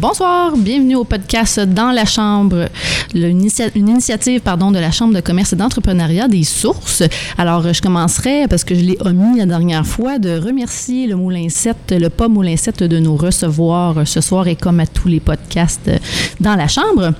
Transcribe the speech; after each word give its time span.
Bonsoir, 0.00 0.56
bienvenue 0.56 0.94
au 0.94 1.02
podcast 1.02 1.58
Dans 1.58 1.90
la 1.90 2.04
Chambre, 2.04 2.68
une 3.16 3.48
initiative 3.88 4.40
de 4.40 4.78
la 4.78 4.92
Chambre 4.92 5.12
de 5.12 5.20
commerce 5.20 5.54
et 5.54 5.56
d'entrepreneuriat 5.56 6.28
des 6.28 6.44
sources. 6.44 7.02
Alors, 7.36 7.72
je 7.72 7.82
commencerai, 7.82 8.46
parce 8.48 8.62
que 8.62 8.76
je 8.76 8.80
l'ai 8.80 8.96
omis 9.00 9.38
la 9.38 9.46
dernière 9.46 9.84
fois, 9.84 10.20
de 10.20 10.38
remercier 10.38 11.08
le 11.08 11.16
Moulin 11.16 11.48
7, 11.48 11.94
le 11.98 12.10
pas 12.10 12.28
Moulin 12.28 12.56
7 12.56 12.84
de 12.84 13.00
nous 13.00 13.16
recevoir 13.16 14.06
ce 14.06 14.20
soir 14.20 14.46
et 14.46 14.54
comme 14.54 14.78
à 14.78 14.86
tous 14.86 15.08
les 15.08 15.18
podcasts 15.18 15.90
dans 16.38 16.54
la 16.54 16.68
Chambre. 16.68 17.14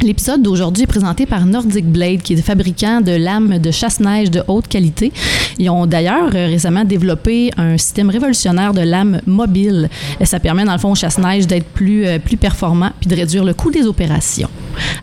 L'épisode 0.00 0.42
d'aujourd'hui 0.42 0.84
est 0.84 0.86
présenté 0.86 1.26
par 1.26 1.44
Nordic 1.44 1.84
Blade, 1.84 2.22
qui 2.22 2.34
est 2.34 2.36
fabricant 2.36 3.00
de 3.00 3.10
lames 3.10 3.58
de 3.58 3.70
chasse-neige 3.72 4.30
de 4.30 4.44
haute 4.46 4.68
qualité. 4.68 5.12
Ils 5.58 5.68
ont 5.70 5.86
d'ailleurs 5.86 6.30
euh, 6.36 6.46
récemment 6.46 6.84
développé 6.84 7.50
un 7.56 7.76
système 7.76 8.08
révolutionnaire 8.08 8.72
de 8.72 8.80
lames 8.80 9.20
mobiles. 9.26 9.90
Ça 10.22 10.38
permet, 10.38 10.64
dans 10.64 10.72
le 10.72 10.78
fond, 10.78 10.92
au 10.92 10.94
chasse-neige 10.94 11.48
d'être 11.48 11.66
plus, 11.66 12.06
euh, 12.06 12.20
plus 12.20 12.36
performant 12.36 12.90
puis 13.00 13.08
de 13.08 13.16
réduire 13.16 13.44
le 13.44 13.54
coût 13.54 13.72
des 13.72 13.86
opérations. 13.86 14.48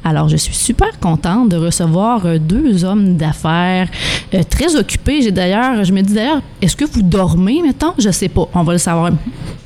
Alors, 0.04 0.30
je 0.30 0.38
suis 0.38 0.56
super 0.56 1.00
contente 1.00 1.50
de 1.50 1.58
recevoir 1.58 2.26
euh, 2.26 2.38
deux 2.38 2.84
hommes 2.84 3.18
d'affaires 3.18 3.90
très 4.50 4.76
occupés. 4.76 5.22
J'ai 5.22 5.32
d'ailleurs, 5.32 5.84
je 5.84 5.94
me 5.94 6.02
dis 6.02 6.14
d'ailleurs, 6.14 6.42
est-ce 6.62 6.76
que 6.76 6.86
vous 6.86 7.02
dormez 7.02 7.62
maintenant? 7.62 7.94
Je 7.98 8.10
sais 8.10 8.30
pas. 8.30 8.48
On 8.54 8.64
va 8.64 8.74
le 8.74 8.80
savoir 8.80 9.12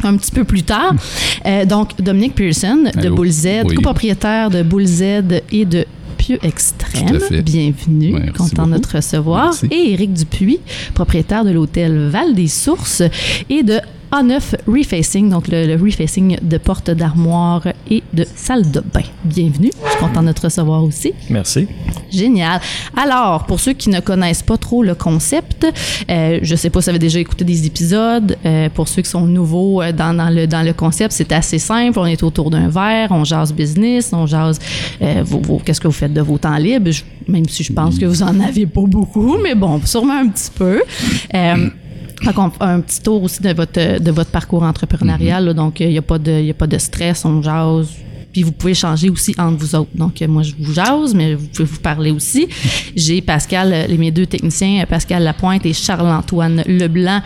un 0.04 0.18
petit 0.18 0.32
peu 0.32 0.44
plus 0.44 0.64
tard. 0.64 0.94
donc, 1.66 2.00
Dominique 2.02 2.36
Pearson 2.36 2.92
de 2.96 3.10
Bull 3.10 3.30
Z, 3.30 3.48
copropriétaire 3.76 4.50
de 4.50 4.64
Bull 4.64 4.86
Z 4.86 5.04
et 5.52 5.66
de 5.66 5.86
Pieux 6.18 6.40
Extrême. 6.44 7.20
Bienvenue, 7.44 8.32
content 8.38 8.68
de 8.68 8.78
te 8.78 8.98
recevoir. 8.98 9.54
Et 9.72 9.94
Éric 9.94 10.14
Dupuis, 10.14 10.60
propriétaire 10.94 11.44
de 11.44 11.52
l'hôtel 11.52 12.10
Val 12.10 12.36
des 12.36 12.48
Sources 12.48 13.04
et 13.50 13.64
de 13.64 13.80
a9 14.12 14.56
Refacing, 14.68 15.30
donc 15.30 15.48
le, 15.48 15.76
refacing 15.76 16.38
de 16.42 16.58
porte 16.58 16.90
d'armoire 16.92 17.68
et 17.90 18.04
de 18.14 18.26
salle 18.36 18.70
de 18.72 18.80
bain. 18.82 19.04
Bienvenue. 19.24 19.72
Je 19.86 19.90
suis 19.90 20.00
content 20.00 20.24
de 20.24 20.32
te 20.32 20.42
recevoir 20.42 20.84
aussi. 20.84 21.14
Merci. 21.30 21.68
Génial. 22.12 22.60
Alors, 22.96 23.46
pour 23.46 23.60
ceux 23.60 23.74
qui 23.74 23.90
ne 23.90 24.00
connaissent 24.00 24.42
pas 24.42 24.58
trop 24.58 24.84
le 24.84 24.96
concept, 24.96 25.66
euh, 26.10 26.40
je 26.42 26.52
ne 26.52 26.58
sais 26.58 26.70
pas 26.70 26.82
si 26.82 26.86
vous 26.86 26.90
avez 26.90 27.00
déjà 27.00 27.20
écouté 27.20 27.44
des 27.46 27.66
épisodes. 27.66 28.36
Euh, 28.46 28.70
pour 28.70 28.88
ceux 28.88 29.02
qui 29.02 29.10
sont 29.10 29.26
nouveaux 29.26 29.82
euh, 29.82 29.92
dans, 29.92 30.16
dans, 30.16 30.30
le, 30.30 30.48
dans 30.48 30.66
le 30.66 30.74
concept, 30.74 31.14
c'est 31.14 31.32
assez 31.32 31.60
simple. 31.60 32.00
On 32.00 32.06
est 32.06 32.24
autour 32.24 32.50
d'un 32.50 32.70
verre, 32.70 33.12
on 33.12 33.24
jase 33.24 33.54
business, 33.54 34.12
on 34.14 34.26
jase 34.26 34.60
qu'est-ce 35.00 35.82
que 35.82 35.88
vous 35.88 35.94
faites 35.94 36.14
de 36.14 36.22
vos 36.22 36.38
temps 36.38 36.58
libres, 36.58 36.92
même 37.28 37.48
si 37.48 37.64
je 37.64 37.74
pense 37.74 37.98
que 38.00 38.06
vous 38.06 38.24
en 38.24 38.40
avez 38.40 38.66
pas 38.66 38.82
beaucoup, 38.86 39.38
mais 39.38 39.56
bon, 39.56 39.80
sûrement 39.86 40.20
un 40.20 40.30
petit 40.30 40.52
peu. 40.56 40.82
Un 42.60 42.82
petit 42.82 43.02
tour 43.02 43.24
aussi 43.24 43.42
de 43.42 43.54
votre, 43.54 44.00
de 44.00 44.12
votre 44.12 44.32
parcours 44.32 44.64
entrepreneurial. 44.64 45.54
donc, 45.54 45.80
il 45.80 45.90
n'y 45.90 45.98
a, 45.98 46.02
pas 46.02 46.20
de, 46.20 46.50
a 46.50 46.54
pas 46.54 46.68
de 46.68 46.78
stress, 46.78 47.26
on 47.26 47.42
jase. 47.42 47.90
Puis 48.40 48.46
vous 48.46 48.54
pouvez 48.54 48.74
changer 48.74 49.10
aussi 49.10 49.36
entre 49.38 49.58
vous 49.58 49.76
autres. 49.76 49.90
Donc, 49.94 50.22
moi, 50.22 50.44
je 50.44 50.54
vous 50.58 50.74
jase, 50.74 51.14
mais 51.14 51.36
vous 51.36 51.48
pouvez 51.48 51.66
vous 51.66 51.82
parler 51.82 52.10
aussi. 52.10 52.48
J'ai 52.96 53.20
Pascal, 53.20 53.88
les, 53.90 53.98
mes 53.98 54.12
deux 54.12 54.26
techniciens, 54.26 54.86
Pascal 54.88 55.24
Lapointe 55.24 55.66
et 55.66 55.74
Charles-Antoine 55.74 56.64
Leblanc, 56.66 57.20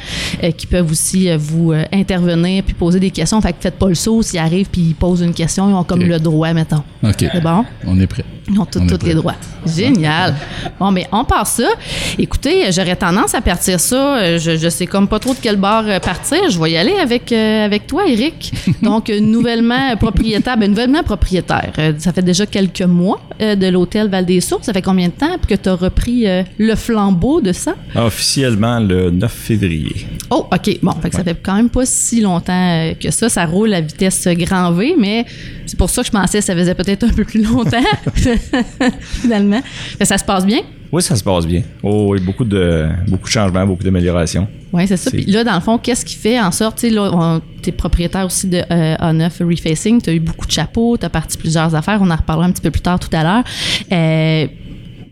euh, 0.44 0.50
qui 0.50 0.66
peuvent 0.66 0.90
aussi 0.90 1.30
euh, 1.30 1.38
vous 1.38 1.72
euh, 1.72 1.84
intervenir 1.94 2.64
puis 2.64 2.74
poser 2.74 3.00
des 3.00 3.12
questions. 3.12 3.40
Fait 3.42 3.54
que 3.54 3.62
faites 3.62 3.78
pas 3.78 3.90
le 3.90 3.94
saut. 3.94 4.24
S'ils 4.24 4.40
arrivent 4.40 4.70
puis 4.72 4.82
ils 4.82 4.96
posent 4.96 5.22
une 5.22 5.36
question, 5.36 5.70
ils 5.70 5.76
ont 5.76 5.84
comme 5.84 6.02
le 6.02 6.20
droit, 6.20 6.52
mettons. 6.52 6.82
OK. 7.04 7.14
C'est 7.20 7.44
bon? 7.44 7.64
On 7.86 8.00
est 8.00 8.08
prêt. 8.08 8.26
Ils 8.50 8.60
ont 8.60 8.66
tous 8.66 9.06
les 9.06 9.14
droits. 9.14 9.36
Génial. 9.66 10.36
Bon, 10.80 10.92
mais 10.92 11.08
on 11.12 11.24
passe 11.24 11.54
ça. 11.54 11.70
Écoutez, 12.18 12.72
j'aurais 12.72 12.96
tendance 12.96 13.34
à 13.34 13.42
partir 13.42 13.80
ça. 13.80 14.18
Euh, 14.18 14.38
je, 14.38 14.58
je 14.58 14.70
sais 14.70 14.86
comme 14.86 15.08
pas 15.08 15.20
trop 15.20 15.34
de 15.34 15.40
quel 15.42 15.56
bar 15.56 15.84
euh, 15.88 16.00
partir. 16.00 16.50
Je 16.50 16.60
vais 16.60 16.72
y 16.72 16.78
aller 16.78 16.94
avec, 16.94 17.32
euh, 17.32 17.66
avec 17.66 17.88
toi, 17.88 18.06
Eric. 18.06 18.52
Donc, 18.82 19.10
nouvellement 19.10 19.96
propriétaire, 19.98 20.58
ben, 20.58 20.70
nouvellement 20.70 21.03
propriétaire. 21.04 21.72
Ça 22.00 22.14
fait 22.14 22.22
déjà 22.22 22.46
quelques 22.46 22.82
mois 22.82 23.22
de 23.40 23.68
l'hôtel 23.68 24.10
Val-des-Sources. 24.10 24.66
Ça 24.66 24.74
fait 24.74 24.82
combien 24.82 25.08
de 25.08 25.14
temps 25.14 25.38
que 25.48 25.56
tu 25.56 25.70
as 25.70 25.76
repris 25.76 26.26
le 26.58 26.76
flambeau 26.76 27.42
de 27.42 27.52
ça? 27.52 27.76
Officiellement 27.96 28.80
le 28.80 29.12
9 29.12 29.32
février. 29.32 30.08
Oh, 30.30 30.48
OK. 30.52 30.80
Bon, 30.82 30.94
fait 30.94 31.10
que 31.10 31.16
ça 31.16 31.24
fait 31.24 31.38
quand 31.42 31.56
même 31.56 31.70
pas 31.70 31.86
si 31.86 32.22
longtemps 32.22 32.94
que 33.00 33.12
ça. 33.12 33.30
Ça 33.30 33.46
roule 33.46 33.74
à 33.74 33.82
vitesse 33.82 34.28
grand 34.28 34.72
V, 34.72 34.96
mais 34.98 35.26
c'est 35.66 35.78
pour 35.78 35.90
ça 35.90 36.02
que 36.02 36.08
je 36.08 36.12
pensais 36.12 36.40
que 36.40 36.44
ça 36.44 36.56
faisait 36.56 36.76
peut-être 36.76 37.04
un 37.04 37.14
peu 37.14 37.24
plus 37.24 37.44
longtemps. 37.44 37.84
finalement. 39.22 39.62
Mais 40.00 40.06
ça 40.06 40.18
se 40.18 40.24
passe 40.24 40.46
bien? 40.46 40.62
Oui, 40.94 41.02
ça 41.02 41.16
se 41.16 41.24
passe 41.24 41.48
bien. 41.48 41.64
Oh, 41.82 42.10
oui, 42.12 42.20
beaucoup 42.20 42.46
de, 42.46 42.88
beaucoup 43.08 43.26
de 43.26 43.32
changements, 43.32 43.66
beaucoup 43.66 43.84
d'améliorations. 43.84 44.48
Oui, 44.72 44.88
c'est 44.88 44.96
ça. 44.96 45.10
Puis 45.10 45.26
là, 45.26 45.44
dans 45.44 45.56
le 45.56 45.60
fond, 45.60 45.80
qu'est-ce 45.80 46.06
qui 46.06 46.14
fait 46.14 46.40
en 46.40 46.52
sorte, 46.52 46.78
tu 46.78 46.88
es 46.88 47.72
propriétaire 47.72 48.28
aussi 48.28 48.48
de 48.48 48.58
euh, 48.58 48.96
A9 48.98 49.44
Refacing, 49.44 50.00
tu 50.00 50.12
as 50.12 50.14
eu 50.14 50.20
beaucoup 50.20 50.46
de 50.46 50.52
chapeaux, 50.52 50.96
tu 50.96 51.04
as 51.04 51.10
parti 51.10 51.36
plusieurs 51.36 51.74
affaires, 51.74 51.98
on 52.00 52.12
en 52.12 52.16
reparlera 52.16 52.46
un 52.46 52.52
petit 52.52 52.62
peu 52.62 52.70
plus 52.70 52.82
tard 52.82 53.00
tout 53.00 53.10
à 53.12 53.24
l'heure. 53.24 53.44
Euh, 53.92 54.48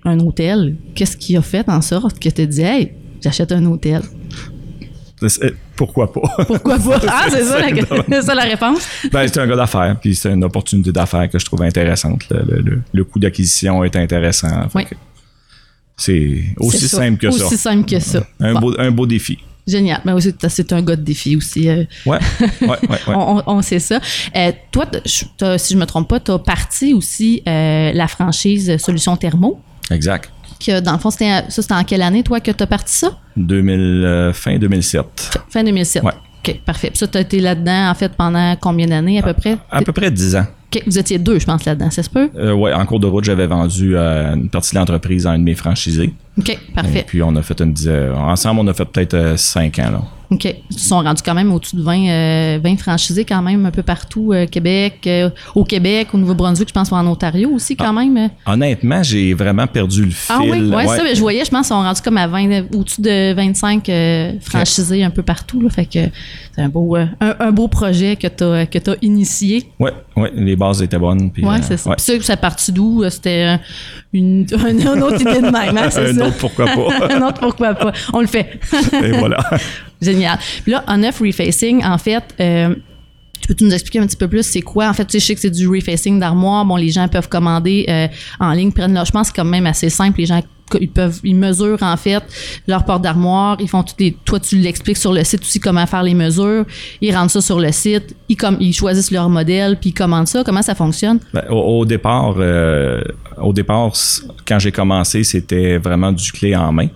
un 0.05 0.19
hôtel, 0.19 0.75
qu'est-ce 0.93 1.17
qui 1.17 1.35
a 1.35 1.41
fait 1.41 1.67
en 1.67 1.81
sorte 1.81 2.19
que 2.19 2.29
tu 2.29 2.35
te 2.35 2.41
dis, 2.43 2.61
hey, 2.61 2.91
j'achète 3.19 3.51
un 3.51 3.65
hôtel? 3.65 4.03
Pourquoi 5.75 6.13
pas? 6.13 6.21
Pourquoi 6.45 6.77
pas? 6.77 6.99
Ah, 7.07 7.25
c'est 7.27 7.43
ça, 7.43 7.59
la, 7.59 8.21
ça 8.21 8.35
la 8.35 8.43
réponse? 8.43 8.87
Ben, 9.11 9.27
c'est 9.27 9.39
un 9.39 9.47
gars 9.47 9.55
d'affaires, 9.55 9.97
puis 9.99 10.13
c'est 10.13 10.31
une 10.31 10.43
opportunité 10.43 10.91
d'affaires 10.91 11.27
que 11.27 11.39
je 11.39 11.45
trouve 11.45 11.63
intéressante. 11.63 12.21
Le, 12.29 13.03
coût 13.03 13.17
d'acquisition 13.17 13.83
est 13.83 13.95
intéressant. 13.95 14.67
Oui. 14.75 14.83
C'est 16.01 16.43
aussi 16.57 16.87
simple 16.87 17.17
que 17.17 17.31
ça. 17.31 17.45
Aussi 17.45 17.57
simple 17.57 17.89
que 17.89 17.99
ça. 17.99 18.23
Un, 18.39 18.59
beau, 18.59 18.73
un 18.79 18.91
beau 18.91 19.05
défi. 19.05 19.37
Génial. 19.67 20.01
Mais 20.03 20.11
aussi, 20.11 20.33
c'est 20.49 20.73
un 20.73 20.81
gars 20.81 20.95
de 20.95 21.03
défi 21.03 21.35
aussi. 21.35 21.69
Euh. 21.69 21.83
Ouais, 22.05 22.17
ouais, 22.61 22.67
ouais, 22.67 22.97
on, 23.07 23.61
sait 23.61 23.79
ça. 23.79 23.99
Euh, 24.35 24.51
toi, 24.71 24.85
si 25.05 25.73
je 25.73 25.77
me 25.77 25.85
trompe 25.85 26.09
pas, 26.09 26.19
tu 26.19 26.31
as 26.31 26.39
parti 26.39 26.93
aussi 26.93 27.43
euh, 27.47 27.91
la 27.93 28.07
franchise 28.07 28.77
Solutions 28.77 29.15
Thermo. 29.17 29.61
Exact 29.91 30.31
dans 30.81 30.93
le 30.93 30.97
fond, 30.99 31.09
c'était, 31.09 31.43
ça, 31.49 31.61
c'était 31.61 31.73
en 31.73 31.83
quelle 31.83 32.01
année, 32.01 32.23
toi, 32.23 32.39
que 32.39 32.51
tu 32.51 32.63
as 32.63 32.67
parti 32.67 32.93
ça? 32.93 33.17
2000, 33.37 33.79
euh, 33.79 34.33
fin 34.33 34.57
2007. 34.57 35.39
Fin 35.49 35.63
2007. 35.63 36.03
Ouais. 36.03 36.11
OK, 36.45 36.59
parfait. 36.65 36.89
Puis 36.89 36.99
ça, 36.99 37.07
tu 37.07 37.17
as 37.17 37.21
été 37.21 37.39
là-dedans, 37.39 37.89
en 37.89 37.95
fait, 37.95 38.11
pendant 38.13 38.55
combien 38.55 38.87
d'années 38.87 39.19
à 39.19 39.23
peu 39.23 39.33
près? 39.33 39.57
À, 39.69 39.81
peu 39.81 39.91
près 39.91 40.11
10 40.11 40.35
ans. 40.35 40.45
Vous 40.85 40.97
étiez 40.97 41.19
deux, 41.19 41.39
je 41.39 41.45
pense, 41.45 41.65
là-dedans, 41.65 41.89
ça 41.89 42.03
se 42.03 42.09
peut? 42.09 42.29
Euh, 42.35 42.53
oui, 42.53 42.73
en 42.73 42.85
cours 42.85 42.99
de 42.99 43.07
route, 43.07 43.23
j'avais 43.23 43.47
vendu 43.47 43.97
euh, 43.97 44.33
une 44.33 44.49
partie 44.49 44.73
de 44.73 44.79
l'entreprise 44.79 45.27
à 45.27 45.31
un 45.31 45.39
de 45.39 45.43
mes 45.43 45.55
franchisés. 45.55 46.13
OK, 46.37 46.57
parfait. 46.73 46.99
Et 46.99 47.03
puis, 47.03 47.21
on 47.21 47.35
a 47.35 47.41
fait 47.41 47.59
une 47.59 47.73
dizaine. 47.73 48.11
Ensemble, 48.13 48.61
on 48.61 48.67
a 48.67 48.73
fait 48.73 48.85
peut-être 48.85 49.37
5 49.37 49.79
ans, 49.79 49.91
là. 49.91 50.01
OK. 50.31 50.45
Ils 50.45 50.79
sont 50.79 51.01
rendus 51.01 51.21
quand 51.23 51.33
même 51.33 51.51
au-dessus 51.51 51.75
de 51.75 51.81
20, 51.81 52.59
20 52.59 52.73
euh, 52.73 52.77
franchisés 52.77 53.25
quand 53.25 53.41
même 53.41 53.65
un 53.65 53.71
peu 53.71 53.83
partout, 53.83 54.31
euh, 54.31 54.45
Québec, 54.45 54.99
euh, 55.05 55.29
au 55.55 55.65
Québec, 55.65 56.07
au 56.13 56.17
Nouveau-Brunswick, 56.17 56.69
je 56.69 56.73
pense, 56.73 56.89
ou 56.89 56.95
en 56.95 57.05
Ontario 57.05 57.49
aussi 57.49 57.75
quand 57.75 57.89
ah, 57.89 58.05
même. 58.05 58.29
Honnêtement, 58.45 59.03
j'ai 59.03 59.33
vraiment 59.33 59.67
perdu 59.67 60.05
le 60.05 60.11
fil. 60.11 60.33
Ah 60.33 60.39
oui, 60.41 60.69
ouais, 60.73 60.87
ça, 60.87 61.13
je 61.13 61.19
voyais, 61.19 61.43
je 61.43 61.51
pense, 61.51 61.65
ils 61.65 61.69
sont 61.69 61.81
rendus 61.81 62.01
comme 62.01 62.17
à 62.17 62.27
20, 62.27 62.73
au-dessus 62.73 63.01
de 63.01 63.33
25 63.33 64.39
franchisés 64.41 65.03
un 65.03 65.09
peu 65.09 65.21
partout. 65.21 65.59
Là, 65.61 65.69
fait 65.69 65.85
que 65.85 65.99
c'est 66.55 66.61
un 66.61 66.69
beau, 66.69 66.95
un, 66.95 67.51
beau 67.51 67.67
projet 67.67 68.15
que 68.15 68.27
tu 68.27 68.43
as, 68.45 68.65
que 68.67 68.89
as 68.89 68.95
initié. 69.01 69.69
Oui, 69.79 69.91
ouais, 70.15 70.31
les 70.33 70.55
bases 70.55 70.81
étaient 70.81 70.97
bonnes. 70.97 71.29
Oui, 71.43 71.55
c'est 71.61 71.75
ça. 71.75 71.91
Puis 71.91 72.05
ça, 72.05 72.21
ça 72.21 72.37
partit 72.37 72.71
d'où? 72.71 73.03
C'était 73.09 73.59
une, 74.13 74.45
une, 74.53 75.03
autre 75.03 75.19
idée 75.19 75.41
de 75.41 75.51
même, 75.51 75.77
hein, 75.77 75.87
c'est 75.89 76.13
ça? 76.13 76.23
Un 76.23 76.27
autre 76.27 76.37
pourquoi 76.37 76.65
pas. 76.67 77.09
un 77.15 77.21
autre 77.21 77.39
pourquoi 77.41 77.73
pas. 77.73 77.91
On 78.13 78.21
le 78.21 78.27
fait. 78.27 78.59
Et 78.93 79.11
voilà. 79.11 79.37
Génial. 80.01 80.39
Puis 80.63 80.71
là, 80.71 80.83
on 80.87 81.03
off 81.03 81.19
refacing, 81.19 81.83
en 81.83 81.97
fait, 81.97 82.23
euh, 82.39 82.75
tu 83.39 83.47
peux-tu 83.47 83.63
nous 83.63 83.73
expliquer 83.73 83.99
un 83.99 84.07
petit 84.07 84.17
peu 84.17 84.27
plus 84.27 84.43
c'est 84.43 84.61
quoi? 84.61 84.87
En 84.89 84.93
fait, 84.93 85.05
tu 85.05 85.13
sais, 85.13 85.19
je 85.19 85.25
sais 85.25 85.35
que 85.35 85.41
c'est 85.41 85.51
du 85.51 85.67
refacing 85.67 86.19
d'armoire. 86.19 86.65
Bon, 86.65 86.75
les 86.75 86.89
gens 86.89 87.07
peuvent 87.07 87.29
commander 87.29 87.85
euh, 87.89 88.07
en 88.39 88.51
ligne, 88.51 88.71
prennent 88.71 88.93
leur. 88.93 89.05
Je 89.05 89.11
pense 89.11 89.29
que 89.29 89.35
c'est 89.35 89.41
quand 89.41 89.49
même 89.49 89.67
assez 89.67 89.89
simple. 89.89 90.19
Les 90.19 90.25
gens 90.25 90.41
ils 90.79 90.89
peuvent 90.89 91.19
ils 91.23 91.35
mesurent 91.35 91.81
en 91.81 91.97
fait 91.97 92.23
leur 92.67 92.85
porte 92.85 93.01
d'armoire 93.01 93.57
ils 93.59 93.67
font 93.67 93.83
toutes 93.83 93.99
les 93.99 94.15
toi 94.23 94.39
tu 94.39 94.57
l'expliques 94.57 94.97
sur 94.97 95.11
le 95.11 95.23
site 95.23 95.41
aussi 95.41 95.59
comment 95.59 95.85
faire 95.85 96.03
les 96.03 96.13
mesures 96.13 96.65
ils 97.01 97.13
rendent 97.13 97.29
ça 97.29 97.41
sur 97.41 97.59
le 97.59 97.71
site 97.71 98.15
ils 98.29 98.37
comme 98.37 98.57
ils 98.59 98.73
choisissent 98.73 99.11
leur 99.11 99.29
modèle 99.29 99.77
puis 99.79 99.89
ils 99.89 99.93
commandent 99.93 100.27
ça 100.27 100.43
comment 100.45 100.61
ça 100.61 100.75
fonctionne? 100.75 101.19
Ben, 101.33 101.43
au, 101.49 101.85
départ 101.85 102.35
euh, 102.37 103.01
au 103.41 103.53
départ 103.53 103.91
quand 104.47 104.59
j'ai 104.59 104.71
commencé 104.71 105.23
c'était 105.23 105.77
vraiment 105.77 106.11
du 106.11 106.31
clé 106.31 106.55
en 106.55 106.71
main 106.71 106.87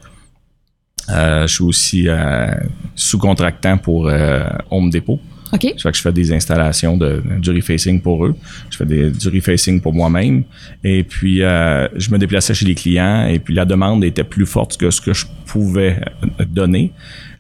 je 1.10 1.48
suis 1.48 1.64
aussi 1.64 2.08
euh, 2.08 2.48
sous-contractant 2.96 3.78
pour 3.78 4.08
euh, 4.08 4.44
Home 4.72 4.90
Depot. 4.90 5.20
OK. 5.54 5.62
Ça 5.62 5.84
fait 5.84 5.92
que 5.92 5.98
je 5.98 6.02
fais 6.02 6.12
des 6.12 6.34
installations 6.34 6.98
de, 6.98 7.22
du 7.40 7.52
refacing 7.52 8.02
pour 8.02 8.26
eux. 8.26 8.36
Je 8.70 8.78
fais 8.78 8.86
des, 8.86 9.12
du 9.12 9.30
refacing 9.30 9.80
pour 9.80 9.94
moi-même. 9.94 10.44
Et 10.84 11.04
puis, 11.04 11.38
je 11.38 12.12
me 12.12 12.18
déplaçais 12.18 12.54
chez 12.54 12.66
les 12.66 12.76
clients 12.76 13.28
et 13.28 13.40
puis 13.40 13.54
la 13.54 13.64
demande 13.64 14.04
était 14.04 14.24
plus 14.24 14.46
forte 14.46 14.76
que 14.76 14.90
ce 14.90 15.00
que 15.00 15.14
je 15.14 15.26
pouvais 15.46 16.02
donner. 16.48 16.92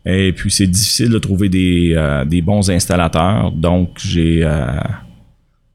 Et 0.05 0.31
puis, 0.33 0.51
c'est 0.51 0.67
difficile 0.67 1.09
de 1.09 1.19
trouver 1.19 1.49
des, 1.49 2.21
des 2.27 2.41
bons 2.41 2.69
installateurs. 2.69 3.51
Donc, 3.51 3.97
j'ai 3.97 4.47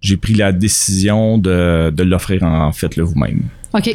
j'ai 0.01 0.17
pris 0.17 0.35
la 0.35 0.53
décision 0.53 1.37
de, 1.37 1.91
de 1.91 2.03
l'offrir 2.05 2.43
en 2.43 2.73
fait 2.73 2.97
le 2.97 3.05
vous-même. 3.05 3.43
OK 3.75 3.95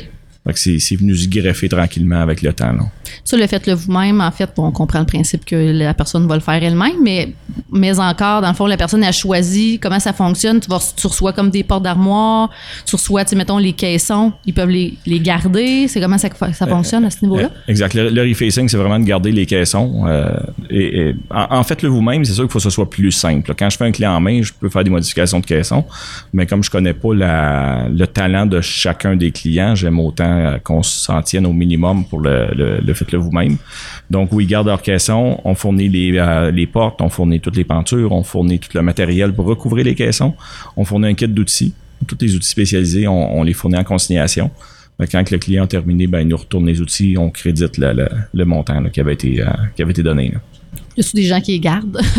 c'est 0.53 0.95
venu 0.95 1.15
se 1.15 1.27
greffer 1.27 1.68
tranquillement 1.69 2.21
avec 2.21 2.42
le 2.42 2.53
temps. 2.53 2.71
Là. 2.71 2.83
Ça, 3.24 3.36
le 3.38 3.47
faites-le 3.47 3.74
vous-même, 3.74 4.21
en 4.21 4.31
fait, 4.31 4.50
on 4.57 4.71
comprend 4.71 5.00
le 5.00 5.06
principe 5.06 5.44
que 5.45 5.56
la 5.56 5.94
personne 5.94 6.27
va 6.27 6.36
le 6.36 6.42
faire 6.42 6.62
elle-même, 6.63 7.01
mais 7.03 7.33
mais 7.71 7.97
encore, 8.00 8.42
dans 8.42 8.50
le 8.50 8.53
fond, 8.53 8.65
la 8.68 8.77
personne 8.77 9.03
a 9.03 9.12
choisi 9.12 9.80
comment 9.81 10.00
ça 10.00 10.13
fonctionne. 10.13 10.59
Tu, 10.59 10.69
vas, 10.69 10.80
tu 10.95 11.07
reçois 11.07 11.33
comme 11.33 11.50
des 11.50 11.63
portes 11.63 11.83
d'armoire, 11.83 12.50
tu 12.86 12.95
reçois, 12.95 13.24
tu 13.24 13.31
sais, 13.31 13.36
mettons, 13.36 13.57
les 13.57 13.74
caissons, 13.74 14.33
ils 14.45 14.53
peuvent 14.53 14.69
les, 14.69 14.94
les 15.06 15.19
garder. 15.19 15.88
C'est 15.88 16.00
comment 16.00 16.18
ça, 16.18 16.30
ça 16.53 16.68
fonctionne 16.68 17.06
à 17.06 17.09
ce 17.09 17.18
niveau-là? 17.24 17.45
Euh, 17.45 17.68
exact. 17.71 17.94
Le, 17.94 18.09
le 18.09 18.21
refacing, 18.24 18.68
c'est 18.69 18.77
vraiment 18.77 19.00
de 19.00 19.06
garder 19.06 19.31
les 19.31 19.45
caissons. 19.45 20.03
Euh, 20.07 20.30
et, 20.69 21.00
et- 21.09 21.15
en, 21.31 21.57
en 21.59 21.63
fait, 21.63 21.81
le 21.81 21.89
vous-même, 21.89 22.24
c'est 22.25 22.33
sûr 22.33 22.44
qu'il 22.44 22.51
faut 22.51 22.59
que 22.59 22.63
ce 22.63 22.69
soit 22.69 22.89
plus 22.89 23.12
simple. 23.12 23.53
Quand 23.57 23.69
je 23.69 23.77
fais 23.77 23.86
un 23.86 23.92
clé 23.92 24.06
en 24.07 24.19
main, 24.19 24.42
je 24.42 24.51
peux 24.53 24.69
faire 24.69 24.83
des 24.83 24.89
modifications 24.89 25.39
de 25.39 25.45
caissons, 25.45 25.86
mais 26.33 26.45
comme 26.45 26.63
je 26.63 26.69
connais 26.69 26.94
pas 26.94 27.13
la- 27.13 27.88
le 27.89 28.06
talent 28.07 28.45
de 28.45 28.62
chacun 28.62 29.15
des 29.15 29.31
clients, 29.31 29.75
j'aime 29.75 30.00
autant 30.00 30.34
euh, 30.35 30.57
qu'on 30.59 30.83
s'en 30.83 31.21
tienne 31.21 31.45
au 31.45 31.53
minimum 31.53 32.05
pour 32.05 32.19
le, 32.19 32.47
le, 32.55 32.77
le 32.79 32.93
faites-le 32.93 33.17
vous-même. 33.19 33.57
Donc, 34.09 34.29
oui, 34.31 34.43
ils 34.43 34.47
gardent 34.47 34.67
leurs 34.67 34.81
caissons, 34.81 35.39
on 35.43 35.55
fournit 35.55 35.89
les, 35.89 36.17
euh, 36.17 36.51
les 36.51 36.67
portes, 36.67 37.01
on 37.01 37.09
fournit 37.09 37.39
toutes 37.39 37.55
les 37.57 37.63
pentures, 37.63 38.11
on 38.11 38.23
fournit 38.23 38.59
tout 38.59 38.69
le 38.73 38.81
matériel 38.81 39.33
pour 39.33 39.45
recouvrir 39.45 39.85
les 39.85 39.95
caissons, 39.95 40.33
on 40.77 40.85
fournit 40.85 41.07
un 41.07 41.13
kit 41.13 41.27
d'outils, 41.27 41.73
tous 42.07 42.17
les 42.21 42.35
outils 42.35 42.49
spécialisés, 42.49 43.07
on, 43.07 43.39
on 43.39 43.43
les 43.43 43.53
fournit 43.53 43.77
en 43.77 43.83
consignation. 43.83 44.51
Quand 45.11 45.29
le 45.29 45.37
client 45.39 45.65
a 45.65 45.67
terminé, 45.67 46.07
ben, 46.07 46.21
il 46.21 46.27
nous 46.29 46.37
retourne 46.37 46.65
les 46.67 46.79
outils, 46.79 47.15
on 47.17 47.29
crédite 47.29 47.77
le, 47.77 47.91
le- 47.91 48.07
le 48.33 48.45
montant 48.45 48.79
là, 48.79 48.89
qui, 48.89 49.01
avait 49.01 49.13
été, 49.13 49.41
euh, 49.41 49.47
qui 49.75 49.81
avait 49.81 49.91
été 49.91 50.01
donné. 50.03 50.29
là. 50.33 50.39
Y 50.95 51.01
a-tu 51.01 51.15
des 51.17 51.23
gens 51.23 51.41
qui 51.41 51.51
les 51.53 51.59
gardent? 51.59 51.99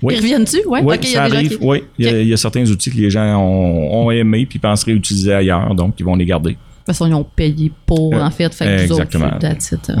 Oui. 0.00 0.14
Ils 0.14 0.20
reviennent-tu? 0.20 0.58
Ouais. 0.68 0.80
Oui, 0.80 0.94
Ok, 0.94 1.00
il 1.04 1.08
y 1.08 1.12
ça 1.14 1.22
a 1.24 1.26
arrive. 1.26 1.58
qui- 1.58 1.64
Oui, 1.66 1.82
il 1.98 2.04
y, 2.04 2.08
a- 2.08 2.12
Ok. 2.12 2.16
il 2.20 2.28
y 2.28 2.32
a 2.32 2.36
certains 2.36 2.70
outils 2.70 2.90
que 2.92 2.96
les 2.98 3.10
gens 3.10 3.36
ont, 3.42 4.04
ont 4.06 4.10
aimé 4.12 4.46
puis 4.46 4.60
pensent 4.60 4.84
réutiliser 4.84 5.32
ailleurs, 5.32 5.74
donc 5.74 5.94
ils 5.98 6.04
vont 6.04 6.14
les 6.14 6.24
garder. 6.24 6.56
De 6.88 6.92
toute 6.92 6.98
façon, 6.98 7.06
ils 7.10 7.14
ont 7.14 7.24
payé 7.24 7.70
pour, 7.86 8.14
Euh, 8.14 8.20
en 8.22 8.30
fait. 8.30 8.52
Fait 8.54 8.64
que 8.64 8.86
vous 8.86 8.92
exactement. 8.94 9.26
autres. 9.26 9.46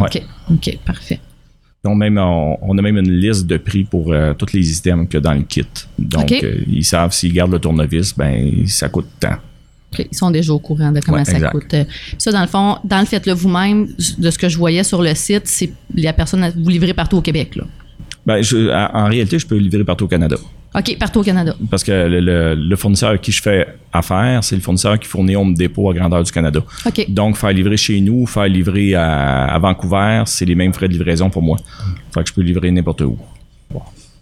OK. 0.00 0.22
OK, 0.52 0.78
parfait. 0.86 1.20
Donc 1.84 1.96
même, 1.98 2.18
on, 2.18 2.56
on 2.62 2.76
a 2.78 2.82
même 2.82 2.96
une 2.96 3.10
liste 3.12 3.46
de 3.46 3.56
prix 3.58 3.84
pour 3.84 4.12
euh, 4.12 4.32
tous 4.34 4.52
les 4.52 4.76
items 4.78 5.06
qu'il 5.06 5.14
y 5.14 5.16
a 5.18 5.20
dans 5.20 5.34
le 5.34 5.42
kit. 5.42 5.64
Donc 5.98 6.32
euh, 6.32 6.56
ils 6.66 6.84
savent 6.84 7.12
s'ils 7.12 7.32
gardent 7.32 7.52
le 7.52 7.58
tournevis, 7.58 8.14
ben 8.16 8.66
ça 8.66 8.88
coûte 8.88 9.06
tant. 9.20 9.34
OK, 9.92 10.06
Ils 10.10 10.16
sont 10.16 10.30
déjà 10.30 10.52
au 10.52 10.58
courant 10.58 10.90
de 10.92 11.00
comment 11.00 11.18
Ouais, 11.18 11.24
ça 11.24 11.32
exact. 11.34 11.52
coûte. 11.52 11.74
Ça, 12.18 12.32
dans 12.32 12.40
le 12.40 12.46
fond, 12.48 12.78
dans 12.84 12.98
le 13.00 13.06
faites-le 13.06 13.32
vous-même, 13.32 13.88
de 14.18 14.30
ce 14.30 14.38
que 14.38 14.48
je 14.48 14.58
voyais 14.58 14.82
sur 14.82 15.02
le 15.02 15.14
site, 15.14 15.46
c'est 15.46 15.70
la 15.94 16.12
personne, 16.12 16.50
vous 16.56 16.68
livrez 16.70 16.94
partout 16.94 17.18
au 17.18 17.22
Québec, 17.22 17.54
là. 17.56 17.64
Ben, 18.26 18.42
je- 18.42 18.70
en 18.94 19.04
réalité, 19.06 19.38
je 19.38 19.46
peux 19.46 19.56
livrer 19.56 19.84
partout 19.84 20.04
au 20.04 20.08
Canada. 20.08 20.36
OK, 20.74 20.96
partout 20.98 21.20
au 21.20 21.22
Canada. 21.22 21.54
Parce 21.70 21.82
que 21.82 21.90
le, 21.92 22.20
le- 22.20 22.54
le 22.54 22.76
fournisseur 22.76 23.08
avec 23.10 23.22
qui 23.22 23.32
je 23.32 23.40
fais 23.42 23.66
affaire, 23.92 24.44
c'est 24.44 24.54
le 24.54 24.60
fournisseur 24.60 24.98
qui 24.98 25.08
fournit 25.08 25.34
Home 25.34 25.54
Depot 25.54 25.90
à 25.90 25.94
grandeur 25.94 26.22
du 26.22 26.30
Canada. 26.30 26.60
OK. 26.86 27.06
Donc, 27.08 27.36
faire 27.36 27.50
livrer 27.52 27.76
chez 27.78 28.00
nous, 28.00 28.26
faire 28.26 28.46
livrer 28.48 28.94
à, 28.94 29.46
à 29.46 29.58
Vancouver, 29.58 30.22
c'est 30.26 30.44
les 30.44 30.54
mêmes 30.54 30.72
frais 30.74 30.86
de 30.88 30.92
livraison 30.92 31.30
pour 31.30 31.42
moi. 31.42 31.56
Fait 32.12 32.22
que 32.22 32.28
je 32.28 32.34
peux 32.34 32.42
livrer 32.42 32.70
n'importe 32.70 33.00
où. 33.00 33.18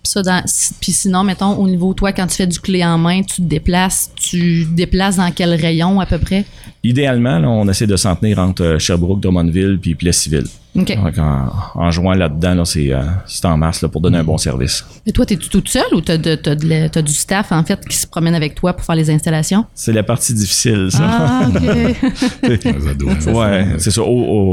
Puis 0.06 0.12
ça, 0.12 0.22
dans- 0.22 0.42
si- 0.46 0.72
puis 0.80 0.92
sinon, 0.92 1.24
mettons, 1.24 1.56
au 1.56 1.66
niveau, 1.66 1.92
toi, 1.92 2.12
quand 2.12 2.28
tu 2.28 2.36
fais 2.36 2.46
du 2.46 2.60
clé 2.60 2.84
en 2.84 2.96
main, 2.96 3.22
tu 3.22 3.36
te 3.36 3.42
déplaces, 3.42 4.12
tu 4.14 4.64
te 4.70 4.72
déplaces 4.76 5.16
dans 5.16 5.32
quel 5.32 5.52
rayon 5.60 5.98
à 5.98 6.06
peu 6.06 6.18
près? 6.18 6.44
Idéalement, 6.84 7.40
là, 7.40 7.48
on 7.48 7.68
essaie 7.68 7.88
de 7.88 7.96
s'en 7.96 8.14
tenir 8.14 8.38
entre 8.38 8.62
euh, 8.62 8.78
Sherbrooke, 8.78 9.18
Drummondville 9.20 9.78
puis 9.82 9.96
Plessisville. 9.96 10.46
OK. 10.78 10.94
Donc, 10.94 11.18
en, 11.18 11.48
en 11.74 11.90
jouant 11.90 12.12
là-dedans, 12.12 12.54
là, 12.54 12.64
c'est 12.64 12.92
euh, 12.92 13.02
c'est 13.26 13.44
en 13.46 13.56
masse 13.56 13.82
là, 13.82 13.88
pour 13.88 14.00
donner 14.00 14.18
un 14.18 14.22
bon 14.24 14.38
service. 14.38 14.84
Et 15.06 15.10
toi, 15.10 15.26
t'es-tu 15.26 15.48
toute 15.48 15.68
seule 15.68 15.92
ou 15.92 16.00
t'as, 16.00 16.18
de- 16.18 16.36
t'as 16.36 16.54
de 16.54 16.68
la- 16.68 16.88
t'as 16.88 17.02
du 17.02 17.12
staff, 17.12 17.50
en 17.50 17.64
fait, 17.64 17.84
qui 17.88 17.96
se 17.96 18.06
promène 18.06 18.34
avec 18.36 18.54
toi 18.54 18.74
pour 18.74 18.84
faire 18.86 18.94
les 18.94 19.10
installations? 19.10 19.64
C'est 19.74 19.92
la 19.92 20.04
partie 20.04 20.34
difficile, 20.34 20.86
ça. 20.92 20.98
Ah, 21.02 21.48
OK. 21.48 21.62
Ouais, 23.34 23.66
c'est 23.78 23.90
ça. 23.90 24.02
Au- 24.02 24.06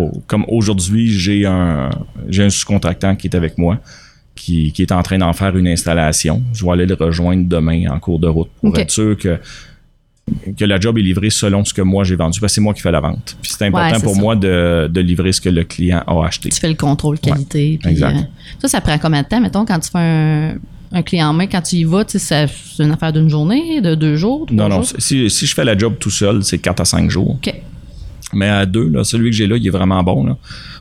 au- 0.07 0.23
comme 0.25 0.45
aujourd'hui, 0.47 1.11
j'ai 1.11 1.45
un, 1.45 1.89
j'ai 2.27 2.44
un 2.44 2.50
sous-contractant 2.50 3.15
qui 3.15 3.27
est 3.27 3.35
avec 3.35 3.57
moi, 3.59 3.77
qui, 4.35 4.71
qui 4.71 4.81
est 4.81 4.91
en 4.91 5.03
train 5.03 5.18
d'en 5.18 5.33
faire 5.33 5.56
une 5.57 5.68
installation. 5.68 6.41
Je 6.53 6.65
vais 6.65 6.71
aller 6.71 6.85
le 6.85 6.95
rejoindre 6.95 7.47
demain 7.47 7.89
en 7.91 8.00
cours 8.00 8.19
de 8.19 8.27
route 8.27 8.50
pour 8.62 8.77
être 8.77 8.91
sûr 8.91 9.18
que, 9.18 9.38
que 10.57 10.65
la 10.65 10.80
job 10.80 10.97
est 10.97 11.01
livrée 11.01 11.30
selon 11.30 11.63
ce 11.65 11.74
que 11.74 11.81
moi 11.81 12.03
j'ai 12.03 12.15
vendu. 12.15 12.39
Parce 12.39 12.51
que 12.51 12.56
c'est 12.56 12.62
moi 12.62 12.74
qui 12.74 12.81
fais 12.81 12.91
la 12.91 13.00
vente. 13.01 13.38
Puis 13.41 13.51
c'est 13.57 13.65
important 13.65 13.95
Ouais, 13.97 14.01
pour 14.03 14.15
ça. 14.15 14.21
moi 14.21 14.35
de, 14.35 14.89
de 14.91 15.01
livrer 15.01 15.31
ce 15.33 15.41
que 15.41 15.50
le 15.50 15.63
client 15.63 16.01
a 16.07 16.25
acheté. 16.25 16.50
tu 16.50 16.59
fais 16.59 16.69
le 16.69 16.75
contrôle 16.75 17.19
qualité. 17.19 17.77
puis, 17.81 17.91
exact. 17.91 18.18
euh, 18.18 18.21
ça, 18.59 18.68
ça 18.68 18.81
prend 18.81 18.97
combien 18.97 19.21
de 19.21 19.27
temps, 19.27 19.41
mettons, 19.41 19.65
quand 19.65 19.80
tu 19.80 19.89
fais 19.91 20.00
un, 20.00 20.56
un 20.91 21.01
clé 21.03 21.21
en 21.24 21.33
main, 21.33 21.47
quand 21.47 21.62
tu 21.62 21.75
y 21.77 21.83
vas, 21.83 22.03
c'est 22.07 22.47
une 22.79 22.91
affaire 22.91 23.13
d'une 23.13 23.29
journée, 23.29 23.81
de 23.81 23.95
deux 23.95 24.15
jours, 24.15 24.45
trois 24.47 24.57
Non, 24.69 24.69
non. 24.77 24.83
Si, 24.83 25.29
si 25.29 25.45
je 25.45 25.53
fais 25.53 25.65
la 25.65 25.77
job 25.77 25.95
tout 26.00 26.09
seul, 26.12 26.44
c'est 26.44 26.57
4 26.59 26.81
à 26.81 26.86
5 26.86 27.09
jours. 27.09 27.31
OK. 27.31 27.53
Mais 28.36 28.47
à 28.50 28.65
deux, 28.65 28.88
là, 28.89 29.03
celui 29.03 29.29
que 29.29 29.36
j'ai 29.36 29.45
là, 29.45 29.57
il 29.57 29.68
est 29.68 29.69
vraiment 29.69 30.01
bon. 30.03 30.24
Là. 30.25 30.38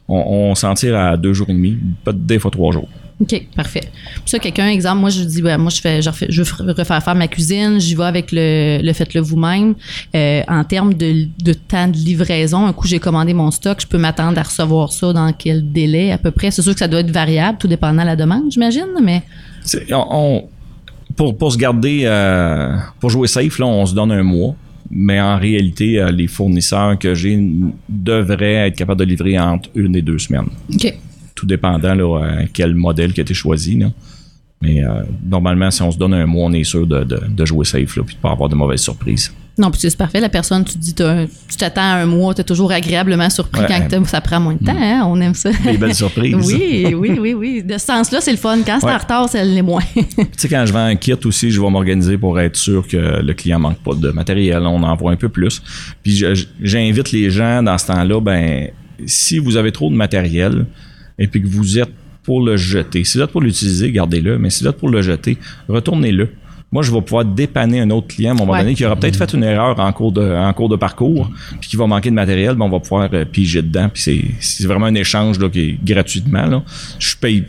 On, 0.08 0.50
on 0.50 0.54
s'en 0.54 0.72
tire 0.74 0.96
à 0.98 1.16
deux 1.18 1.34
jours 1.34 1.50
et 1.50 1.52
demi, 1.52 1.76
peut-être 2.04 2.24
des 2.24 2.38
fois 2.38 2.50
trois 2.50 2.72
jours. 2.72 2.88
OK, 3.22 3.46
parfait. 3.54 3.82
Puis 4.14 4.22
ça, 4.26 4.38
quelqu'un, 4.40 4.68
exemple, 4.68 4.98
moi, 5.00 5.10
je 5.10 5.22
dis, 5.22 5.40
ben, 5.42 5.56
moi, 5.56 5.70
je 5.70 5.80
fais, 5.80 6.02
je, 6.02 6.10
refais- 6.10 6.26
je 6.28 6.42
veux 6.42 6.72
refaire 6.72 7.02
faire 7.02 7.14
ma 7.14 7.28
cuisine, 7.28 7.78
j'y 7.78 7.94
vais 7.94 8.02
avec 8.04 8.32
le, 8.32 8.80
le 8.82 8.92
faites-le 8.92 9.20
vous-même. 9.20 9.74
Euh, 10.14 10.42
en 10.48 10.64
termes 10.64 10.92
de, 10.94 11.28
de 11.42 11.52
temps 11.52 11.86
de 11.88 11.96
livraison, 11.96 12.66
un 12.66 12.72
coup, 12.72 12.86
j'ai 12.88 12.98
commandé 12.98 13.32
mon 13.32 13.50
stock, 13.52 13.78
je 13.80 13.86
peux 13.86 13.98
m'attendre 13.98 14.38
à 14.38 14.42
recevoir 14.42 14.92
ça 14.92 15.12
dans 15.12 15.32
quel 15.32 15.70
délai 15.72 16.10
à 16.10 16.18
peu 16.18 16.32
près? 16.32 16.50
C'est 16.50 16.62
sûr 16.62 16.72
que 16.72 16.80
ça 16.80 16.88
doit 16.88 17.00
être 17.00 17.10
variable, 17.12 17.58
tout 17.58 17.68
dépendant 17.68 18.02
de 18.02 18.06
la 18.08 18.16
demande, 18.16 18.50
j'imagine, 18.50 18.86
mais 19.02 19.22
C'est- 19.64 19.92
on- 19.92 20.06
on- 20.10 20.48
pour, 21.14 21.36
pour 21.38 21.52
se 21.52 21.58
garder, 21.58 22.02
euh, 22.04 22.74
pour 22.98 23.10
jouer 23.10 23.28
safe, 23.28 23.58
là, 23.58 23.66
on 23.66 23.86
se 23.86 23.94
donne 23.94 24.10
un 24.12 24.22
mois. 24.22 24.54
Mais 24.90 25.20
en 25.20 25.38
réalité, 25.38 25.98
euh, 26.00 26.10
les 26.10 26.26
fournisseurs 26.26 26.98
que 26.98 27.14
j'ai 27.14 27.38
devraient 27.88 28.68
être 28.68 28.76
capables 28.76 29.00
de 29.00 29.04
livrer 29.06 29.38
entre 29.38 29.70
une 29.74 29.94
et 29.96 30.02
deux 30.02 30.18
semaines. 30.18 30.48
OK. 30.74 30.92
Tout 31.42 31.46
dépendant 31.46 31.92
là, 31.96 32.20
quel 32.52 32.72
modèle 32.76 33.12
qui 33.12 33.18
a 33.18 33.22
été 33.22 33.34
choisi. 33.34 33.76
Là. 33.76 33.88
Mais 34.60 34.84
euh, 34.84 35.02
normalement, 35.28 35.72
si 35.72 35.82
on 35.82 35.90
se 35.90 35.98
donne 35.98 36.14
un 36.14 36.24
mois, 36.24 36.44
on 36.46 36.52
est 36.52 36.62
sûr 36.62 36.86
de, 36.86 37.02
de- 37.02 37.20
de 37.28 37.44
jouer 37.44 37.64
safe 37.64 37.96
là, 37.96 38.04
puis 38.06 38.14
de 38.14 38.20
pas 38.20 38.30
avoir 38.30 38.48
de 38.48 38.54
mauvaises 38.54 38.82
surprises. 38.82 39.32
Non, 39.58 39.72
puis 39.72 39.80
c'est 39.80 39.96
parfait. 39.98 40.20
La 40.20 40.28
personne, 40.28 40.64
tu 40.64 40.74
te 40.74 40.78
dis, 40.78 40.94
tu 40.94 41.56
t'attends 41.58 41.80
à 41.82 41.96
un 41.96 42.06
mois, 42.06 42.32
tu 42.32 42.42
es 42.42 42.44
toujours 42.44 42.70
agréablement 42.70 43.28
surpris 43.28 43.60
Ouais. 43.62 43.86
quand 43.90 44.06
ça 44.06 44.20
prend 44.20 44.38
moins 44.38 44.54
de 44.54 44.64
temps. 44.64 44.72
hein? 44.80 45.02
On 45.04 45.20
aime 45.20 45.34
ça. 45.34 45.50
Des 45.64 45.76
belles 45.78 45.96
surprises. 45.96 46.36
oui, 46.46 46.94
oui, 46.94 47.18
oui, 47.20 47.34
oui. 47.34 47.62
De 47.64 47.72
ce 47.76 47.86
sens-là, 47.86 48.20
c'est 48.20 48.30
le 48.30 48.36
fun. 48.38 48.58
Quand 48.64 48.78
c'est 48.80 48.86
Ouais. 48.86 48.92
en 48.94 48.98
retard, 48.98 49.28
c'est 49.28 49.44
les 49.44 49.62
moins. 49.62 49.82
Tu 49.96 50.04
sais, 50.36 50.48
quand 50.48 50.64
je 50.64 50.72
vends 50.72 50.84
un 50.86 50.94
kit 50.94 51.12
aussi, 51.24 51.50
je 51.50 51.60
vais 51.60 51.68
m'organiser 51.68 52.16
pour 52.16 52.38
être 52.38 52.56
sûr 52.56 52.86
que 52.86 53.20
le 53.20 53.34
client 53.34 53.58
manque 53.58 53.78
pas 53.78 53.94
de 53.94 54.10
matériel. 54.12 54.62
On 54.62 54.82
en 54.84 54.94
voit 54.94 55.10
un 55.10 55.16
peu 55.16 55.28
plus. 55.28 55.60
Puis 56.04 56.24
j'invite 56.62 57.10
les 57.10 57.30
gens 57.30 57.62
dans 57.64 57.76
ce 57.78 57.88
temps-là, 57.88 58.20
ben, 58.20 58.68
si 59.06 59.38
vous 59.40 59.56
avez 59.56 59.72
trop 59.72 59.90
de 59.90 59.96
matériel 59.96 60.66
et 61.18 61.26
puis 61.26 61.42
que 61.42 61.48
vous 61.48 61.78
êtes 61.78 61.92
pour 62.22 62.42
le 62.42 62.56
jeter, 62.56 63.04
si 63.04 63.18
vous 63.18 63.24
êtes 63.24 63.30
pour 63.30 63.40
l'utiliser, 63.40 63.90
gardez-le. 63.90 64.38
Mais 64.38 64.50
si 64.50 64.62
vous 64.62 64.70
êtes 64.70 64.76
pour 64.76 64.88
le 64.88 65.02
jeter, 65.02 65.38
retournez-le. 65.68 66.28
Moi, 66.70 66.82
je 66.82 66.90
vais 66.90 67.02
pouvoir 67.02 67.26
dépanner 67.26 67.80
un 67.80 67.90
autre 67.90 68.06
client 68.06 68.30
à 68.30 68.34
un 68.34 68.38
moment 68.38 68.52
Ouais. 68.52 68.60
donné 68.60 68.74
qui 68.74 68.84
aura 68.86 68.96
peut-être 68.96 69.16
fait 69.16 69.34
une 69.34 69.44
erreur 69.44 69.78
en 69.78 69.92
cours 69.92 70.10
de, 70.10 70.22
en 70.22 70.52
cours 70.54 70.70
de 70.70 70.76
parcours, 70.76 71.30
puis 71.60 71.68
qui 71.68 71.76
va 71.76 71.86
manquer 71.86 72.08
de 72.08 72.14
matériel, 72.14 72.54
ben 72.54 72.64
on 72.64 72.70
va 72.70 72.80
pouvoir 72.80 73.10
euh, 73.12 73.26
piger 73.26 73.60
dedans. 73.60 73.90
Puis 73.92 74.24
c'est, 74.40 74.66
vraiment 74.66 74.86
un 74.86 74.94
échange 74.94 75.38
là, 75.38 75.50
qui 75.50 75.60
est 75.60 75.84
gratuitement. 75.84 76.46
Là. 76.46 76.62
Je 76.98 77.16
paye 77.16 77.44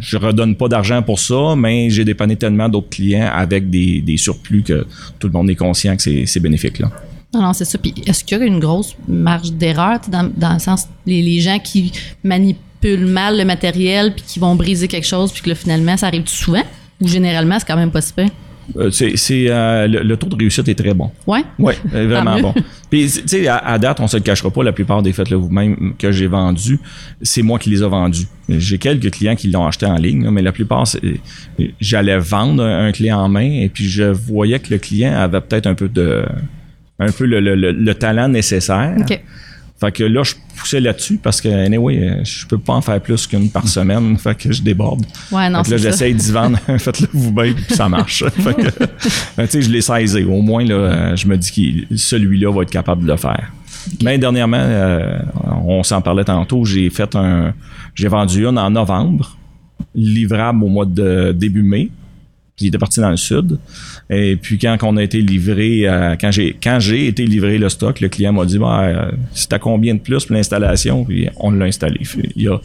je 0.00 0.18
redonne 0.18 0.56
pas 0.56 0.68
d'argent 0.68 1.02
pour 1.02 1.18
ça, 1.18 1.54
mais 1.56 1.88
j'ai 1.88 2.04
dépanné 2.04 2.36
tellement 2.36 2.68
d'autres 2.68 2.90
clients 2.90 3.30
avec 3.32 3.70
des, 3.70 4.02
des 4.02 4.18
surplus 4.18 4.62
que 4.62 4.86
tout 5.18 5.26
le 5.26 5.32
monde 5.32 5.48
est 5.48 5.54
conscient 5.54 5.96
que 5.96 6.02
c'est, 6.02 6.40
bénéfique. 6.40 6.80
Là. 6.80 6.90
Non, 7.32 7.40
non, 7.40 7.52
c'est 7.54 7.64
ça. 7.64 7.78
Puis 7.78 7.94
est-ce 8.06 8.22
qu'il 8.24 8.38
y 8.38 8.42
a 8.42 8.44
une 8.44 8.60
grosse 8.60 8.94
marge 9.08 9.52
d'erreur 9.52 10.00
dans, 10.08 10.30
dans 10.36 10.52
le 10.52 10.58
sens, 10.58 10.86
les, 11.06 11.22
les 11.22 11.40
gens 11.40 11.58
qui 11.58 11.92
manipulent 12.22 12.60
mal 12.88 13.36
le 13.38 13.44
matériel 13.44 14.12
puis 14.14 14.24
qui 14.26 14.38
vont 14.38 14.54
briser 14.54 14.88
quelque 14.88 15.06
chose 15.06 15.32
puis 15.32 15.42
que 15.42 15.48
là, 15.50 15.54
finalement, 15.54 15.96
ça 15.96 16.06
arrive 16.08 16.26
souvent? 16.26 16.62
Ou 17.00 17.08
généralement, 17.08 17.58
c'est 17.58 17.66
quand 17.66 17.76
même 17.76 17.90
pas 17.90 18.00
si 18.00 18.12
pire? 18.12 18.28
Euh, 18.78 18.90
c'est, 18.90 19.14
c'est, 19.16 19.46
euh, 19.50 19.86
le, 19.86 20.02
le 20.02 20.16
taux 20.16 20.26
de 20.26 20.36
réussite 20.36 20.66
est 20.68 20.74
très 20.74 20.94
bon. 20.94 21.10
Ouais? 21.26 21.42
Oui, 21.58 21.74
vraiment 21.92 22.36
mieux. 22.36 22.42
bon. 22.42 22.54
Puis, 22.88 23.10
tu 23.10 23.22
sais, 23.26 23.46
à, 23.46 23.58
à 23.58 23.78
date, 23.78 24.00
on 24.00 24.06
se 24.06 24.16
le 24.16 24.22
cachera 24.22 24.50
pas, 24.50 24.62
la 24.62 24.72
plupart 24.72 25.02
des 25.02 25.12
fêtes-là 25.12 25.36
vous-même 25.36 25.92
que 25.98 26.10
j'ai 26.12 26.28
vendus, 26.28 26.78
c'est 27.20 27.42
moi 27.42 27.58
qui 27.58 27.68
les 27.68 27.82
ai 27.82 27.86
vendus. 27.88 28.26
J'ai 28.48 28.78
quelques 28.78 29.10
clients 29.10 29.36
qui 29.36 29.50
l'ont 29.50 29.66
acheté 29.66 29.84
en 29.84 29.96
ligne, 29.96 30.24
là, 30.24 30.30
mais 30.30 30.40
la 30.40 30.52
plupart, 30.52 30.86
c'est- 30.86 31.00
j'allais 31.78 32.16
vendre 32.18 32.62
un, 32.64 32.86
un 32.86 32.92
clé 32.92 33.12
en 33.12 33.28
main 33.28 33.50
et 33.50 33.68
puis 33.68 33.86
je 33.86 34.04
voyais 34.04 34.58
que 34.60 34.70
le 34.70 34.78
client 34.78 35.14
avait 35.14 35.42
peut-être 35.42 35.66
un 35.66 35.74
peu 35.74 35.88
de 35.88 36.24
un 37.00 37.10
peu 37.10 37.26
le, 37.26 37.40
le- 37.40 37.56
le- 37.56 37.72
le 37.72 37.94
talent 37.94 38.28
nécessaire. 38.28 38.94
OK. 38.98 39.20
Fait 39.80 39.90
que 39.90 40.04
là, 40.04 40.22
je 40.22 40.34
poussais 40.56 40.80
là-dessus 40.80 41.18
parce 41.20 41.40
que, 41.40 41.48
anyway, 41.48 41.98
euh, 41.98 42.24
je 42.24 42.46
peux 42.46 42.58
pas 42.58 42.74
en 42.74 42.80
faire 42.80 43.00
plus 43.00 43.26
qu'une 43.26 43.50
par 43.50 43.66
semaine. 43.66 44.16
Fait 44.18 44.34
que 44.36 44.52
je 44.52 44.62
déborde. 44.62 45.04
Ouais, 45.32 45.50
non, 45.50 45.64
fait 45.64 45.70
que 45.70 45.70
là, 45.72 45.76
j'essaye 45.78 46.14
d'y 46.14 46.30
vendre. 46.30 46.58
Faites-le 46.78 47.08
vous-même, 47.12 47.54
puis 47.54 47.74
ça 47.74 47.88
marche. 47.88 48.24
fait 48.38 48.54
que, 48.54 48.68
ben, 49.36 49.46
tu 49.46 49.48
sais, 49.48 49.62
je 49.62 49.70
l'ai 49.70 49.80
saisi. 49.80 50.22
Au 50.24 50.42
moins, 50.42 50.64
là, 50.64 50.74
euh, 50.74 51.16
je 51.16 51.26
me 51.26 51.36
dis 51.36 51.86
que 51.88 51.96
celui-là 51.96 52.52
va 52.52 52.62
être 52.62 52.70
capable 52.70 53.02
de 53.02 53.08
le 53.08 53.16
faire. 53.16 53.52
Mais 54.02 54.16
dernièrement, 54.16 54.60
euh, 54.60 55.18
on 55.66 55.82
s'en 55.82 56.00
parlait 56.00 56.24
tantôt, 56.24 56.64
j'ai 56.64 56.88
fait 56.88 57.14
un. 57.16 57.52
J'ai 57.94 58.08
vendu 58.08 58.46
une 58.46 58.58
en 58.58 58.70
novembre, 58.70 59.36
livrable 59.94 60.64
au 60.64 60.68
mois 60.68 60.86
de 60.86 61.32
début 61.32 61.62
mai. 61.62 61.90
Puis 62.56 62.66
il 62.66 62.68
était 62.68 62.78
parti 62.78 63.00
dans 63.00 63.10
le 63.10 63.16
sud. 63.16 63.58
Et 64.08 64.36
puis 64.36 64.58
quand 64.58 64.76
on 64.82 64.96
a 64.96 65.02
été 65.02 65.20
livré, 65.20 65.88
euh, 65.88 66.14
quand 66.20 66.30
j'ai 66.30 66.56
quand 66.62 66.78
j'ai 66.78 67.08
été 67.08 67.26
livré 67.26 67.58
le 67.58 67.68
stock, 67.68 68.00
le 68.00 68.08
client 68.08 68.32
m'a 68.32 68.44
dit 68.44 68.58
bah, 68.58 68.82
euh, 68.84 69.10
c'est 69.32 69.52
à 69.52 69.58
combien 69.58 69.94
de 69.94 69.98
plus 69.98 70.24
pour 70.24 70.36
l'installation? 70.36 71.04
Puis 71.04 71.28
on 71.36 71.50
l'a 71.50 71.64
installé. 71.64 72.00
Il, 72.36 72.48
a, 72.48 72.60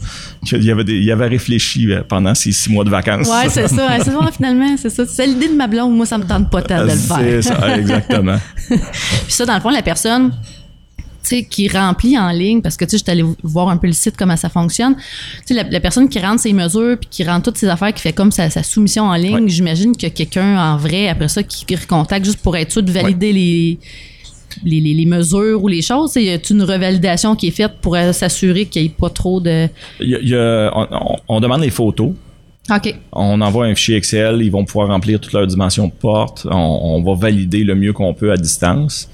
il, 0.52 0.70
avait 0.70 0.84
des- 0.84 0.98
il 0.98 1.10
avait 1.10 1.26
réfléchi 1.26 1.90
euh, 1.92 2.02
pendant 2.08 2.36
ces 2.36 2.52
six 2.52 2.70
mois 2.70 2.84
de 2.84 2.90
vacances. 2.90 3.28
Ouais, 3.28 3.48
c'est 3.48 3.66
ça. 3.66 3.98
C'est 4.00 4.10
ça, 4.12 4.30
finalement, 4.32 4.76
c'est 4.76 4.90
ça. 4.90 5.04
C'est 5.06 5.26
l'idée 5.26 5.48
de 5.48 5.54
ma 5.56 5.66
blonde. 5.66 5.94
Moi, 5.96 6.06
ça 6.06 6.16
me 6.18 6.24
tente 6.24 6.48
pas 6.50 6.62
tant 6.62 6.78
de 6.78 6.84
le 6.84 6.90
faire. 6.90 7.18
C'est 7.18 7.42
ça, 7.42 7.76
exactement. 7.76 8.36
Puis 8.68 8.78
ça, 9.28 9.44
dans 9.44 9.54
le 9.54 9.60
fond, 9.60 9.70
la 9.70 9.82
personne 9.82 10.30
qui 11.48 11.68
remplit 11.68 12.18
en 12.18 12.30
ligne, 12.30 12.60
parce 12.62 12.76
que 12.76 12.84
tu 12.84 12.92
sais, 12.92 12.98
j'étais 12.98 13.12
allé 13.12 13.24
voir 13.42 13.68
un 13.68 13.76
peu 13.76 13.86
le 13.86 13.92
site, 13.92 14.14
comment 14.16 14.36
ça 14.36 14.48
fonctionne. 14.48 14.94
Tu 14.96 15.02
sais, 15.46 15.54
la, 15.54 15.62
la 15.64 15.80
personne 15.80 16.08
qui 16.08 16.18
rentre 16.18 16.40
ses 16.40 16.52
mesures, 16.52 16.96
puis 16.98 17.08
qui 17.10 17.24
rentre 17.24 17.44
toutes 17.44 17.58
ses 17.58 17.68
affaires, 17.68 17.92
qui 17.94 18.02
fait 18.02 18.12
comme 18.12 18.30
sa, 18.32 18.50
sa 18.50 18.62
soumission 18.62 19.04
en 19.04 19.14
ligne, 19.14 19.34
Ouais. 19.44 19.48
j'imagine 19.48 19.92
qu'il 19.92 20.04
y 20.08 20.12
a 20.12 20.14
quelqu'un 20.14 20.58
en 20.72 20.76
vrai, 20.76 21.08
après 21.08 21.28
ça, 21.28 21.42
qui, 21.42 21.64
qui 21.64 21.76
recontacte 21.76 22.24
juste 22.24 22.40
pour 22.40 22.56
être 22.56 22.70
sûr 22.72 22.82
de 22.82 22.92
valider 22.92 23.32
les, 23.32 23.78
les, 24.64 24.80
les- 24.80 24.94
les 24.94 25.06
mesures 25.06 25.62
ou 25.62 25.68
les 25.68 25.82
choses. 25.82 26.16
Y 26.16 26.30
a 26.30 26.38
une 26.50 26.62
revalidation 26.62 27.36
qui 27.36 27.48
est 27.48 27.52
faite 27.52 27.72
pour 27.80 27.94
euh, 27.96 28.12
s'assurer 28.12 28.66
qu'il 28.66 28.82
n'y 28.82 28.88
ait 28.88 28.94
pas 28.98 29.10
trop 29.10 29.40
de. 29.40 29.68
Il 30.00 30.08
y 30.10 30.14
a- 30.16 30.18
il 30.20 30.28
y 30.28 30.34
a- 30.34 30.70
on, 30.74 30.86
on- 30.90 31.16
on 31.36 31.40
demande 31.40 31.60
les 31.62 31.70
photos. 31.70 32.10
OK. 32.72 32.94
On 33.12 33.40
envoie 33.40 33.66
un 33.66 33.74
fichier 33.74 33.96
Excel, 33.96 34.42
ils 34.42 34.50
vont 34.50 34.64
pouvoir 34.64 34.88
remplir 34.88 35.18
toutes 35.20 35.32
leurs 35.32 35.46
dimensions 35.46 35.86
de 35.86 35.92
porte. 35.92 36.46
On, 36.50 36.56
on 36.56 37.02
va 37.02 37.14
valider 37.18 37.64
le 37.64 37.74
mieux 37.74 37.92
qu'on 37.92 38.14
peut 38.14 38.30
à 38.30 38.36
distance. 38.36 39.08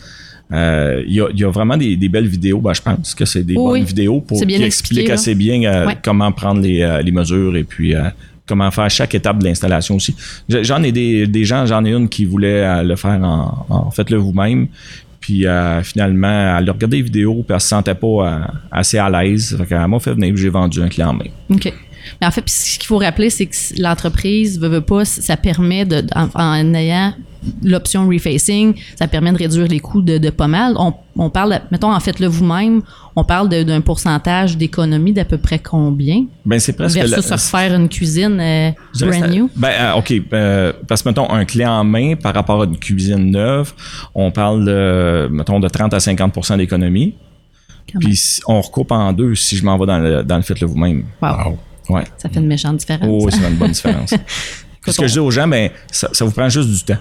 Euh, 0.52 1.02
Il 1.06 1.14
y, 1.14 1.20
a, 1.20 1.26
y 1.34 1.44
a 1.44 1.50
vraiment 1.50 1.76
des, 1.76 1.96
des 1.96 2.08
belles 2.08 2.28
vidéos. 2.28 2.60
Ben, 2.60 2.72
je 2.72 2.82
pense 2.82 3.14
que 3.14 3.24
c'est 3.24 3.42
des 3.42 3.54
Oui, 3.56 3.62
bonnes 3.64 3.72
oui. 3.72 3.82
vidéos 3.84 4.20
pour 4.20 4.40
qui 4.40 4.54
expliquent 4.62 5.10
assez 5.10 5.34
bien 5.34 5.62
euh, 5.64 5.86
Ouais. 5.86 5.96
comment 6.02 6.30
prendre 6.32 6.60
les, 6.60 6.82
euh, 6.82 7.02
les 7.02 7.10
mesures 7.12 7.56
et 7.56 7.64
puis 7.64 7.94
euh, 7.94 8.02
comment 8.46 8.70
faire 8.70 8.88
chaque 8.88 9.14
étape 9.16 9.38
de 9.40 9.44
l'installation 9.44 9.96
aussi. 9.96 10.14
J'en 10.48 10.82
ai 10.84 10.92
des, 10.92 11.26
des 11.26 11.44
gens, 11.44 11.66
j'en 11.66 11.84
ai 11.84 11.90
une 11.92 12.08
qui 12.08 12.24
voulait 12.24 12.62
euh, 12.64 12.82
le 12.84 12.94
faire 12.94 13.20
en, 13.22 13.66
en 13.68 13.90
faites-le 13.90 14.18
vous-même. 14.18 14.68
Puis 15.18 15.44
euh, 15.48 15.82
finalement, 15.82 16.56
elle 16.58 16.68
a 16.68 16.72
regardé 16.72 16.98
les 16.98 17.02
vidéos 17.02 17.42
puis 17.44 17.52
elle 17.52 17.60
se 17.60 17.66
sentait 17.66 17.96
pas 17.96 18.06
euh, 18.06 18.38
assez 18.70 18.98
à 18.98 19.10
l'aise. 19.10 19.56
Fait 19.58 19.66
qu'elle 19.66 19.88
m'a 19.88 19.98
fait 19.98 20.12
venir 20.14 20.36
j'ai 20.36 20.48
vendu 20.50 20.80
un 20.80 20.88
client 20.88 21.08
en 21.08 21.14
main. 21.14 21.24
OK. 21.50 21.72
Mais 22.20 22.26
en 22.26 22.30
fait, 22.30 22.42
puis 22.42 22.52
ce 22.52 22.78
qu'il 22.78 22.86
faut 22.86 22.98
rappeler, 22.98 23.30
c'est 23.30 23.46
que 23.46 23.56
l'entreprise 23.80 24.60
veut, 24.60 24.68
veut 24.68 24.80
pas, 24.80 25.04
ça 25.04 25.36
permet 25.36 25.84
de, 25.84 26.04
en, 26.14 26.28
en 26.34 26.74
ayant 26.74 27.12
l'option 27.62 28.08
refacing, 28.08 28.74
ça 28.98 29.06
permet 29.06 29.30
de 29.30 29.36
réduire 29.38 29.68
les 29.68 29.78
coûts 29.78 30.02
de, 30.02 30.18
de 30.18 30.30
pas 30.30 30.48
mal. 30.48 30.74
On, 30.78 30.94
on 31.16 31.30
parle, 31.30 31.52
de- 31.52 31.58
mettons, 31.70 31.92
en 31.92 32.00
fait, 32.00 32.18
le 32.18 32.26
vous-même, 32.26 32.82
on 33.14 33.22
parle 33.22 33.48
d'un 33.48 33.80
pourcentage 33.80 34.56
d'économie 34.56 35.12
d'à 35.12 35.24
peu 35.24 35.38
près 35.38 35.60
combien? 35.60 36.24
Ben 36.44 36.58
c'est 36.58 36.72
presque 36.72 36.96
versus 36.96 37.28
la- 37.30 37.36
refaire 37.36 37.74
une 37.74 37.88
cuisine 37.88 38.40
euh, 38.40 38.70
brand 39.00 39.30
new. 39.30 39.48
Ben, 39.54 39.70
euh, 39.80 39.94
OK. 39.94 40.12
euh, 40.32 40.72
parce 40.88 41.02
que, 41.02 41.08
mettons, 41.08 41.30
un 41.30 41.44
clé 41.44 41.64
en 41.64 41.84
main 41.84 42.16
par 42.16 42.34
rapport 42.34 42.62
à 42.62 42.64
une 42.64 42.78
cuisine 42.78 43.30
neuve, 43.30 43.72
on 44.14 44.32
parle 44.32 44.64
de, 44.64 45.28
mettons, 45.30 45.60
de 45.60 45.68
30 45.68 45.94
à 45.94 45.98
50% 45.98 46.56
d'économie. 46.56 47.14
Puis 48.00 48.40
on 48.48 48.60
recoupe 48.60 48.90
en 48.90 49.12
deux 49.12 49.36
si 49.36 49.56
je 49.56 49.64
m'en 49.64 49.78
vais 49.78 49.86
dans 49.86 49.98
le, 50.00 50.24
dans 50.24 50.36
le 50.36 50.42
faites-le 50.42 50.66
vous-même. 50.66 51.04
Wow. 51.22 51.56
Ouais. 51.88 52.04
Ça 52.18 52.28
fait 52.28 52.40
une 52.40 52.46
méchante 52.46 52.76
différence. 52.78 53.08
Oh, 53.10 53.28
c'est 53.30 53.38
une 53.48 53.56
bonne 53.56 53.72
différence. 53.72 54.10
Puis 54.82 54.92
ce 54.92 54.98
que 55.00 55.06
je 55.06 55.12
dis 55.14 55.18
aux 55.18 55.30
gens, 55.30 55.48
ben, 55.48 55.70
ça, 55.90 56.08
ça 56.12 56.24
vous 56.24 56.30
prend 56.30 56.48
juste 56.48 56.68
du 56.68 56.82
temps. 56.84 56.98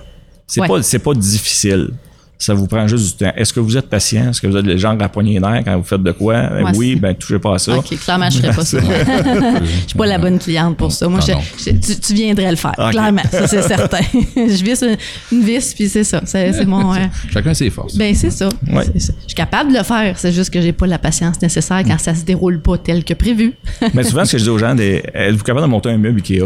C'est 0.48 0.62
Ouais. 0.62 0.68
pas, 0.68 1.00
pas 1.00 1.13
difficile. 1.13 1.89
Ça 2.38 2.54
vous 2.54 2.68
prend 2.68 2.86
juste 2.86 3.06
du 3.18 3.24
temps. 3.25 3.32
Est-ce 3.38 3.54
que 3.54 3.62
vous 3.62 3.77
êtes 3.77 3.89
patient? 3.89 4.30
Est-ce 4.30 4.42
que 4.42 4.48
vous 4.48 4.58
êtes 4.58 4.65
le 4.65 4.75
genre 4.75 4.98
à 5.00 5.08
poignée 5.08 5.39
d'air 5.39 5.62
quand 5.63 5.77
vous 5.77 5.84
faites 5.86 6.04
de 6.04 6.12
quoi? 6.12 6.34
Ben 6.50 6.72
oui, 6.75 6.96
ben 6.98 7.15
touchez 7.15 7.39
pas 7.39 7.56
à 7.56 7.60
ça. 7.60 7.77
OK, 7.77 7.98
clairement, 7.98 8.30
je 8.30 8.38
serais 8.39 8.54
pas 8.54 8.65
ça. 8.65 8.77
Je 9.63 9.88
suis 9.88 9.98
pas 9.98 10.06
la 10.06 10.18
bonne 10.18 10.38
cliente 10.38 10.75
pour 10.75 10.92
ça. 10.92 11.08
Moi, 11.08 11.20
Non, 11.22 11.25
je- 11.25 11.32
non. 11.32 11.39
je- 11.58 11.72
tu, 11.94 12.00
tu 12.00 12.13
viendrais 12.13 12.50
le 12.51 12.58
faire, 12.58 12.74
clairement. 12.92 13.22
Ça, 13.32 13.48
c'est 13.48 13.62
certain. 13.62 14.01
je 14.36 14.63
visse 14.63 14.82
une, 14.84 14.98
une 15.32 15.46
vis, 15.46 15.74
puis 15.74 15.88
c'est 15.88 16.04
ça. 16.04 16.22
C'est 16.25 16.51
c'est 16.54 16.65
mon... 16.65 16.94
euh, 16.94 16.98
Chacun 17.32 17.54
ses 17.54 17.70
forces. 17.70 17.96
Ben 17.98 18.13
c'est 18.13 18.32
ça. 18.32 18.50
Ouais. 18.72 18.84
C'est 18.94 19.00
ça. 19.00 19.13
Je 19.22 19.27
suis 19.27 19.36
capable 19.36 19.72
de 19.72 19.77
le 19.77 19.84
faire, 19.84 20.18
c'est 20.20 20.32
juste 20.34 20.50
que 20.54 20.60
j'ai 20.62 20.74
pas 20.74 20.88
la 20.88 21.00
patience 21.00 21.42
nécessaire 21.42 21.84
quand 21.88 21.98
ça 22.00 22.13
se 22.13 22.24
déroule 22.25 22.60
pas 22.60 22.77
tel 22.77 23.04
que 23.06 23.13
prévu. 23.13 23.54
Mais 23.94 24.04
souvent, 24.04 24.25
ce 24.25 24.34
que 24.34 24.38
je 24.39 24.44
dis 24.44 24.50
aux 24.50 24.58
gens, 24.58 24.75
des- 24.75 25.01
êtes-vous 25.13 25.44
capable 25.44 25.65
de 25.65 25.72
monter 25.72 25.89
un 25.89 25.98
meuble 25.98 26.20
Ikea? 26.20 26.44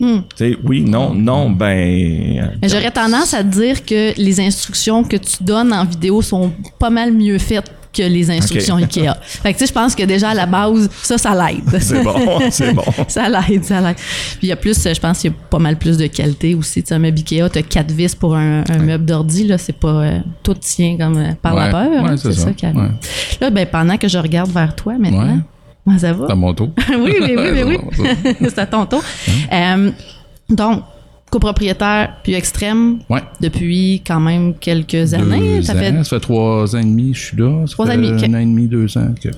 Hmm. 0.00 0.18
Tu 0.36 0.56
oui, 0.64 0.82
non, 0.82 1.12
non, 1.12 1.50
ben. 1.50 2.56
Mais 2.62 2.68
j'aurais 2.68 2.90
tendance 2.90 3.34
à 3.34 3.42
te 3.42 3.48
dire 3.48 3.84
que 3.84 4.12
les 4.16 4.40
instructions 4.40 5.02
que 5.02 5.16
tu 5.16 5.42
donnes 5.42 5.72
en 5.72 5.84
vidéo 5.84 6.22
sont 6.22 6.52
pas 6.78 6.90
mal 6.90 7.12
mieux 7.12 7.38
faites 7.38 7.72
que 7.92 8.02
les 8.02 8.30
instructions 8.30 8.76
Ikea. 8.76 9.14
Fait 9.22 9.52
que 9.52 9.58
tu 9.58 9.64
sais, 9.64 9.66
je 9.68 9.72
pense 9.72 9.94
que 9.94 10.04
déjà 10.04 10.30
à 10.30 10.34
la 10.34 10.46
base, 10.46 10.88
ça, 11.02 11.18
ça 11.18 11.34
l'aide. 11.34 11.80
C'est 11.80 12.02
bon, 12.02 12.38
c'est 12.50 12.72
bon. 12.72 12.84
ça 13.08 13.28
l'aide, 13.28 13.64
ça 13.64 13.80
l'aide. 13.80 13.96
Puis 13.96 14.38
il 14.44 14.48
y 14.48 14.52
a 14.52 14.56
plus, 14.56 14.80
je 14.80 15.00
pense 15.00 15.18
qu'il 15.18 15.30
y 15.30 15.34
a 15.34 15.36
pas 15.50 15.58
mal 15.58 15.76
plus 15.76 15.96
de 15.96 16.06
qualité 16.06 16.54
aussi. 16.54 16.82
Tu 16.82 16.88
sais, 16.88 16.94
un 16.94 16.98
meuble 16.98 17.18
Ikea, 17.18 17.48
t'as 17.50 17.62
quatre 17.62 17.90
vis 17.90 18.14
pour 18.14 18.36
un, 18.36 18.62
un 18.68 18.78
meuble 18.78 19.04
d'ordi, 19.04 19.44
là, 19.44 19.58
c'est 19.58 19.76
pas 19.76 19.88
euh, 19.88 20.18
tout 20.42 20.54
tient 20.54 20.96
comme 20.96 21.16
euh, 21.16 21.32
par 21.40 21.54
la 21.54 21.70
peur. 21.70 21.90
ouais, 21.90 22.10
hein, 22.10 22.16
c'est 22.16 22.32
ça, 22.32 22.48
ouais. 22.48 22.72
Là, 23.40 23.50
ben, 23.50 23.66
pendant 23.66 23.96
que 23.96 24.06
je 24.06 24.18
regarde 24.18 24.50
vers 24.50 24.76
toi 24.76 24.94
maintenant. 24.98 25.40
Comment 25.88 25.98
ça 25.98 26.12
va? 26.12 26.24
C'est 26.26 26.32
à 26.32 26.36
mon 26.36 26.54
tour. 26.54 26.70
oui, 26.90 27.14
oui, 27.20 27.34
oui, 27.36 27.62
oui, 27.64 27.78
oui. 27.98 28.34
C'est 28.48 28.58
à 28.58 28.66
ton 28.66 28.86
tour. 28.86 29.02
Euh, 29.52 29.90
donc, 30.50 30.82
copropriétaire 31.30 32.16
puis 32.22 32.34
extrême 32.34 32.98
Ouais. 33.10 33.20
depuis 33.40 34.02
quand 34.06 34.20
même 34.20 34.54
quelques 34.54 35.14
années. 35.14 35.56
Deux 35.58 35.62
Ça 35.62 35.74
ans. 35.74 35.76
fait 35.78 35.92
Ça 36.04 36.04
fait 36.04 36.20
trois 36.20 36.74
ans 36.74 36.78
et 36.78 36.84
demi 36.84 37.12
que 37.12 37.18
je 37.18 37.24
suis 37.24 37.36
là. 37.36 37.66
Ça 37.66 37.72
Trois 37.74 37.86
ans 37.88 37.92
et 37.92 37.96
demi. 37.96 38.08
Un 38.24 38.34
an 38.34 38.38
et 38.38 38.44
demi, 38.46 38.66
deux 38.66 38.96
ans 38.98 39.08
que 39.22 39.28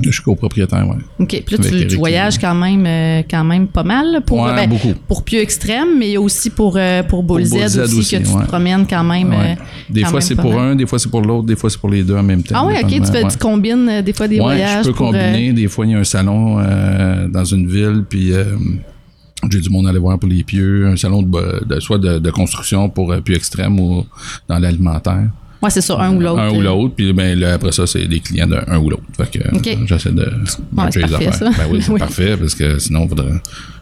je 0.00 0.10
suis 0.10 0.22
copropriétaire, 0.22 0.88
ouais. 0.88 0.96
OK. 1.18 1.42
Puis 1.44 1.56
là, 1.56 1.84
tu, 1.86 1.96
voyages 1.96 2.38
quand 2.38 2.54
même, 2.54 2.84
euh, 2.86 3.22
quand 3.30 3.44
même 3.44 3.66
pas 3.66 3.82
mal 3.82 4.22
pour, 4.24 4.38
Ouais, 4.40 4.54
ben, 4.54 4.68
beaucoup. 4.68 4.94
pour 5.06 5.22
Pieux 5.22 5.40
Extrême, 5.40 5.98
mais 5.98 6.08
il 6.08 6.12
y 6.12 6.16
a 6.16 6.20
aussi 6.20 6.48
pour, 6.48 6.76
euh, 6.78 7.02
pour 7.02 7.22
Bull 7.22 7.44
Z, 7.44 7.50
Bull 7.50 7.68
Z 7.68 7.78
aussi, 7.80 7.98
aussi, 7.98 8.18
que 8.18 8.22
tu 8.22 8.30
ouais. 8.34 8.42
te 8.42 8.48
promènes 8.48 8.86
quand 8.88 9.04
même. 9.04 9.28
Ouais. 9.30 9.52
euh, 9.58 9.62
Des 9.90 10.00
quand 10.00 10.08
fois, 10.08 10.20
même 10.20 10.26
c'est 10.28 10.34
pour 10.36 10.58
un, 10.58 10.74
des 10.76 10.86
fois, 10.86 10.98
c'est 10.98 11.10
pour 11.10 11.20
l'autre, 11.20 11.46
des 11.46 11.56
fois, 11.56 11.68
c'est 11.68 11.78
pour 11.78 11.90
les 11.90 12.02
deux 12.04 12.16
en 12.16 12.22
même 12.22 12.42
temps. 12.42 12.54
Ah 12.58 12.64
oui, 12.66 12.74
OK. 12.82 12.88
Tu, 12.88 12.94
fais, 12.94 13.00
dépendamment, 13.00 13.28
tu 13.28 13.38
combines 13.38 13.88
euh, 13.90 14.02
des 14.02 14.12
fois 14.14 14.28
des 14.28 14.38
voyages. 14.40 14.84
Je 14.86 14.90
peux 14.90 14.96
pour, 14.96 15.08
euh, 15.14 15.30
combiner. 15.30 15.52
Des 15.52 15.68
fois, 15.68 15.84
il 15.84 15.92
y 15.92 15.94
a 15.94 15.98
un 15.98 16.04
salon 16.04 16.58
euh, 16.58 17.28
dans 17.28 17.44
une 17.44 17.68
ville, 17.68 18.04
puis 18.08 18.32
euh, 18.32 18.44
j'ai 19.50 19.60
du 19.60 19.68
monde 19.68 19.86
à 19.88 19.90
aller 19.90 19.98
voir 19.98 20.18
pour 20.18 20.28
les 20.30 20.42
pieux. 20.42 20.86
Un 20.86 20.96
salon 20.96 21.22
de, 21.22 21.64
de- 21.66 21.80
soit 21.80 21.98
de, 21.98 22.18
de 22.18 22.30
construction 22.30 22.88
pour 22.88 23.12
euh, 23.12 23.20
pieux 23.20 23.36
extrême 23.36 23.78
ou 23.78 24.06
dans 24.48 24.58
l'alimentaire. 24.58 25.28
Ouais, 25.62 25.70
c'est 25.70 25.80
ça, 25.80 25.96
un 26.00 26.14
ou 26.16 26.20
l'autre. 26.20 26.40
Un 26.40 26.50
ou 26.50 26.60
euh, 26.60 26.64
l'autre, 26.64 26.94
puis 26.96 27.12
ben, 27.12 27.38
là, 27.38 27.54
après 27.54 27.70
ça, 27.72 27.86
c'est 27.86 28.06
des 28.06 28.18
clients 28.20 28.46
d'un 28.48 28.64
un 28.66 28.78
ou 28.78 28.90
l'autre. 28.90 29.04
Fait 29.16 29.30
que 29.38 29.44
j'essaie 29.86 30.10
de 30.10 30.22
Ouais, 30.22 30.28
les 30.32 30.74
parfait, 30.76 31.04
affaires. 31.04 31.34
ça. 31.34 31.50
Ben 31.50 31.66
oui, 31.70 31.80
c'est 31.80 31.90
Oui. 31.92 31.98
parfait, 32.00 32.36
parce 32.36 32.54
que 32.54 32.78
sinon, 32.78 33.06
faudrait, 33.08 33.32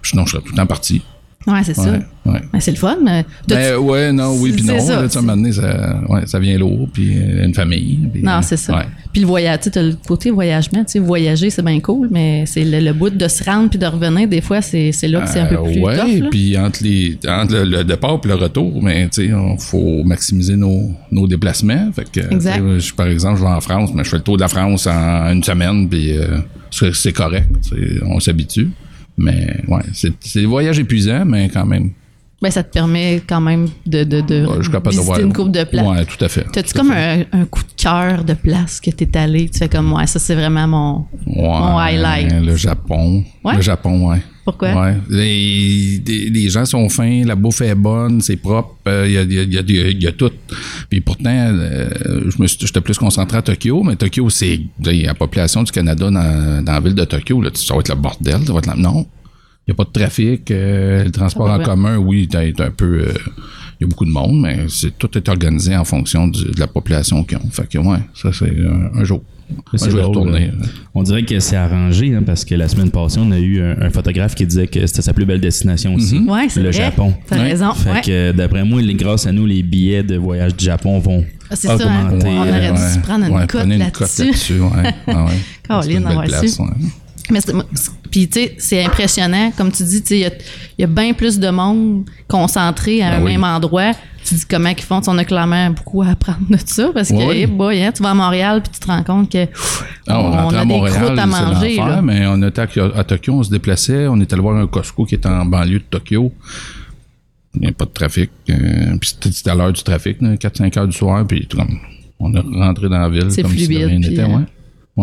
sinon, 0.03 0.27
je 0.27 0.33
serais 0.33 0.43
tout 0.43 0.51
le 0.53 0.57
temps 0.57 0.67
parti. 0.67 1.01
Ouais, 1.47 1.61
c'est 1.65 1.73
ça. 1.75 1.91
Ouais, 1.91 2.01
ouais. 2.27 2.41
Ben, 2.53 2.61
c'est 2.61 2.71
le 2.73 2.77
fun. 2.77 2.99
mais 3.03 3.25
Ben 3.49 3.77
ouais, 3.79 4.13
non, 4.13 4.37
oui, 4.39 4.53
puis 4.53 4.63
non. 4.63 4.79
ça. 4.79 5.01
Là, 5.01 5.09
tu 5.09 5.17
un 5.17 5.23
moment 5.23 5.37
donné, 5.39 5.53
ça, 5.53 5.99
ouais, 6.11 6.27
ça 6.27 6.39
vient 6.39 6.59
lourd, 6.59 6.87
puis 6.93 7.17
euh, 7.17 7.47
une 7.47 7.55
famille. 7.55 7.99
Non, 8.23 8.33
euh, 8.33 8.39
c'est 8.43 8.59
ça. 8.59 8.77
ouais. 8.77 8.85
Puis 9.11 9.23
le 9.23 9.27
voyage, 9.27 9.61
tu 9.61 9.65
sais, 9.65 9.71
t'as 9.71 9.83
le 9.83 9.95
côté 10.07 10.31
voyagement, 10.31 10.85
tu 10.85 10.93
sais, 10.93 10.99
voyager, 10.99 11.49
c'est 11.49 11.63
bien 11.65 11.81
cool, 11.81 12.09
mais 12.11 12.45
c'est 12.45 12.63
le, 12.63 12.81
le 12.81 12.93
bout 12.93 13.09
de 13.09 13.27
se 13.27 13.43
rendre 13.43 13.71
puis 13.71 13.79
de 13.79 13.87
revenir, 13.87 14.29
des 14.29 14.43
fois, 14.43 14.61
c'est 14.61 14.91
là 15.09 15.23
que 15.23 15.31
c'est 15.31 15.41
un 15.41 15.47
peu 15.47 15.55
Euh, 15.57 15.63
plus 15.63 15.81
ouais, 15.81 15.97
tough. 15.97 16.21
là. 16.25 16.29
puis 16.31 16.59
entre, 16.59 16.85
les, 16.85 17.19
entre 17.27 17.55
le, 17.55 17.65
le 17.65 17.85
départ 17.85 18.21
et 18.23 18.29
le 18.29 18.35
retour, 18.35 18.83
mais 18.83 19.09
tu 19.09 19.23
sais, 19.23 19.25
il 19.29 19.57
faut 19.59 20.05
maximiser 20.05 20.57
nos, 20.57 20.93
nos 21.11 21.27
déplacements. 21.27 21.91
Fait 21.95 22.05
que, 22.11 22.35
Exact. 22.35 22.63
je- 22.79 22.93
par 22.93 23.07
exemple, 23.07 23.39
je 23.39 23.45
vais 23.45 23.51
en 23.51 23.61
France, 23.63 23.91
mais 23.95 24.05
je 24.05 24.11
fais 24.11 24.19
le 24.19 24.23
tour 24.23 24.37
de 24.37 24.43
la 24.43 24.49
France 24.49 24.87
en 24.87 25.33
une 25.33 25.43
semaine, 25.43 25.89
puis 25.89 26.13
euh, 26.19 26.37
c'est 26.93 27.13
correct. 27.15 27.49
On 28.05 28.21
s'habitue. 28.21 28.69
Mais 29.21 29.63
ouais, 29.69 29.83
c'est 29.93 30.13
des 30.35 30.47
voyages 30.47 30.79
épuisants, 30.79 31.25
mais 31.27 31.49
quand 31.51 31.67
même. 31.67 31.91
Ben, 32.43 32.51
ça 32.51 32.63
te 32.63 32.73
permet 32.73 33.21
quand 33.27 33.43
même 33.43 33.69
de, 33.87 34.03
de, 34.03 34.23
de 34.23 34.47
ouais, 34.47 34.63
je 34.63 34.71
de 34.71 35.01
voir. 35.03 35.21
une 35.21 35.31
coupe 35.31 35.53
de 35.53 35.63
places. 35.65 35.87
Ouais, 35.87 36.07
tout 36.07 36.25
à 36.25 36.29
fait. 36.31 36.47
T'as-tu 36.51 36.73
comme 36.73 36.91
un, 36.91 37.21
un 37.33 37.45
coup 37.45 37.61
de 37.61 37.83
cœur 37.83 38.25
de 38.25 38.33
place 38.33 38.81
que 38.81 38.91
t'es 38.91 39.15
allé? 39.19 39.51
Tu 39.51 39.59
fais 39.59 39.69
comme, 39.69 39.93
ouais, 39.93 40.07
ça, 40.07 40.19
c'est 40.19 40.35
vraiment 40.35 40.67
mon, 40.67 41.07
mon 41.27 41.79
highlight. 41.79 42.33
Le 42.43 42.57
Japon. 42.57 43.23
Ouais? 43.45 43.57
Le 43.57 43.61
Japon, 43.61 44.09
ouais. 44.09 44.23
Pourquoi? 44.51 44.75
Ouais. 44.83 44.97
Les, 45.09 46.03
les- 46.07 46.31
les 46.31 46.49
gens 46.51 46.65
sont 46.65 46.89
fins, 46.89 47.25
la 47.25 47.35
bouffe 47.37 47.61
est 47.61 47.75
bonne, 47.75 48.21
c'est 48.21 48.37
propre, 48.37 48.77
euh, 48.89 49.05
il 49.07 49.13
y, 49.13 49.19
a, 49.19 49.23
y 49.23 49.39
a- 49.39 49.45
y 49.45 49.59
a- 49.59 49.89
il 49.91 50.03
y 50.03 50.07
a 50.07 50.13
tout. 50.13 50.31
Puis 50.89 51.01
pourtant, 51.01 51.31
euh, 51.31 51.89
je 52.29 52.41
me 52.43 52.47
suis- 52.47 52.59
j'étais 52.67 52.81
plus 52.81 52.99
concentré 52.99 53.39
à 53.39 53.43
Tokyo, 53.43 53.83
mais 53.83 53.97
Tokyo, 53.97 54.29
c'est 54.31 54.61
la 54.85 55.15
population 55.15 55.63
du 55.63 55.73
Canada 55.73 56.11
dans, 56.11 56.65
dans 56.65 56.73
la 56.73 56.81
ville 56.81 56.95
de 56.95 57.05
Tokyo. 57.05 57.41
Là, 57.43 57.51
ça 57.55 57.75
va 57.75 57.81
être 57.81 57.89
le 57.91 57.95
bordel. 57.97 58.41
Ça 58.47 58.53
va 58.53 58.59
être 58.59 58.67
la- 58.67 58.75
non. 58.77 59.07
Il 59.69 59.73
n'y 59.73 59.73
a 59.73 59.75
pas 59.77 59.85
de 59.85 59.93
trafic. 59.93 60.51
euh, 60.51 61.05
le 61.05 61.11
transport 61.11 61.47
va 61.47 61.55
en 61.55 61.57
bien. 61.59 61.67
commun, 61.67 61.97
oui, 61.99 62.27
t'as 62.29 62.41
un 62.43 62.71
peu. 62.71 63.05
il 63.81 63.85
y 63.85 63.85
a 63.85 63.87
beaucoup 63.89 64.05
de 64.05 64.11
monde, 64.11 64.41
mais 64.43 64.67
c'est, 64.69 64.99
tout 64.99 65.17
est 65.17 65.27
organisé 65.29 65.75
en 65.77 65.85
fonction 65.85 66.29
du- 66.29 66.45
de 66.51 66.61
la 66.61 66.67
population 66.67 67.25
qu'ils 67.25 67.39
ont. 67.39 67.51
Fait 67.51 67.67
que, 67.67 67.79
ouais, 67.79 67.99
ça, 68.15 68.31
c'est 68.33 68.51
un, 68.51 68.99
un 69.01 69.05
jour. 69.05 69.23
C'est 69.75 69.87
Un 69.87 69.91
jour, 69.91 69.91
je 69.91 69.97
vais 69.97 70.03
drôle, 70.03 70.17
retourner. 70.19 70.47
euh, 70.49 70.67
On 70.95 71.03
dirait 71.03 71.25
que 71.25 71.39
c'est 71.41 71.57
arrangé 71.57 72.15
hein, 72.15 72.23
parce 72.25 72.45
que 72.45 72.55
la 72.55 72.69
semaine 72.69 72.91
passée, 72.91 73.19
on 73.23 73.31
a 73.31 73.39
eu 73.39 73.61
un, 73.63 73.81
un 73.83 73.91
photographe 73.91 74.35
qui 74.35 74.47
disait 74.47 74.67
que 74.67 74.87
c'était 74.87 75.03
sa 75.03 75.13
plus 75.13 75.25
belle 75.27 75.41
destination 75.41 75.95
aussi, 75.95 76.19
Ouais, 76.21 76.47
c'est 76.49 76.61
le 76.63 76.71
vrai. 76.71 76.79
Japon. 76.85 77.15
T'as 77.29 77.37
Ouais. 77.37 77.43
raison. 77.51 77.73
Fait 77.75 77.91
ouais. 77.91 78.01
que 78.01 78.33
d'après 78.33 78.65
moi, 78.65 78.81
les- 78.83 78.95
grâce 78.95 79.27
à 79.27 79.33
nous, 79.33 79.47
les 79.47 79.63
billets 79.63 80.03
de 80.03 80.17
voyage 80.17 80.57
du 80.57 80.65
Japon 80.65 80.99
vont 80.99 81.25
Ah, 81.51 81.57
c'est 81.57 81.69
ça, 81.69 81.75
hein. 81.75 82.07
augmenter. 82.09 82.27
On 82.29 82.41
aurait 82.41 82.73
dû 82.73 82.79
euh, 82.81 82.95
se 82.95 82.99
prendre 83.01 83.25
une 83.27 83.33
ouais, 83.35 83.47
cote 83.47 83.67
là-dessus. 83.67 83.91
cote 83.93 84.19
là-dessus. 84.19 84.61
Ouais. 84.61 84.95
Ah 85.07 85.25
ouais. 85.25 85.31
Caroline, 85.69 86.05
Mais 87.31 87.41
puis 88.11 88.29
tu 88.29 88.41
sais, 88.41 88.55
c'est 88.59 88.85
impressionnant, 88.85 89.53
comme 89.57 89.71
tu 89.71 89.83
dis, 89.85 90.03
il 90.11 90.17
y 90.19 90.25
a, 90.27 90.31
y 90.79 90.85
a 90.85 90.87
bien 90.87 91.13
plus 91.13 91.39
de 91.39 91.49
monde 91.51 92.05
concentré 92.29 93.03
à 93.03 93.11
Ben 93.11 93.21
un 93.21 93.25
oui. 93.25 93.33
même 93.33 93.45
endroit. 93.45 93.93
Tu 94.25 94.35
dis 94.35 94.45
comment 94.49 94.69
ils 94.69 94.83
font, 94.83 95.01
on 95.07 95.17
a 95.19 95.25
clairement 95.25 95.71
beaucoup 95.71 96.03
à 96.03 96.09
apprendre 96.09 96.41
de 96.51 96.59
ça 96.65 96.91
parce 96.93 97.09
que, 97.09 97.15
Oui. 97.29 97.47
boy, 97.47 97.83
hein, 97.83 97.91
tu 97.95 98.03
vas 98.03 98.11
à 98.11 98.15
Montréal 98.15 98.61
puis 98.63 98.71
tu 98.73 98.81
te 98.81 98.87
rends 98.87 99.03
compte 99.03 99.31
que 99.33 99.47
pff, 99.47 99.85
Ah, 100.07 100.21
on, 100.21 100.51
a 100.51 100.61
à 100.61 100.65
des 100.65 100.75
croûtes 100.79 101.19
à 101.19 101.27
manger. 101.27 101.77
là. 101.77 102.03
mais 102.03 102.27
on 102.27 102.43
était 102.47 102.61
à, 102.61 102.67
à 102.99 103.05
Tokyo, 103.05 103.33
on 103.33 103.43
se 103.43 103.51
déplaçait, 103.51 104.07
on 104.09 104.21
était 104.21 104.35
allé 104.35 104.43
voir 104.43 104.57
un 104.57 104.67
Costco 104.67 105.05
qui 105.07 105.15
était 105.15 105.29
en 105.29 105.45
banlieue 105.47 105.79
de 105.79 105.85
Tokyo. 105.89 106.33
Il 107.55 107.63
n'y 107.63 107.69
a 107.69 107.73
pas 107.73 107.85
de 107.87 107.91
trafic. 107.91 108.31
euh, 108.51 108.97
puis 109.01 109.15
c'était 109.23 109.51
à 109.51 109.55
l'heure 109.55 109.73
du 109.73 109.83
trafic, 109.83 110.21
4-5 110.21 110.79
heures 110.79 110.87
du 110.87 110.97
soir, 110.97 111.27
puis 111.27 111.49
on 112.21 112.33
est 112.35 112.41
rentré 112.41 112.89
dans 112.89 112.99
la 112.99 113.09
ville 113.09 113.23
comme 113.23 113.31
si 113.31 113.43
de 113.43 113.49
fluide, 113.49 113.71
rien 113.79 114.01
puis, 114.01 114.11
n'était. 114.11 114.23
euh, 114.23 114.27
Ouais. 114.29 114.43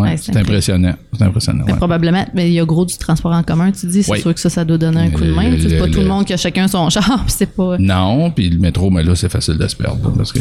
Ouais, 0.01 0.09
ouais, 0.09 0.17
c'est 0.17 0.35
impressionnant. 0.37 0.93
C'est 1.17 1.23
impressionnant. 1.23 1.65
Ouais. 1.65 1.75
Probablement, 1.75 2.25
mais 2.33 2.47
il 2.49 2.53
y 2.53 2.59
a 2.59 2.65
gros 2.65 2.85
du 2.85 2.97
transport 2.97 3.31
en 3.33 3.43
commun, 3.43 3.71
tu 3.71 3.85
dis, 3.87 4.03
c'est 4.03 4.11
Oui. 4.11 4.21
sûr 4.21 4.33
que 4.33 4.39
ça, 4.39 4.49
ça 4.49 4.63
doit 4.65 4.77
donner 4.77 5.01
un 5.01 5.09
coup 5.09 5.23
de 5.23 5.31
main. 5.31 5.49
Le- 5.49 5.55
Tu 5.57 5.63
sais, 5.63 5.69
c'est 5.69 5.77
pas 5.79 5.85
le- 5.87 5.91
tout 5.91 5.99
le 6.01 6.07
monde 6.07 6.25
qui 6.25 6.33
a 6.33 6.37
chacun 6.37 6.67
son 6.67 6.89
char, 6.91 7.23
c'est 7.27 7.51
pas. 7.53 7.77
Non, 7.79 8.31
puis 8.31 8.49
le 8.49 8.59
métro, 8.59 8.89
mais 8.89 9.03
là, 9.03 9.15
c'est 9.15 9.29
facile 9.29 9.57
de 9.57 9.67
se 9.67 9.75
perdre. 9.75 10.11
parce 10.17 10.31
que 10.31 10.39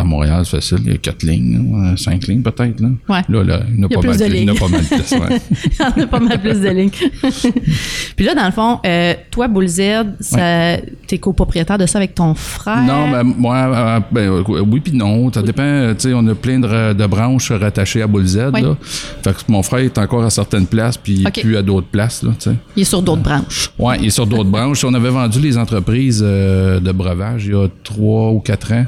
à 0.00 0.04
Montréal, 0.04 0.42
c'est 0.44 0.56
facile. 0.56 0.78
Il 0.84 0.92
y 0.92 0.94
a 0.94 0.98
quatre 0.98 1.22
lignes, 1.22 1.72
là, 1.72 1.96
cinq 1.96 2.26
lignes 2.26 2.42
peut-être. 2.42 2.80
Là. 2.80 2.88
Ouais. 3.08 3.22
Là, 3.28 3.44
là, 3.44 3.60
il 3.68 3.80
y 3.80 3.80
en 3.80 3.82
a 3.82 3.86
a 3.86 3.88
pas 3.88 4.06
mal 4.06 4.18
de 4.18 4.24
plus. 4.24 4.36
Il 4.36 4.44
y 4.44 4.50
en 4.50 4.54
a 4.54 4.58
pas 4.58 4.68
mal 4.68 4.84
plus. 4.84 5.14
Il 5.96 6.00
y 6.00 6.02
a 6.02 6.06
pas 6.06 6.20
mal 6.20 6.40
plus 6.40 6.60
de 6.60 6.68
lignes. 6.68 6.90
puis 8.16 8.24
là, 8.24 8.34
dans 8.34 8.46
le 8.46 8.52
fond, 8.52 8.80
euh, 8.84 9.14
toi, 9.30 9.48
Bull 9.48 9.68
Z, 9.68 9.80
ça, 10.20 10.76
t'es 11.06 11.18
copropriétaire 11.18 11.78
de 11.78 11.86
ça 11.86 11.98
avec 11.98 12.14
ton 12.14 12.34
frère? 12.34 12.82
Non, 12.82 13.10
ben, 13.10 13.22
moi, 13.22 13.56
euh, 13.56 14.00
ben, 14.10 14.30
euh, 14.30 14.64
oui 14.66 14.80
puis 14.80 14.92
non. 14.92 15.32
Ça 15.32 15.42
dépend. 15.42 15.94
Tu 15.94 16.08
sais, 16.08 16.14
on 16.14 16.26
a 16.26 16.34
plein 16.34 16.58
de, 16.58 16.92
de 16.92 17.06
branches 17.06 17.52
rattachées 17.52 18.02
à 18.02 18.06
Bull 18.06 18.26
Z. 18.26 18.50
Oui. 18.52 18.62
Là. 18.62 18.76
Fait 19.22 19.32
que 19.32 19.38
mon 19.48 19.62
frère 19.62 19.80
est 19.80 19.98
encore 19.98 20.24
à 20.24 20.30
certaines 20.30 20.66
places, 20.66 20.96
puis 20.96 21.24
OK. 21.26 21.40
plus 21.40 21.56
à 21.56 21.62
d'autres 21.62 21.88
places. 21.88 22.22
Là, 22.22 22.32
tu. 22.38 22.50
Il 22.76 22.82
est 22.82 22.84
sur 22.84 23.02
d'autres 23.02 23.22
branches. 23.22 23.70
Ouais, 23.78 23.96
il 24.00 24.06
est 24.06 24.10
sur 24.10 24.26
d'autres 24.26 24.50
branches. 24.50 24.84
On 24.84 24.94
avait 24.94 25.10
vendu 25.10 25.40
les 25.40 25.56
entreprises 25.58 26.20
de 26.20 26.92
breuvage 26.92 27.46
il 27.46 27.52
y 27.52 27.54
a 27.54 27.68
trois 27.82 28.30
ou 28.30 28.40
quatre 28.40 28.72
ans. 28.72 28.84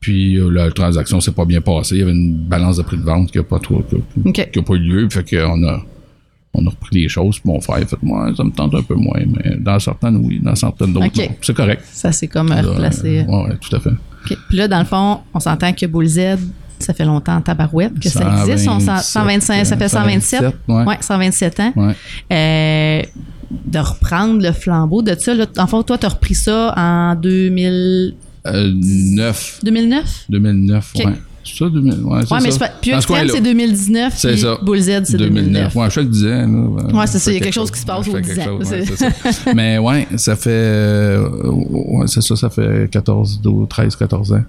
Puis 0.00 0.36
euh, 0.36 0.48
la 0.50 0.70
transaction 0.70 1.20
s'est 1.20 1.32
pas 1.32 1.44
bien 1.44 1.60
passée. 1.60 1.96
Il 1.96 1.98
y 2.00 2.02
avait 2.02 2.12
une 2.12 2.36
balance 2.36 2.76
de 2.76 2.82
prix 2.82 2.96
de 2.98 3.02
vente 3.02 3.30
qui 3.32 3.38
n'a 3.38 3.44
pas, 3.44 3.58
trop- 3.58 3.82
qui 3.82 3.96
a- 3.96 4.28
OK. 4.28 4.50
qui 4.52 4.58
a 4.58 4.62
pas 4.62 4.74
eu 4.74 4.78
lieu. 4.78 5.08
Fait 5.10 5.24
qu'on 5.28 5.66
a, 5.66 5.80
on 6.54 6.66
a 6.66 6.70
repris 6.70 6.96
les 7.02 7.08
choses. 7.08 7.38
Puis 7.38 7.50
mon 7.50 7.60
frère 7.60 7.78
fait, 7.88 7.96
moi, 8.02 8.30
ça 8.36 8.44
me 8.44 8.50
tente 8.50 8.74
un 8.74 8.82
peu 8.82 8.94
moins. 8.94 9.20
Mais 9.26 9.56
dans 9.58 9.78
certaines, 9.78 10.16
oui. 10.16 10.38
Dans 10.42 10.54
certaines 10.54 10.92
d'autres, 10.92 11.06
OK. 11.06 11.16
non. 11.18 11.34
C'est 11.40 11.56
correct. 11.56 11.82
Ça, 11.92 12.12
c'est 12.12 12.28
comme 12.28 12.52
euh, 12.52 12.62
Là, 12.62 12.68
replacé. 12.68 13.18
euh, 13.20 13.24
ouais, 13.24 13.48
ouais, 13.48 13.56
tout 13.60 13.74
à 13.74 13.80
fait. 13.80 13.90
Puis 14.48 14.56
là, 14.58 14.68
dans 14.68 14.78
le 14.80 14.84
fond, 14.84 15.20
on 15.34 15.40
s'entend 15.40 15.72
que 15.72 15.86
Bull 15.86 16.06
Z, 16.06 16.20
ça 16.78 16.92
fait 16.92 17.04
longtemps 17.04 17.40
tabarouette 17.40 17.98
que 17.98 18.08
ça 18.08 18.44
existe. 18.48 18.68
On 18.68 18.80
s'en- 18.80 18.98
125, 18.98 19.64
ça 19.64 19.76
fait 19.76 19.88
127. 19.88 20.40
127, 20.40 20.54
ouais. 20.68 20.84
Ouais, 20.84 20.96
127 21.00 21.60
ans. 21.60 21.72
Ouais. 21.76 21.94
Euh, 22.32 23.02
de 23.64 23.78
reprendre 23.78 24.42
le 24.42 24.50
flambeau 24.52 25.02
de 25.02 25.14
ça. 25.14 25.32
Là, 25.32 25.46
en 25.58 25.66
fait, 25.68 25.82
toi, 25.84 25.96
tu 25.98 26.06
as 26.06 26.08
repris 26.08 26.34
ça 26.34 26.74
en 26.76 27.14
2000 27.14 28.14
Euh, 28.54 28.72
9. 28.74 29.60
2009? 29.62 30.24
2009, 30.28 30.92
OK. 30.96 31.04
ouais. 31.04 31.12
C'est 31.48 31.58
ça, 31.58 31.68
2000? 31.70 32.00
Ouais, 32.02 32.20
c'est 32.26 32.34
Ouais, 32.34 32.40
mais 32.42 32.50
ça. 32.50 32.68
puis 32.80 32.90
Extreme, 32.90 33.28
c'est 33.28 33.40
2019. 33.40 34.14
C'est 34.16 34.36
ça. 34.36 34.58
Bull 34.62 34.80
Z, 34.80 35.02
c'est 35.04 35.16
2009. 35.16 35.76
Ouais, 35.76 35.88
chaque 35.90 36.10
10 36.10 36.24
ans. 36.26 36.28
Là, 36.28 36.98
Ouais, 36.98 37.06
c'est 37.06 37.20
ça, 37.20 37.30
il 37.30 37.34
y 37.34 37.36
a 37.36 37.40
quelque 37.40 37.54
chose 37.54 37.70
qui 37.70 37.78
se 37.78 37.86
passe 37.86 38.04
fais 38.04 38.20
10 38.20 38.28
quelque 38.34 38.40
ans. 38.40 38.44
chose, 38.58 38.68
ouais, 38.72 38.84
C'est- 38.84 38.96
c'est 38.96 39.32
ça. 39.32 39.52
Mais 39.54 39.78
ouais, 39.78 40.08
ça 40.16 40.34
fait. 40.34 40.50
euh, 40.50 41.28
ouais, 41.48 42.06
c'est 42.08 42.20
ça, 42.20 42.34
ça 42.34 42.50
fait 42.50 42.90
14, 42.90 43.40
12, 43.40 43.68
13, 43.68 43.94
14 43.94 44.32
ans. 44.32 44.42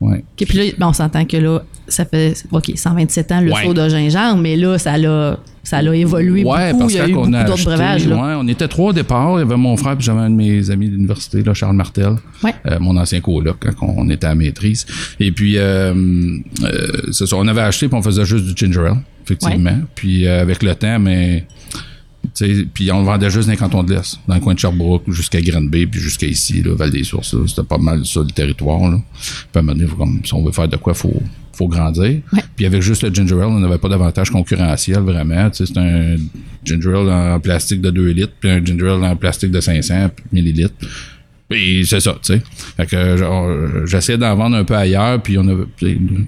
Ouais. 0.00 0.22
Puis 0.36 0.58
là, 0.58 0.64
ben, 0.76 0.88
on 0.88 0.92
s'entend 0.92 1.24
que 1.24 1.36
là, 1.38 1.62
ça 1.88 2.04
fait 2.04 2.34
OK, 2.50 2.72
127 2.74 3.32
ans 3.32 3.40
le 3.40 3.52
Ouais. 3.52 3.64
saut 3.64 3.72
de 3.72 3.88
gingembre, 3.88 4.42
mais 4.42 4.56
là, 4.56 4.76
ça 4.78 4.98
l'a 4.98 5.38
ça 5.62 5.82
l'a 5.82 5.96
évolué 5.96 6.44
Ouais, 6.44 6.70
beaucoup. 6.72 6.80
parce 6.84 6.92
Il 6.92 6.96
y 6.96 7.00
a 7.00 7.08
eu 7.08 7.12
beaucoup 7.12 7.28
d'autres 7.30 7.64
breuvages. 7.64 8.06
Là. 8.06 8.38
on 8.38 8.46
était 8.46 8.68
trois 8.68 8.90
au 8.90 8.92
départ. 8.92 9.32
Il 9.36 9.38
y 9.40 9.42
avait 9.42 9.56
mon 9.56 9.76
frère 9.76 9.96
puis 9.96 10.04
j'avais 10.04 10.20
un 10.20 10.30
de 10.30 10.34
mes 10.36 10.70
amis 10.70 10.88
d'université, 10.88 11.42
là, 11.42 11.54
Charles 11.54 11.74
Martel, 11.74 12.16
euh, 12.44 12.78
mon 12.78 12.96
ancien 12.96 13.20
coloc 13.20 13.56
quand 13.78 13.94
on 13.96 14.08
était 14.10 14.28
à 14.28 14.34
maîtrise. 14.36 14.86
Et 15.18 15.32
puis, 15.32 15.58
euh, 15.58 15.92
euh, 16.62 17.10
ça, 17.10 17.24
on 17.36 17.48
avait 17.48 17.62
acheté 17.62 17.88
puis 17.88 17.96
on 17.98 18.02
faisait 18.02 18.24
juste 18.24 18.44
du 18.44 18.52
ginger 18.54 18.86
ale, 18.90 18.98
effectivement. 19.24 19.78
Puis 19.96 20.28
avec 20.28 20.62
le 20.62 20.74
temps, 20.76 21.00
mais 21.00 21.46
puis 22.74 22.90
on 22.92 23.00
le 23.00 23.06
vendait 23.06 23.30
juste 23.30 23.46
dans 23.46 23.52
les 23.52 23.58
cantons 23.58 23.82
de 23.82 23.94
l'Est, 23.94 24.18
dans 24.28 24.34
le 24.34 24.40
coin 24.40 24.54
de 24.54 24.58
Sherbrooke, 24.58 25.10
jusqu'à 25.10 25.40
Granby, 25.40 25.86
puis 25.86 26.00
jusqu'à 26.00 26.26
ici, 26.26 26.62
là, 26.62 26.74
Val-des-Sources. 26.74 27.36
C'était 27.46 27.62
pas 27.62 27.78
mal 27.78 28.04
ça, 28.04 28.20
le 28.20 28.30
territoire. 28.30 28.90
Là. 28.90 28.98
Puis 29.20 29.46
à 29.54 29.58
un 29.58 29.62
moment 29.62 29.78
donné, 29.78 29.90
comme, 29.96 30.20
si 30.24 30.34
on 30.34 30.44
veut 30.44 30.52
faire 30.52 30.68
de 30.68 30.76
quoi, 30.76 30.94
faut 30.94 31.22
faut 31.56 31.68
grandir. 31.68 32.20
Ouais. 32.32 32.42
Puis 32.54 32.66
avec 32.66 32.82
juste 32.82 33.02
le 33.02 33.12
ginger 33.12 33.36
ale, 33.36 33.46
on 33.46 33.60
n'avait 33.60 33.78
pas 33.78 33.88
d'avantage 33.88 34.30
concurrentiel, 34.30 35.00
vraiment. 35.00 35.48
C'est 35.52 35.76
un 35.76 36.16
ginger 36.64 36.94
ale 36.94 37.10
en 37.10 37.40
plastique 37.40 37.80
de 37.80 37.90
2 37.90 38.10
litres, 38.10 38.34
puis 38.38 38.50
un 38.50 38.64
ginger 38.64 38.90
ale 38.90 39.04
en 39.04 39.16
plastique 39.16 39.50
de 39.50 39.60
500 39.60 40.10
millilitres. 40.32 40.74
Puis 41.48 41.86
c'est 41.86 42.00
ça, 42.00 42.12
tu 42.22 42.34
sais. 42.34 42.42
Fait 42.76 42.86
que 42.86 43.16
genre, 43.16 43.48
j'essayais 43.86 44.18
d'en 44.18 44.34
vendre 44.34 44.56
un 44.56 44.64
peu 44.64 44.74
ailleurs, 44.74 45.22
puis 45.22 45.38
on 45.38 45.46
avait, 45.46 45.64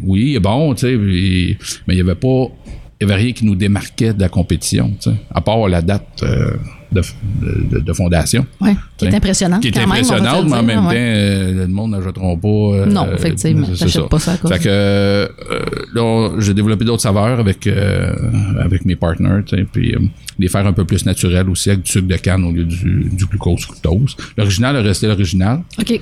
oui, 0.02 0.30
il 0.30 0.36
est 0.36 0.40
bon, 0.40 0.74
tu 0.74 0.80
sais, 0.80 0.96
mais 1.86 1.94
il 1.94 1.98
y 1.98 2.00
avait 2.00 2.14
pas, 2.14 2.46
il 2.66 2.77
rien 3.14 3.32
qui 3.32 3.44
nous 3.44 3.54
démarquait 3.54 4.12
de 4.12 4.20
la 4.20 4.28
compétition, 4.28 4.92
à 5.34 5.40
part 5.40 5.68
la 5.68 5.82
date 5.82 6.06
euh, 6.22 6.52
de, 6.90 7.02
de- 7.70 7.78
de 7.80 7.92
fondation. 7.92 8.46
Ouais, 8.60 8.74
qui 8.96 9.04
est 9.06 9.14
impressionnante. 9.14 9.60
Qui 9.62 9.68
est 9.68 9.78
impressionnante, 9.78 10.46
mais 10.48 10.56
en 10.56 10.62
même 10.62 10.86
ouais. 10.86 10.94
temps, 10.94 11.00
euh, 11.00 11.66
le 11.66 11.66
monde 11.68 11.90
n'achèteront 11.92 12.36
pas. 12.38 12.48
euh, 12.48 12.86
Non, 12.86 13.06
effectivement, 13.14 13.66
ça. 13.74 14.02
pas 14.02 14.18
ça 14.18 14.32
à 14.32 14.36
cause 14.38 14.50
Fait 14.52 14.58
que 14.58 14.64
euh, 14.68 15.28
là, 15.94 16.30
j'ai 16.40 16.54
développé 16.54 16.84
d'autres 16.84 17.02
saveurs 17.02 17.38
avec, 17.38 17.66
euh, 17.66 18.12
avec 18.60 18.84
mes 18.84 18.96
partners, 18.96 19.42
puis 19.70 19.94
les 20.38 20.48
faire 20.48 20.66
un 20.66 20.72
peu 20.72 20.84
plus 20.84 21.04
naturels 21.04 21.48
aussi 21.50 21.70
avec 21.70 21.82
du 21.82 21.90
sucre 21.90 22.08
de 22.08 22.16
canne 22.16 22.44
au 22.44 22.52
lieu 22.52 22.64
du, 22.64 23.08
du 23.12 23.26
glucose 23.26 23.62
fructose. 23.62 24.16
L'original 24.36 24.76
a 24.76 24.80
resté 24.82 25.06
l'original. 25.06 25.60
OK. 25.78 26.00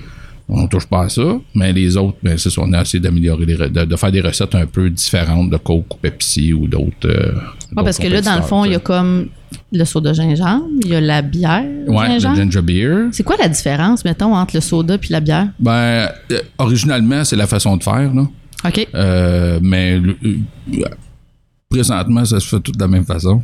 On 0.48 0.68
touche 0.68 0.86
pas 0.86 1.02
à 1.04 1.08
ça, 1.08 1.38
mais 1.56 1.72
les 1.72 1.96
autres, 1.96 2.18
ben, 2.22 2.38
c'est 2.38 2.50
ça, 2.50 2.60
on 2.64 2.72
a 2.72 2.82
essayé 2.82 3.00
d'améliorer, 3.00 3.44
les 3.46 3.56
de, 3.56 3.84
de 3.84 3.96
faire 3.96 4.12
des 4.12 4.20
recettes 4.20 4.54
un 4.54 4.64
peu 4.66 4.88
différentes 4.90 5.50
de 5.50 5.56
Coke 5.56 5.94
ou 5.94 5.96
Pepsi 6.00 6.52
ou 6.52 6.68
d'autres. 6.68 6.92
euh, 7.06 7.32
Ouais, 7.76 7.82
parce 7.82 7.98
que 7.98 8.06
là, 8.06 8.20
dans 8.22 8.36
le 8.36 8.42
fond, 8.42 8.64
il 8.64 8.70
y 8.70 8.74
a 8.76 8.78
comme 8.78 9.26
le 9.72 9.84
soda 9.84 10.12
gingembre, 10.12 10.66
il 10.84 10.88
y 10.90 10.94
a 10.94 11.00
la 11.00 11.20
bière. 11.22 11.64
Ouais, 11.88 12.14
le 12.14 12.20
ginger 12.20 12.62
beer. 12.62 13.08
C'est 13.10 13.24
quoi 13.24 13.34
la 13.40 13.48
différence, 13.48 14.04
mettons, 14.04 14.36
entre 14.36 14.54
le 14.54 14.60
soda 14.60 14.96
puis 14.98 15.10
la 15.10 15.18
bière? 15.20 15.48
Ben, 15.58 16.08
euh, 16.30 16.40
originalement, 16.58 17.24
c'est 17.24 17.36
la 17.36 17.48
façon 17.48 17.76
de 17.76 17.82
faire, 17.82 18.14
là. 18.14 18.28
OK. 18.64 18.86
Euh, 18.94 19.58
mais 19.62 20.00
euh, 20.00 20.38
présentement, 21.68 22.24
ça 22.24 22.40
se 22.40 22.46
fait 22.48 22.60
tout 22.60 22.72
de 22.72 22.78
la 22.80 22.88
même 22.88 23.04
façon. 23.04 23.42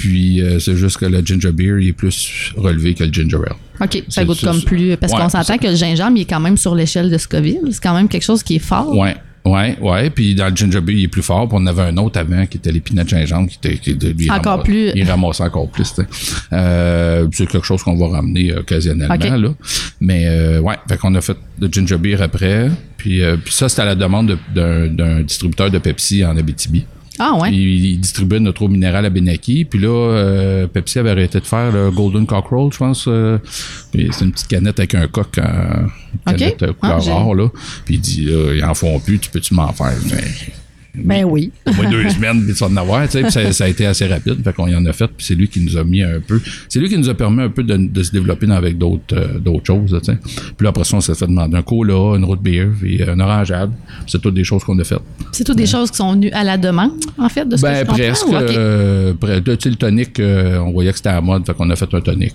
Puis 0.00 0.40
euh, 0.40 0.58
c'est 0.58 0.76
juste 0.76 0.96
que 0.96 1.04
le 1.04 1.20
ginger 1.22 1.52
beer 1.52 1.76
il 1.78 1.88
est 1.88 1.92
plus 1.92 2.52
relevé 2.56 2.94
que 2.94 3.04
le 3.04 3.12
ginger 3.12 3.36
ale. 3.36 3.56
OK. 3.84 4.02
Ça 4.08 4.24
goûte 4.24 4.40
comme 4.40 4.62
plus. 4.62 4.96
Parce 4.96 5.12
Ouais, 5.12 5.18
qu'on 5.20 5.28
s'entend 5.28 5.58
que 5.58 5.66
le 5.66 5.74
gingembre, 5.76 6.16
il 6.16 6.22
est 6.22 6.24
quand 6.24 6.40
même 6.40 6.56
sur 6.56 6.74
l'échelle 6.74 7.10
de 7.10 7.18
Scoville. 7.18 7.60
C'est 7.70 7.82
quand 7.82 7.92
même 7.94 8.08
quelque 8.08 8.22
chose 8.24 8.42
qui 8.42 8.56
est 8.56 8.60
fort. 8.60 8.96
Ouais. 8.96 9.14
Ouais, 9.44 9.76
ouais. 9.80 10.08
Puis 10.08 10.34
dans 10.34 10.48
le 10.48 10.56
ginger 10.56 10.80
beer, 10.80 10.94
il 10.94 11.04
est 11.04 11.08
plus 11.08 11.20
fort. 11.22 11.46
Puis 11.48 11.58
on 11.60 11.66
avait 11.66 11.82
un 11.82 11.96
autre 11.98 12.18
avant 12.18 12.46
qui 12.46 12.56
était 12.56 12.72
l'épinette 12.72 13.08
gingembre 13.10 13.48
qui 13.50 13.58
était 13.62 13.76
qui, 13.76 13.92
lui, 13.92 14.24
il 14.26 14.32
Encore 14.32 14.52
ramasse- 14.52 14.64
plus. 14.64 14.90
Il 14.94 15.04
ramassait 15.10 15.42
encore 15.44 15.68
plus. 15.68 15.92
Euh, 16.52 17.26
c'est 17.32 17.46
quelque 17.46 17.66
chose 17.66 17.82
qu'on 17.82 17.96
va 17.96 18.08
ramener 18.08 18.52
euh, 18.52 18.60
occasionnellement 18.60 19.14
là. 19.36 19.54
Mais 20.00 20.24
euh, 20.26 20.60
ouais, 20.60 20.76
fait 20.88 20.96
qu'on 20.96 21.14
a 21.14 21.20
fait 21.20 21.36
le 21.60 21.68
ginger 21.70 21.98
beer 21.98 22.22
après. 22.22 22.70
Puis, 22.96 23.22
euh, 23.22 23.36
puis 23.42 23.52
ça, 23.52 23.68
c'était 23.68 23.82
à 23.82 23.86
la 23.86 23.94
demande 23.94 24.28
de- 24.28 24.38
d'un 24.54 24.86
d'un 24.88 25.20
distributeur 25.22 25.70
de 25.70 25.78
Pepsi 25.78 26.24
en 26.24 26.36
Abitibi. 26.38 26.84
Ah, 27.22 27.34
ouais. 27.34 27.52
Il, 27.52 27.84
il 27.84 28.00
distribuait 28.00 28.40
notre 28.40 28.62
eau 28.62 28.68
minérale 28.68 29.04
à 29.04 29.10
Benaki. 29.10 29.66
Puis 29.66 29.78
là, 29.78 29.88
euh, 29.88 30.66
Pepsi 30.66 30.98
avait 30.98 31.10
arrêté 31.10 31.38
de 31.38 31.44
faire 31.44 31.70
le 31.70 31.90
Golden 31.90 32.24
Cockerel, 32.26 32.72
je 32.72 32.78
pense. 32.78 33.04
euh, 33.08 33.38
c'est 33.92 34.22
une 34.24 34.32
petite 34.32 34.48
canette 34.48 34.78
avec 34.80 34.94
un 34.94 35.06
coq 35.06 35.38
en 35.38 36.30
Ok. 36.32 36.36
canette 36.38 36.64
Ah, 36.82 36.98
couleur 36.98 37.08
or. 37.08 37.34
Là. 37.34 37.48
Puis 37.84 37.94
il 37.96 38.00
dit, 38.00 38.24
là, 38.24 38.54
ils 38.54 38.64
en 38.64 38.74
font 38.74 38.98
plus, 39.00 39.18
tu 39.18 39.30
peux-tu 39.30 39.52
m'en 39.54 39.70
faire? 39.72 39.92
Mais, 40.10 40.24
Ben 40.94 41.24
oui. 41.24 41.52
au 41.66 41.72
moins 41.72 41.88
deux 41.90 42.08
semaines, 42.10 42.44
puis 42.44 42.52
tu 42.54 42.58
vas 42.60 42.66
en 42.66 42.76
avoir. 42.76 43.04
tu 43.06 43.12
sais, 43.12 43.22
Puis 43.22 43.32
ça, 43.32 43.52
ça 43.52 43.64
a 43.64 43.68
été 43.68 43.86
assez 43.86 44.06
rapide. 44.06 44.42
Fait 44.42 44.52
qu'on 44.52 44.66
y 44.66 44.74
en 44.74 44.84
a 44.86 44.92
fait. 44.92 45.06
Puis 45.06 45.24
c'est 45.26 45.34
lui 45.34 45.48
qui 45.48 45.60
nous 45.60 45.76
a 45.76 45.84
mis 45.84 46.02
un 46.02 46.20
peu. 46.26 46.40
C'est 46.68 46.80
lui 46.80 46.88
qui 46.88 46.98
nous 46.98 47.08
a 47.08 47.14
permis 47.14 47.42
un 47.42 47.48
peu 47.48 47.62
de, 47.62 47.76
de 47.76 48.02
se 48.02 48.10
développer 48.10 48.46
dans- 48.46 48.54
avec 48.56 48.76
d'autres 48.78 49.14
euh, 49.16 49.38
d'autres 49.38 49.66
choses. 49.66 49.92
là, 49.92 50.00
tu 50.00 50.06
sais. 50.06 50.18
Puis 50.56 50.64
là, 50.64 50.70
après 50.70 50.84
ça, 50.84 50.96
on 50.96 51.00
s'est 51.00 51.14
fait 51.14 51.26
demander 51.26 51.56
un 51.56 51.62
cola, 51.62 52.16
une 52.16 52.24
route 52.24 52.42
beer, 52.42 52.68
puis 52.80 53.02
un 53.02 53.18
orangeade. 53.20 53.70
Puis 53.70 54.04
C'est 54.08 54.20
toutes 54.20 54.34
des 54.34 54.44
choses 54.44 54.64
qu'on 54.64 54.78
a 54.78 54.84
faites. 54.84 54.98
C'est 55.32 55.44
toutes 55.44 55.56
des 55.58 55.66
choses 55.66 55.90
qui 55.90 55.96
sont 55.98 56.12
venues 56.12 56.30
à 56.32 56.42
la 56.44 56.56
demande, 56.58 56.92
en 57.18 57.28
fait, 57.28 57.48
de 57.48 57.56
ce 57.56 57.62
que 57.62 57.66
Ben 57.68 57.76
je 57.76 57.80
comprends. 57.82 57.96
presque. 57.96 58.26
ou- 58.26 58.36
OK? 58.36 58.50
euh, 58.50 59.12
tu 59.44 59.52
sais, 59.60 59.70
le 59.70 59.76
tonic, 59.76 60.18
euh, 60.20 60.58
on 60.58 60.72
voyait 60.72 60.90
que 60.90 60.96
c'était 60.96 61.10
à 61.10 61.14
la 61.14 61.20
mode, 61.20 61.46
fait 61.46 61.54
qu'on 61.54 61.70
a 61.70 61.76
fait 61.76 61.92
un 61.94 62.00
tonic. 62.00 62.34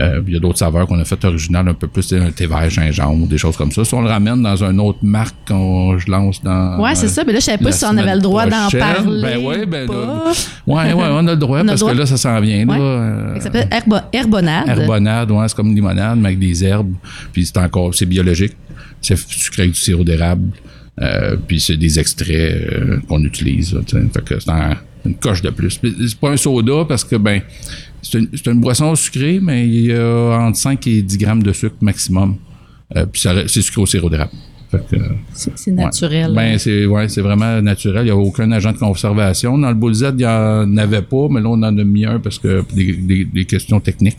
Euh, 0.00 0.22
Il 0.26 0.32
y 0.32 0.36
a 0.36 0.40
d'autres 0.40 0.58
saveurs 0.58 0.86
qu'on 0.86 0.98
a 0.98 1.04
fait 1.04 1.22
originales, 1.24 1.68
un 1.68 1.74
peu 1.74 1.86
plus 1.86 2.12
un 2.14 2.30
thé 2.30 2.46
vert, 2.46 2.70
gingembre, 2.70 3.26
des 3.26 3.36
choses 3.36 3.56
comme 3.58 3.70
ça. 3.72 3.84
Si 3.84 3.92
on 3.92 4.00
le 4.00 4.08
ramène 4.08 4.42
dans 4.42 4.56
une 4.64 4.80
autre 4.80 5.00
marque 5.02 5.34
qu'on 5.46 5.98
je 5.98 6.10
lance 6.10 6.42
dans. 6.42 6.80
Ouais, 6.82 6.94
c'est 6.94 7.06
euh, 7.06 7.08
ça. 7.08 7.24
Mais 7.26 7.32
là, 7.34 7.40
je 7.40 7.44
savais 7.44 7.62
pas 7.62 7.72
si 7.72 7.84
on 7.84 7.96
avait 7.98 8.14
le 8.14 8.20
droit 8.22 8.46
d'en 8.46 8.62
prochaine. 8.68 8.80
parler. 8.80 9.22
Ben 9.22 9.44
ouais, 9.44 9.66
ben 9.66 9.86
là, 9.90 10.32
ouais, 10.66 10.92
ouais, 10.94 11.08
on 11.10 11.26
a 11.28 11.32
le 11.32 11.36
droit 11.36 11.62
parce 11.66 11.80
droit. 11.80 11.92
que 11.92 11.98
là, 11.98 12.06
ça 12.06 12.16
s'en 12.16 12.40
vient. 12.40 12.66
Ouais. 12.66 12.78
Là, 12.78 12.82
euh, 12.84 13.34
Ça 13.36 13.40
s'appelle 13.42 13.68
herbo- 13.70 14.02
Herbonade. 14.12 14.68
Herbonade, 14.68 15.30
ouais, 15.30 15.48
c'est 15.48 15.56
comme 15.56 15.68
une 15.68 15.74
limonade, 15.74 16.18
mais 16.18 16.28
avec 16.28 16.38
des 16.38 16.64
herbes. 16.64 16.94
Puis 17.32 17.44
c'est 17.46 17.58
encore, 17.58 17.94
c'est 17.94 18.06
biologique. 18.06 18.56
C'est 19.02 19.18
sucré 19.18 19.62
avec 19.64 19.74
du 19.74 19.80
sirop 19.80 20.04
d'érable. 20.04 20.48
Euh, 21.00 21.36
puis 21.46 21.60
c'est 21.60 21.76
des 21.76 21.98
extraits 21.98 23.02
qu'on 23.08 23.22
utilise. 23.24 23.74
là, 23.74 23.80
fait 23.86 24.24
que 24.24 24.40
c'est 24.40 24.50
une 25.04 25.16
coche 25.16 25.42
de 25.42 25.50
plus. 25.50 25.78
C'est 25.82 26.18
pas 26.18 26.30
un 26.30 26.36
soda 26.36 26.84
parce 26.88 27.02
que, 27.04 27.16
ben, 27.16 27.40
c'est 28.02 28.46
une, 28.46 28.60
boisson 28.60 28.94
sucrée, 28.94 29.38
mais 29.40 29.66
il 29.66 29.86
y 29.86 29.92
a 29.92 30.38
entre 30.40 30.58
5 30.58 30.86
et 30.88 31.02
10 31.02 31.18
grammes 31.18 31.42
de 31.42 31.52
sucre 31.52 31.76
maximum. 31.80 32.36
Euh, 32.96 33.06
puis 33.06 33.22
c'est 33.22 33.62
sucré 33.62 33.80
au 33.80 33.86
sirop 33.86 34.10
d'érable. 34.10 34.32
C'est 35.34 35.70
naturel. 35.70 36.30
Ouais. 36.30 36.36
Ben, 36.52 36.58
c'est 36.58 36.86
ouais, 36.86 37.06
vraiment 37.18 37.60
naturel. 37.60 38.02
Il 38.02 38.04
n'y 38.06 38.10
a 38.10 38.16
aucun 38.16 38.50
agent 38.52 38.72
de 38.72 38.78
conservation. 38.78 39.58
Dans 39.58 39.68
le 39.68 39.74
Bull 39.74 39.92
Z, 39.94 40.06
il 40.12 40.16
n'y 40.16 40.26
en 40.26 40.76
avait 40.78 41.02
pas, 41.02 41.28
mais 41.30 41.40
là, 41.40 41.48
on 41.50 41.62
en 41.62 41.62
a 41.78 41.84
mis 41.84 42.04
un 42.06 42.18
parce 42.20 42.38
que 42.38 42.64
des, 42.74 42.94
des- 42.94 43.24
des 43.26 43.44
questions 43.44 43.80
techniques. 43.80 44.16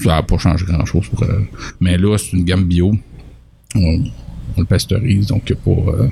Ça 0.00 0.08
n'a 0.10 0.22
pas 0.22 0.36
changé 0.36 0.64
grand-chose. 0.66 1.08
euh, 1.22 1.40
mais 1.80 1.96
là, 1.96 2.16
c'est 2.18 2.36
une 2.36 2.44
gamme 2.44 2.64
bio. 2.64 2.92
On, 3.74 4.04
on 4.56 4.60
le 4.60 4.66
pasteurise, 4.66 5.26
donc 5.28 5.42
il 5.48 5.54
n'y 5.54 5.58
a 5.58 5.74
pas. 5.74 5.92
euh, 6.02 6.08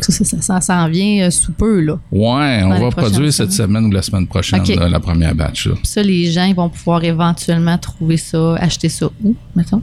ça, 0.00 0.12
ça, 0.12 0.24
ça, 0.24 0.40
ça 0.40 0.60
s'en 0.60 0.88
vient 0.88 1.26
euh, 1.26 1.30
sous 1.30 1.52
peu, 1.52 1.80
là. 1.80 1.98
Ouais, 2.10 2.62
on 2.64 2.78
va 2.80 2.90
produire 2.90 3.32
cette 3.32 3.52
semaine 3.52 3.86
ou 3.86 3.90
la 3.90 4.02
semaine 4.02 4.26
prochaine, 4.26 4.64
là, 4.64 4.88
la 4.88 5.00
première 5.00 5.34
batch. 5.34 5.68
Là. 5.68 5.74
Ça, 5.82 6.02
les 6.02 6.30
gens 6.30 6.44
ils 6.44 6.54
vont 6.54 6.68
pouvoir 6.68 7.04
éventuellement 7.04 7.78
trouver 7.78 8.16
ça, 8.16 8.56
acheter 8.56 8.88
ça 8.88 9.08
où, 9.22 9.34
mettons? 9.54 9.82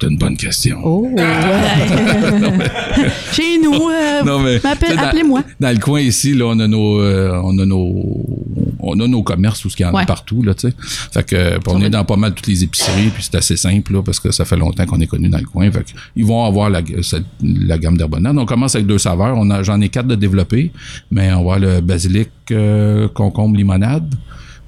C'est 0.00 0.08
une 0.08 0.18
bonne 0.18 0.36
question. 0.36 0.80
Oh, 0.82 1.08
ouais. 1.08 1.22
Chez 3.32 3.58
nous, 3.62 3.88
euh, 3.88 4.58
appelez-moi. 4.64 5.44
Dans 5.60 5.70
le 5.72 5.78
coin 5.78 6.00
ici, 6.00 6.34
là, 6.34 6.46
on 6.46 6.58
a 6.58 6.66
nos, 6.66 7.00
euh, 7.00 7.40
on 7.42 7.56
a 7.60 7.64
nos, 7.64 7.94
on 8.80 8.98
a 9.00 9.06
nos 9.06 9.22
commerces 9.22 9.64
où 9.64 9.68
il 9.78 9.82
y 9.82 9.84
en 9.84 9.90
a 9.90 9.98
Ouais. 9.98 10.06
partout, 10.06 10.42
là, 10.42 10.52
tu 10.54 10.68
sais. 10.68 10.74
Fait 11.12 11.24
que, 11.24 11.36
euh, 11.36 11.58
on 11.68 11.80
est 11.80 11.90
dans 11.90 12.04
pas 12.04 12.16
mal 12.16 12.34
toutes 12.34 12.48
les 12.48 12.64
épiceries, 12.64 13.10
puis 13.10 13.22
c'est 13.22 13.36
assez 13.36 13.56
simple, 13.56 13.92
là, 13.92 14.02
parce 14.02 14.18
que 14.18 14.32
ça 14.32 14.44
fait 14.44 14.56
longtemps 14.56 14.84
qu'on 14.84 15.00
est 15.00 15.06
connu 15.06 15.28
dans 15.28 15.38
le 15.38 15.44
coin. 15.46 15.70
Fait 15.70 15.84
que 15.84 15.90
ils 16.16 16.26
vont 16.26 16.44
avoir 16.44 16.70
la, 16.70 16.82
gamme 16.82 17.96
d'herbonade. 17.96 18.36
On 18.36 18.46
commence 18.46 18.74
avec 18.74 18.88
deux 18.88 18.98
saveurs. 18.98 19.36
On 19.38 19.48
a, 19.50 19.62
j'en 19.62 19.80
ai 19.80 19.88
quatre 19.88 20.08
de 20.08 20.16
développés, 20.16 20.72
mais 21.12 21.32
on 21.32 21.44
va 21.44 21.54
avoir 21.54 21.58
le 21.60 21.80
basilic, 21.80 22.30
euh, 22.50 23.06
concombre, 23.08 23.56
limonade. 23.56 24.12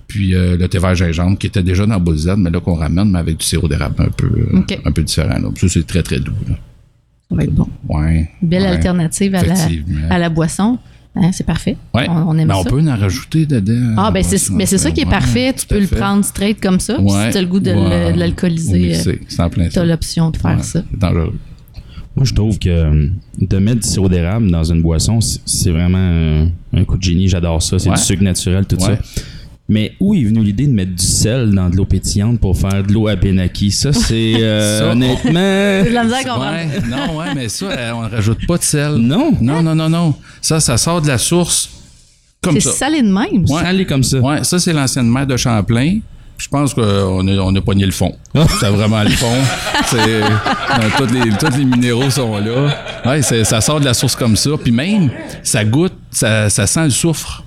Puis 0.08 0.34
euh, 0.34 0.56
le 0.56 0.68
thé 0.68 0.78
vert 0.78 0.94
gingembre 0.94 1.36
qui 1.36 1.48
était 1.48 1.62
déjà 1.62 1.84
dans 1.86 1.98
Bull 1.98 2.16
Z, 2.16 2.34
mais 2.38 2.50
là 2.50 2.60
qu'on 2.60 2.74
ramène, 2.74 3.10
mais 3.10 3.18
avec 3.18 3.38
du 3.38 3.44
sirop 3.44 3.66
d'érable 3.68 3.96
un 3.98 4.08
peu, 4.10 4.26
euh, 4.26 4.62
un 4.84 4.92
peu 4.92 5.02
différent. 5.02 5.38
Là. 5.38 5.48
Ça, 5.56 5.68
c'est 5.68 5.86
très, 5.86 6.02
très 6.02 6.20
doux. 6.20 6.32
Là. 6.48 6.54
Ça 7.28 7.34
va 7.34 7.42
être 7.42 7.54
bon. 7.54 7.66
Ouais. 7.88 8.30
Belle 8.40 8.62
ouais. 8.62 8.68
alternative 8.68 9.34
à 9.34 9.42
la, 9.42 9.54
à 10.10 10.18
la 10.18 10.28
boisson. 10.28 10.78
Hein, 11.18 11.30
c'est 11.32 11.46
parfait. 11.46 11.76
Ouais. 11.94 12.06
On, 12.10 12.28
on 12.28 12.38
aime 12.38 12.46
Ben, 12.48 12.54
ça. 12.54 12.60
on 12.60 12.64
peut 12.64 12.80
en 12.88 12.96
rajouter 12.96 13.46
dedans. 13.46 13.94
Ah, 13.96 14.10
ben 14.12 14.22
c'est, 14.22 14.52
ben 14.52 14.66
c'est 14.66 14.76
ça 14.78 14.90
qui 14.90 15.00
est 15.00 15.06
parfait. 15.10 15.52
Tu 15.58 15.66
peux 15.66 15.80
le 15.80 15.86
fait. 15.86 15.96
prendre 15.96 16.22
straight 16.24 16.60
comme 16.60 16.78
ça. 16.78 16.94
Puis 16.96 17.04
Ouais. 17.04 17.24
si 17.26 17.30
tu 17.32 17.38
as 17.38 17.40
le 17.40 17.46
goût 17.48 17.58
de, 17.58 17.70
l'alcooliser, 18.16 18.72
Oui, 18.78 18.94
euh, 18.94 19.00
c'est 19.02 19.20
c'est 19.26 19.40
en 19.42 19.48
plein 19.48 19.64
tu 19.64 19.72
ça. 19.72 19.80
as 19.80 19.86
l'option 19.86 20.30
de 20.30 20.36
faire 20.36 20.56
Ouais, 20.58 20.62
ça. 20.62 20.82
C'est 20.90 20.98
dangereux. 21.00 21.34
Moi, 22.16 22.24
je 22.26 22.34
trouve 22.34 22.58
que 22.58 22.68
euh, 22.68 23.08
de 23.40 23.58
mettre 23.58 23.80
du 23.80 23.88
sirop 23.88 24.08
d'érable 24.10 24.50
dans 24.50 24.64
une 24.64 24.82
boisson, 24.82 25.18
c'est 25.20 25.70
vraiment 25.70 25.98
euh, 25.98 26.46
un 26.74 26.84
coup 26.84 26.96
de 26.98 27.02
génie. 27.02 27.28
J'adore 27.28 27.62
ça. 27.62 27.78
C'est 27.78 27.88
Ouais. 27.90 27.96
du 27.96 28.02
sucre 28.02 28.22
naturel, 28.22 28.64
tout 28.66 28.76
Ouais. 28.76 28.96
ça. 28.96 29.22
Mais 29.68 29.94
où 29.98 30.14
est 30.14 30.22
venue 30.22 30.44
l'idée 30.44 30.66
de 30.68 30.72
mettre 30.72 30.92
du 30.94 31.04
sel 31.04 31.50
dans 31.52 31.68
de 31.68 31.74
l'eau 31.76 31.84
pétillante 31.86 32.38
pour 32.40 32.56
faire 32.56 32.84
de 32.84 32.92
l'eau 32.92 33.08
à 33.08 33.16
Benaki? 33.16 33.72
Ça, 33.72 33.92
c'est 33.92 34.34
euh, 34.40 34.78
Ça, 34.80 34.92
honnêtement. 34.92 35.22
C'est 35.84 35.88
de 35.90 35.94
la 35.94 36.04
misère. 36.04 36.38
Ouais, 36.38 36.68
non, 36.88 37.16
ouais, 37.18 37.34
mais 37.34 37.48
ça, 37.48 37.66
euh, 37.66 37.92
on 37.94 38.02
ne 38.02 38.08
rajoute 38.10 38.46
pas 38.46 38.58
de 38.58 38.62
sel. 38.62 38.92
Non. 38.94 39.32
Non, 39.40 39.62
non, 39.62 39.74
non, 39.74 39.88
non. 39.88 40.14
Ça, 40.40 40.60
ça 40.60 40.76
sort 40.76 41.02
de 41.02 41.08
la 41.08 41.18
source 41.18 41.68
comme 42.40 42.54
C'est 42.60 42.68
ça. 42.68 42.72
salé 42.72 43.02
de 43.02 43.08
même. 43.08 43.44
ça. 43.46 43.54
Ouais. 43.54 43.62
Salé 43.62 43.84
comme 43.86 44.04
ça. 44.04 44.18
Ouais, 44.20 44.44
ça, 44.44 44.58
c'est 44.60 44.72
l'ancienne 44.72 45.08
mère 45.10 45.26
de 45.26 45.36
Champlain. 45.36 45.98
Je 46.38 46.48
pense 46.48 46.72
qu'on 46.74 47.26
a, 47.26 47.32
on 47.40 47.56
a 47.56 47.60
pogné 47.62 47.86
le 47.86 47.92
fond. 47.92 48.14
C'est 48.60 48.68
vraiment 48.68 49.02
le 49.02 49.08
fond. 49.08 49.32
C'est, 49.86 49.96
euh, 49.98 50.20
tous, 50.98 51.06
les, 51.12 51.30
tous 51.30 51.56
les 51.56 51.64
minéraux 51.64 52.10
sont 52.10 52.36
là. 52.36 52.76
Ouais, 53.06 53.22
c'est- 53.22 53.42
ça 53.44 53.62
sort 53.62 53.80
de 53.80 53.86
la 53.86 53.94
source 53.94 54.14
comme 54.14 54.36
ça. 54.36 54.50
Puis 54.62 54.70
même, 54.70 55.08
ça 55.42 55.64
goûte, 55.64 55.94
ça, 56.10 56.50
ça 56.50 56.66
sent 56.66 56.84
le 56.84 56.90
soufre. 56.90 57.42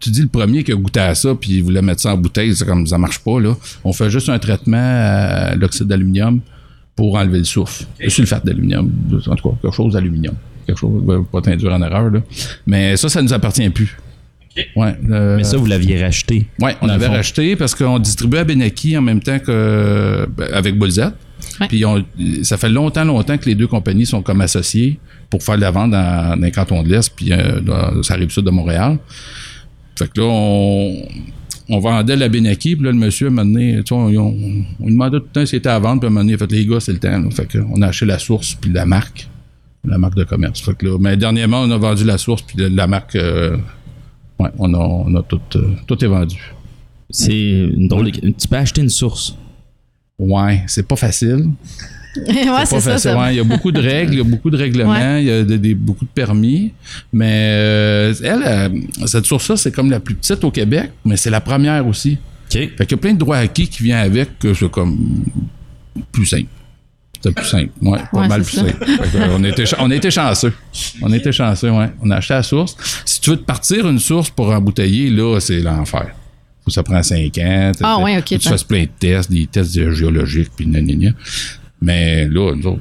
Tu 0.00 0.10
dis 0.10 0.20
le 0.22 0.28
premier 0.28 0.64
qui 0.64 0.72
a 0.72 0.74
goûté 0.74 1.00
à 1.00 1.14
ça, 1.14 1.34
puis 1.34 1.52
il 1.56 1.62
voulait 1.62 1.80
mettre 1.82 2.00
ça 2.02 2.12
en 2.14 2.18
bouteille, 2.18 2.54
c'est 2.54 2.66
comme 2.66 2.86
ça 2.86 2.98
marche 2.98 3.20
pas, 3.20 3.40
là. 3.40 3.56
On 3.84 3.92
fait 3.92 4.10
juste 4.10 4.28
un 4.28 4.38
traitement 4.38 4.76
à 4.78 5.54
l'oxyde 5.54 5.86
d'aluminium 5.86 6.40
pour 6.96 7.14
enlever 7.16 7.38
le 7.38 7.44
soufre. 7.44 7.84
Le 7.98 8.08
sulfate 8.10 8.44
d'aluminium, 8.44 8.90
en 9.26 9.34
tout 9.34 9.48
cas, 9.50 9.56
quelque 9.62 9.74
chose 9.74 9.94
d'aluminium. 9.94 10.34
Quelque 10.66 10.78
chose, 10.78 11.02
ben, 11.04 11.24
pas 11.30 11.40
t'induire 11.40 11.72
en 11.72 11.82
erreur, 11.82 12.10
là. 12.10 12.20
Mais 12.66 12.96
ça, 12.96 13.08
ça 13.08 13.20
nous 13.22 13.32
appartient 13.32 13.68
plus. 13.70 13.96
Ouais, 14.76 14.94
Mais 15.02 15.42
ça, 15.42 15.56
vous 15.56 15.66
l'aviez 15.66 16.00
racheté. 16.02 16.46
oui, 16.60 16.70
on 16.80 16.88
avait 16.88 17.06
fond. 17.06 17.12
racheté 17.12 17.56
parce 17.56 17.74
qu'on 17.74 17.98
distribuait 17.98 18.38
à 18.40 18.44
Benaki 18.44 18.96
en 18.96 19.02
même 19.02 19.20
temps 19.20 19.38
que 19.40 20.28
ben, 20.36 20.46
avec. 20.52 20.76
Ouais. 20.80 21.68
Puis 21.68 21.84
on- 21.84 22.04
ça 22.42 22.56
fait 22.56 22.68
longtemps, 22.68 23.04
longtemps 23.04 23.36
que 23.36 23.46
les 23.46 23.54
deux 23.56 23.66
compagnies 23.66 24.06
sont 24.06 24.22
comme 24.22 24.40
associées 24.40 24.98
pour 25.28 25.42
faire 25.42 25.56
de 25.56 25.60
la 25.60 25.70
vente 25.72 25.90
dans, 25.90 26.36
dans 26.36 26.40
les 26.44 26.52
cantons 26.52 26.82
de 26.84 26.88
l'Est, 26.88 27.12
puis 27.16 27.32
euh, 27.32 27.60
dans- 27.60 28.02
ça 28.04 28.14
arrive 28.14 28.30
sud 28.30 28.44
de 28.44 28.50
Montréal. 28.50 28.98
Fait 29.96 30.10
que 30.12 30.20
là, 30.20 30.26
on, 30.26 31.02
on 31.68 31.78
vendait 31.78 32.16
la 32.16 32.28
Benaki, 32.28 32.76
puis 32.76 32.84
là, 32.84 32.92
le 32.92 32.98
monsieur, 32.98 33.30
moment 33.30 33.44
donné, 33.44 33.80
on, 33.90 33.94
on, 33.96 34.64
on 34.80 34.86
lui 34.86 34.92
demandait 34.92 35.18
tout 35.18 35.26
le 35.26 35.40
temps 35.40 35.46
s'il 35.46 35.58
était 35.58 35.68
à 35.68 35.78
vendre, 35.78 36.00
puis 36.00 36.06
à 36.06 36.10
un 36.10 36.10
moment 36.12 36.24
donné, 36.24 36.36
fait 36.36 36.50
les 36.50 36.66
gars, 36.66 36.80
c'est 36.80 36.92
le 36.92 36.98
temps. 36.98 37.18
là. 37.18 37.30
Fait 37.30 37.46
que 37.46 37.58
on 37.58 37.80
a 37.82 37.88
acheté 37.88 38.06
la 38.06 38.18
source, 38.18 38.54
puis 38.60 38.70
la 38.72 38.84
marque, 38.86 39.28
la 39.84 39.98
marque 39.98 40.16
de 40.16 40.24
commerce. 40.24 40.60
Fait 40.60 40.74
que 40.76 40.86
là, 40.86 40.98
mais 40.98 41.16
dernièrement, 41.16 41.60
on 41.62 41.70
a 41.70 41.76
vendu 41.78 42.04
la 42.04 42.18
source, 42.18 42.42
puis 42.42 42.56
la, 42.58 42.68
la 42.68 42.86
marque, 42.86 43.16
euh, 43.16 43.56
ouais, 44.40 44.50
on 44.58 44.74
a, 44.74 44.78
on 44.78 45.14
a 45.14 45.22
tout, 45.22 45.40
euh, 45.56 45.72
tout 45.86 46.04
est 46.04 46.08
vendu. 46.08 46.36
C'est 47.10 47.32
une 47.38 47.86
drôle 47.88 48.10
de- 48.10 48.30
Tu 48.30 48.48
peux 48.48 48.56
acheter 48.56 48.80
une 48.82 48.88
source. 48.90 49.36
Ouais, 50.18 50.62
c'est 50.66 50.86
pas 50.86 50.96
facile. 50.96 51.48
Ouais, 52.16 52.66
c'est 52.66 52.80
ça. 52.80 52.98
ça. 52.98 53.18
Ouais, 53.18 53.34
il 53.34 53.36
y 53.36 53.40
a 53.40 53.44
beaucoup 53.44 53.72
de 53.72 53.80
règles, 53.80 54.12
il 54.14 54.18
y 54.18 54.20
a 54.20 54.24
beaucoup 54.24 54.50
de 54.50 54.56
règlements, 54.56 54.90
Ouais. 54.92 55.22
il 55.22 55.26
y 55.26 55.30
a 55.30 55.42
de- 55.44 55.74
beaucoup 55.74 56.04
de 56.04 56.10
permis. 56.10 56.72
Mais 57.12 57.48
euh, 57.52 58.14
elle, 58.22 58.42
euh, 58.46 59.06
cette 59.06 59.26
source-là, 59.26 59.56
c'est 59.56 59.72
comme 59.72 59.90
la 59.90 60.00
plus 60.00 60.14
petite 60.14 60.42
au 60.44 60.50
Québec, 60.50 60.90
mais 61.04 61.16
c'est 61.16 61.30
la 61.30 61.40
première 61.40 61.86
aussi. 61.86 62.18
OK. 62.50 62.52
Fait 62.52 62.86
qu'il 62.86 62.90
y 62.92 62.94
a 62.94 62.96
plein 62.98 63.12
de 63.14 63.18
droits 63.18 63.38
acquis 63.38 63.68
qui 63.68 63.82
viennent 63.82 63.98
avec 64.04 64.38
que 64.38 64.54
c'est 64.54 64.70
comme 64.70 65.24
plus 66.12 66.26
simple. 66.26 66.46
C'est 67.22 67.34
plus 67.34 67.46
simple. 67.46 67.70
Ouais, 67.80 67.98
pas 68.12 68.20
Ouais, 68.20 68.28
mal 68.28 68.42
plus 68.42 68.52
ça. 68.56 68.60
simple. 68.66 68.84
Euh, 69.16 69.28
on, 69.38 69.42
était, 69.44 69.64
on 69.78 69.90
était 69.90 70.10
chanceux. 70.10 70.52
On 71.00 71.10
était 71.12 71.32
chanceux, 71.32 71.70
ouais. 71.70 71.90
On 72.02 72.10
a 72.10 72.16
acheté 72.16 72.34
la 72.34 72.42
source. 72.42 72.76
Si 73.06 73.18
tu 73.20 73.30
veux 73.30 73.36
te 73.38 73.44
partir 73.44 73.88
une 73.88 73.98
source 73.98 74.28
pour 74.28 74.50
embouteiller, 74.50 75.08
là, 75.08 75.38
c'est 75.40 75.60
l'enfer. 75.60 76.08
Ça 76.68 76.82
prend 76.82 77.02
cinq 77.02 77.36
ans. 77.38 77.72
Ah 77.82 77.98
ouais, 77.98 78.16
ok, 78.18 78.24
tu 78.24 78.38
fasses 78.40 78.64
plein 78.64 78.82
de 78.84 78.88
tests, 78.98 79.30
des 79.30 79.46
tests 79.46 79.72
géologiques, 79.92 80.50
puis 80.56 80.66
nanana. 80.66 81.10
Mais 81.84 82.26
là, 82.28 82.54
nous 82.56 82.66
autres, 82.66 82.80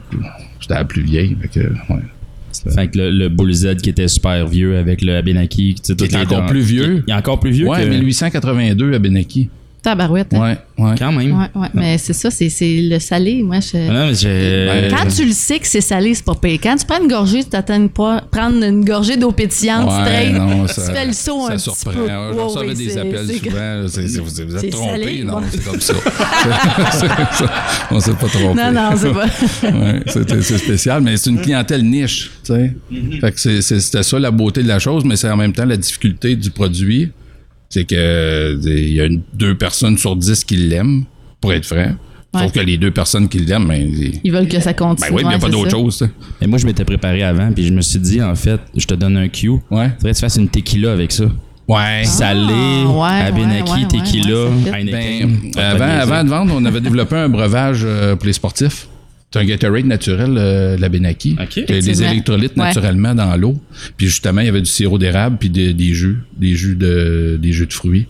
c'était 0.61 0.75
la 0.75 0.85
plus 0.85 1.01
vieille. 1.01 1.35
Fait 1.41 1.59
que, 1.59 1.67
ouais. 1.93 2.73
Fait 2.73 2.87
que 2.87 2.97
le, 2.97 3.09
le 3.09 3.29
Bull 3.29 3.51
Z 3.51 3.77
qui 3.77 3.89
était 3.89 4.07
super 4.07 4.47
vieux 4.47 4.77
avec 4.77 5.01
le 5.01 5.17
Abenaki. 5.17 5.75
Qui 5.75 5.93
les 6.07 6.15
encore 6.15 6.45
plus 6.45 6.61
vieux. 6.61 7.03
Il 7.07 7.11
est 7.11 7.15
encore 7.15 7.39
plus 7.39 7.51
vieux 7.51 7.67
Ouais, 7.67 7.83
que... 7.83 7.89
1882 7.89 8.93
à 8.93 8.99
Benaki. 8.99 9.49
Tabarouette. 9.83 10.33
hein? 10.33 10.39
Ouais, 10.41 10.57
ouais. 10.85 10.95
Quand 10.97 11.11
même. 11.11 11.37
Ouais, 11.37 11.47
ouais. 11.61 11.67
Mais 11.73 11.97
c'est 11.97 12.13
ça, 12.13 12.31
c'est, 12.31 12.47
c'est 12.49 12.77
le 12.81 12.97
salé. 12.99 13.43
Moi, 13.43 13.59
je... 13.59 13.75
Ah 13.77 13.93
non, 13.93 14.07
mais 14.07 14.15
j'ai... 14.15 14.87
Quand 14.89 15.07
tu 15.13 15.25
le 15.25 15.33
sais 15.33 15.59
que 15.59 15.67
c'est 15.67 15.81
salé, 15.81 16.13
c'est 16.15 16.23
pas 16.23 16.35
pire. 16.35 16.57
Quand 16.63 16.75
tu 16.77 16.85
prends 16.85 17.01
une 17.01 17.09
gorgée, 17.09 17.43
tu 17.43 17.49
t'attends 17.49 17.87
pas 17.89 18.21
prendre 18.31 18.63
une 18.63 18.85
gorgée 18.85 19.17
d'eau 19.17 19.31
pétillante 19.33 19.91
straight. 19.91 20.33
non, 20.33 20.65
tu 20.65 20.73
ça, 20.73 20.93
fais 20.93 21.05
le 21.05 21.11
saut 21.13 21.47
ça 21.47 21.53
un 21.53 21.57
surprend. 21.57 21.91
petit 21.91 21.97
peu. 21.99 22.07
Je 22.07 22.11
Ouais, 22.13 22.43
recevais 22.43 22.67
ouais, 22.67 22.73
des 22.73 22.97
appels 22.97 23.27
c'est- 23.27 23.37
souvent. 23.39 23.87
c'est- 23.89 24.19
vous 24.19 24.23
vous 24.47 24.55
êtes 24.55 24.59
C'est 24.61 24.69
trompé. 24.69 24.89
salé, 25.03 25.23
non, 25.23 25.33
bon. 25.33 25.41
c'est 25.51 25.63
comme 25.65 25.81
ça. 25.81 25.93
C'est- 26.91 27.07
on 27.91 27.99
s'est 27.99 28.13
pas 28.13 28.27
trompé. 28.27 28.61
Non, 28.63 28.71
non, 28.71 28.89
c'est 28.95 29.13
pas. 29.13 29.27
C'est 30.41 30.57
spécial, 30.57 31.01
mais 31.01 31.17
c'est 31.17 31.29
une 31.29 31.41
clientèle 31.41 31.83
niche. 31.83 32.31
tu 32.43 32.53
sais. 32.53 32.73
Fait 33.21 33.31
que 33.31 33.39
c'est- 33.39 33.61
c'est- 33.61 33.79
c'était 33.79 34.03
ça 34.03 34.17
la 34.19 34.31
beauté 34.31 34.63
de 34.63 34.67
la 34.67 34.79
chose, 34.79 35.03
mais 35.05 35.15
c'est 35.15 35.29
en 35.29 35.37
même 35.37 35.53
temps 35.53 35.65
la 35.65 35.77
difficulté 35.77 36.35
du 36.35 36.49
produit. 36.51 37.11
C'est 37.73 37.85
que 37.85 38.59
il 38.67 38.93
y 38.93 39.01
a 39.01 39.05
une- 39.05 39.21
deux 39.33 39.55
personnes 39.55 39.97
sur 39.97 40.15
dix 40.15 40.43
qui 40.43 40.57
l'aiment, 40.57 41.05
pour 41.41 41.51
être 41.53 41.65
franc. 41.65 41.93
Sauf 42.35 42.43
Ouais. 42.43 42.49
que 42.51 42.59
les 42.59 42.77
deux 42.77 42.91
personnes 42.91 43.27
qui 43.27 43.39
l'aiment, 43.39 43.67
ben, 43.67 43.75
ils- 43.81 44.19
Ils 44.23 44.31
veulent 44.31 44.47
que 44.47 44.59
ça 44.59 44.73
continue. 44.75 45.09
ben 45.09 45.15
oui, 45.15 45.23
mais 45.23 45.29
il 45.33 45.37
n'y 45.37 45.43
a 45.43 45.47
pas 45.47 45.49
d'autre 45.49 45.71
chose. 45.71 45.95
ça. 45.97 46.05
Mais 46.39 46.45
moi, 46.47 46.59
je 46.59 46.65
m'étais 46.67 46.85
préparé 46.85 47.23
avant, 47.23 47.51
puis 47.51 47.65
je 47.65 47.73
me 47.73 47.81
suis 47.81 47.97
dit, 47.99 48.21
en 48.21 48.35
fait, 48.35 48.59
je 48.75 48.85
te 48.85 48.93
donne 48.93 49.17
un 49.17 49.27
cue. 49.27 49.49
Ouais. 49.49 49.89
Faudrait 49.97 50.11
que 50.11 50.15
tu 50.15 50.21
fasses 50.21 50.35
une 50.37 50.49
tequila 50.49 50.91
avec 50.93 51.11
ça. 51.11 51.25
Ouais. 51.67 52.03
Salé, 52.05 52.53
ouais, 52.85 53.21
Abenaki, 53.27 53.71
ouais, 53.71 53.79
ouais, 53.81 53.87
tequila. 53.87 54.49
Ben, 54.71 55.51
avant, 55.57 55.83
avant 55.85 56.23
de 56.23 56.29
vendre, 56.29 56.53
on 56.55 56.65
avait 56.65 56.81
développé 56.81 57.15
un 57.15 57.29
breuvage 57.29 57.81
euh, 57.85 58.15
pour 58.15 58.27
les 58.27 58.33
sportifs. 58.33 58.87
C'est 59.33 59.39
un 59.39 59.45
Gatorade 59.45 59.85
naturel, 59.85 60.35
euh, 60.37 60.77
la 60.77 60.89
Benaki. 60.89 61.35
OK. 61.41 61.55
Il 61.57 61.73
y 61.75 61.77
a 61.77 61.81
des 61.81 62.03
électrolytes 62.03 62.51
Ouais. 62.55 62.65
naturellement 62.65 63.15
dans 63.15 63.35
l'eau. 63.35 63.59
Puis 63.97 64.05
justement, 64.07 64.41
il 64.41 64.45
y 64.45 64.49
avait 64.49 64.61
du 64.61 64.69
sirop 64.69 64.99
d'érable 64.99 65.37
puis 65.39 65.49
des, 65.49 65.73
des 65.73 65.93
jus, 65.95 66.17
des 66.37 66.53
jus 66.55 66.75
de, 66.75 67.39
des 67.41 67.51
jus 67.51 67.65
de 67.65 67.73
fruits. 67.73 68.05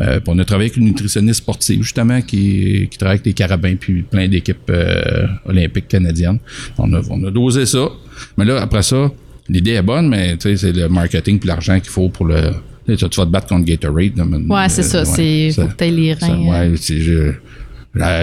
Euh, 0.00 0.18
puis 0.18 0.24
on 0.34 0.38
a 0.40 0.44
travaillé 0.44 0.70
avec 0.70 0.76
une 0.76 0.86
nutritionniste 0.86 1.38
sportive, 1.38 1.82
justement, 1.82 2.20
qui, 2.20 2.88
qui 2.90 2.98
travaille 2.98 3.14
avec 3.18 3.24
des 3.24 3.32
carabins 3.34 3.76
puis 3.76 4.02
plein 4.02 4.26
d'équipes 4.26 4.68
euh, 4.70 5.26
olympiques 5.44 5.86
canadiennes. 5.86 6.40
On 6.76 6.92
a, 6.92 7.00
on 7.08 7.22
a 7.24 7.30
dosé 7.30 7.64
ça. 7.66 7.88
Mais 8.36 8.44
là, 8.44 8.60
après 8.60 8.82
ça, 8.82 9.12
l'idée 9.48 9.72
est 9.74 9.82
bonne, 9.82 10.08
mais 10.08 10.36
tu 10.36 10.48
sais, 10.48 10.56
c'est 10.56 10.72
le 10.72 10.88
marketing 10.88 11.38
puis 11.38 11.46
l'argent 11.46 11.78
qu'il 11.78 11.90
faut 11.90 12.08
pour 12.08 12.26
le. 12.26 12.40
Tu 12.88 12.96
sais, 12.98 13.08
tu 13.08 13.20
vas 13.20 13.26
te 13.26 13.30
battre 13.30 13.46
contre 13.46 13.64
Gatorade. 13.64 14.18
Ouais, 14.48 14.68
c'est 14.68 14.82
ça. 14.82 14.98
euh, 14.98 15.04
c'est, 15.04 15.50
faut 15.54 15.62
ça- 15.62 15.68
que 15.78 15.84
les 15.84 16.16
ça, 16.16 16.26
reins. 16.26 16.40
euh. 16.66 16.70
ouais, 16.70 16.76
c'est- 16.76 17.00
je- 17.00 17.32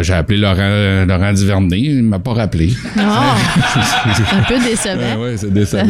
j'ai 0.02 0.14
appelé 0.14 0.38
Laurent, 0.38 1.06
Laurent 1.08 1.34
Duvernay, 1.34 1.80
il 1.80 2.04
m'a 2.04 2.20
pas 2.20 2.34
rappelé. 2.34 2.74
Ah! 2.98 3.36
un 4.34 4.44
peu 4.44 4.60
décevant. 4.60 5.22
Ouais, 5.22 5.32
ouais, 5.32 5.38
c'est 5.38 5.54
décevant. 5.54 5.86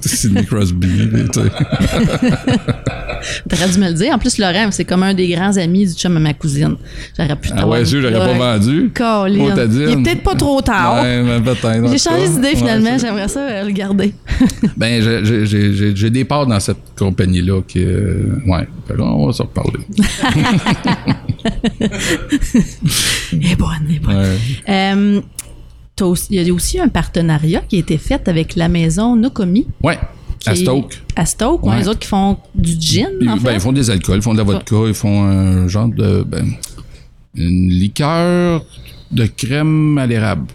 c'est 0.00 0.08
Sidney 0.16 0.46
Crosby. 0.46 1.10
tu 1.32 1.40
sais. 1.40 1.50
T'aurais 3.48 3.68
dû 3.68 3.78
me 3.78 3.88
le 3.88 3.94
dire. 3.94 4.14
En 4.14 4.18
plus, 4.18 4.38
Laurent, 4.38 4.68
c'est 4.70 4.84
comme 4.84 5.02
un 5.02 5.14
des 5.14 5.28
grands 5.28 5.56
amis 5.56 5.86
du 5.86 5.92
chum 5.94 6.16
à 6.16 6.20
ma 6.20 6.34
cousine. 6.34 6.76
J'aurais 7.16 7.36
pu 7.36 7.50
Ah 7.56 7.66
ouais, 7.66 7.84
sûr, 7.84 8.00
j'aurais 8.02 8.14
pas 8.36 8.56
vendu. 8.56 8.90
Colin. 8.94 9.54
Il 9.56 9.90
est 9.90 9.96
peut-être 10.02 10.22
pas 10.22 10.34
trop 10.34 10.60
tard. 10.60 11.02
Ouais, 11.02 11.40
peut-être. 11.44 11.90
J'ai 11.90 11.98
changé 11.98 12.28
d'idée 12.28 12.56
finalement. 12.56 12.96
J'aimerais 12.98 13.28
ça 13.28 13.62
le 13.64 13.70
garder. 13.72 14.14
Ben, 14.76 15.02
j'ai- 15.02 16.10
des 16.10 16.24
parts 16.24 16.46
dans 16.46 16.58
cette 16.60 16.78
compagnie-là 16.98 17.60
qui. 17.66 17.84
euh, 17.84 18.40
ouais. 18.46 18.66
Que 18.88 19.00
on 19.00 19.26
va 19.26 19.32
s'en 19.32 19.44
reparler. 19.44 19.78
Elle 23.32 23.46
est 23.52 23.56
bonne, 23.56 23.68
elle 23.88 23.94
est 23.96 23.98
bonne. 24.00 24.16
Ouais. 24.16 24.36
Euh, 24.68 25.20
il 26.30 26.42
y 26.46 26.50
a 26.50 26.54
aussi 26.54 26.80
un 26.80 26.88
partenariat 26.88 27.60
qui 27.68 27.76
a 27.76 27.78
été 27.80 27.98
fait 27.98 28.26
avec 28.28 28.56
la 28.56 28.68
maison 28.68 29.16
Nokomi. 29.16 29.66
Ouais. 29.82 29.98
À 30.46 30.52
est- 30.52 30.56
Stoke. 30.56 31.02
À 31.16 31.26
Stoke, 31.26 31.64
ouais, 31.66 31.78
les 31.78 31.88
autres 31.88 31.98
qui 32.00 32.08
font 32.08 32.36
du 32.54 32.72
gin, 32.80 33.08
Ils, 33.20 33.28
en 33.28 33.36
ben, 33.36 33.42
fait. 33.50 33.54
ils 33.54 33.60
font 33.60 33.72
des 33.72 33.90
alcools, 33.90 34.16
ils 34.16 34.22
font 34.22 34.32
de 34.32 34.38
la 34.38 34.44
vodka, 34.44 34.76
ils 34.86 34.94
font 34.94 35.22
un 35.24 35.68
genre 35.68 35.88
de. 35.88 36.22
Ben, 36.26 36.46
une 37.34 37.68
liqueur 37.68 38.64
de 39.12 39.26
crème 39.26 39.98
à 39.98 40.06
l'érable. 40.06 40.46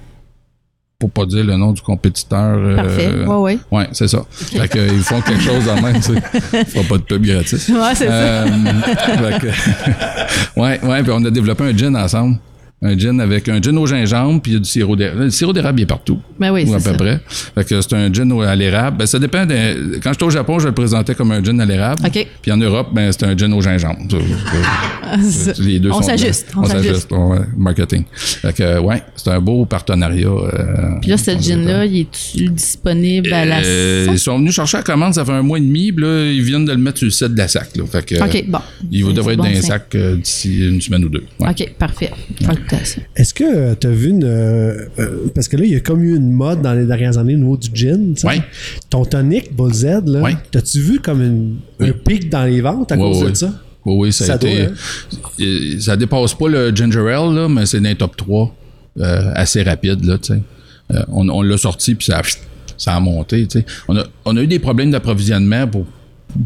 Pour 0.98 1.12
pas 1.12 1.26
dire 1.26 1.44
le 1.44 1.56
nom 1.58 1.74
du 1.74 1.82
compétiteur. 1.82 2.58
euh, 2.58 2.76
Parfait. 2.78 3.12
Ouais, 3.26 3.36
ouais. 3.36 3.58
Ouais, 3.70 3.88
c'est 3.92 4.08
ça. 4.08 4.24
Fait 4.32 4.68
que, 4.70 4.80
ils 4.94 5.02
font 5.04 5.20
quelque 5.22 5.42
chose 5.50 5.68
en 5.70 5.82
même, 5.82 5.96
tu 6.02 6.14
sais. 6.14 6.66
Feront 6.66 6.86
pas 6.86 6.98
de 6.98 7.04
pub 7.04 7.26
gratis. 7.26 7.68
Ouais, 7.70 7.94
c'est 7.96 8.08
ça. 8.08 8.14
Euh, 8.14 8.48
fait 8.48 9.40
que- 9.42 10.60
ouais, 10.60 10.80
ouais, 10.84 11.04
puis 11.04 11.12
on 11.14 11.24
a 11.26 11.30
développé 11.30 11.66
un 11.66 11.78
gin 11.78 11.96
ensemble. 11.98 12.38
Un 12.82 12.98
gin 12.98 13.20
avec 13.22 13.48
un 13.50 13.60
gin 13.62 13.76
au 13.78 13.88
gingembre, 13.88 14.42
puis 14.42 14.52
il 14.52 14.56
y 14.56 14.58
a 14.58 14.60
du 14.60 14.70
sirop 14.70 14.96
d'érable. 14.96 15.24
Le 15.24 15.30
sirop 15.32 15.54
d'érable, 15.54 15.80
il 15.80 15.84
est 15.84 15.88
partout. 15.88 16.20
Ben 16.40 16.52
oui, 16.52 16.66
Ou 16.68 16.74
à 16.74 16.80
c'est 16.80 16.92
peu 16.92 16.92
ça. 16.92 16.98
près. 16.98 17.20
Fait 17.56 17.64
que 17.68 17.82
c'est 17.82 17.94
un 17.94 18.14
gin 18.14 18.30
à 18.44 18.54
l'érable. 18.56 18.98
Ben, 18.98 19.06
ça 19.08 19.18
dépend. 19.18 19.46
de- 19.46 19.98
Quand 20.04 20.12
j'étais 20.12 20.26
au 20.26 20.30
Japon, 20.30 20.60
je 20.60 20.68
le 20.68 20.74
présentais 20.74 21.16
comme 21.16 21.32
un 21.32 21.44
gin 21.44 21.60
à 21.62 21.66
l'érable. 21.66 22.02
Puis 22.42 22.52
en 22.52 22.58
Europe, 22.58 22.90
ben, 22.94 23.12
c'est 23.12 23.24
un 23.26 23.36
gin 23.36 23.52
au 23.54 23.62
gingembre. 23.62 24.00
C'est 25.22 25.54
ça. 25.56 25.64
Les 25.64 25.80
deux 25.80 25.90
On 25.92 26.02
s'ajuste, 26.02 26.48
on 26.56 26.62
On 26.62 26.66
s'ajuste. 26.66 27.12
ouais, 27.12 27.40
marketing. 27.58 28.04
Fait 28.14 28.54
que, 28.54 28.80
ouais, 28.80 29.02
c'est 29.16 29.30
un 29.32 29.40
beau 29.40 29.66
partenariat. 29.66 30.28
euh, 30.28 31.00
Puis 31.02 31.12
là, 31.12 31.18
ce 31.18 31.32
gin-là, 31.32 31.86
il 31.86 32.02
est 32.02 32.50
disponible 32.50 33.32
à 33.34 33.46
la 33.46 33.60
euh, 33.60 34.08
ils 34.12 34.20
sont 34.20 34.38
venus 34.38 34.54
chercher 34.54 34.78
la 34.78 34.84
commande, 34.84 35.14
ça 35.14 35.24
fait 35.24 35.32
un 35.32 35.42
mois 35.44 35.58
et 35.60 35.62
demi, 35.62 35.92
puis 35.92 36.04
là, 36.06 36.26
ils 36.30 36.42
viennent 36.44 36.66
de 36.66 36.72
le 36.72 36.78
mettre 36.78 36.98
sur 36.98 37.06
le 37.06 37.12
site 37.12 37.30
de 37.34 37.38
la 37.38 37.48
SAC. 37.48 37.78
Là. 37.78 37.84
Fait 37.90 38.06
que, 38.06 38.16
OK, 38.24 38.46
bon. 38.50 38.60
Il 38.92 39.06
C'est- 39.06 39.14
devrait 39.14 39.24
c'est 39.24 39.32
être 39.34 39.38
bon 39.38 39.52
dans 39.52 39.58
un 39.58 39.62
sac 39.62 39.96
euh, 39.96 40.16
d'ici 40.18 40.68
une 40.68 40.82
semaine 40.82 41.06
ou 41.06 41.10
deux. 41.10 41.24
Ouais. 41.40 41.50
OK, 41.50 41.74
parfait. 41.80 42.12
Est-ce 43.16 43.34
que 43.34 43.74
tu 43.76 43.88
as 43.88 43.92
vu 43.92 44.10
une. 44.10 44.24
euh, 44.24 44.86
euh, 45.00 45.28
parce 45.34 45.48
que 45.48 45.58
là, 45.58 45.64
il 45.66 45.72
y 45.72 45.76
a 45.76 45.80
comme 45.80 46.04
eu 46.04 46.16
une 46.16 46.32
mode 46.32 46.62
dans 46.62 46.74
les 46.74 46.86
dernières 46.86 47.18
années 47.18 47.36
au 47.36 47.40
niveau 47.40 47.58
du 47.58 47.70
gin. 47.74 48.14
Ouais. 48.24 48.42
Ton 48.90 49.06
tonic, 49.06 49.56
Bull 49.56 49.74
Z, 49.74 49.86
là, 50.06 50.22
Ouais. 50.22 50.36
t'as-tu 50.52 50.80
vu 50.80 51.00
comme 51.00 51.22
une- 51.22 51.58
un 51.80 51.92
pic 51.92 52.30
dans 52.30 52.44
les 52.46 52.62
ventes 52.62 52.92
à 52.92 52.96
Ouais, 52.96 53.02
cause 53.02 53.30
de 53.30 53.34
ça? 53.36 53.54
Oui, 53.86 53.96
oui, 54.08 54.14
ça, 54.14 54.34
a 54.34 54.36
été. 54.36 54.56
doit, 54.66 54.66
hein? 54.72 54.74
euh, 55.42 55.80
ça 55.80 55.96
dépasse 55.96 56.34
pas 56.34 56.48
le 56.50 56.76
Ginger 56.76 57.00
Ale, 57.12 57.34
là, 57.36 57.48
mais 57.50 57.66
c'est 57.66 57.80
dans 57.80 57.90
les 57.90 57.96
top 57.96 58.16
3 58.18 58.56
euh, 59.00 59.32
assez 59.36 59.62
rapide, 59.64 60.04
là. 60.06 60.18
Euh, 60.94 61.04
on 61.10 61.28
on 61.30 61.42
l'a 61.42 61.58
sorti, 61.58 61.96
puis 61.96 62.06
ça, 62.06 62.20
a- 62.20 62.38
ça 62.78 62.96
a 62.96 63.00
monté. 63.00 63.48
On 63.88 63.96
a, 63.98 64.04
on 64.26 64.36
a 64.38 64.42
eu 64.42 64.48
des 64.48 64.60
problèmes 64.60 64.92
d'approvisionnement 64.92 65.68
pour 65.68 65.86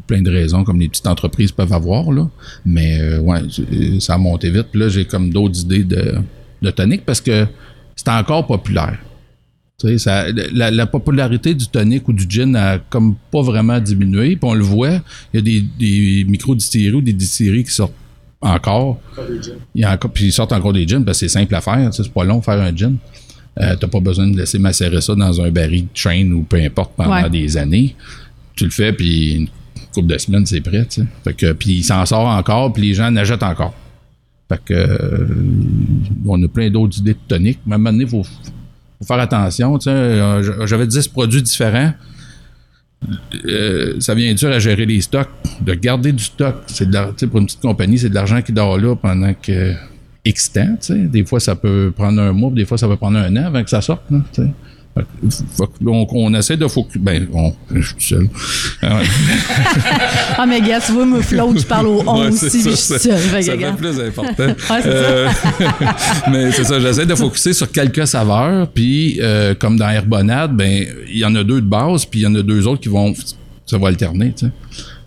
plein 0.08 0.21
de 0.21 0.32
raisons, 0.32 0.63
comme 0.63 0.80
les 0.80 0.88
petites 0.89 1.08
entreprises 1.08 1.52
peuvent 1.52 1.73
avoir, 1.73 2.12
là. 2.12 2.28
Mais, 2.65 2.99
euh, 2.99 3.19
ouais, 3.19 3.41
c'est- 3.49 3.99
ça 3.99 4.15
a 4.15 4.17
monté 4.17 4.49
vite. 4.49 4.67
Puis 4.71 4.80
là, 4.80 4.89
j'ai 4.89 5.06
comme 5.06 5.30
d'autres 5.32 5.62
idées 5.62 5.84
de, 5.84 6.15
de 6.62 6.71
tonic 6.71 7.06
parce 7.06 7.21
que 7.21 7.45
c'est 7.95 8.10
encore 8.10 8.45
populaire. 8.47 8.97
Tu 9.80 9.88
sais, 9.88 9.97
ça, 9.97 10.25
la, 10.54 10.71
la 10.71 10.86
popularité 10.88 11.54
du 11.54 11.65
tonic 11.67 12.08
ou 12.10 12.13
du 12.13 12.25
gin 12.30 12.54
a 12.56 12.80
comme 12.80 13.15
pas 13.32 13.41
vraiment 13.41 13.80
diminué. 13.80 14.36
Puis 14.36 14.39
on 14.43 14.54
le 14.54 14.63
voit, 14.63 15.02
il 15.34 15.36
y 15.36 15.38
a 15.38 15.41
des, 15.41 15.62
des 15.80 16.25
micro-distilleries 16.28 16.95
ou 16.97 17.02
des 17.02 17.13
distilleries 17.13 17.63
qui 17.63 17.71
sortent 17.71 17.93
encore. 18.41 18.99
Il 19.75 19.82
y 19.82 19.84
a 19.86 19.93
encore 19.93 20.12
puis 20.12 20.25
ils 20.25 20.32
sortent 20.34 20.52
encore 20.52 20.73
des 20.73 20.86
gins 20.88 21.02
parce 21.04 21.19
que 21.19 21.28
c'est 21.28 21.39
simple 21.39 21.56
à 21.56 21.62
faire. 21.62 21.93
C'est 21.93 22.12
pas 22.12 22.25
long 22.25 22.39
de 22.39 22.43
faire 22.43 22.60
un 22.62 22.75
gin. 22.75 22.97
Euh, 23.62 23.75
T'as 23.80 23.88
pas 23.88 23.99
besoin 24.02 24.28
de 24.28 24.38
laisser 24.38 24.60
macérer 24.60 24.99
ça 25.02 25.15
dans 25.15 25.41
un 25.41 25.49
baril 25.49 25.84
de 25.84 25.89
chaîne 25.93 26.34
ou 26.34 26.43
peu 26.43 26.58
importe 26.58 26.91
pendant 26.97 27.12
Ouais. 27.23 27.30
des 27.30 27.56
années. 27.58 27.95
Tu 28.56 28.65
le 28.65 28.71
fais, 28.71 28.91
puis 28.93 29.32
une 29.36 29.47
couple 29.99 30.13
de 30.13 30.17
semaines, 30.17 30.45
c'est 30.45 30.62
prêt. 30.62 30.88
Fait 31.23 31.33
que, 31.33 31.51
puis 31.53 31.77
il 31.77 31.83
s'en 31.83 32.05
sort 32.05 32.27
encore, 32.27 32.73
puis 32.73 32.83
les 32.83 32.93
gens 32.93 33.07
en 33.07 33.15
achètent 33.15 33.43
encore. 33.43 33.73
Fait 34.49 34.59
que, 34.63 34.73
euh, 34.73 35.27
on 36.25 36.41
a 36.43 36.47
plein 36.47 36.69
d'autres 36.69 36.97
idées 36.99 37.13
de 37.13 37.19
tonique. 37.27 37.59
Mais 37.65 37.73
à 37.73 37.75
un 37.75 37.77
moment 37.77 37.91
donné, 37.91 38.05
il 38.05 38.09
faut, 38.09 38.23
faire 39.05 39.19
attention. 39.19 39.77
Euh, 39.88 40.65
J'avais 40.65 40.88
10 40.88 41.07
produits 41.09 41.43
différents. 41.43 41.93
Euh, 43.45 43.95
ça 43.99 44.13
vient 44.13 44.33
dur 44.33 44.49
à 44.49 44.59
gérer 44.59 44.85
les 44.85 45.01
stocks. 45.01 45.29
De 45.62 45.73
garder 45.73 46.12
du 46.12 46.23
stock, 46.23 46.55
c'est 46.67 47.27
pour 47.27 47.39
une 47.39 47.45
petite 47.45 47.62
compagnie, 47.62 47.97
c'est 47.97 48.09
de 48.09 48.15
l'argent 48.15 48.41
qui 48.41 48.51
dort 48.51 48.77
là 48.77 48.95
pendant 48.95 49.33
que 49.33 49.73
X. 50.25 50.51
Des 50.89 51.23
fois, 51.25 51.39
ça 51.39 51.55
peut 51.55 51.93
prendre 51.95 52.21
un 52.21 52.33
mois, 52.33 52.51
des 52.51 52.65
fois, 52.65 52.77
ça 52.77 52.88
peut 52.88 52.97
prendre 52.97 53.17
un 53.17 53.35
an 53.38 53.45
avant 53.45 53.63
que 53.63 53.69
ça 53.69 53.81
sorte. 53.81 54.03
On, 55.86 56.08
on 56.12 56.34
essaie 56.34 56.58
de 56.58 56.67
focus. 56.67 57.02
Ben, 57.02 57.28
on, 57.34 57.54
je 57.73 57.82
suis 57.82 57.95
seul. 57.99 58.30
Ah. 58.82 59.02
Ah, 60.38 60.45
mais 60.45 60.62
gars, 60.62 60.80
tu 60.82 60.91
vois, 60.91 61.06
me 61.06 61.21
flotte, 61.21 61.60
je 61.60 61.65
parle 61.65 61.88
au 61.88 62.02
11 62.02 62.08
Ouais, 62.19 62.28
aussi, 62.28 62.62
je 62.63 62.69
suis 62.69 62.75
ça 62.78 62.99
fait 62.99 63.73
plus 63.78 63.99
important. 63.99 64.47
Ouais, 64.69 64.82
Euh, 64.86 65.30
mais 66.32 66.52
c'est 66.52 66.63
ça, 66.63 66.80
j'essaie 66.80 67.06
de 67.06 67.15
focuser 67.15 67.54
sur 67.54 67.71
quelques 67.71 68.08
saveurs, 68.08 68.67
puis 68.69 69.19
euh, 69.21 69.54
comme 69.56 69.78
dans 69.78 69.89
Herbonade, 69.89 70.56
ben 70.56 70.86
il 71.10 71.17
y 71.17 71.25
en 71.25 71.36
a 71.36 71.43
deux 71.43 71.62
de 71.62 71.67
base, 71.67 72.06
puis 72.06 72.21
il 72.21 72.23
y 72.23 72.28
en 72.28 72.36
a 72.36 72.41
deux 72.41 72.67
autres 72.67 72.82
qui 72.82 72.89
vont, 72.89 73.13
ça 73.65 73.78
va 73.78 73.88
alterner, 73.88 74.34
tu 74.36 74.45
sais. 74.45 74.52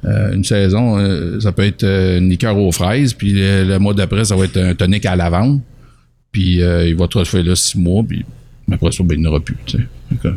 Euh, 0.05 0.35
une 0.35 0.45
saison, 0.45 1.41
ça 1.41 1.53
peut 1.53 1.65
être 1.65 1.85
une 1.85 2.29
liqueur 2.29 2.57
aux 2.57 2.73
fraises, 2.73 3.13
puis 3.15 3.33
le, 3.33 3.65
le 3.65 3.79
mois 3.79 3.95
d'après, 3.95 4.25
ça 4.25 4.35
va 4.37 4.45
être 4.45 4.57
un 4.57 4.75
tonic 4.75 5.07
à 5.07 5.15
la 5.17 5.25
lavande, 5.25 5.61
puis 6.33 6.57
il 6.61 6.97
va 6.97 7.07
te 7.09 7.23
faire 7.25 7.45
là 7.45 7.55
six 7.55 7.79
mois, 7.79 8.03
puis 8.07 8.25
après 8.71 8.93
ça, 8.93 9.03
ben, 9.05 9.15
il 9.17 9.21
n'y 9.23 9.27
en 9.27 9.31
aura 9.31 9.41
plus, 9.41 9.57
tu 9.67 9.79
sais. 9.79 10.31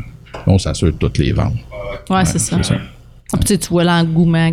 On 0.46 0.58
s'assure 0.58 0.92
de 0.92 0.98
toutes 0.98 1.18
les 1.18 1.32
ventes. 1.32 1.54
Ouais, 2.10 2.24
c'est 2.24 2.38
ça. 2.38 2.62
ça. 2.62 2.74
Ah, 3.32 3.36
puis 3.38 3.58
tu 3.58 3.68
vois 3.68 3.84
l'engouement, 3.84 4.50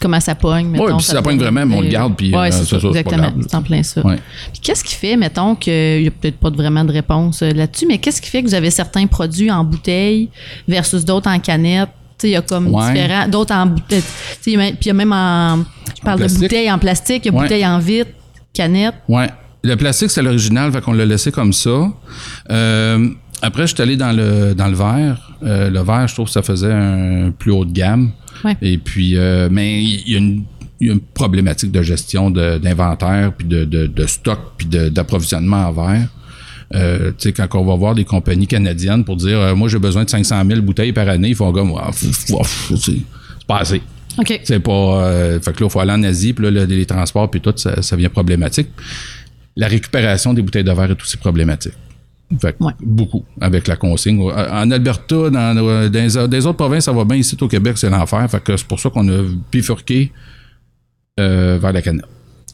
comment 0.00 0.20
ça 0.20 0.34
pogne. 0.34 0.66
Ouais, 0.66 0.72
mettons, 0.80 0.96
puis 0.96 1.04
si 1.06 1.10
ça 1.12 1.22
pogne 1.22 1.38
vraiment, 1.38 1.66
mais 1.66 1.76
on 1.76 1.80
le 1.80 1.88
garde, 1.88 2.14
puis, 2.16 2.34
Ouais, 2.34 2.48
euh, 2.48 2.50
c'est 2.50 2.64
ça, 2.64 2.80
ça, 2.80 2.88
exactement. 2.88 3.32
C'est 3.40 3.54
en 3.54 3.62
plein 3.62 3.82
ça. 3.82 4.04
Ouais. 4.06 4.18
Puis 4.52 4.60
qu'est-ce 4.62 4.84
qui 4.84 4.94
fait, 4.94 5.16
mettons, 5.16 5.54
qu'il 5.54 6.02
n'y 6.02 6.08
a 6.08 6.10
peut-être 6.10 6.38
pas 6.38 6.50
vraiment 6.50 6.84
de 6.84 6.92
réponse 6.92 7.42
euh, 7.42 7.50
là-dessus, 7.50 7.86
mais 7.86 7.98
qu'est-ce 7.98 8.20
qui 8.22 8.30
fait 8.30 8.42
que 8.42 8.48
vous 8.48 8.54
avez 8.54 8.70
certains 8.70 9.06
produits 9.06 9.50
en 9.50 9.64
bouteille 9.64 10.28
versus 10.68 11.04
d'autres 11.04 11.30
en 11.30 11.38
canette? 11.38 11.90
Il 12.22 12.30
y 12.30 12.36
a 12.36 12.42
comme 12.42 12.68
Ouais. 12.72 12.92
différents, 12.94 13.28
d'autres 13.28 13.52
en 13.54 13.66
bouteille. 13.66 14.02
Puis 14.42 14.54
il 14.54 14.86
y 14.86 14.90
a 14.90 14.94
même 14.94 15.12
en. 15.12 15.58
Je 15.94 16.00
parle 16.02 16.20
de 16.20 16.38
bouteilles 16.38 16.70
en 16.72 16.78
plastique, 16.78 17.26
il 17.26 17.32
y 17.32 17.34
a 17.34 17.36
Ouais. 17.36 17.42
bouteilles 17.42 17.66
en 17.66 17.78
vitre, 17.80 18.10
canette. 18.54 18.94
Ouais. 19.08 19.28
Le 19.64 19.74
plastique, 19.76 20.10
c'est 20.10 20.22
l'original, 20.22 20.70
fait 20.72 20.80
qu'on 20.82 20.92
l'a 20.92 21.06
laissé 21.06 21.32
comme 21.32 21.52
ça. 21.52 21.90
Euh, 22.50 23.08
après, 23.42 23.66
je 23.66 23.74
suis 23.74 23.82
allé 23.82 23.96
dans 23.96 24.12
le, 24.12 24.54
dans 24.54 24.68
le 24.68 24.74
verre. 24.76 25.32
Euh, 25.42 25.70
le 25.70 25.80
verre, 25.82 26.06
je 26.06 26.14
trouve 26.14 26.26
que 26.26 26.32
ça 26.32 26.42
faisait 26.42 26.72
un 26.72 27.30
plus 27.30 27.50
haut 27.50 27.64
de 27.64 27.72
gamme. 27.72 28.10
Ouais. 28.44 28.56
Et 28.62 28.78
puis, 28.78 29.16
euh, 29.16 29.48
mais 29.50 29.82
il 29.82 30.10
y 30.12 30.14
a 30.14 30.18
une, 30.18 30.44
il 30.80 30.86
y 30.88 30.90
a 30.90 30.92
une 30.92 31.00
problématique 31.00 31.72
de 31.72 31.82
gestion 31.82 32.30
d'inventaire, 32.30 33.32
puis 33.36 33.46
de, 33.46 33.64
de, 33.64 33.86
de 33.86 34.06
stock, 34.06 34.38
puis 34.58 34.66
d'approvisionnement 34.66 35.66
en 35.68 35.72
verre. 35.72 36.08
Euh, 36.74 37.10
tu 37.10 37.28
sais, 37.28 37.32
quand 37.32 37.46
on 37.54 37.64
va 37.64 37.74
voir 37.76 37.94
des 37.94 38.04
compagnies 38.04 38.46
canadiennes 38.46 39.04
pour 39.04 39.16
dire, 39.16 39.38
euh, 39.40 39.54
moi, 39.54 39.68
j'ai 39.68 39.78
besoin 39.78 40.04
de 40.04 40.10
500 40.10 40.42
000 40.46 40.60
bouteilles 40.62 40.92
par 40.92 41.08
année, 41.08 41.28
ils 41.28 41.36
font 41.36 41.52
comme, 41.52 41.72
Ah, 41.78 41.90
c'est 41.92 42.34
pas 43.46 43.58
assez. 43.58 43.80
OK. 44.18 44.40
C'est 44.44 44.60
pas. 44.60 44.70
euh, 44.72 45.40
fait 45.40 45.52
que 45.52 45.60
là, 45.60 45.66
il 45.66 45.70
faut 45.70 45.80
aller 45.80 45.92
en 45.92 46.02
Asie, 46.02 46.32
puis 46.32 46.44
là, 46.44 46.50
le- 46.50 46.64
les 46.64 46.86
transports, 46.86 47.30
puis 47.30 47.40
tout, 47.40 47.52
ça, 47.56 47.80
ça 47.82 47.96
devient 47.96 48.08
problématique. 48.08 48.68
La 49.56 49.68
récupération 49.68 50.34
des 50.34 50.42
bouteilles 50.42 50.64
de 50.64 50.72
verre 50.72 50.90
est 50.90 51.00
aussi 51.00 51.16
problématique. 51.16 51.74
Fait 52.40 52.56
que 52.56 52.64
Ouais. 52.64 52.72
beaucoup 52.80 53.24
avec 53.40 53.68
la 53.68 53.76
consigne. 53.76 54.20
En 54.20 54.70
Alberta, 54.70 55.30
dans, 55.30 55.54
dans 55.54 55.80
les, 55.82 55.90
dans 55.90 56.30
les 56.30 56.46
autres 56.46 56.56
provinces, 56.56 56.84
ça 56.86 56.92
va 56.92 57.04
bien. 57.04 57.16
Ici, 57.18 57.36
au 57.40 57.46
Québec, 57.48 57.78
c'est 57.78 57.90
l'enfer. 57.90 58.28
Fait 58.30 58.42
que 58.42 58.56
c'est 58.56 58.66
pour 58.66 58.80
ça 58.80 58.90
qu'on 58.90 59.06
a 59.08 59.22
bifurqué 59.52 60.10
euh, 61.20 61.58
vers 61.60 61.72
la 61.72 61.82
canette. 61.82 62.06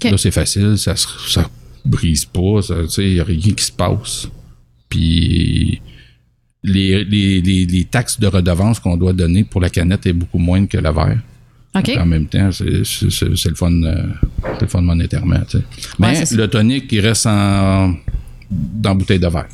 Là, 0.02 0.18
c'est 0.18 0.30
facile, 0.30 0.76
ça 0.78 0.94
ça 0.96 1.48
brise 1.84 2.24
pas, 2.26 2.60
il 2.98 3.14
n'y 3.14 3.20
a 3.20 3.24
rien 3.24 3.52
qui 3.54 3.64
se 3.64 3.72
passe. 3.72 4.28
Puis 4.88 5.80
les, 6.62 7.04
les, 7.04 7.40
les, 7.40 7.66
les 7.66 7.84
taxes 7.84 8.18
de 8.20 8.26
redevance 8.26 8.80
qu'on 8.80 8.96
doit 8.96 9.12
donner 9.14 9.44
pour 9.44 9.60
la 9.60 9.70
canette 9.70 10.04
est 10.06 10.12
beaucoup 10.12 10.38
moins 10.38 10.66
que 10.66 10.76
le 10.76 10.90
verre. 10.90 11.18
En 11.98 12.06
même 12.06 12.26
temps, 12.26 12.50
c'est 12.52 12.64
le 12.64 13.54
fun, 13.54 13.72
euh, 13.85 14.06
le 14.61 14.66
fun 14.66 14.80
monétairement. 14.80 15.40
tu 15.48 15.59
sais. 15.59 15.64
Mais 15.98 16.14
le 16.37 16.48
tonic, 16.48 16.90
il 16.92 17.00
reste 17.00 17.26
en, 17.26 17.94
dans 18.50 18.94
bouteille 18.94 19.20
de 19.20 19.28
verre. 19.28 19.46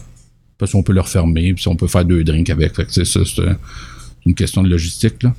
Parce 0.59 0.73
qu'on 0.73 0.83
peut 0.83 0.95
le 0.95 1.03
refermer, 1.03 1.53
puis 1.53 1.69
on 1.69 1.77
peut 1.77 1.87
faire 1.87 2.05
deux 2.05 2.25
drinks 2.25 2.49
avec. 2.49 2.73
C'est 2.89 3.05
une 4.25 4.35
question 4.35 4.63
de 4.63 4.69
logistique, 4.71 5.23
là. 5.23 5.35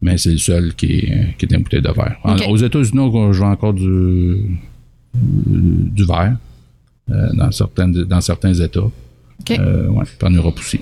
Mais 0.00 0.16
c'est 0.18 0.32
le 0.32 0.38
seul 0.38 0.74
qui 0.74 0.86
est, 1.00 1.36
qui 1.38 1.44
est 1.46 1.54
en 1.56 1.60
bouteille 1.60 1.82
de 1.82 1.92
verre. 1.92 2.16
En- 2.24 2.34
aux 2.50 2.56
États-Unis, 2.56 2.98
on 2.98 3.32
joue 3.32 3.44
encore 3.44 3.74
du, 3.74 4.58
du 5.14 6.04
verre 6.04 6.36
euh, 7.10 7.28
dans, 7.34 7.50
certains, 7.52 7.88
dans 7.88 8.20
certains 8.20 8.54
États. 8.54 8.80
OK. 8.80 9.50
Euh, 9.50 9.88
ouais, 9.88 10.04
en 10.22 10.30
Europe 10.30 10.58
aussi. 10.58 10.80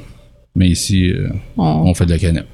Mais 0.54 0.68
ici, 0.68 1.10
euh, 1.10 1.28
On- 1.56 1.62
on 1.88 1.94
fait 1.94 2.06
de 2.06 2.10
la 2.12 2.18
canette. 2.18 2.46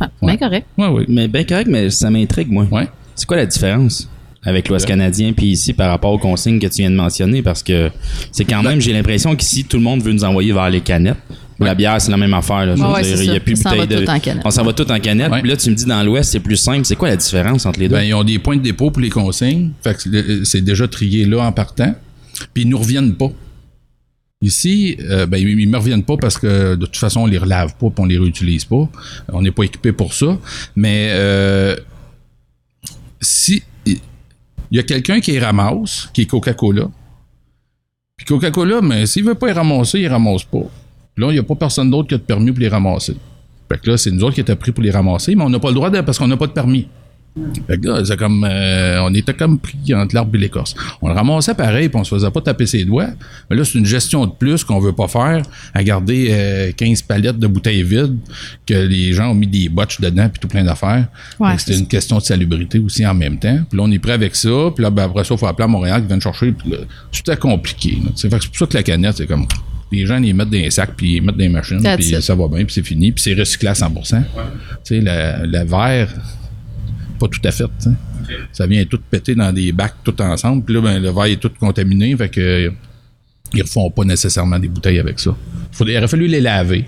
Ah, 0.00 0.10
ouais. 0.22 0.36
bien 0.36 0.48
correct. 0.48 0.66
Oui, 0.78 0.86
oui. 0.90 1.04
Mais 1.08 1.28
bien 1.28 1.44
correct, 1.44 1.68
mais 1.70 1.90
ça 1.90 2.10
m'intrigue, 2.10 2.50
moi. 2.50 2.66
Ouais. 2.70 2.88
C'est 3.14 3.26
quoi 3.26 3.36
la 3.38 3.46
différence 3.46 4.08
avec 4.44 4.68
l'Ouest 4.68 4.86
canadien 4.86 5.32
puis 5.32 5.46
ici 5.46 5.72
par 5.72 5.90
rapport 5.90 6.12
aux 6.12 6.18
consignes 6.18 6.58
que 6.58 6.66
tu 6.66 6.82
viens 6.82 6.90
de 6.90 6.96
mentionner? 6.96 7.42
Parce 7.42 7.62
que 7.62 7.90
c'est 8.30 8.44
quand 8.44 8.62
même, 8.62 8.80
j'ai 8.80 8.92
l'impression 8.92 9.34
qu'ici, 9.34 9.64
tout 9.64 9.78
le 9.78 9.82
monde 9.82 10.02
veut 10.02 10.12
nous 10.12 10.24
envoyer 10.24 10.52
vers 10.52 10.68
les 10.70 10.80
canettes. 10.82 11.16
La 11.58 11.74
bière, 11.74 11.98
c'est 12.02 12.10
la 12.10 12.18
même 12.18 12.34
affaire. 12.34 12.66
là. 12.66 12.74
Ouais, 12.74 12.96
ouais, 12.96 13.02
dire, 13.02 13.22
il 13.22 13.32
y 13.32 13.36
a 13.36 13.40
plus 13.40 13.54
de 13.54 13.58
On 13.58 13.62
s'en 13.62 13.70
va 13.70 13.76
bouteilles 13.86 13.98
de- 14.00 14.04
tout 14.04 14.10
en 14.10 14.20
canette. 14.20 14.42
On 14.44 14.50
s'en 14.50 14.62
va 14.64 14.72
tout 14.74 14.92
en 14.92 15.00
canette. 15.00 15.32
Ouais. 15.32 15.40
Puis 15.40 15.48
là, 15.50 15.56
tu 15.56 15.70
me 15.70 15.74
dis 15.74 15.86
dans 15.86 16.02
l'Ouest, 16.02 16.30
c'est 16.30 16.40
plus 16.40 16.56
simple. 16.58 16.84
C'est 16.84 16.96
quoi 16.96 17.08
la 17.08 17.16
différence 17.16 17.64
entre 17.64 17.80
les 17.80 17.88
deux? 17.88 17.94
Ben, 17.94 18.02
ils 18.02 18.12
ont 18.12 18.24
des 18.24 18.38
points 18.38 18.56
de 18.58 18.62
dépôt 18.62 18.90
pour 18.90 19.00
les 19.00 19.08
consignes. 19.08 19.70
Fait 19.82 19.94
que 19.94 20.02
c'est- 20.02 20.44
c'est 20.44 20.60
déjà 20.60 20.86
trié 20.86 21.24
là 21.24 21.38
en 21.46 21.52
partant. 21.52 21.94
Puis 22.52 22.64
ils 22.64 22.68
nous 22.68 22.76
reviennent 22.78 23.14
pas. 23.14 23.30
Ici, 24.42 24.98
euh, 25.00 25.26
ben, 25.26 25.38
ils 25.38 25.68
me 25.68 25.78
reviennent 25.78 26.04
pas 26.04 26.16
parce 26.18 26.38
que 26.38 26.74
de 26.74 26.86
toute 26.86 26.96
façon, 26.96 27.20
on 27.20 27.26
les 27.26 27.38
relave 27.38 27.74
pas 27.76 27.88
puis 27.88 27.98
on 27.98 28.04
les 28.04 28.18
réutilise 28.18 28.64
pas. 28.66 28.88
On 29.32 29.42
n'est 29.42 29.50
pas 29.50 29.64
équipé 29.64 29.92
pour 29.92 30.12
ça. 30.12 30.38
Mais 30.74 31.08
euh, 31.12 31.74
si 33.20 33.62
il 33.86 34.76
y 34.76 34.78
a 34.78 34.82
quelqu'un 34.82 35.20
qui 35.20 35.32
les 35.32 35.38
ramasse, 35.38 36.10
qui 36.12 36.22
est 36.22 36.26
Coca-Cola, 36.26 36.88
puis 38.16 38.26
Coca-Cola, 38.26 38.80
mais 38.82 39.06
s'il 39.06 39.24
veut 39.24 39.34
pas 39.34 39.46
les 39.46 39.52
ramasser, 39.52 39.98
il 39.98 40.02
les 40.02 40.08
ramasse 40.08 40.44
pas. 40.44 40.64
Là, 41.16 41.28
il 41.30 41.34
n'y 41.34 41.38
a 41.38 41.42
pas 41.42 41.54
personne 41.54 41.90
d'autre 41.90 42.08
qui 42.08 42.14
a 42.14 42.18
de 42.18 42.22
permis 42.22 42.50
pour 42.50 42.60
les 42.60 42.68
ramasser. 42.68 43.16
Fait 43.70 43.78
que 43.80 43.90
là, 43.90 43.96
c'est 43.96 44.10
nous 44.10 44.22
autres 44.22 44.34
qui 44.34 44.40
étaient 44.40 44.56
pris 44.56 44.72
pour 44.72 44.82
les 44.82 44.90
ramasser, 44.90 45.34
mais 45.34 45.44
on 45.44 45.50
n'a 45.50 45.58
pas 45.58 45.68
le 45.68 45.74
droit 45.74 45.90
de, 45.90 46.00
parce 46.00 46.18
qu'on 46.18 46.28
n'a 46.28 46.36
pas 46.36 46.46
de 46.46 46.52
permis. 46.52 46.88
Fait 47.66 47.78
que 47.78 47.86
là, 47.86 48.02
c'est 48.04 48.16
comme, 48.16 48.46
euh, 48.48 49.02
on 49.02 49.12
était 49.12 49.34
comme 49.34 49.58
pris 49.58 49.76
entre 49.94 50.14
l'arbre 50.14 50.34
et 50.34 50.38
l'écorce. 50.38 50.74
On 51.02 51.08
le 51.08 51.14
ramassait 51.14 51.54
pareil, 51.54 51.88
puis 51.88 51.98
on 51.98 52.04
se 52.04 52.14
faisait 52.14 52.30
pas 52.30 52.40
taper 52.40 52.64
ses 52.64 52.84
doigts. 52.84 53.08
Mais 53.50 53.56
là, 53.56 53.64
c'est 53.64 53.78
une 53.78 53.84
gestion 53.84 54.24
de 54.26 54.32
plus 54.32 54.64
qu'on 54.64 54.80
veut 54.80 54.92
pas 54.94 55.06
faire 55.08 55.42
à 55.74 55.84
garder 55.84 56.28
euh, 56.30 56.72
15 56.72 57.02
palettes 57.02 57.38
de 57.38 57.46
bouteilles 57.46 57.82
vides 57.82 58.16
que 58.66 58.74
les 58.74 59.12
gens 59.12 59.30
ont 59.30 59.34
mis 59.34 59.46
des 59.46 59.68
botches 59.68 60.00
dedans 60.00 60.28
puis 60.30 60.40
tout 60.40 60.48
plein 60.48 60.64
d'affaires. 60.64 61.06
Ouais, 61.38 61.58
C'était 61.58 61.78
une 61.78 61.86
question 61.86 62.16
de 62.18 62.22
salubrité 62.22 62.78
aussi 62.78 63.04
en 63.06 63.14
même 63.14 63.38
temps. 63.38 63.58
Puis 63.68 63.76
là, 63.78 63.84
on 63.84 63.90
est 63.90 63.98
prêt 63.98 64.12
avec 64.12 64.34
ça. 64.34 64.70
Puis 64.74 64.82
là, 64.82 64.90
ben, 64.90 65.04
après 65.04 65.24
ça, 65.24 65.34
il 65.34 65.38
faut 65.38 65.46
appeler 65.46 65.64
à 65.64 65.68
Montréal 65.68 66.00
qui 66.00 66.06
viennent 66.06 66.22
chercher. 66.22 66.52
Puis 66.52 66.70
là, 66.70 66.78
c'est 67.12 67.22
tout 67.22 67.30
à 67.30 67.36
compliqué. 67.36 67.98
C'est 68.14 68.30
fait 68.30 68.38
que 68.38 68.42
c'est 68.44 68.48
pour 68.48 68.58
ça 68.58 68.66
que 68.66 68.74
la 68.74 68.82
canette, 68.82 69.16
c'est 69.18 69.26
comme... 69.26 69.46
Les 69.92 70.04
gens, 70.04 70.16
ils 70.16 70.24
les 70.24 70.32
mettent 70.32 70.50
dans 70.50 70.58
les 70.58 70.70
sacs, 70.70 70.94
puis 70.96 71.16
ils 71.16 71.22
mettent 71.22 71.36
dans 71.36 71.44
les 71.44 71.48
machines, 71.48 71.80
puis 71.96 72.20
ça 72.20 72.34
va 72.34 72.48
bien, 72.48 72.64
puis 72.64 72.74
c'est 72.74 72.82
fini, 72.82 73.12
puis 73.12 73.22
c'est 73.22 73.34
recyclé 73.34 73.68
à 73.68 73.72
100% 73.72 74.16
Tu 74.18 74.24
sais, 74.82 75.00
le, 75.00 75.46
le 75.46 75.64
verre, 75.64 76.08
pas 77.18 77.28
tout 77.28 77.40
à 77.44 77.50
fait. 77.50 77.64
Ça 78.52 78.66
vient 78.66 78.84
tout 78.84 79.00
péter 79.10 79.34
dans 79.34 79.52
des 79.52 79.72
bacs 79.72 79.94
tout 80.04 80.20
ensemble. 80.22 80.64
Puis 80.64 80.74
là, 80.74 80.80
ben, 80.80 81.02
le 81.02 81.10
verre 81.10 81.24
est 81.26 81.36
tout 81.40 81.50
contaminé. 81.58 82.16
Fait 82.16 82.28
que 82.28 82.40
euh, 82.40 82.70
ils 83.54 83.62
refont 83.62 83.90
pas 83.90 84.04
nécessairement 84.04 84.58
des 84.58 84.68
bouteilles 84.68 84.98
avec 84.98 85.20
ça. 85.20 85.34
Faudrait- 85.72 85.94
il 85.94 85.98
aurait 85.98 86.08
fallu 86.08 86.26
les 86.26 86.40
laver. 86.40 86.84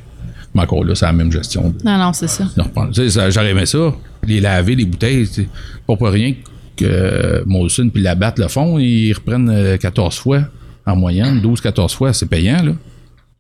Mais 0.55 0.63
encore 0.63 0.83
là, 0.85 0.95
c'est 0.95 1.05
la 1.07 1.13
même 1.13 1.31
gestion. 1.31 1.69
de- 1.71 1.85
Non, 1.85 1.99
non, 1.99 2.13
c'est 2.13 2.29
ça. 2.29 3.31
J'aurais 3.31 3.51
aimé 3.51 3.67
ça. 3.67 3.95
Les 4.27 4.41
laver, 4.41 4.75
les 4.75 4.85
bouteilles. 4.87 5.27
c'est 5.27 5.49
Pas 5.87 5.97
pour 5.97 6.09
rien 6.09 6.35
que 6.77 6.85
euh, 6.85 7.43
Molson 7.47 7.91
puis 7.93 8.03
Labatt 8.03 8.39
le 8.39 8.49
font. 8.49 8.79
Ils 8.79 9.13
reprennent 9.13 9.51
euh, 9.51 9.77
14 9.77 10.17
fois 10.17 10.43
en 10.87 10.97
moyenne. 10.97 11.41
12-14 11.41 11.95
fois. 11.95 12.13
C'est 12.13 12.27
payant, 12.27 12.63
là. 12.63 12.73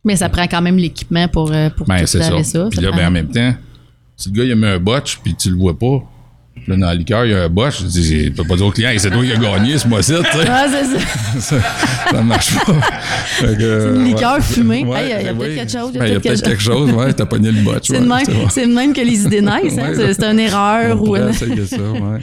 Mais 0.04 0.16
ça 0.16 0.28
prend 0.28 0.46
quand 0.46 0.62
même 0.62 0.76
l'équipement 0.76 1.26
pour, 1.28 1.50
euh, 1.52 1.70
pour 1.70 1.86
Ben, 1.86 2.00
tout 2.00 2.06
c'est 2.06 2.22
ça. 2.22 2.30
laver 2.30 2.44
ça. 2.44 2.68
Puis 2.70 2.80
là, 2.80 2.88
prend- 2.90 2.98
ben, 2.98 3.08
en 3.08 3.10
même 3.10 3.28
temps, 3.30 3.54
si 4.16 4.30
le 4.30 4.36
gars 4.36 4.44
il 4.44 4.52
a 4.52 4.54
mis 4.54 4.66
un 4.66 4.78
botch 4.78 5.18
puis 5.22 5.34
tu 5.34 5.50
le 5.50 5.56
vois 5.56 5.76
pas, 5.78 6.02
là, 6.66 6.76
dans 6.76 6.86
la 6.86 6.94
liqueur, 6.94 7.24
il 7.24 7.32
y 7.32 7.34
a 7.34 7.44
un 7.44 7.48
botch, 7.48 7.80
je 7.82 7.86
dis, 7.86 8.24
tu 8.26 8.30
peux 8.32 8.44
pas 8.44 8.56
dire 8.56 8.66
au 8.66 8.70
client, 8.70 8.90
c'est 8.96 9.10
toi 9.10 9.22
qui 9.24 9.32
as 9.32 9.36
gagné 9.36 9.78
ce 9.78 9.86
mois-ci, 9.88 10.12
tu 10.14 10.38
sais. 10.38 10.44
Ah, 10.48 10.66
c'est 10.70 10.84
ça. 10.98 11.06
ça, 11.40 11.56
ça 12.10 12.22
marche 12.22 12.54
pas. 12.64 12.74
C'est 13.40 13.52
une 13.54 14.04
liqueur 14.04 14.34
ouais. 14.36 14.40
fumée. 14.42 14.84
Ouais, 14.84 14.98
Hey, 15.00 15.14
il 15.20 15.26
y 15.26 15.28
a 15.28 15.32
ben 15.32 15.38
peut-être 15.38 15.50
oui. 15.50 15.56
quelque 15.56 15.72
chose, 15.72 15.90
il 15.94 15.96
y 15.96 16.00
a 16.00 16.04
Ben, 16.14 16.20
peut-être 16.20 16.42
quelque 16.42 16.62
chose, 16.62 16.90
ouais, 16.92 17.12
t'as 17.12 17.26
pogné 17.26 17.50
le 17.52 17.60
botch. 17.62 17.82
C'est 17.88 17.94
ouais, 17.94 18.00
de 18.00 18.08
même, 18.08 18.48
c'est 18.50 18.66
même 18.66 18.92
que 18.92 19.00
les 19.00 19.24
idées 19.24 19.40
naissent. 19.40 19.78
hein. 19.78 19.92
C'est 19.94 20.24
une 20.24 20.38
erreur 20.40 21.00
On 21.02 21.08
ou 21.08 21.16
une... 21.16 21.32
ça, 21.32 21.46
ouais. 21.46 22.18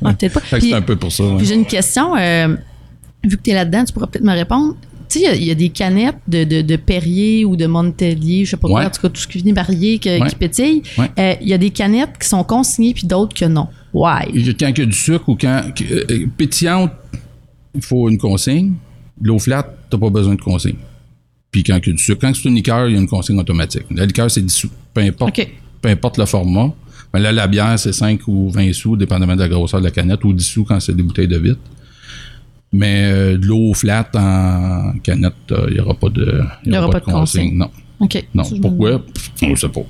peut-être 0.00 0.32
pas. 0.34 0.40
Puis- 0.58 0.70
c'est 0.70 0.74
un 0.74 0.82
peu 0.82 0.96
pour 0.96 1.12
ça. 1.12 1.24
Puis 1.38 1.46
j'ai 1.46 1.54
une 1.54 1.66
question. 1.66 2.16
euh, 2.16 2.56
vu 3.24 3.36
que 3.36 3.42
tu 3.42 3.50
es 3.50 3.54
là-dedans, 3.54 3.84
tu 3.84 3.92
pourras 3.92 4.06
peut-être 4.06 4.24
me 4.24 4.32
répondre. 4.32 4.74
Tu 5.10 5.18
sais, 5.18 5.24
il 5.24 5.28
y 5.28 5.28
a- 5.28 5.34
il 5.34 5.44
y, 5.44 5.50
a 5.50 5.54
des 5.56 5.68
canettes 5.70 6.16
de, 6.28 6.44
de, 6.44 6.62
de 6.62 6.76
Perrier 6.76 7.44
ou 7.44 7.56
de 7.56 7.66
Montpellier, 7.66 8.44
je 8.44 8.50
sais 8.50 8.56
pas 8.56 8.68
quoi, 8.68 8.80
Ouais. 8.80 8.86
en 8.86 8.90
tout 8.90 9.02
cas, 9.02 9.08
tout 9.08 9.20
ce 9.20 9.26
qui 9.26 9.40
finit 9.40 9.52
que- 9.52 10.20
Ouais. 10.20 10.28
qui 10.28 10.36
pétille. 10.36 10.82
Ouais. 10.96 11.10
Euh, 11.18 11.34
Il 11.42 11.48
y 11.48 11.52
a 11.52 11.58
des 11.58 11.70
canettes 11.70 12.16
qui 12.20 12.28
sont 12.28 12.44
consignées 12.44 12.94
puis 12.94 13.06
d'autres 13.06 13.34
que 13.34 13.44
non. 13.44 13.66
Why? 13.92 14.54
Quand 14.58 14.68
il 14.68 14.78
y 14.78 14.82
a 14.82 14.86
du 14.86 14.92
sucre 14.92 15.28
ou 15.28 15.34
quand. 15.36 15.62
euh, 15.90 16.26
pétillante, 16.38 16.92
il 17.74 17.82
faut 17.82 18.08
une 18.08 18.18
consigne. 18.18 18.74
L'eau 19.20 19.38
flat, 19.38 19.66
t'as 19.90 19.98
pas 19.98 20.10
besoin 20.10 20.36
de 20.36 20.40
consigne. 20.40 20.76
Puis 21.50 21.64
quand 21.64 21.78
il 21.84 21.88
y 21.88 21.90
a 21.90 21.92
du 21.94 22.02
sucre, 22.02 22.20
quand 22.20 22.32
c'est 22.34 22.48
une 22.48 22.54
liqueur, 22.54 22.88
il 22.88 22.94
y 22.94 22.96
a 22.96 23.00
une 23.00 23.08
consigne 23.08 23.38
automatique. 23.38 23.82
La 23.90 24.06
liqueur, 24.06 24.30
c'est 24.30 24.40
dissous. 24.44 24.70
Peu 24.94 25.00
importe, 25.00 25.40
peu 25.82 25.88
importe 25.88 26.18
le 26.18 26.26
format. 26.26 26.72
Mais 27.12 27.18
là, 27.18 27.32
la 27.32 27.48
bière, 27.48 27.76
c'est 27.76 27.92
5 27.92 28.20
ou 28.28 28.48
20 28.50 28.72
sous, 28.72 28.96
dépendamment 28.96 29.34
de 29.34 29.40
la 29.40 29.48
grosseur 29.48 29.80
de 29.80 29.86
la 29.86 29.90
canette, 29.90 30.24
ou 30.24 30.32
10 30.32 30.44
sous 30.44 30.62
quand 30.64 30.78
c'est 30.78 30.94
des 30.94 31.02
bouteilles 31.02 31.26
de 31.26 31.38
vitre. 31.38 31.58
Mais 32.72 33.04
euh, 33.04 33.36
de 33.36 33.46
l'eau 33.46 33.74
flat 33.74 34.08
en 34.14 34.92
canette, 35.02 35.34
euh, 35.50 35.66
il 35.68 35.74
n'y 35.74 35.80
aura 35.80 35.94
pas 35.94 36.08
de, 36.08 36.42
il 36.64 36.72
y 36.72 36.78
aura 36.78 36.90
pas 36.90 37.00
de 37.00 37.04
consigne. 37.04 37.56
Non. 37.56 37.70
OK. 38.00 38.24
Non. 38.34 38.44
Ça, 38.44 38.50
je 38.50 38.56
me- 38.56 38.62
Pourquoi? 38.62 39.02
On 39.42 39.48
ne 39.50 39.54
sait 39.56 39.68
pas. 39.68 39.80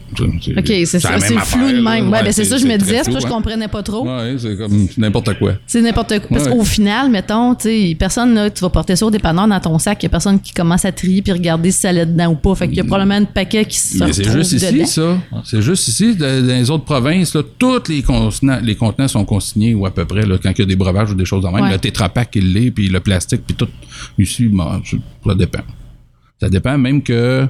C'est- 0.43 0.59
OK, 0.59 0.67
c'est 0.67 0.99
ça. 0.99 1.19
C'est 1.21 1.39
flou 1.39 1.71
de 1.71 1.81
même. 1.81 2.11
Ouais, 2.11 2.23
ben 2.25 2.33
c'est 2.33 2.45
ça, 2.45 2.57
je 2.59 2.67
me 2.67 2.77
disais. 2.77 3.03
C'est 3.05 3.11
pour 3.11 3.13
ça 3.15 3.19
que 3.21 3.21
je 3.21 3.27
hein. 3.27 3.31
comprenais 3.37 3.69
pas 3.69 3.83
trop. 3.85 4.05
Ouais, 4.05 4.35
c'est 4.37 4.57
comme 4.57 4.89
n'importe 4.99 5.39
quoi. 5.39 5.53
C'est 5.67 5.81
n'importe 5.81 6.19
quoi. 6.21 6.29
Parce 6.31 6.47
Ouais. 6.47 6.53
qu'au 6.57 6.65
final, 6.65 7.09
mettons, 7.11 7.55
tu 7.55 7.95
personne, 7.97 8.35
là, 8.35 8.51
tu 8.51 8.61
vas 8.63 8.69
porter 8.71 8.97
ça 8.97 9.07
au 9.07 9.11
dépanneur 9.11 9.47
dans 9.47 9.61
ton 9.61 9.79
sac, 9.79 10.03
il 10.03 10.05
y 10.05 10.07
a 10.07 10.11
personne 10.11 10.41
qui 10.41 10.53
commence 10.53 10.85
à 10.85 10.91
trier 10.93 11.23
puis 11.23 11.33
regarder 11.33 11.71
si 11.71 11.81
ça 11.81 11.91
allait 11.91 12.05
dedans 12.07 12.33
ou 12.33 12.35
pas. 12.35 12.55
Fait 12.57 12.67
qu'il 12.67 12.77
y 12.79 12.81
a 12.81 12.85
probablement 12.85 13.15
un 13.15 13.25
paquet 13.25 13.65
qui 13.65 13.79
se 13.79 14.03
Mais 14.03 14.13
c'est 14.13 14.31
juste 14.31 14.53
ici, 14.53 14.87
ça. 14.87 15.17
C'est 15.45 15.63
juste 15.63 15.87
ici. 15.89 16.17
Dans 16.17 16.47
les 16.47 16.69
autres 16.71 16.85
provinces, 16.85 17.35
là, 17.35 17.43
tous 17.59 17.89
les 17.89 18.03
contenants, 18.03 18.59
les 18.63 18.75
contenants 18.75 19.09
sont 19.09 19.25
consignés 19.25 19.75
ou 19.75 19.87
à 19.87 19.91
peu 19.93 20.05
près, 20.05 20.27
là, 20.27 20.37
quand 20.43 20.51
il 20.51 20.59
y 20.59 20.63
a 20.63 20.67
des 20.67 20.77
breuvages 20.77 21.11
ou 21.13 21.15
des 21.15 21.25
choses 21.25 21.45
de 21.45 21.49
même. 21.49 21.63
Ouais. 21.63 21.71
Le 21.73 21.79
tétrapac, 21.79 22.31
il 22.35 22.53
l'est, 22.53 22.71
puis 22.73 22.89
le 22.89 22.99
plastique, 23.01 23.43
puis 23.47 23.55
tout. 23.55 23.69
Ici, 24.19 24.47
bon, 24.49 24.83
ça 25.27 25.35
dépend. 25.35 25.61
Ça 26.41 26.49
dépend 26.49 26.77
même 26.79 27.03
que 27.03 27.47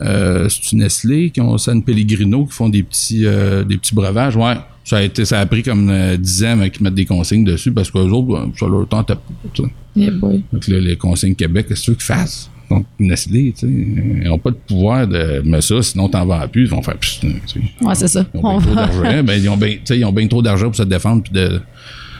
euh, 0.00 0.48
c'est 0.48 0.72
une 0.72 0.78
Nestlé 0.78 1.30
qui 1.30 1.40
ont 1.40 1.58
San 1.58 1.82
Pellegrino 1.82 2.46
qui 2.46 2.52
font 2.52 2.68
des 2.68 2.82
petits, 2.82 3.26
euh, 3.26 3.64
des 3.64 3.78
petits 3.78 3.94
breuvages. 3.94 4.36
Ouais, 4.36 4.54
ça 4.84 4.98
a, 4.98 5.02
été, 5.02 5.24
ça 5.24 5.40
a 5.40 5.46
pris 5.46 5.62
comme 5.62 5.90
euh, 5.90 6.16
10 6.16 6.44
ans 6.44 6.56
mais, 6.56 6.70
qu'ils 6.70 6.82
mettent 6.84 6.94
des 6.94 7.04
consignes 7.04 7.44
dessus 7.44 7.72
parce 7.72 7.90
qu'eux 7.90 8.10
autres, 8.10 8.48
ça 8.58 8.66
leur 8.66 8.86
tente 8.86 9.08
pas. 9.08 9.20
Yeah. 9.96 10.12
Donc 10.12 10.68
là, 10.68 10.78
les 10.78 10.96
consignes 10.96 11.34
Québec, 11.34 11.66
qu'est-ce 11.68 11.80
que 11.80 11.84
tu 11.86 11.90
veux 11.90 11.96
qu'ils 11.96 12.04
fassent? 12.04 12.50
Donc, 12.70 12.86
Nestlé, 12.98 13.54
tu 13.56 13.66
sais, 13.66 13.72
ils 13.72 14.28
n'ont 14.28 14.38
pas 14.38 14.50
de 14.50 14.56
pouvoir 14.56 15.06
de 15.08 15.40
mettre 15.40 15.64
ça, 15.64 15.82
sinon 15.82 16.08
t'en 16.08 16.26
vends 16.26 16.46
plus, 16.48 16.64
ils 16.64 16.68
vont 16.68 16.82
faire 16.82 16.96
sais. 17.02 17.28
Ouais, 17.80 17.94
c'est 17.94 18.08
ça. 18.08 18.26
Ils 18.34 18.40
ont 18.40 18.44
On 18.44 18.58
bien 18.58 18.66
trop 18.66 18.74
d'argent. 18.74 19.02
ben, 19.24 19.42
ils 19.42 19.48
ont 19.48 19.56
bien, 19.56 19.70
tu 19.70 19.80
sais, 19.84 19.98
ils 19.98 20.04
ont 20.04 20.12
bien 20.12 20.28
trop 20.28 20.42
d'argent 20.42 20.66
pour 20.66 20.76
se 20.76 20.82
défendre. 20.82 21.22
Puis 21.22 21.32
de... 21.32 21.60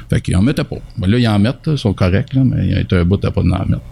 Fait 0.09 0.23
qu'ils 0.23 0.37
en 0.37 0.43
mettaient 0.43 0.65
pas. 0.65 0.79
Ben, 0.97 1.07
là, 1.07 1.19
ils 1.19 1.29
en 1.29 1.39
mettent, 1.39 1.67
ils 1.67 1.79
sont 1.79 1.93
corrects, 1.93 2.33
là, 2.33 2.45
mais 2.45 2.65
il 2.65 2.71
y 2.73 2.75
a 2.75 2.81
été 2.81 2.97
un 2.97 3.05
bout 3.05 3.23
à 3.23 3.31
pas 3.31 3.43
d'en 3.43 3.67
mettre. 3.67 3.83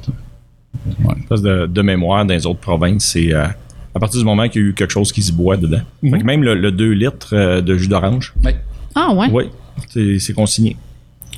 Ouais. 1.04 1.14
Parce 1.28 1.42
de, 1.42 1.66
de 1.66 1.82
mémoire 1.82 2.24
dans 2.24 2.32
les 2.32 2.46
autres 2.46 2.60
provinces, 2.60 3.04
c'est 3.04 3.34
euh, 3.34 3.48
à 3.96 3.98
partir 3.98 4.20
du 4.20 4.24
moment 4.26 4.48
qu'il 4.48 4.62
y 4.62 4.64
a 4.64 4.68
eu 4.68 4.74
quelque 4.74 4.90
chose 4.92 5.10
qui 5.10 5.22
se 5.22 5.32
boit 5.32 5.56
dedans. 5.56 5.80
Fait 6.02 6.18
que 6.18 6.24
même 6.24 6.42
le, 6.42 6.54
le 6.54 6.70
2 6.70 6.90
litres 6.92 7.28
euh, 7.34 7.60
de 7.62 7.76
jus 7.76 7.88
d'orange, 7.88 8.34
Ouais. 8.44 8.56
Ah, 8.94 9.12
ouais. 9.14 9.28
oui, 9.32 10.18
c'est 10.20 10.32
consigné. 10.32 10.76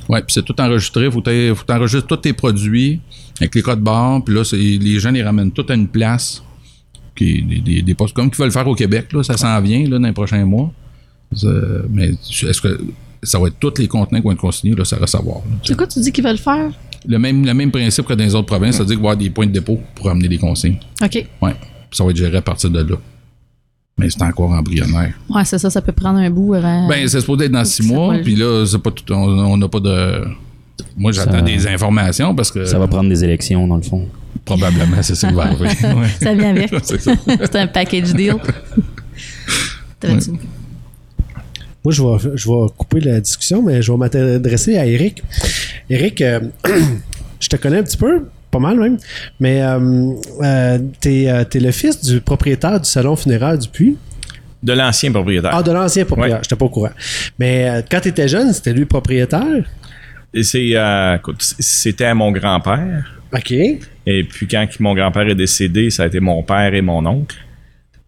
Ouais, 0.07 0.21
puis 0.21 0.33
c'est 0.33 0.43
tout 0.43 0.59
enregistré. 0.59 1.09
Faut 1.11 1.21
t'aies- 1.21 1.53
faut 1.53 1.63
t'enregistrer 1.65 2.07
tous 2.07 2.17
tes 2.17 2.33
produits 2.33 2.99
avec 3.39 3.53
les 3.55 3.61
codes 3.61 3.81
barres. 3.81 4.23
Puis 4.23 4.33
là, 4.33 4.43
les 4.53 4.99
gens 4.99 5.11
les 5.11 5.21
ramènent 5.23 5.51
tous 5.51 5.65
à 5.69 5.75
une 5.75 5.87
place. 5.87 6.43
Qui, 7.15 7.41
des, 7.43 7.59
des, 7.59 7.81
des 7.81 7.93
postes 7.95 8.15
comme 8.15 8.29
qu'ils 8.31 8.39
veulent 8.41 8.51
faire 8.51 8.67
au 8.67 8.75
Québec. 8.75 9.11
Là, 9.11 9.23
ça 9.23 9.35
s'en 9.35 9.59
vient 9.61 9.83
là, 9.89 9.99
dans 9.99 10.07
les 10.07 10.13
prochains 10.13 10.45
mois. 10.45 10.71
Euh, 11.43 11.83
mais 11.89 12.11
est-ce 12.29 12.61
que 12.61 12.79
ça 13.23 13.37
va 13.39 13.47
être 13.47 13.59
tous 13.59 13.73
les 13.77 13.87
contenants 13.89 14.19
qui 14.19 14.23
vont 14.25 14.31
être 14.31 14.39
consignés? 14.39 14.73
Là, 14.73 14.85
ça 14.85 14.95
va 14.97 15.05
savoir. 15.05 15.41
C'est 15.65 15.75
quoi 15.75 15.85
tu 15.85 15.99
dis 15.99 16.11
qu'ils 16.13 16.23
veulent 16.23 16.37
faire? 16.37 16.71
Le 17.05 17.19
même, 17.19 17.45
le 17.45 17.53
même 17.53 17.71
principe 17.71 18.05
que 18.05 18.13
dans 18.13 18.23
les 18.23 18.35
autres 18.35 18.47
provinces, 18.47 18.75
c'est-à-dire 18.77 18.95
qu'il 18.95 19.03
va 19.03 19.09
y 19.09 19.11
avoir 19.11 19.17
des 19.17 19.29
points 19.29 19.47
de 19.47 19.51
dépôt 19.51 19.79
pour 19.95 20.09
amener 20.09 20.27
des 20.29 20.37
consignes. 20.37 20.77
OK. 21.03 21.25
Ouais. 21.41 21.55
Puis 21.89 21.97
ça 21.97 22.03
va 22.03 22.11
être 22.11 22.17
géré 22.17 22.37
à 22.37 22.41
partir 22.41 22.69
de 22.69 22.79
là. 22.81 22.95
Mais 23.97 24.09
c'est 24.09 24.21
encore 24.21 24.51
embryonnaire. 24.51 25.13
Ouais, 25.29 25.43
c'est 25.43 25.57
ça, 25.57 25.69
ça 25.69 25.81
peut 25.81 25.91
prendre 25.91 26.19
un 26.19 26.29
bout 26.29 26.53
avant. 26.53 26.87
Ben, 26.87 27.07
c'est 27.07 27.19
supposé 27.19 27.45
être 27.45 27.51
dans 27.51 27.65
six 27.65 27.83
mois, 27.83 28.15
puis 28.23 28.35
là, 28.35 28.65
c'est 28.65 28.79
pas 28.79 28.91
tout, 28.91 29.11
on 29.13 29.57
n'a 29.57 29.67
pas 29.67 29.79
de. 29.81 30.23
Moi, 30.95 31.11
j'attends 31.11 31.31
Ça- 31.33 31.41
des 31.41 31.67
informations 31.67 32.33
parce 32.33 32.51
que. 32.51 32.63
Ça 32.65 32.79
va 32.79 32.87
prendre 32.87 33.09
des 33.09 33.23
élections, 33.23 33.67
dans 33.67 33.75
le 33.75 33.81
fond. 33.81 34.07
Probablement, 34.45 35.01
c'est 35.01 35.15
ça 35.15 35.27
qui 35.27 35.33
va 35.33 35.43
arriver. 35.47 35.65
Ouais. 35.65 36.07
Ça 36.21 36.33
vient 36.33 36.51
avec. 36.51 36.71
C'est 36.83 37.01
ça. 37.01 37.13
c'est 37.25 37.55
un 37.57 37.67
package 37.67 38.13
deal. 38.13 38.35
T'avais-tu- 39.99 40.31
Moi, 41.83 41.93
je 41.93 42.01
vais, 42.03 42.37
je 42.37 42.47
vais 42.49 42.67
couper 42.77 42.99
la 43.01 43.19
discussion, 43.19 43.61
mais 43.61 43.81
je 43.81 43.91
vais 43.91 43.97
m'adresser 43.97 44.77
à 44.77 44.85
Eric. 44.85 45.21
Eric, 45.89 46.21
euh, 46.21 46.39
je 47.39 47.47
te 47.49 47.55
connais 47.57 47.79
un 47.79 47.83
petit 47.83 47.97
peu, 47.97 48.27
pas 48.51 48.59
mal 48.59 48.77
même, 48.79 48.97
mais 49.39 49.61
euh, 49.61 50.11
euh, 50.41 50.79
t'es, 50.99 51.29
euh, 51.29 51.43
t'es 51.43 51.59
le 51.59 51.71
fils 51.71 52.03
du 52.03 52.19
propriétaire 52.21 52.79
du 52.79 52.89
salon 52.89 53.15
funéraire 53.15 53.57
du 53.57 53.67
Puy. 53.67 53.97
De 54.61 54.73
l'ancien 54.73 55.11
propriétaire. 55.11 55.51
Ah, 55.53 55.63
de 55.63 55.71
l'ancien 55.71 56.03
propriétaire, 56.05 56.37
Ouais. 56.39 56.43
j'étais 56.43 56.55
pas 56.55 56.65
au 56.65 56.69
courant. 56.69 56.89
Mais 57.37 57.83
quand 57.89 58.01
t'étais 58.01 58.27
jeune, 58.27 58.51
c'était 58.53 58.73
lui 58.73 58.81
le 58.81 58.85
propriétaire? 58.87 59.63
C'était 61.59 62.13
mon 62.13 62.31
grand-père. 62.31 63.15
OK. 63.33 63.51
Et 63.51 64.23
puis 64.23 64.47
quand 64.47 64.67
mon 64.79 64.93
grand-père 64.95 65.27
est 65.27 65.35
décédé, 65.35 65.89
ça 65.89 66.03
a 66.03 66.07
été 66.07 66.19
mon 66.19 66.43
père 66.43 66.73
et 66.73 66.81
mon 66.81 67.05
oncle. 67.05 67.37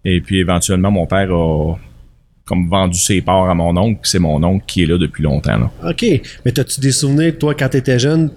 Et 0.03 0.19
puis 0.21 0.39
éventuellement, 0.39 0.91
mon 0.91 1.05
père 1.05 1.31
a 1.31 1.75
comme 2.45 2.67
vendu 2.67 2.97
ses 2.97 3.21
parts 3.21 3.49
à 3.49 3.53
mon 3.53 3.77
oncle, 3.77 4.01
c'est 4.03 4.19
mon 4.19 4.43
oncle 4.43 4.65
qui 4.67 4.83
est 4.83 4.85
là 4.87 4.97
depuis 4.97 5.23
longtemps. 5.23 5.57
Là. 5.57 5.71
OK. 5.89 6.05
Mais 6.43 6.59
as-tu 6.59 6.81
des 6.81 6.91
souvenirs, 6.91 7.37
toi, 7.39 7.53
quand 7.55 7.69
t'étais 7.69 7.99
jeune, 7.99 8.29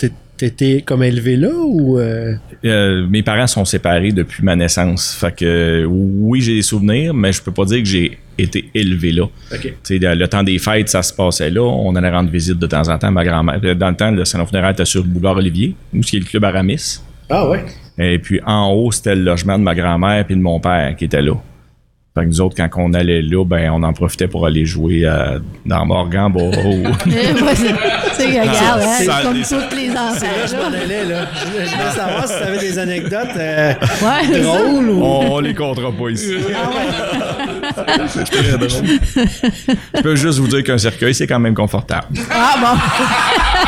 t'é- 0.51 0.57
t'étais 0.57 0.83
comme 0.83 1.03
élevé 1.03 1.37
là 1.37 1.51
ou. 1.55 1.99
euh, 1.99 2.35
Euh, 2.65 3.07
mes 3.09 3.23
parents 3.23 3.47
sont 3.47 3.65
séparés 3.65 4.13
depuis 4.13 4.43
ma 4.43 4.57
naissance. 4.57 5.15
Fait 5.15 5.35
que 5.35 5.85
oui, 5.89 6.41
j'ai 6.41 6.55
des 6.57 6.63
souvenirs, 6.63 7.13
mais 7.15 7.33
je 7.33 7.43
peux 7.43 7.53
pas 7.53 7.65
dire 7.65 7.79
que 7.79 7.85
j'ai 7.89 8.19
été 8.39 8.71
élevé 8.75 9.13
là. 9.13 9.25
OK. 9.25 9.61
Tu 9.61 9.73
sais, 9.83 9.99
le, 9.99 10.27
temps 10.29 10.43
des 10.43 10.59
fêtes, 10.59 10.89
ça 10.89 11.03
se 11.03 11.13
passait 11.13 11.51
là. 11.51 11.63
On 11.63 11.95
allait 11.95 12.11
rendre 12.11 12.31
visite 12.31 12.59
de 12.59 12.67
temps 12.67 12.89
en 12.89 12.99
temps 12.99 13.09
à 13.09 13.11
ma 13.11 13.25
grand-mère. 13.25 13.61
Dans 13.77 13.91
le 13.91 13.97
temps, 13.97 14.11
le 14.11 14.25
salon 14.25 14.47
funéraire 14.47 14.71
était 14.71 14.85
sur 14.85 15.03
le 15.03 15.09
boulevard 15.09 15.37
Olivier, 15.37 15.75
où 15.95 16.03
c'est 16.03 16.19
le 16.19 16.25
club 16.25 16.45
Aramis. 16.45 17.01
Ah 17.31 17.49
ouais. 17.49 17.65
Et 17.99 18.19
puis 18.19 18.41
en 18.45 18.73
haut, 18.73 18.91
c'était 18.91 19.15
le 19.15 19.23
logement 19.23 19.59
de 19.59 19.63
ma 19.63 19.75
grand-mère 19.75 20.25
puis 20.27 20.35
de 20.35 20.41
mon 20.41 20.59
père 20.59 20.95
qui 20.97 21.05
était 21.05 21.23
là. 21.23 21.35
Fait 22.17 22.23
que 22.23 22.29
nous 22.29 22.41
autres, 22.43 22.55
quand 22.57 22.69
on 22.77 22.95
allait 22.95 23.23
là, 23.23 23.45
ben 23.45 23.71
on 23.73 23.83
en 23.83 23.93
profitait 23.93 24.29
pour 24.29 24.47
aller 24.47 24.65
jouer 24.65 25.01
euh, 25.05 25.41
dans 25.67 25.85
Morgan 25.85 26.33
c'est- 27.05 27.75
c'est 28.17 28.39
hein, 28.39 29.15
comme 29.25 29.43
ça- 29.43 29.57
tous 29.69 29.75
les 29.77 29.91
enfants. 29.91 30.21
Là, 30.23 30.47
je 30.47 30.55
m'en 30.55 30.71
là. 30.71 30.79
allais, 30.85 31.05
là. 31.07 31.27
Je, 31.35 31.41
je 31.67 31.71
voulais 31.77 31.91
savoir 31.91 32.29
si 32.29 32.35
t'avais 32.39 32.59
des 32.61 32.79
anecdotes 32.79 33.29
euh, 33.37 33.73
Ouais, 34.01 34.29
c'est 34.31 34.41
drôles 34.43 34.89
ou. 34.91 35.03
on, 35.03 35.33
on 35.33 35.41
les 35.41 35.55
comptera 35.55 35.91
pas 35.91 36.09
ici. 36.11 36.37
Ah 36.55 36.71
ouais. 36.71 37.95
C'est 38.07 38.25
très 38.31 38.59
drôle. 38.59 38.69
Je 39.97 40.01
peux 40.03 40.15
juste 40.15 40.39
vous 40.39 40.47
dire 40.47 40.63
qu'un 40.63 40.79
cercueil, 40.79 41.15
c'est 41.17 41.27
quand 41.27 41.41
même 41.41 41.55
confortable. 41.55 42.07
Ah 42.31 42.55
bon. 42.61 42.79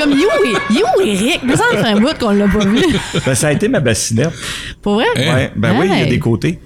Comme 0.00 0.12
you, 0.12 0.28
you 0.70 0.84
Eric, 1.04 1.40
mais 1.44 1.56
ça 1.56 1.64
en 1.72 1.76
fait 1.76 1.84
un 1.84 2.00
bout 2.00 2.16
qu'on 2.18 2.30
l'a 2.30 2.46
pas 2.48 2.64
vu. 2.64 2.84
Ben, 3.24 3.34
ça 3.34 3.48
a 3.48 3.52
été 3.52 3.68
ma 3.68 3.80
bassinette. 3.80 4.32
Pour 4.82 4.94
vrai? 4.94 5.06
Ouais, 5.16 5.50
ben 5.56 5.76
oui, 5.78 5.88
il 5.90 5.98
y 5.98 6.02
a 6.02 6.06
des 6.06 6.18
côtés. 6.18 6.58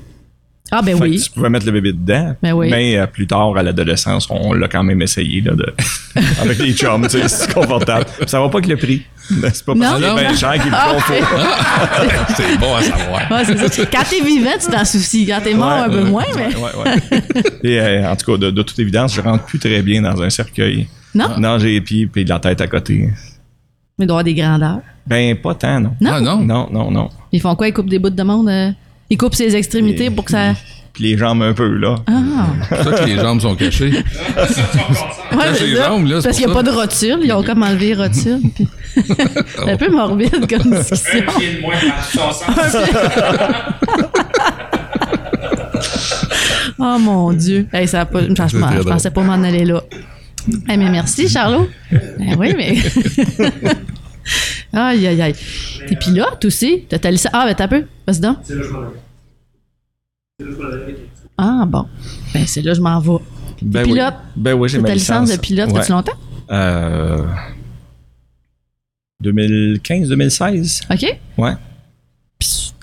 Ah 0.75 0.81
ben 0.83 0.95
Fait 0.97 1.05
que 1.05 1.09
oui. 1.11 1.21
tu 1.21 1.31
pouvais 1.31 1.51
mettre 1.51 1.67
le 1.67 1.73
bébé 1.73 1.93
dedans. 1.93 2.35
Ben 2.43 2.53
oui. 2.55 2.71
Mais 2.71 2.97
euh, 2.97 3.07
plus 3.07 3.27
tard, 3.27 3.55
à 3.59 3.63
l'adolescence, 3.63 4.27
on 4.31 4.55
l'a 4.55 4.69
quand 4.69 4.83
même 4.83 5.03
essayé 5.03 5.43
là, 5.43 5.53
de... 5.53 5.67
avec 6.41 6.59
les 6.59 6.73
chums. 6.73 7.03
tu 7.03 7.21
sais, 7.21 7.29
C'est 7.29 7.53
confortable. 7.53 8.07
Ça 8.27 8.41
va 8.41 8.49
pas 8.49 8.61
que 8.63 8.69
le 8.69 8.77
prix. 8.79 9.03
C'est 9.29 9.65
pas 9.65 9.75
parce 9.75 9.95
qu'il 9.97 10.05
est 10.05 10.09
Ah, 10.09 10.15
bien 10.19 10.31
non. 10.31 10.35
cher 10.37 10.53
qu'il 10.55 10.73
est 10.73 10.75
Ah, 10.75 10.95
plus 10.97 11.15
confort. 11.21 12.37
C'est 12.37 12.59
bon 12.59 12.75
à 12.75 12.83
savoir. 12.83 13.31
Ouais, 13.31 13.45
c'est 13.45 13.69
ça. 13.69 13.87
Quand 13.93 14.03
t'es 14.09 14.21
vivant, 14.25 14.51
tu 14.59 14.71
t'en 14.71 14.85
soucies. 14.85 15.27
Quand 15.27 15.41
t'es 15.45 15.55
mort, 15.55 15.71
un 15.71 15.91
peu 15.91 16.05
moins, 16.05 16.25
mais. 16.35 16.55
Ouais, 16.57 16.71
ouais. 16.85 17.23
Et 17.63 17.79
euh, 17.81 18.11
en 18.11 18.17
tout 18.17 18.33
cas, 18.33 18.39
de, 18.39 18.51
de 18.51 18.63
toute 18.63 18.79
évidence, 18.79 19.15
je 19.15 19.21
rentre 19.21 19.45
plus 19.45 19.59
très 19.59 19.83
bien 19.83 20.03
dans 20.03 20.21
un 20.23 20.31
cercueil. 20.31 20.89
Non? 21.15 21.39
Non, 21.39 21.59
j'ai 21.59 21.73
les 21.73 21.81
pieds 21.83 22.09
et 22.17 22.25
de 22.25 22.29
la 22.31 22.39
tête 22.39 22.61
à 22.63 22.67
côté. 22.67 23.11
Mais 23.99 24.05
il 24.05 24.07
doit 24.07 24.17
y 24.17 24.21
avoir 24.21 24.25
des 24.25 24.35
grandeurs. 24.35 24.81
Ben, 25.07 25.37
pas 25.37 25.55
tant, 25.55 25.81
non. 25.81 25.95
Non? 26.01 26.11
Ah 26.15 26.21
non? 26.21 26.39
Non, 26.39 26.69
non, 26.73 26.91
non. 26.91 27.09
Ils 27.31 27.41
font 27.41 27.55
quoi? 27.55 27.69
Ils 27.69 27.73
coupent 27.75 27.91
des 27.91 27.99
bouts 27.99 28.09
de 28.11 28.23
monde? 28.23 28.49
euh? 28.49 28.71
Ils 29.13 29.19
coupent 29.19 29.35
ses 29.35 29.55
extrémités 29.55 30.09
pour 30.09 30.25
que 30.25 30.31
ça. 30.31 30.55
Puis 30.95 31.05
les 31.05 31.19
jambes 31.19 31.43
un 31.43 31.53
peu, 31.53 31.69
là. 31.77 31.97
Ah! 32.07 32.47
C'est 32.69 32.77
pour 32.77 32.85
ça 32.97 33.05
que 33.05 33.05
les 33.11 33.17
jambes 33.17 33.41
sont 33.43 33.55
cachées. 33.55 33.93
Ouais, 35.33 35.39
Cache 35.47 35.57
c'est 35.59 35.67
les 35.67 35.77
ça. 35.77 35.87
jambes, 35.89 36.07
là, 36.07 36.21
c'est 36.21 36.29
Parce 36.29 36.37
qu'il 36.39 36.47
n'y 36.47 36.53
a 36.53 36.55
pas 36.55 36.63
de 36.63 36.71
rotule. 36.71 37.19
Ils 37.25 37.33
ont 37.33 37.43
comme 37.43 37.63
enlevé 37.63 37.87
les 37.89 37.95
rotules. 37.95 38.41
puis- 38.55 38.69
c'est 38.95 39.71
un 39.71 39.77
peu 39.79 39.91
morbide 39.91 40.47
comme 40.47 40.71
discussion. 40.75 41.25
Oh 46.79 46.99
mon 46.99 47.33
Dieu. 47.33 47.67
Hey, 47.73 47.87
ça 47.89 48.03
a 48.03 48.07
pas, 48.07 48.21
je 48.23 48.83
pensais 48.83 49.11
pas 49.11 49.23
m'en 49.23 49.43
aller 49.43 49.65
là. 49.65 49.83
Hey, 50.69 50.77
mais 50.77 50.91
merci, 50.91 51.29
Charlot. 51.29 51.69
Ben 51.91 52.37
oui, 52.39 52.55
mais. 52.57 52.77
aïe, 54.73 55.07
aïe, 55.07 55.23
aïe. 55.23 55.35
T'es 55.89 55.97
pilote 55.97 56.45
aussi? 56.45 56.85
T'as 56.89 56.99
ta 56.99 57.11
licence. 57.11 57.33
Ah, 57.35 57.45
ben 57.47 57.55
t'as 57.55 57.69
peu. 57.69 57.85
Vas-y 58.07 58.21
donc. 58.21 58.39
Ah, 61.39 61.65
bon. 61.67 61.87
Ben, 62.35 62.47
c'est 62.47 62.63
là 62.63 62.73
que 62.73 62.77
je 62.77 62.83
m'en 62.83 62.99
vais. 63.01 63.19
Ben 63.63 63.85
pilote? 63.85 64.15
Oui. 64.37 64.43
Ben 64.43 64.53
oui, 64.55 64.69
j'ai 64.69 64.77
C'est 64.79 64.83
ma 64.83 64.89
ta 64.89 64.95
licence 64.95 65.31
de 65.31 65.37
pilote 65.37 65.71
Ouais. 65.73 65.81
depuis 65.81 65.93
longtemps? 65.93 66.13
Euh, 66.51 67.25
2015-2016. 69.23 70.83
OK? 70.93 71.19
Ouais. 71.39 71.53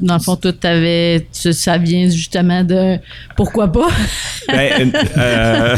Dans 0.02 0.14
le 0.16 0.20
fond, 0.20 0.36
toi, 0.36 0.54
t'avais. 0.54 1.28
tu- 1.32 1.52
Ça 1.54 1.78
vient 1.78 2.08
justement 2.10 2.64
de. 2.64 2.98
Pourquoi 3.36 3.72
pas? 3.72 3.88
Ben, 4.48 4.92
euh, 5.18 5.76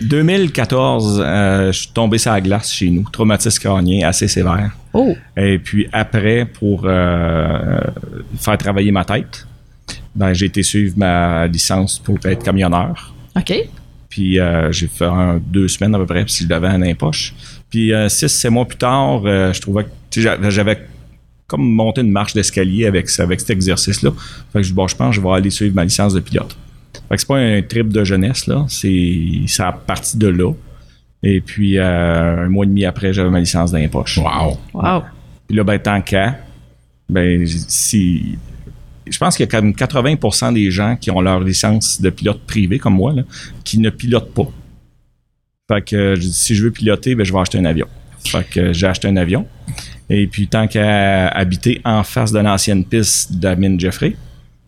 2014, 0.00 1.22
euh, 1.24 1.72
je 1.72 1.78
suis 1.78 1.88
tombé 1.88 2.18
sur 2.18 2.32
la 2.32 2.40
glace 2.40 2.72
chez 2.72 2.90
nous. 2.90 3.04
Traumatisme 3.12 3.60
crânien 3.60 4.08
assez 4.08 4.28
sévère. 4.28 4.70
Oh! 4.92 5.14
Et 5.36 5.58
puis 5.58 5.86
après, 5.92 6.44
pour 6.44 6.82
euh, 6.84 7.80
faire 8.38 8.58
travailler 8.58 8.90
ma 8.90 9.04
tête, 9.04 9.46
ben, 10.14 10.32
j'ai 10.32 10.46
été 10.46 10.62
suivre 10.62 10.94
ma 10.96 11.46
licence 11.46 11.98
pour 11.98 12.18
être 12.24 12.42
camionneur. 12.42 13.14
OK. 13.36 13.52
Puis 14.08 14.38
euh, 14.38 14.70
j'ai 14.72 14.88
fait 14.88 15.04
un, 15.06 15.40
deux 15.44 15.68
semaines 15.68 15.94
à 15.94 15.98
peu 15.98 16.06
près, 16.06 16.24
puis 16.24 16.34
je 16.42 16.48
l'avais 16.48 16.68
en 16.68 16.94
poche. 16.94 17.34
Puis 17.70 17.92
six, 18.08 18.28
sept 18.28 18.50
mois 18.50 18.66
plus 18.66 18.76
tard, 18.76 19.22
je 19.24 19.60
trouvais 19.60 19.84
que 19.84 20.50
j'avais 20.50 20.86
comme 21.52 21.70
monté 21.70 22.00
une 22.00 22.10
marche 22.10 22.32
d'escalier 22.32 22.86
avec, 22.86 23.08
avec 23.18 23.40
cet 23.40 23.50
exercice-là. 23.50 24.10
Fait 24.52 24.60
que 24.60 24.62
je 24.62 24.68
dis, 24.68 24.74
bon, 24.74 24.88
je 24.88 24.96
pense 24.96 25.10
que 25.10 25.16
je 25.16 25.26
vais 25.26 25.34
aller 25.34 25.50
suivre 25.50 25.74
ma 25.74 25.84
licence 25.84 26.14
de 26.14 26.20
pilote. 26.20 26.56
Fait 26.94 27.16
que 27.16 27.20
c'est 27.20 27.28
pas 27.28 27.36
un 27.36 27.60
trip 27.60 27.88
de 27.88 28.04
jeunesse, 28.04 28.46
là. 28.46 28.64
C'est 28.70 29.42
ça 29.48 29.68
a 29.68 29.72
parti 29.72 30.16
de 30.16 30.28
là. 30.28 30.50
Et 31.22 31.42
puis, 31.42 31.76
euh, 31.76 32.46
un 32.46 32.48
mois 32.48 32.64
et 32.64 32.68
demi 32.68 32.86
après, 32.86 33.12
j'avais 33.12 33.28
ma 33.28 33.38
licence 33.38 33.70
dans 33.70 33.76
les 33.78 33.88
poches. 33.88 34.16
Wow. 34.16 34.58
Wow. 34.72 35.02
Puis 35.46 35.54
là, 35.58 35.62
ben, 35.62 35.78
tant 35.78 36.00
qu'à, 36.00 36.38
ben, 37.10 37.46
si. 37.46 38.38
Je 39.06 39.18
pense 39.18 39.36
qu'il 39.36 39.44
y 39.44 39.48
a 39.48 39.50
comme 39.50 39.72
80% 39.72 40.54
des 40.54 40.70
gens 40.70 40.96
qui 40.96 41.10
ont 41.10 41.20
leur 41.20 41.40
licence 41.40 42.00
de 42.00 42.08
pilote 42.08 42.40
privé, 42.46 42.78
comme 42.78 42.94
moi, 42.94 43.12
là, 43.12 43.24
qui 43.62 43.78
ne 43.78 43.90
pilotent 43.90 44.32
pas. 44.32 44.48
Fait 45.70 45.82
que 45.82 46.18
si 46.18 46.54
je 46.54 46.64
veux 46.64 46.70
piloter, 46.70 47.14
ben, 47.14 47.24
je 47.24 47.32
vais 47.32 47.40
acheter 47.40 47.58
un 47.58 47.66
avion. 47.66 47.88
Fait 48.24 48.48
que 48.48 48.72
j'ai 48.72 48.86
acheté 48.86 49.08
un 49.08 49.16
avion. 49.16 49.46
Et 50.14 50.26
puis, 50.26 50.46
tant 50.46 50.66
qu'à 50.68 51.28
habiter 51.28 51.80
en 51.84 52.02
face 52.02 52.32
de 52.32 52.38
l'ancienne 52.38 52.84
piste 52.84 53.32
de 53.38 53.48
la 53.48 53.56
mine 53.56 53.80
Jeffrey, 53.80 54.14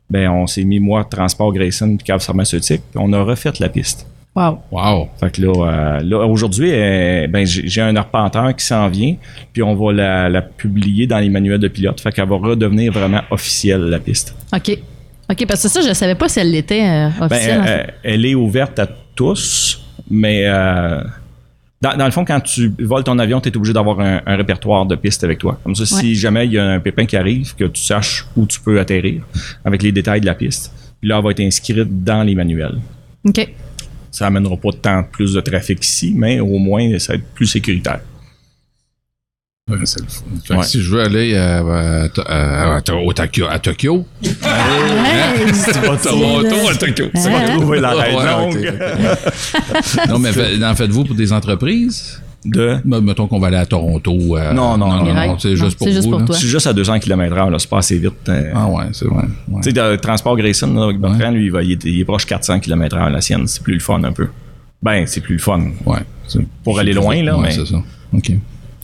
ben, 0.08 0.30
on 0.30 0.46
s'est 0.46 0.64
mis, 0.64 0.80
moi, 0.80 1.04
Transport 1.04 1.52
Grayson 1.52 1.96
puis 1.96 2.04
Cave 2.06 2.20
Pharmaceutique, 2.22 2.80
puis 2.90 2.98
on 3.02 3.12
a 3.12 3.22
refait 3.22 3.52
la 3.60 3.68
piste. 3.68 4.06
Wow. 4.34 4.58
Wow. 4.72 5.08
Fait 5.20 5.30
que 5.30 5.42
là, 5.42 5.52
euh, 5.52 6.00
là 6.02 6.26
aujourd'hui, 6.26 6.70
euh, 6.72 7.26
ben, 7.28 7.46
j'ai 7.46 7.80
un 7.82 7.94
arpenteur 7.94 8.56
qui 8.56 8.64
s'en 8.64 8.88
vient, 8.88 9.14
puis 9.52 9.62
on 9.62 9.74
va 9.74 9.92
la, 9.92 10.28
la 10.28 10.42
publier 10.42 11.06
dans 11.06 11.18
les 11.18 11.28
manuels 11.28 11.60
de 11.60 11.68
pilote. 11.68 12.00
Fait 12.00 12.10
qu'elle 12.10 12.28
va 12.28 12.36
redevenir 12.36 12.92
vraiment 12.92 13.20
officielle, 13.30 13.82
la 13.82 13.98
piste. 14.00 14.34
OK. 14.52 14.78
OK, 15.30 15.46
parce 15.46 15.62
que 15.62 15.68
ça, 15.68 15.80
je 15.86 15.92
savais 15.94 16.14
pas 16.16 16.28
si 16.28 16.40
elle 16.40 16.50
l'était 16.50 16.82
euh, 16.84 17.08
Ben, 17.20 17.26
officielle. 17.26 17.60
en 17.60 17.64
fait. 17.64 17.70
euh, 17.88 17.92
elle 18.02 18.26
est 18.26 18.34
ouverte 18.34 18.78
à 18.78 18.88
tous, 19.14 19.82
mais 20.10 20.42
euh, 20.46 21.02
dans, 21.84 21.96
dans 21.98 22.06
le 22.06 22.10
fond, 22.10 22.24
quand 22.24 22.40
tu 22.40 22.72
voles 22.78 23.04
ton 23.04 23.18
avion, 23.18 23.42
tu 23.42 23.50
es 23.50 23.56
obligé 23.56 23.74
d'avoir 23.74 24.00
un, 24.00 24.22
un 24.24 24.36
répertoire 24.36 24.86
de 24.86 24.96
pistes 24.96 25.22
avec 25.22 25.38
toi. 25.38 25.60
Comme 25.62 25.74
ça, 25.74 25.84
si 25.84 26.14
jamais 26.14 26.46
il 26.46 26.52
y 26.52 26.58
a 26.58 26.64
un 26.64 26.80
pépin 26.80 27.04
qui 27.04 27.14
arrive, 27.14 27.54
que 27.54 27.64
tu 27.64 27.82
saches 27.82 28.24
où 28.36 28.46
tu 28.46 28.58
peux 28.58 28.80
atterrir 28.80 29.22
avec 29.66 29.82
les 29.82 29.92
détails 29.92 30.22
de 30.22 30.26
la 30.26 30.34
piste. 30.34 30.72
Puis 31.00 31.10
là, 31.10 31.18
elle 31.18 31.24
va 31.24 31.30
être 31.32 31.40
inscrite 31.40 32.02
dans 32.02 32.22
les 32.22 32.34
manuels. 32.34 32.78
OK. 33.28 33.48
Ça 34.10 34.28
amènera 34.28 34.56
pas 34.56 34.70
tant 34.80 35.02
plus 35.02 35.34
de 35.34 35.40
trafic 35.42 35.84
ici, 35.84 36.14
mais 36.16 36.40
au 36.40 36.58
moins, 36.58 36.98
ça 36.98 37.12
va 37.12 37.18
être 37.18 37.34
plus 37.34 37.46
sécuritaire. 37.46 38.00
Ouais, 39.70 39.78
c'est 39.84 40.02
le 40.02 40.06
fun. 40.08 40.24
Fait 40.44 40.52
que 40.54 40.58
Ouais. 40.58 40.64
si 40.66 40.82
je 40.82 40.90
veux 40.90 41.00
aller 41.00 41.34
à, 41.36 41.60
à- 41.60 42.76
à- 42.76 42.80
Tokyo, 42.82 43.46
à 43.48 43.58
Tokyo, 43.58 44.04
Hey, 44.22 44.30
à 44.42 45.96
Toronto, 45.96 46.68
à 46.68 46.74
Tokyo. 46.74 47.04
Ça 47.14 47.30
va 47.30 47.40
trouver 47.56 47.80
la 47.80 47.90
raison. 47.92 48.50
non, 50.10 50.18
mais 50.18 50.32
fait- 50.32 50.62
en 50.62 50.74
faites-vous 50.74 51.04
pour 51.04 51.14
des 51.14 51.32
entreprises? 51.32 52.20
De? 52.44 52.76
Me- 52.84 53.00
Mettons 53.00 53.26
qu'on 53.26 53.38
va 53.40 53.46
aller 53.46 53.56
à 53.56 53.64
Toronto. 53.64 54.36
euh, 54.36 54.52
Non, 54.52 54.76
non, 54.76 54.86
non, 55.02 55.14
non. 55.14 55.38
c'est 55.38 55.48
Non, 55.54 55.54
juste 55.56 55.78
pour 55.78 55.86
c'est 55.86 55.94
juste 55.94 56.04
vous. 56.08 56.18
pour 56.18 56.24
toi. 56.26 56.36
Suis 56.36 56.48
juste 56.48 56.66
à 56.66 56.74
200 56.74 56.98
km/h, 56.98 57.50
là, 57.50 57.58
c'est 57.58 57.70
pas 57.70 57.78
assez 57.78 57.96
vite. 57.98 58.12
euh. 58.28 58.52
Ah 58.54 58.66
ouais, 58.66 58.84
c'est 58.92 59.06
vrai. 59.06 59.24
ouais. 59.48 59.60
Tu 59.62 59.70
sais, 59.70 59.72
de 59.72 59.96
transport 59.96 60.36
Grayson, 60.36 60.74
là, 60.74 60.84
avec 60.84 60.98
Bertrand, 60.98 61.30
lui, 61.30 61.46
il, 61.46 61.50
va- 61.52 61.62
il 61.62 61.72
est, 61.72 61.84
il 61.86 62.00
est 62.00 62.04
proche 62.04 62.26
400 62.26 62.60
km/h, 62.60 63.10
la 63.10 63.20
sienne. 63.22 63.46
C'est 63.46 63.62
plus 63.62 63.72
le 63.74 63.80
fun 63.80 64.04
un 64.04 64.12
peu. 64.12 64.28
Ben, 64.82 65.06
c'est 65.06 65.22
plus 65.22 65.36
le 65.36 65.40
fun. 65.40 65.68
Ouais. 65.86 66.00
c'est- 66.28 66.46
Pour 66.62 66.78
aller 66.78 66.92
loin, 66.92 67.22
là, 67.22 67.38
Ouais, 67.38 67.44
mais- 67.44 67.52
c'est 67.52 67.64
ça. 67.64 67.82
OK. 68.12 68.32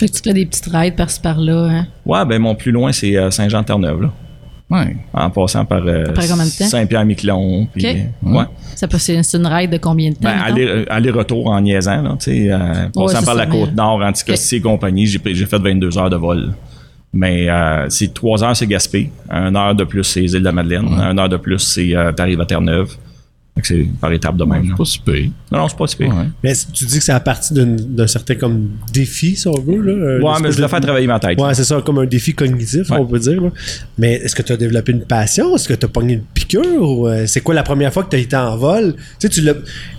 Fait 0.01 0.09
que 0.09 0.13
tu 0.15 0.23
fais 0.25 0.33
des 0.33 0.47
petites 0.47 0.67
rides 0.73 0.97
par-ci 0.97 1.21
par-là. 1.21 1.69
Hein? 1.71 1.87
Ouais, 2.07 2.25
ben, 2.25 2.41
mon 2.41 2.55
plus 2.55 2.73
loin, 2.73 2.91
c'est 2.91 3.19
euh, 3.19 3.31
Saint-Jean-Terre-Neuve, 3.31 4.01
là. 4.01 4.13
Ouais. 4.71 4.97
En 5.13 5.29
passant 5.29 5.67
par 5.67 5.83
euh? 5.85 6.07
Saint-Pierre-Miquelon. 6.17 7.67
puis, 7.75 7.85
Ok. 7.87 7.97
euh, 8.27 8.33
ouais. 8.39 8.45
Ça 8.77 8.89
peut, 8.89 8.97
c'est 8.97 9.21
une 9.35 9.47
ride 9.47 9.71
de 9.71 9.77
combien 9.77 10.09
de 10.09 10.15
temps? 10.15 10.21
Ben, 10.23 10.39
aller- 10.39 10.87
aller-retour 10.89 11.49
en 11.49 11.61
niaisant, 11.61 12.01
là, 12.01 12.17
tu 12.19 12.31
sais, 12.31 12.51
euh, 12.51 12.89
passant 12.95 13.23
par 13.23 13.35
la 13.35 13.45
Côte-Nord, 13.45 14.01
Anticosti 14.03 14.57
et 14.57 14.61
compagnie, 14.63 15.07
j'ai, 15.07 15.19
fait 15.19 15.59
22 15.59 15.99
heures 15.99 16.09
de 16.09 16.17
vol. 16.17 16.55
Mais 17.13 17.51
euh, 17.51 17.87
c'est 17.91 18.15
3 18.15 18.43
heures, 18.43 18.57
c'est 18.57 18.67
Gaspé. 18.67 19.11
Une 19.31 19.55
heure 19.55 19.75
de 19.75 19.85
plus, 19.85 20.05
c'est 20.05 20.21
les 20.23 20.33
îles 20.33 20.41
de 20.41 20.45
la 20.47 20.53
Madeleine. 20.53 20.87
Une 20.87 21.19
heure 21.19 21.29
de 21.29 21.37
plus, 21.37 21.59
c'est 21.59 21.95
euh, 21.95 22.11
t'arrives 22.13 22.41
à 22.41 22.47
Terre-Neuve. 22.47 22.97
C'est 23.67 23.87
par 24.01 24.13
étapes 24.13 24.37
de 24.37 24.45
même. 24.45 24.69
là. 24.69 24.75
Pas 24.77 24.85
super. 24.85 25.15
Non, 25.53 25.59
non, 25.59 25.69
c'est 25.69 25.77
pas 25.79 25.87
si 25.87 25.97
pire. 25.97 26.09
Ouais. 26.09 26.25
Mais 26.43 26.53
tu 26.73 26.85
dis 26.85 26.99
que 26.99 27.05
c'est 27.05 27.13
à 27.13 27.21
partir 27.21 27.57
d'un 27.67 28.07
certain 28.07 28.35
comme 28.35 28.69
défi, 28.93 29.37
si 29.37 29.47
on 29.49 29.59
veut. 29.61 29.81
Là, 29.81 29.93
euh, 29.93 30.21
Ouais, 30.21 30.33
mais 30.43 30.53
je 30.53 30.61
le 30.61 30.69
fais 30.69 30.81
travailler 30.81 31.07
ma 31.07 31.19
tête. 31.21 31.39
Ouais, 31.41 31.55
c'est 31.55 31.65
ça, 31.65 31.81
comme 31.85 31.99
un 31.99 32.07
défi 32.07 32.35
cognitif, 32.35 32.91
Ouais. 32.91 32.97
on 32.99 33.07
peut 33.07 33.19
dire. 33.19 33.41
là. 33.41 33.51
Mais 33.99 34.15
est-ce 34.15 34.35
que 34.35 34.43
tu 34.43 34.53
as 34.53 34.57
développé 34.57 34.93
une 34.93 35.05
passion? 35.05 35.55
Est-ce 35.57 35.69
que 35.69 35.75
tu 35.75 35.85
as 35.87 35.89
pogné 35.89 36.15
une 36.15 36.23
piqûre? 36.23 36.61
Ou, 36.83 37.09
euh, 37.09 37.25
c'est 37.27 37.41
quoi 37.41 37.55
la 37.55 37.63
première 37.63 37.93
fois 37.93 38.05
que 38.05 38.11
tu 38.11 38.17
as 38.17 38.21
été 38.21 38.37
en 38.37 38.57
vol? 38.57 38.95
Tu 38.97 39.03
sais, 39.21 39.29
tu 39.29 39.41
l'as- 39.43 39.55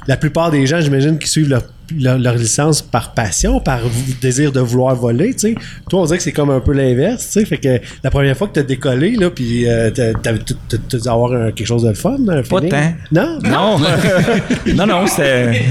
la 0.07 0.17
plupart 0.17 0.51
des 0.51 0.65
gens, 0.65 0.81
j'imagine, 0.81 1.17
qui 1.19 1.27
suivent 1.29 1.49
leur, 1.49 1.63
leur- 1.99 2.17
leur 2.19 2.35
licence 2.35 2.81
par 2.81 3.13
passion, 3.13 3.59
par 3.59 3.79
désir 4.21 4.51
de 4.51 4.59
vouloir 4.59 4.95
voler. 4.95 5.33
tu 5.33 5.39
sais. 5.39 5.55
Toi, 5.89 6.01
on 6.01 6.05
dirait 6.05 6.17
que 6.17 6.23
c'est 6.23 6.31
comme 6.31 6.49
un 6.49 6.59
peu 6.59 6.73
l'inverse. 6.73 7.25
tu 7.27 7.39
sais. 7.39 7.45
Fait 7.45 7.57
que 7.57 7.79
la 8.03 8.09
première 8.11 8.37
fois 8.37 8.47
que 8.47 8.53
tu 8.53 8.59
as 8.59 8.63
décollé, 8.63 9.11
là, 9.15 9.29
puis 9.29 9.67
euh, 9.67 9.89
t'as- 9.91 10.31
dû 10.33 11.07
avoir 11.07 11.33
un- 11.33 11.51
quelque 11.51 11.67
chose 11.67 11.83
de 11.83 11.93
fun. 11.93 12.17
un 12.27 12.41
Pas 12.43 12.61
tant. 12.61 12.93
Non? 13.11 13.39
Non, 13.43 13.79
non, 14.75 14.85
non, 14.87 15.07
c'était 15.07 15.61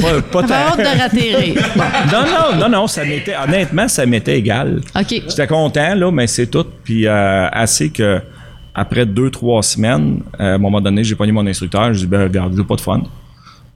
pas, 0.00 0.20
pas 0.22 0.42
T'avais 0.42 0.54
hâte 0.54 0.76
tant. 0.76 0.82
de 0.94 1.00
ratterrir. 1.00 1.62
Bon, 1.76 1.82
Non, 2.12 2.24
non, 2.24 2.60
non, 2.60 2.68
non, 2.80 2.86
ça 2.86 3.04
m'était, 3.04 3.34
honnêtement, 3.36 3.88
ça 3.88 4.06
m'était 4.06 4.38
égal. 4.38 4.80
OK. 4.96 5.22
J'étais 5.28 5.46
content, 5.46 5.94
là, 5.94 6.10
mais 6.10 6.26
c'est 6.26 6.46
tout. 6.46 6.66
Puis 6.84 7.06
euh, 7.06 7.48
assez 7.52 7.90
que 7.90 8.20
après 8.74 9.06
deux, 9.06 9.30
trois 9.30 9.62
semaines, 9.62 10.20
euh, 10.40 10.52
à 10.52 10.54
un 10.54 10.58
moment 10.58 10.80
donné, 10.80 11.02
j'ai 11.04 11.14
pogné 11.14 11.32
mon 11.32 11.46
instructeur. 11.46 11.92
Je 11.92 12.00
dis, 12.00 12.06
ben, 12.06 12.22
regarde, 12.24 12.54
j'ai 12.56 12.64
pas 12.64 12.76
de 12.76 12.80
fun. 12.80 13.02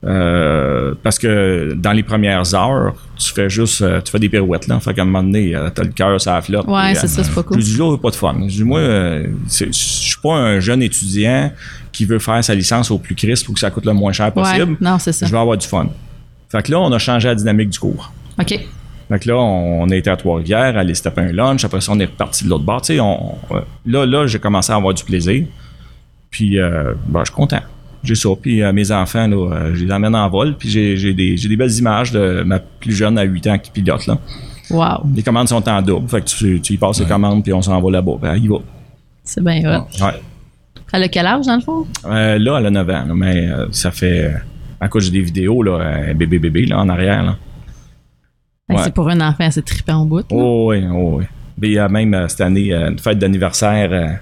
Euh, 0.05 0.93
parce 1.01 1.17
que 1.17 1.73
dans 1.75 1.93
les 1.93 2.03
premières 2.03 2.53
heures, 2.55 2.93
tu 3.17 3.31
fais 3.31 3.49
juste, 3.49 3.81
euh, 3.81 4.01
tu 4.01 4.11
fais 4.11 4.19
des 4.19 4.27
pirouettes, 4.27 4.67
là. 4.67 4.79
Fait 4.79 4.93
qu'à 4.93 5.03
un 5.03 5.05
moment 5.05 5.23
donné, 5.23 5.55
euh, 5.55 5.69
t'as 5.69 5.83
le 5.83 5.91
cœur, 5.91 6.19
ça 6.19 6.41
flotte. 6.41 6.67
Ouais, 6.67 6.93
c'est 6.95 7.07
ça, 7.07 7.23
c'est 7.23 7.33
pas 7.33 7.43
cool. 7.43 7.59
Je 7.61 7.65
dis, 7.65 7.77
là, 7.77 7.91
j'ai 7.95 8.01
pas 8.01 8.09
de 8.09 8.15
fun. 8.15 8.35
Je 8.41 8.47
dis, 8.47 8.63
moi, 8.63 8.81
je 8.81 9.71
suis 9.71 10.17
pas 10.21 10.35
un 10.35 10.59
jeune 10.59 10.83
étudiant 10.83 11.51
qui 11.91 12.05
veut 12.05 12.19
faire 12.19 12.43
sa 12.43 12.53
licence 12.55 12.91
au 12.91 12.97
plus 12.97 13.15
crisp 13.15 13.45
pour 13.45 13.53
que 13.53 13.59
ça 13.61 13.71
coûte 13.71 13.85
le 13.85 13.93
moins 13.93 14.11
cher 14.11 14.25
Ouais, 14.35 14.43
possible. 14.43 14.77
non, 14.81 14.99
c'est 14.99 15.13
ça. 15.13 15.25
Je 15.25 15.31
veux 15.31 15.37
avoir 15.37 15.57
du 15.57 15.67
fun. 15.67 15.87
Fait 16.49 16.61
que 16.63 16.71
là, 16.71 16.79
on 16.79 16.91
a 16.91 16.99
changé 16.99 17.27
la 17.29 17.35
dynamique 17.35 17.69
du 17.69 17.79
cours. 17.79 18.11
OK. 18.39 18.59
Fait 19.09 19.19
que 19.19 19.27
là, 19.29 19.37
on, 19.37 19.89
a 19.89 19.95
été 19.95 20.09
à 20.09 20.17
Trois-Rivières, 20.17 20.77
aller 20.77 20.95
se 20.95 21.03
taper 21.03 21.21
un 21.21 21.31
lunch. 21.31 21.63
Après 21.65 21.81
ça, 21.81 21.91
on 21.91 21.99
est 21.99 22.05
reparti 22.05 22.45
de 22.45 22.49
l'autre 22.49 22.63
bord. 22.63 22.81
Tu 22.81 22.93
sais, 22.95 22.99
on- 22.99 23.35
là, 23.85 24.05
là, 24.05 24.27
j'ai 24.27 24.39
commencé 24.39 24.71
à 24.71 24.75
avoir 24.75 24.93
du 24.93 25.03
plaisir. 25.03 25.45
Puis, 26.31 26.59
euh, 26.59 26.93
ben, 27.07 27.19
je 27.19 27.25
suis 27.25 27.35
content. 27.35 27.61
J'ai 28.03 28.15
ça. 28.15 28.29
Puis, 28.41 28.61
euh, 28.61 28.73
mes 28.73 28.91
enfants, 28.91 29.27
là, 29.27 29.35
euh, 29.55 29.75
je 29.75 29.85
les 29.85 29.91
emmène 29.91 30.15
en 30.15 30.29
vol. 30.29 30.55
Puis, 30.57 30.69
j'ai, 30.69 30.97
j'ai 30.97 31.13
des, 31.13 31.37
j'ai 31.37 31.47
des 31.47 31.55
belles 31.55 31.71
images 31.77 32.11
de 32.11 32.43
ma 32.45 32.59
plus 32.59 32.93
jeune 32.93 33.17
à 33.17 33.23
8 33.23 33.47
ans 33.47 33.57
qui 33.57 33.71
pilote, 33.71 34.05
là. 34.07 34.17
Wow. 34.69 35.07
Les 35.15 35.23
commandes 35.23 35.47
sont 35.47 35.67
en 35.69 35.81
double. 35.81 36.09
Fait 36.09 36.21
que 36.21 36.25
tu, 36.25 36.59
tu 36.61 36.73
y 36.73 36.77
passes 36.77 36.99
les 36.99 37.05
commandes, 37.05 37.43
puis 37.43 37.53
on 37.53 37.61
s'en 37.61 37.79
va 37.81 37.91
là-bas. 37.91 38.13
Ben, 38.21 38.35
il 38.35 38.49
va. 38.49 38.57
C'est 39.23 39.43
bien 39.43 39.59
hot. 39.63 39.85
Ouais. 40.03 40.21
Elle 40.91 41.03
a 41.03 41.07
quel 41.07 41.25
âge, 41.25 41.45
dans 41.45 41.55
le 41.55 41.61
fond? 41.61 41.85
Euh, 42.05 42.37
là, 42.37 42.57
elle 42.59 42.65
a 42.67 42.71
9 42.71 42.89
ans, 42.89 43.05
là, 43.07 43.13
mais 43.15 43.49
euh, 43.49 43.67
ça 43.71 43.91
fait... 43.91 44.33
à 44.79 44.87
cause 44.89 45.11
des 45.11 45.21
vidéos, 45.21 45.63
là, 45.63 46.13
bébé, 46.13 46.39
bébé, 46.39 46.65
là, 46.65 46.79
en 46.79 46.89
arrière, 46.89 47.23
là. 47.23 47.37
Ouais. 48.69 48.77
C'est 48.83 48.93
pour 48.93 49.09
un 49.09 49.19
enfant, 49.21 49.49
c'est 49.51 49.65
trippant 49.65 50.01
au 50.01 50.05
bout. 50.05 50.19
là. 50.19 50.23
Oh 50.31 50.67
oui, 50.69 50.83
oh 50.91 51.17
oui. 51.17 51.25
Puis 51.59 51.71
il 51.71 51.73
y 51.73 51.79
a 51.79 51.87
même 51.89 52.25
cette 52.29 52.41
année 52.41 52.73
une 52.73 52.97
fête 52.97 53.19
d'anniversaire. 53.19 54.19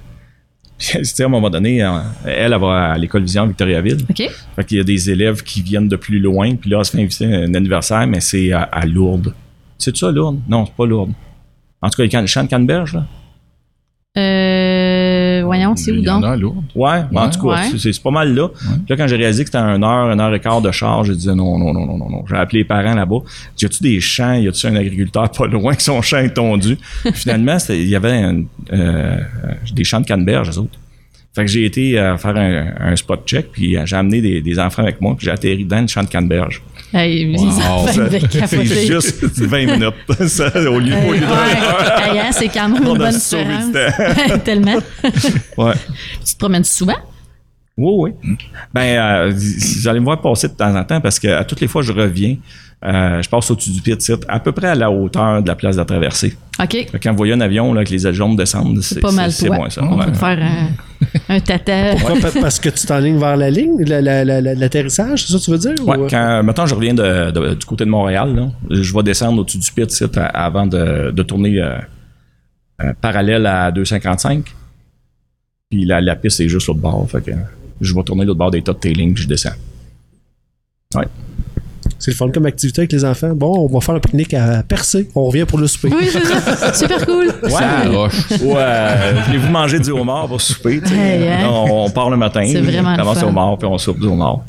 À 0.94 1.26
un 1.26 1.28
moment 1.28 1.50
donné, 1.50 1.78
elle, 1.78 1.92
elle 2.26 2.58
va 2.58 2.92
à 2.92 2.98
l'école 2.98 3.24
Vision 3.24 3.46
Victoriaville. 3.46 4.00
OK. 4.10 4.30
Fait 4.56 4.66
qu'il 4.66 4.78
y 4.78 4.82
a 4.82 4.84
des 4.84 5.10
élèves 5.10 5.44
qui 5.44 5.62
viennent 5.62 5.88
de 5.88 5.96
plus 5.96 6.20
loin. 6.20 6.56
Puis 6.56 6.70
là, 6.70 6.80
elle 6.80 6.86
se 6.86 6.92
fait 6.92 7.02
inviter 7.02 7.26
à 7.26 7.38
un 7.40 7.54
anniversaire, 7.54 8.06
mais 8.08 8.20
c'est 8.20 8.52
à, 8.52 8.64
à 8.64 8.86
Lourdes. 8.86 9.34
C'est 9.78 9.96
ça, 9.96 10.12
Lourdes? 10.12 10.40
Non, 10.48 10.66
c'est 10.66 10.76
pas 10.76 10.86
Lourdes. 10.86 11.14
En 11.82 11.90
tout 11.90 11.98
cas, 11.98 12.04
il 12.04 12.14
y 12.14 12.16
a 12.16 12.22
le 12.22 12.28
champ 12.28 12.44
de 12.44 12.50
Canneberge, 12.50 12.94
là? 12.94 13.06
Euh, 14.18 14.71
voyons, 15.56 15.76
c'est 15.76 15.92
où 15.92 15.96
Il 15.96 16.02
y 16.04 16.10
en 16.10 16.20
donc? 16.20 16.30
a 16.30 16.36
lourd. 16.36 16.64
Ouais, 16.76 17.02
mais 17.12 17.20
en 17.20 17.30
tout 17.30 17.42
cas, 17.42 17.56
Ouais. 17.62 17.78
c'est- 17.78 18.02
pas 18.04 18.12
mal 18.12 18.34
là. 18.34 18.48
Puis 18.50 18.70
là, 18.90 18.96
quand 18.98 19.08
j'ai 19.08 19.16
réalisé 19.18 19.44
que 19.44 19.50
c'était 19.52 19.60
une 19.64 19.84
heure, 19.84 20.12
une 20.12 20.20
heure 20.20 20.34
et 20.34 20.40
quart 20.40 20.62
de 20.62 20.72
char, 20.72 21.04
j'ai 21.04 21.16
dit 21.16 21.28
non, 21.28 21.58
non, 21.58 21.74
non, 21.74 21.86
non, 21.86 21.98
non, 21.98 22.10
non. 22.10 22.24
J'ai 22.30 22.36
appelé 22.36 22.60
les 22.60 22.66
parents 22.66 22.94
là-bas. 22.96 23.18
J'ai 23.58 23.68
dit, 23.68 23.74
y 23.74 23.76
a-tu 23.78 23.84
des 23.84 24.00
champs? 24.00 24.34
Y 24.34 24.48
a-tu 24.48 24.68
un 24.68 24.76
agriculteur 24.76 25.30
pas 25.32 25.48
loin 25.48 25.74
que 25.76 25.82
son 25.84 26.02
champ 26.02 26.18
est 26.18 26.34
tondu? 26.34 26.78
Puis 27.04 27.12
finalement, 27.16 27.58
il 27.70 27.88
y 27.88 27.96
avait 27.96 28.12
un- 28.14 28.44
euh, 28.74 29.18
des 29.74 29.84
champs 29.84 30.02
de 30.02 30.06
canneberge, 30.08 30.50
eux 30.50 30.60
autres. 30.60 30.80
Fait 31.34 31.46
que 31.46 31.52
j'ai 31.52 31.64
été 31.66 31.98
euh, 31.98 32.18
faire 32.18 32.36
un, 32.36 32.92
un 32.92 32.96
spot 32.98 33.22
check, 33.26 33.52
puis 33.54 33.78
j'ai 33.86 33.96
amené 33.96 34.20
des, 34.22 34.42
des 34.42 34.60
enfants 34.60 34.82
avec 34.84 35.00
moi, 35.00 35.16
puis 35.18 35.26
j'ai 35.26 35.32
atterri 35.32 35.64
dans 35.64 35.80
le 35.80 35.88
champ 35.88 36.04
de 36.04 36.10
canneberge. 36.10 36.62
Hey, 36.94 37.36
Wow. 37.38 37.88
devaient 37.88 38.20
C'est 38.48 38.88
juste 38.88 39.24
20 39.24 39.66
minutes, 39.66 39.94
ça, 40.28 40.48
au 40.70 40.80
lieu, 40.80 40.94
au 41.08 41.14
lieu 41.14 41.16
Hey, 41.16 41.22
d'un 41.22 41.30
ouais. 41.30 42.12
Hey, 42.12 42.20
hein, 42.20 42.32
c'est 42.32 42.50
quand 42.50 42.68
même 42.68 42.84
On 42.86 42.94
une 42.94 42.98
bonne 42.98 43.12
différence. 43.14 44.44
Tellement. 44.44 44.78
Ouais. 45.58 45.74
tu 46.26 46.34
te 46.34 46.38
promènes 46.38 46.64
souvent? 46.66 46.98
Oui, 47.78 48.14
oui. 48.26 48.38
Ben, 48.74 48.82
euh, 48.82 49.34
vous 49.34 49.88
allez 49.88 50.00
me 50.00 50.06
voir 50.06 50.20
passer 50.22 50.50
de 50.50 50.54
temps 50.54 50.76
en 50.76 50.84
temps 50.84 51.00
parce 51.00 51.18
que 51.18 51.30
à 51.30 51.44
toutes 51.46 51.62
les 51.62 51.68
fois 51.68 51.82
que 51.82 51.88
je 51.88 51.94
reviens, 51.94 52.36
euh, 52.84 53.22
je 53.22 53.30
passe 53.30 53.50
au-dessus 53.50 53.72
du 53.72 53.82
pit 53.82 54.00
site, 54.02 54.26
à 54.28 54.40
peu 54.40 54.52
près 54.52 54.68
à 54.68 54.76
la 54.76 54.92
hauteur 54.92 55.42
de 55.42 55.48
la 55.48 55.56
place 55.56 55.76
de 55.76 55.82
la 55.82 55.86
traversée. 55.86 56.36
OK. 56.62 56.88
Quand 57.02 57.12
vous 57.12 57.18
voyez 57.18 57.34
un 57.34 57.42
avion 57.42 57.74
là, 57.74 57.86
que 57.86 57.92
les 57.92 58.06
ailes 58.06 58.14
descendent, 58.36 58.82
c'est 58.82 59.00
pas 59.00 59.12
mal 59.12 59.32
c'est 59.32 59.50
moi 59.50 59.70
ça. 59.70 59.82
On 59.84 59.98
ouais. 59.98 60.06
peut 60.06 60.12
te 60.12 60.18
faire 60.18 60.40
un, 60.42 60.68
un 61.30 61.40
tata. 61.40 61.96
Pourquoi? 61.96 62.20
Pa- 62.32 62.42
Parce 62.42 62.60
que 62.60 62.70
tu 62.70 62.86
t'enlignes 62.86 63.20
vers 63.20 63.36
la 63.38 63.50
ligne, 63.50 63.84
la- 63.86 64.02
la- 64.02 64.24
la- 64.24 64.42
la- 64.42 64.54
l'atterrissage, 64.56 65.26
c'est 65.26 65.34
ça 65.34 65.40
que 65.40 65.44
tu 65.44 65.52
veux 65.52 65.58
dire? 65.58 65.88
Ouais, 65.88 65.98
ou- 65.98 66.04
euh? 66.04 66.08
quand, 66.10 66.44
mettons, 66.44 66.66
je 66.66 66.76
reviens 66.76 66.94
de- 66.94 67.32
de- 67.32 67.54
du 67.56 67.66
côté 67.66 67.86
de 67.86 67.90
Montréal, 67.90 68.36
là, 68.36 68.50
je 68.70 68.94
vais 68.94 69.04
descendre 69.04 69.40
au-dessus 69.42 69.58
du 69.58 69.72
pit 69.72 69.90
site 69.92 70.18
à- 70.18 70.26
avant 70.28 70.68
de, 70.68 71.12
de 71.12 71.24
tourner 71.24 71.60
euh, 71.62 71.78
euh, 72.84 72.94
parallèle 73.02 73.46
à 73.46 73.72
255. 73.72 74.46
Puis 75.70 75.86
la, 75.86 76.02
la 76.02 76.16
piste 76.16 76.40
est 76.42 76.50
juste 76.50 76.68
l'autre 76.68 76.80
bord. 76.82 77.08
Fait 77.10 77.22
que 77.24 77.32
je 77.80 77.96
vais 77.96 78.04
tourner 78.04 78.26
l'autre 78.26 78.38
bord 78.40 78.52
des 78.52 78.62
tas 78.62 78.74
de 78.74 78.78
tailing 78.80 79.14
puis 79.14 79.24
je 79.24 79.28
descends. 79.28 79.56
Ouais. 80.96 81.06
C'est 82.02 82.10
le 82.12 82.16
fun 82.18 82.30
comme 82.32 82.48
activité 82.48 82.82
avec 82.82 82.92
les 82.92 83.06
enfants. 83.06 83.34
Bon, 83.36 83.54
on 83.60 83.68
va 83.72 83.80
faire 83.80 83.94
un 83.94 84.00
pique-nique 84.00 84.34
à 84.34 84.64
Percé. 84.64 85.08
On 85.14 85.26
revient 85.26 85.46
pour 85.46 85.60
le 85.60 85.68
souper. 85.68 85.90
Oui, 85.96 86.08
c'est 86.12 86.26
ça. 86.26 86.74
Super 86.74 87.06
cool. 87.06 87.28
Ça 87.48 87.84
roche. 87.88 88.30
Ouais, 88.42 89.22
voulez-vous 89.28 89.52
manger 89.52 89.80
du 89.80 89.92
homard 89.92 90.28
pour 90.28 90.42
souper? 90.42 90.82
Hey, 90.92 91.28
hein? 91.30 91.48
On, 91.48 91.90
part 91.92 92.10
le 92.10 92.18
matin, 92.18 92.44
C'est 92.52 92.60
vraiment 92.60 92.94
on 92.94 92.98
commence 92.98 93.22
au 93.24 93.28
homard, 93.28 93.58
puis 93.60 93.68
on 93.68 93.78
soupe 93.78 94.00
du 94.00 94.08
homard. 94.08 94.40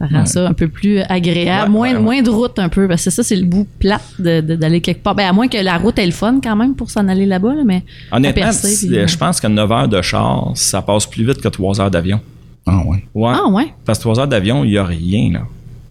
Ça 0.00 0.06
rend 0.06 0.26
ça 0.26 0.46
un 0.46 0.52
peu 0.52 0.68
plus 0.68 1.00
agréable. 1.08 1.72
Ouais, 1.72 1.76
moins, 1.76 1.88
ouais, 1.88 1.94
ouais. 1.96 2.00
moins 2.00 2.22
de 2.22 2.30
route 2.30 2.56
un 2.60 2.68
peu. 2.68 2.86
Parce 2.86 3.02
que 3.04 3.10
ça, 3.10 3.24
c'est 3.24 3.34
le 3.34 3.44
bout 3.46 3.66
plat 3.80 4.00
de- 4.20 4.40
de- 4.40 4.54
d'aller 4.54 4.80
quelque 4.80 5.02
part. 5.02 5.16
Ben, 5.16 5.26
à 5.28 5.32
moins 5.32 5.48
que 5.48 5.58
la 5.58 5.76
route 5.78 5.98
est 5.98 6.06
le 6.06 6.12
fun 6.12 6.38
quand 6.40 6.54
même 6.54 6.76
pour 6.76 6.88
s'en 6.90 7.08
aller 7.08 7.26
là-bas. 7.26 7.54
Là, 7.56 7.62
mais 7.66 7.82
Honnêtement, 8.12 8.42
percer, 8.44 8.68
c'est- 8.68 8.86
puis, 8.86 9.08
je 9.08 9.16
pense 9.18 9.40
que 9.40 9.48
9 9.48 9.72
heures 9.72 9.88
de 9.88 10.00
char, 10.00 10.52
ça 10.54 10.80
passe 10.82 11.06
plus 11.06 11.26
vite 11.26 11.40
que 11.40 11.48
3 11.48 11.80
heures 11.80 11.90
d'avion. 11.90 12.20
Ah 12.64 12.82
ouais. 12.86 13.02
Ouais. 13.12 13.32
Ah, 13.34 13.48
ouais? 13.48 13.74
Parce 13.84 13.98
que 13.98 14.02
3 14.04 14.20
heures 14.20 14.28
d'avion, 14.28 14.62
il 14.62 14.70
n'y 14.70 14.78
a 14.78 14.84
rien. 14.84 15.32
Là. 15.32 15.40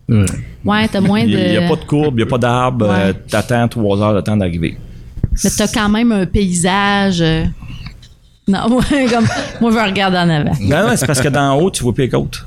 Ouais. 0.10 0.26
Ouais, 0.64 0.88
t'as 0.88 1.02
moins 1.02 1.24
de. 1.24 1.30
Il 1.30 1.50
n'y 1.52 1.58
a, 1.58 1.68
pas 1.68 1.76
de 1.76 1.86
courbe, 1.86 2.16
il 2.16 2.18
n'y 2.18 2.24
a 2.24 2.26
pas 2.26 2.38
d'arbre. 2.38 2.88
Ouais. 2.88 2.96
euh, 2.98 3.14
T'attends 3.30 3.68
3 3.68 4.02
heures 4.02 4.16
de 4.16 4.22
temps 4.22 4.38
d'arriver. 4.38 4.78
Mais 5.44 5.50
t'as 5.50 5.68
quand 5.68 5.90
même 5.90 6.12
un 6.12 6.26
paysage. 6.26 7.22
euh, 7.22 7.44
Non, 8.48 8.68
ouais, 8.92 9.06
comme. 9.10 9.26
Moi, 9.62 9.72
je 9.72 9.76
veux 9.76 9.84
regarder 9.84 10.18
en 10.18 10.30
avant. 10.30 10.54
Non, 10.62 10.88
non, 10.88 10.94
c'est 10.96 11.06
parce 11.08 11.22
que 11.22 11.28
d'en 11.30 11.56
haut, 11.60 11.70
tu 11.72 11.84
vois 11.84 11.94
plus 11.94 12.04
les 12.04 12.10
côtes. 12.10 12.46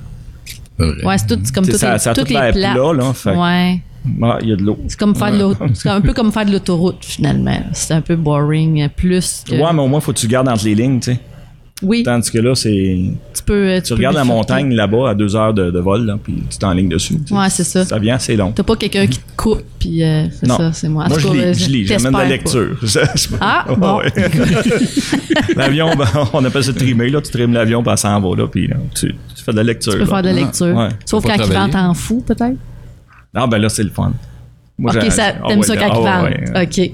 Ouais, 0.78 1.18
c'est 1.18 1.26
tout, 1.26 1.40
comme 1.54 1.66
tout 1.66 1.76
ça- 1.76 1.92
les, 1.92 1.98
ça 1.98 2.10
a 2.10 2.14
toutes 2.14 2.26
tout 2.28 2.32
les 2.32 2.52
plat, 2.52 2.74
là, 2.74 3.12
fait 3.12 3.36
Ouais. 3.36 3.80
Ah, 4.22 4.38
Il 4.40 4.48
y 4.48 4.52
a 4.54 4.56
de 4.56 4.62
l'eau. 4.62 4.78
C'est 4.88 4.98
comme 4.98 5.14
faire 5.14 5.30
de 5.30 5.54
c'est 5.74 5.90
un 5.90 6.00
peu 6.00 6.14
comme 6.14 6.32
faire 6.32 6.46
de 6.46 6.52
l'autoroute 6.52 7.04
finalement. 7.04 7.60
C'est 7.74 7.92
un 7.92 8.00
peu 8.00 8.16
boring, 8.16 8.88
plus. 8.88 9.44
Que... 9.46 9.56
Ouais, 9.56 9.72
mais 9.74 9.82
au 9.82 9.88
moins, 9.88 10.00
faut 10.00 10.14
que 10.14 10.18
tu 10.18 10.26
gardes 10.26 10.48
entre 10.48 10.64
les 10.64 10.74
lignes, 10.74 11.00
tu 11.00 11.12
sais. 11.12 11.20
Oui, 11.82 12.02
Tandis 12.02 12.30
que 12.30 12.38
là, 12.38 12.54
c'est. 12.54 13.00
tu 13.34 13.42
peux. 13.44 13.52
euh, 13.68 13.80
Tu 13.80 13.88
peux 13.88 13.94
regardes 13.96 14.16
la 14.16 14.24
montagne 14.24 14.74
là-bas 14.74 15.10
à 15.10 15.14
2 15.14 15.36
heures 15.36 15.54
de, 15.54 15.70
de 15.70 15.78
vol, 15.78 16.04
là, 16.06 16.18
puis 16.22 16.42
tu 16.50 16.58
t'enlignes 16.58 16.88
dessus. 16.88 17.14
tu 17.20 17.28
sais. 17.28 17.34
Ouais, 17.34 17.48
c'est 17.50 17.64
ça. 17.64 17.84
Ça 17.84 17.98
vient 17.98 18.16
assez 18.16 18.36
long. 18.36 18.52
T'as 18.52 18.62
pas 18.62 18.76
quelqu'un 18.76 19.06
qui 19.06 19.18
te 19.18 19.36
coupe, 19.36 19.62
puis 19.78 20.02
euh, 20.04 20.26
c'est 20.30 20.46
Non. 20.46 20.56
ça, 20.58 20.72
c'est 20.72 20.88
moi. 20.88 21.06
Moi, 21.08 21.18
je 21.18 21.28
lis, 21.28 21.40
euh, 21.40 21.52
je 21.54 21.68
lis, 21.70 21.86
j'amène 21.86 22.12
de 22.12 22.18
la 22.18 22.24
lecture. 22.26 22.76
Ah, 23.40 23.64
Ouais, 23.70 23.76
bon. 23.76 23.98
ouais. 23.98 24.12
l'avion, 25.56 25.94
ben, 25.96 26.06
on 26.32 26.44
appelle 26.44 26.64
ça 26.64 26.72
trimer, 26.72 27.10
là. 27.10 27.20
Tu 27.20 27.30
trimes 27.30 27.52
l'avion, 27.52 27.82
puis 27.82 27.92
elle 27.92 27.98
s'en 27.98 28.20
va, 28.20 28.36
là, 28.36 28.46
puis 28.46 28.66
là, 28.66 28.76
tu, 28.94 29.14
tu 29.36 29.42
fais 29.44 29.52
de 29.52 29.56
la 29.56 29.62
lecture. 29.62 29.92
Tu 29.92 29.98
peux 29.98 30.04
là. 30.04 30.10
faire 30.10 30.22
de 30.22 30.28
la 30.28 30.32
lecture. 30.34 30.76
Ouais. 30.76 30.88
Sauf 31.04 31.24
quand 31.24 31.34
il 31.36 31.52
vente 31.52 31.74
en 31.74 31.94
fou, 31.94 32.22
peut-être? 32.26 32.56
Ah, 33.34 33.46
ben 33.46 33.58
là, 33.58 33.68
c'est 33.68 33.84
le 33.84 33.90
fun. 33.90 34.12
Moi, 34.78 34.92
ok, 34.94 35.02
j'ai- 35.02 35.10
ça, 35.10 35.34
ah 35.42 35.46
t'aimes 35.48 35.62
ça 35.62 35.76
quand 35.76 35.86
il 36.00 36.06
ah 36.06 36.22
vente. 36.22 36.30
ouais. 36.54 36.62
Ok. 36.62 36.92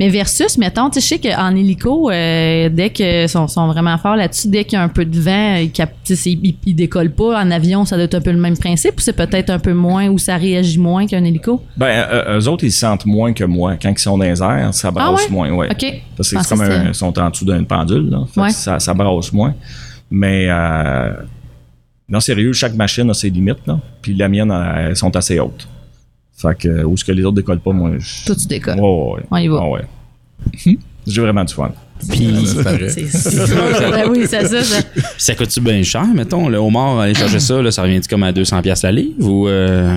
Mais 0.00 0.08
versus, 0.08 0.58
mettons, 0.58 0.90
tu 0.90 1.00
sais, 1.00 1.16
je 1.18 1.22
sais 1.22 1.30
qu'en 1.34 1.54
hélico, 1.54 2.10
euh, 2.10 2.68
dès 2.70 2.90
qu'ils 2.90 3.28
sont, 3.28 3.46
sont 3.48 3.66
vraiment 3.68 3.96
forts 3.98 4.16
là-dessus, 4.16 4.48
dès 4.48 4.64
qu'il 4.64 4.78
y 4.78 4.80
a 4.80 4.82
un 4.84 4.88
peu 4.88 5.04
de 5.04 5.18
vent, 5.20 5.56
ils, 5.56 5.70
c'est- 6.04 6.30
ils, 6.30 6.56
ils 6.66 6.74
décollent 6.74 7.10
pas. 7.12 7.42
En 7.42 7.50
avion, 7.50 7.84
ça 7.84 7.96
doit 7.96 8.04
être 8.06 8.14
un 8.14 8.20
peu 8.20 8.32
le 8.32 8.38
même 8.38 8.56
principe 8.56 8.94
ou 8.98 9.00
c'est 9.00 9.12
peut-être 9.12 9.50
un 9.50 9.58
peu 9.58 9.72
moins, 9.72 10.08
ou 10.08 10.18
ça 10.18 10.36
réagit 10.36 10.78
moins 10.78 11.06
qu'un 11.06 11.24
hélico? 11.24 11.62
Ben, 11.76 11.86
euh, 12.10 12.38
eux 12.40 12.48
autres, 12.48 12.64
ils 12.64 12.72
se 12.72 12.80
sentent 12.80 13.06
moins 13.06 13.32
que 13.32 13.44
moi. 13.44 13.76
Quand 13.80 13.90
ils 13.90 13.98
sont 13.98 14.18
dans 14.18 14.24
les 14.24 14.42
airs, 14.42 14.72
ça 14.74 14.90
brasse 14.90 15.08
Ah 15.08 15.12
ouais? 15.14 15.30
moins, 15.30 15.50
ouais. 15.50 15.68
OK. 15.70 16.02
Parce 16.16 16.30
que 16.30 16.38
c'est 16.42 16.48
comme 16.48 16.58
pensais 16.58 16.72
un, 16.74 16.82
que 16.84 16.88
ils 16.88 16.94
sont 16.94 17.18
en 17.18 17.30
dessous 17.30 17.44
d'une 17.44 17.66
pendule, 17.66 18.10
là. 18.10 18.24
Fait 18.34 18.40
que 18.48 18.52
ça, 18.52 18.78
ça 18.80 18.94
brasse 18.94 19.32
moins. 19.32 19.54
Mais, 20.10 20.46
euh, 20.50 21.12
non, 22.08 22.20
sérieux, 22.20 22.52
chaque 22.52 22.74
machine 22.74 23.08
a 23.10 23.14
ses 23.14 23.30
limites, 23.30 23.66
là. 23.66 23.78
Puis 24.02 24.14
la 24.14 24.28
mienne, 24.28 24.50
euh, 24.50 24.88
elles 24.88 24.96
sont 24.96 25.14
assez 25.16 25.38
hautes. 25.38 25.66
Fait 26.36 26.54
que, 26.58 26.82
où 26.84 26.94
est-ce 26.94 27.04
que 27.04 27.12
les 27.12 27.24
autres 27.24 27.36
décollent 27.36 27.60
pas, 27.60 27.72
moi, 27.72 27.90
je... 27.98 28.26
Toi, 28.26 28.34
tu 28.34 28.46
décolles. 28.46 28.80
Ouais, 28.80 28.88
ouais, 28.88 29.14
ouais. 29.14 29.22
On 29.30 29.36
y 29.38 29.48
va. 29.48 29.60
Ah 29.62 29.68
ouais. 29.68 29.84
J'ai 31.06 31.20
vraiment 31.20 31.44
du 31.44 31.54
fun. 31.54 31.70
Puis, 32.10 32.46
Ça 32.46 32.70
oui, 34.10 34.26
ça. 34.26 34.44
ça. 34.44 34.80
ça 35.18 35.34
coûte-tu 35.36 35.60
bien 35.60 35.82
cher, 35.84 36.04
mettons, 36.14 36.48
le 36.48 36.58
homard, 36.58 36.98
aller 37.00 37.14
chercher 37.14 37.38
ça, 37.38 37.62
là, 37.62 37.70
ça 37.70 37.82
revient-tu 37.82 38.08
comme 38.08 38.24
à 38.24 38.32
200$ 38.32 38.60
piastres 38.62 38.86
la 38.86 38.92
livre 38.92 39.24
ou. 39.24 39.46
euh, 39.46 39.96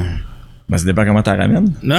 Ben, 0.69 0.77
ça 0.77 0.85
dépend 0.85 1.03
comment 1.05 1.23
tu 1.23 1.29
la 1.31 1.35
ramènes. 1.37 1.73
Non. 1.83 1.97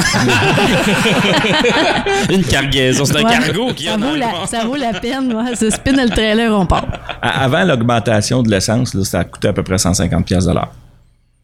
Une 2.30 2.42
cargaison, 2.44 3.04
c'est 3.04 3.16
un 3.18 3.24
Ouais. 3.24 3.30
cargo 3.32 3.72
qui 3.74 3.84
ça 3.86 3.96
vaut, 3.96 4.14
la, 4.16 4.46
ça 4.46 4.64
vaut 4.64 4.76
la 4.76 4.92
peine. 4.98 5.32
Ouais. 5.32 5.54
Se 5.56 5.70
spin 5.70 5.92
le 5.92 6.08
trailer, 6.08 6.52
on 6.52 6.66
part. 6.66 6.86
À- 7.22 7.44
Avant 7.44 7.64
l'augmentation 7.64 8.42
de 8.42 8.50
l'essence, 8.50 8.94
là, 8.94 9.04
ça 9.04 9.24
coûtait 9.24 9.48
à 9.48 9.52
peu 9.52 9.62
près 9.62 9.78
150 9.78 10.24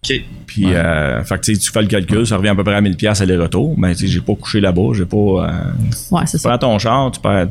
pièces 0.03 0.19
de 0.19 0.23
l'heure. 0.23 0.29
OK. 0.29 0.45
Puis, 0.47 0.75
euh, 0.75 1.25
fait 1.25 1.39
que, 1.41 1.53
tu 1.59 1.71
fais 1.73 1.83
le 1.83 1.89
calcul, 1.89 2.27
ça 2.27 2.37
revient 2.37 2.49
à 2.51 2.55
peu 2.55 2.65
près 2.65 2.75
à 2.75 2.81
1000 2.81 2.97
pièces 2.97 3.21
aller-retour. 3.21 3.75
Mais, 3.79 3.95
tu 3.95 4.07
sais, 4.07 4.13
j'ai 4.13 4.21
pas 4.21 4.35
couché 4.35 4.61
là-bas, 4.61 4.93
j'ai 4.95 5.07
pas... 5.07 5.17
euh, 5.17 5.49
Ouais, 6.11 6.23
c'est 6.27 6.37
tu 6.37 6.43
ça. 6.43 6.49
prends 6.51 6.59
ton 6.59 6.79
char, 6.79 7.11
tu 7.11 7.21
perds, 7.21 7.49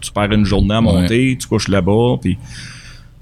tu 0.00 0.10
perds 0.12 0.32
une 0.32 0.44
journée 0.44 0.74
à 0.74 0.80
monter, 0.80 1.36
tu 1.40 1.46
couches 1.48 1.68
là-bas, 1.68 2.16
puis... 2.20 2.38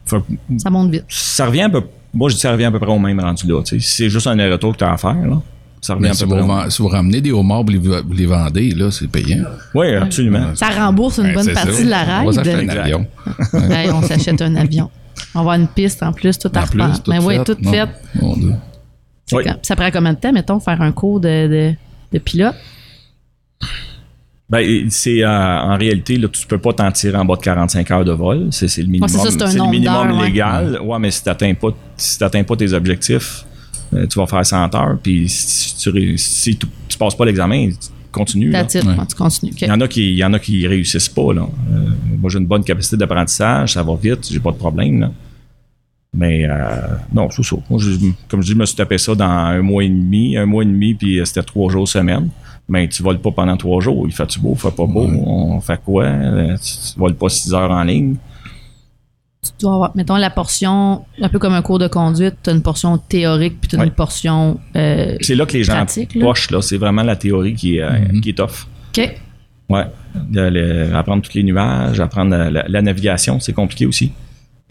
fait 0.05 0.18
Ça 0.59 0.70
monte 0.70 0.91
vite. 0.91 1.05
ça 1.09 1.47
revient 1.47 1.62
à 1.62 1.68
peu... 1.70 1.82
Moi, 2.12 2.28
je 2.30 2.35
dis 2.37 2.41
ça 2.41 2.53
revient 2.53 2.64
à 2.66 2.70
peu 2.70 2.78
près 2.78 2.91
au 2.93 2.99
même 2.99 3.18
rendu 3.18 3.47
là, 3.49 3.61
tu 3.64 3.80
sais. 3.80 3.87
Si 3.87 3.97
c'est 3.97 4.09
juste 4.11 4.26
un 4.28 4.39
aller-retour 4.39 4.72
que 4.74 4.78
tu 4.78 4.85
as 4.85 4.93
à 4.93 4.97
faire, 4.97 5.14
là, 5.16 5.41
ça 5.80 5.95
revient 5.95 6.03
Mais 6.05 6.11
à 6.11 6.14
si 6.14 6.24
peu 6.26 6.39
vous, 6.41 6.47
près 6.47 6.70
si 6.70 6.80
vous 6.82 6.89
ramenez 6.89 7.20
des 7.20 7.32
homards, 7.32 7.64
vous 7.64 7.70
les, 7.70 7.78
vous 7.78 8.12
les 8.12 8.26
vendez, 8.26 8.70
là, 8.70 8.91
c'est 8.93 9.09
payant. 9.09 9.45
Oui, 9.74 9.95
absolument. 9.95 10.55
Ça 10.55 10.68
rembourse 10.68 11.18
une 11.18 11.24
Ben, 11.24 11.35
bonne 11.35 11.53
partie 11.55 11.72
ça. 11.72 11.85
de 11.85 11.91
la 11.91 12.22
On 12.22 12.28
ride. 12.28 12.49
un 12.49 12.68
avion. 12.68 13.07
On 13.95 14.03
s'achète 14.03 14.41
un 14.43 14.55
avion. 14.57 14.91
On 15.35 15.39
va 15.39 15.41
avoir 15.41 15.57
une 15.57 15.68
piste 15.68 16.03
en 16.03 16.12
plus, 16.12 16.39
tout 16.39 16.51
à 16.55 16.61
refaire. 16.62 17.03
tout 17.03 17.11
Mais 17.11 17.18
oui, 17.18 17.37
tout 17.45 17.57
fait. 17.62 17.89
Mon 18.20 18.37
Dieu. 18.37 18.55
C'est 19.26 19.37
Oui. 19.37 19.43
quand- 19.45 19.57
Ça 19.62 19.74
prend 19.76 19.91
combien 19.91 20.12
de 20.12 20.18
temps, 20.18 20.32
mettons, 20.32 20.61
faire 20.61 20.80
un 20.82 20.93
cours 20.93 21.18
de, 21.20 21.49
de, 21.49 21.74
de 22.12 22.18
pilote? 22.18 22.55
Ben, 24.49 24.89
c'est 24.91 25.24
euh, 25.24 25.28
en 25.28 25.76
réalité, 25.78 26.16
là, 26.18 26.28
tu 26.28 26.47
peux 26.47 26.59
pas 26.59 26.72
t'en 26.74 26.93
tirer 26.93 27.16
en 27.16 27.24
bas 27.24 27.37
de 27.37 27.41
45 27.41 27.91
heures 27.91 28.05
de 28.05 28.12
vol. 28.12 28.49
C'est 28.51 28.68
c'est 28.68 28.82
le 28.82 28.89
minimum. 28.89 29.09
c'est 29.09 29.55
le 29.57 29.70
minimum 29.70 30.18
ouais. 30.20 30.26
légal. 30.26 30.80
Ouais, 30.82 30.99
mais 30.99 31.11
si 31.11 31.24
t'atteins 31.24 31.55
pas, 31.55 31.68
si 31.97 32.18
t'atteins 32.18 32.45
pas 32.45 32.55
tes 32.55 32.72
objectifs, 32.74 33.45
euh, 33.95 34.07
tu 34.07 34.18
vas 34.18 34.26
faire 34.26 34.45
100 34.45 34.74
heures. 34.74 34.99
Puis 35.03 35.28
si 35.30 35.76
tu, 35.78 36.18
si 36.18 36.57
tu, 36.59 36.66
tu 36.89 36.99
passes 36.99 37.14
pas 37.14 37.24
l'examen, 37.24 37.70
tu 37.70 37.76
continues. 38.12 38.51
là. 38.51 38.62
That's 38.64 38.74
it. 38.74 38.85
Ouais. 38.85 38.91
Ouais, 38.99 39.07
tu 39.09 39.16
continues. 39.16 39.53
Il 39.61 39.66
y 39.66 39.70
en 39.72 39.80
a 39.80 39.89
qui, 39.89 40.11
il 40.12 40.18
y 40.18 40.24
en 40.24 40.32
a 40.35 40.39
qui 40.39 40.66
réussissent 40.68 41.09
pas. 41.09 41.32
Là. 41.32 41.43
Euh, 41.72 41.76
moi, 42.20 42.28
j'ai 42.30 42.39
une 42.39 42.47
bonne 42.47 42.62
capacité 42.64 42.99
d'apprentissage, 42.99 43.72
ça 43.72 43.82
va 43.82 43.95
vite, 44.01 44.28
j'ai 44.30 44.41
pas 44.41 44.53
de 44.53 44.57
problème. 44.59 45.01
Là. 45.01 45.11
Mais 46.16 46.46
euh, 46.48 46.54
non, 47.12 47.28
c'est 47.30 47.42
ça. 47.42 47.56
Moi, 47.68 47.80
je- 47.82 47.96
comme 48.28 48.40
je 48.40 48.46
dis, 48.46 48.52
je 48.52 48.56
me 48.56 48.64
suis 48.66 48.76
tapé 48.76 48.98
ça 48.98 49.14
dans 49.14 49.24
un 49.24 49.62
mois 49.62 49.82
et 49.84 49.88
demi, 49.88 50.36
un 50.36 50.46
mois 50.46 50.62
et 50.62 50.66
demi, 50.66 50.94
puis 50.94 51.18
euh, 51.18 51.24
c'était 51.24 51.42
trois 51.42 51.70
jours 51.70 51.88
semaine. 51.88 52.28
Mais 52.68 52.88
tu 52.88 53.02
voles 53.02 53.18
pas 53.18 53.30
pendant 53.30 53.56
trois 53.56 53.80
jours. 53.80 54.06
Il 54.06 54.12
fait-tu 54.14 54.38
beau, 54.40 54.52
il 54.54 54.58
fait 54.60 54.74
pas 54.74 54.86
beau, 54.86 55.02
on 55.06 55.60
fait 55.60 55.78
quoi? 55.84 56.04
Euh, 56.04 56.56
Tu, 56.56 56.92
tu 56.92 56.98
voles 56.98 57.14
pas 57.14 57.28
six 57.28 57.52
heures 57.52 57.70
en 57.70 57.82
ligne? 57.84 58.14
Tu 59.42 59.50
dois 59.60 59.74
avoir, 59.74 59.92
mettons, 59.94 60.16
la 60.16 60.30
portion, 60.30 61.04
un 61.20 61.28
peu 61.28 61.38
comme 61.38 61.52
un 61.52 61.60
cours 61.60 61.78
de 61.78 61.88
conduite, 61.88 62.36
tu 62.42 62.48
as 62.48 62.52
une 62.54 62.62
portion 62.62 62.96
théorique, 62.96 63.60
puis 63.60 63.68
tu 63.68 63.76
as 63.76 63.80
Ouais. 63.80 63.84
une 63.86 63.90
portion. 63.92 64.58
euh, 64.76 65.16
C'est 65.20 65.34
là 65.34 65.44
que 65.44 65.52
les 65.52 65.64
gens 65.64 65.74
là. 65.84 65.86
pochent, 66.20 66.50
là. 66.50 66.62
C'est 66.62 66.78
vraiment 66.78 67.02
la 67.02 67.16
théorie 67.16 67.54
qui 67.54 67.76
est, 67.76 67.82
euh, 67.82 67.90
qui 68.22 68.30
est 68.30 68.38
tough. 68.38 68.66
OK. 68.96 69.14
Ouais. 69.68 69.84
Le- 70.32 70.48
le- 70.48 70.94
apprendre 70.96 71.22
tous 71.22 71.34
les 71.34 71.42
nuages, 71.42 72.00
apprendre 72.00 72.30
la, 72.30 72.50
la- 72.50 72.64
la 72.68 72.82
navigation, 72.82 73.38
c'est 73.40 73.52
compliqué 73.52 73.84
aussi. 73.84 74.12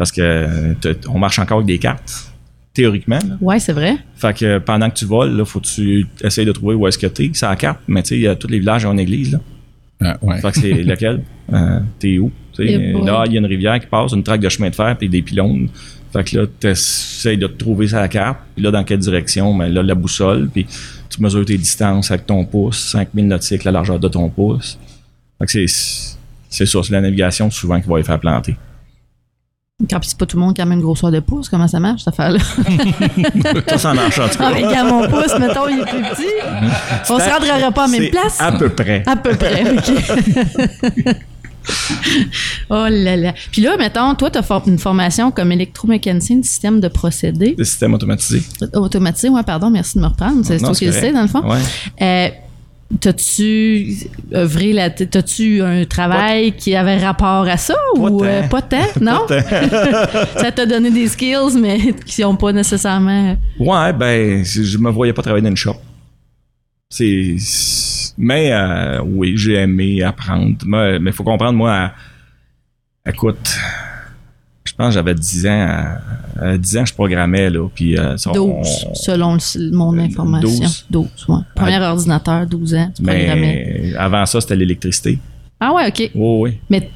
Parce 0.03 0.11
que 0.11 0.75
on 1.07 1.17
marche 1.17 1.39
encore 1.39 1.59
avec 1.59 1.67
des 1.67 1.79
cartes, 1.79 2.33
théoriquement. 2.73 3.19
là. 3.25 3.37
Ouais, 3.39 3.57
c'est 3.59 3.71
vrai. 3.71 3.95
Fait 4.17 4.37
que 4.37 4.57
pendant 4.57 4.89
que 4.89 4.95
tu 4.95 5.05
voles, 5.05 5.31
là, 5.31 5.45
faut 5.45 5.61
que 5.61 5.67
tu 5.67 6.05
essayes 6.21 6.45
de 6.45 6.51
trouver 6.51 6.75
où 6.75 6.85
est-ce 6.89 6.97
que 6.97 7.07
t'es. 7.07 7.31
C'est 7.33 7.45
la 7.45 7.55
carte, 7.55 7.79
mais 7.87 8.03
tu 8.03 8.09
sais, 8.09 8.15
il 8.15 8.21
y 8.23 8.27
a 8.27 8.35
tous 8.35 8.49
les 8.49 8.59
villages 8.59 8.83
ont 8.85 8.91
une 8.91 8.99
église, 8.99 9.31
là. 9.31 9.39
Ah, 10.03 10.17
ouais. 10.21 10.41
Fait 10.41 10.51
que 10.51 10.59
c'est 10.59 10.73
lequel? 10.83 11.21
Euh, 11.53 11.79
t'es 11.99 12.17
où? 12.17 12.33
Là, 12.57 13.23
il 13.27 13.31
y 13.31 13.37
a 13.37 13.39
une 13.39 13.45
rivière 13.45 13.79
qui 13.79 13.87
passe, 13.87 14.11
une 14.11 14.23
traque 14.23 14.41
de 14.41 14.49
chemin 14.49 14.69
de 14.69 14.75
fer, 14.75 14.93
puis 14.97 15.07
des 15.07 15.21
pylônes. 15.21 15.69
Fait 16.11 16.25
que 16.25 16.39
là, 16.39 16.45
tu 16.59 16.67
essaies 16.67 17.37
de 17.37 17.47
te 17.47 17.57
trouver 17.57 17.87
sa 17.87 18.05
carte, 18.09 18.39
puis 18.55 18.63
là, 18.65 18.71
dans 18.71 18.83
quelle 18.83 18.99
direction? 18.99 19.55
Ben 19.55 19.69
là, 19.69 19.83
la 19.83 19.95
boussole, 19.95 20.49
puis 20.51 20.65
tu 21.09 21.21
mesures 21.21 21.45
tes 21.45 21.57
distances 21.57 22.11
avec 22.11 22.25
ton 22.25 22.43
pouce, 22.43 22.77
5000 22.91 23.25
nautiques, 23.25 23.63
la 23.63 23.71
largeur 23.71 23.99
de 23.99 24.09
ton 24.09 24.27
pouce. 24.27 24.77
Fait 25.39 25.45
que 25.45 25.51
c'est, 25.51 26.17
c'est 26.49 26.65
ça, 26.65 26.79
c'est 26.83 26.91
la 26.91 26.99
navigation 26.99 27.49
souvent 27.49 27.79
qui 27.79 27.87
va 27.87 27.97
les 27.99 28.03
faire 28.03 28.19
planter. 28.19 28.57
Quand 29.89 29.99
c'est 30.03 30.17
pas 30.17 30.28
tout 30.28 30.38
le 30.38 30.43
monde 30.43 30.53
qui 30.53 30.61
a 30.61 30.65
même 30.65 30.82
grosseur 30.82 31.11
de 31.11 31.19
pouce, 31.19 31.49
comment 31.49 31.67
ça 31.67 31.80
marche, 31.80 32.03
cette 32.03 32.13
affaire-là? 32.13 32.39
Ça, 33.69 33.78
ça 33.80 33.93
marche 33.93 34.19
en 34.19 34.30
tout 34.30 34.38
cas. 34.38 34.51
Ah, 34.53 34.53
mais 34.53 34.84
mon 34.84 35.07
pouce, 35.09 35.38
mettons, 35.39 35.67
il 35.67 35.80
est 35.80 35.86
plus 35.86 36.01
petit. 36.03 36.28
On 37.09 37.19
se 37.19 37.30
rendra 37.30 37.71
pas 37.71 37.86
à 37.86 37.88
même 37.88 38.09
place. 38.11 38.39
À 38.39 38.51
peu 38.51 38.69
près. 38.69 39.03
À 39.07 39.15
peu 39.15 39.32
près, 39.36 39.63
OK. 39.71 39.91
oh 42.69 42.88
là 42.89 43.17
là. 43.17 43.34
Puis 43.51 43.61
là, 43.63 43.76
mettons, 43.78 44.13
toi, 44.13 44.30
tu 44.30 44.38
as 44.38 44.61
une 44.67 44.78
formation 44.78 45.32
comme 45.32 45.51
électromécanicien 45.51 46.38
de 46.38 46.45
système 46.45 46.80
de 46.80 46.88
procédés 46.88 47.55
Le 47.57 47.63
système 47.63 47.95
automatisé. 47.95 48.43
automatisé. 48.76 49.30
Ouais, 49.30 49.43
pardon, 49.43 49.71
merci 49.71 49.97
de 49.97 50.03
me 50.03 50.07
reprendre. 50.07 50.45
C'est 50.45 50.59
toi 50.59 50.74
c'est 50.74 50.80
qui 50.80 50.86
le 50.86 50.91
sais, 50.91 51.11
dans 51.11 51.24
le 51.24 51.28
fond. 51.28 51.41
Ouais. 51.49 51.59
Euh, 52.01 52.30
T'as-tu 52.99 53.95
œuvré 54.33 54.73
la. 54.73 54.89
T'as-tu 54.89 55.61
un 55.61 55.83
travail 55.85 56.51
qui 56.53 56.75
avait 56.75 56.97
rapport 56.97 57.47
à 57.47 57.57
ça 57.57 57.75
ou 57.95 58.23
euh, 58.23 58.43
pas 58.47 58.61
tant? 58.61 58.85
Non? 59.01 59.25
ça 60.37 60.51
t'a 60.51 60.65
donné 60.65 60.91
des 60.91 61.07
skills, 61.07 61.57
mais 61.59 61.79
qui 62.05 62.21
n'ont 62.21 62.35
pas 62.35 62.51
nécessairement. 62.51 63.37
Ouais, 63.59 63.93
ben, 63.93 64.43
je 64.43 64.63
je 64.63 64.77
me 64.77 64.89
voyais 64.91 65.13
pas 65.13 65.21
travailler 65.21 65.43
dans 65.43 65.49
une 65.49 65.57
shop. 65.57 65.75
C'est. 66.89 67.35
Mais, 68.17 68.51
euh, 68.51 69.01
oui, 69.03 69.33
j'ai 69.35 69.55
aimé 69.55 70.03
apprendre. 70.03 70.57
Mais 70.65 70.97
il 70.99 71.11
faut 71.13 71.23
comprendre, 71.23 71.57
moi, 71.57 71.71
à- 71.73 73.09
écoute, 73.09 73.57
je 74.74 74.78
pense 74.78 74.88
que 74.88 74.93
j'avais 74.95 75.13
10 75.15 75.45
ans. 75.47 75.67
À, 76.39 76.45
à 76.49 76.57
10 76.57 76.78
ans, 76.78 76.86
je 76.86 76.93
programmais, 76.93 77.49
là. 77.49 77.67
Puis, 77.74 77.97
euh, 77.97 78.17
ça, 78.17 78.32
12, 78.32 78.49
on- 78.89 78.95
selon 78.95 79.36
le- 79.36 79.71
mon 79.71 79.97
information. 79.99 80.49
12. 80.49 80.86
12, 80.89 81.07
ouais. 81.30 81.36
Premier 81.55 81.80
ordinateur, 81.80 82.47
12 82.47 82.74
ans, 82.76 82.91
tu 82.95 83.03
programmais. 83.03 83.36
mais 83.36 83.95
avant 83.97 84.26
ça, 84.26 84.41
c'était 84.41 84.55
l'électricité. 84.55 85.19
Ah 85.59 85.74
ouais, 85.74 85.88
OK. 85.88 86.11
Oui, 86.15 86.38
oui. 86.41 86.57
Mais 86.69 86.89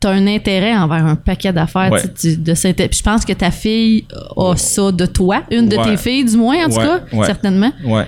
tu 0.00 0.06
as 0.08 0.10
un 0.10 0.26
intérêt 0.26 0.76
envers 0.76 1.06
un 1.06 1.14
paquet 1.16 1.52
d'affaires. 1.52 1.92
Ouais. 1.92 2.02
tu 2.02 2.08
sais, 2.08 2.36
tu- 2.36 2.42
de 2.42 2.54
cet- 2.54 2.76
Puis 2.76 2.98
je 2.98 3.02
pense 3.02 3.24
que 3.24 3.32
ta 3.32 3.50
fille 3.50 4.04
a 4.36 4.56
ça 4.56 4.90
de 4.92 5.06
toi. 5.06 5.42
Une 5.50 5.68
de 5.68 5.76
Ouais. 5.76 5.84
tes 5.84 5.96
filles, 5.96 6.24
du 6.24 6.36
moins, 6.36 6.66
en 6.66 6.68
tout 6.68 6.76
cas, 6.76 7.00
certainement. 7.26 7.72
Ouais. 7.84 8.04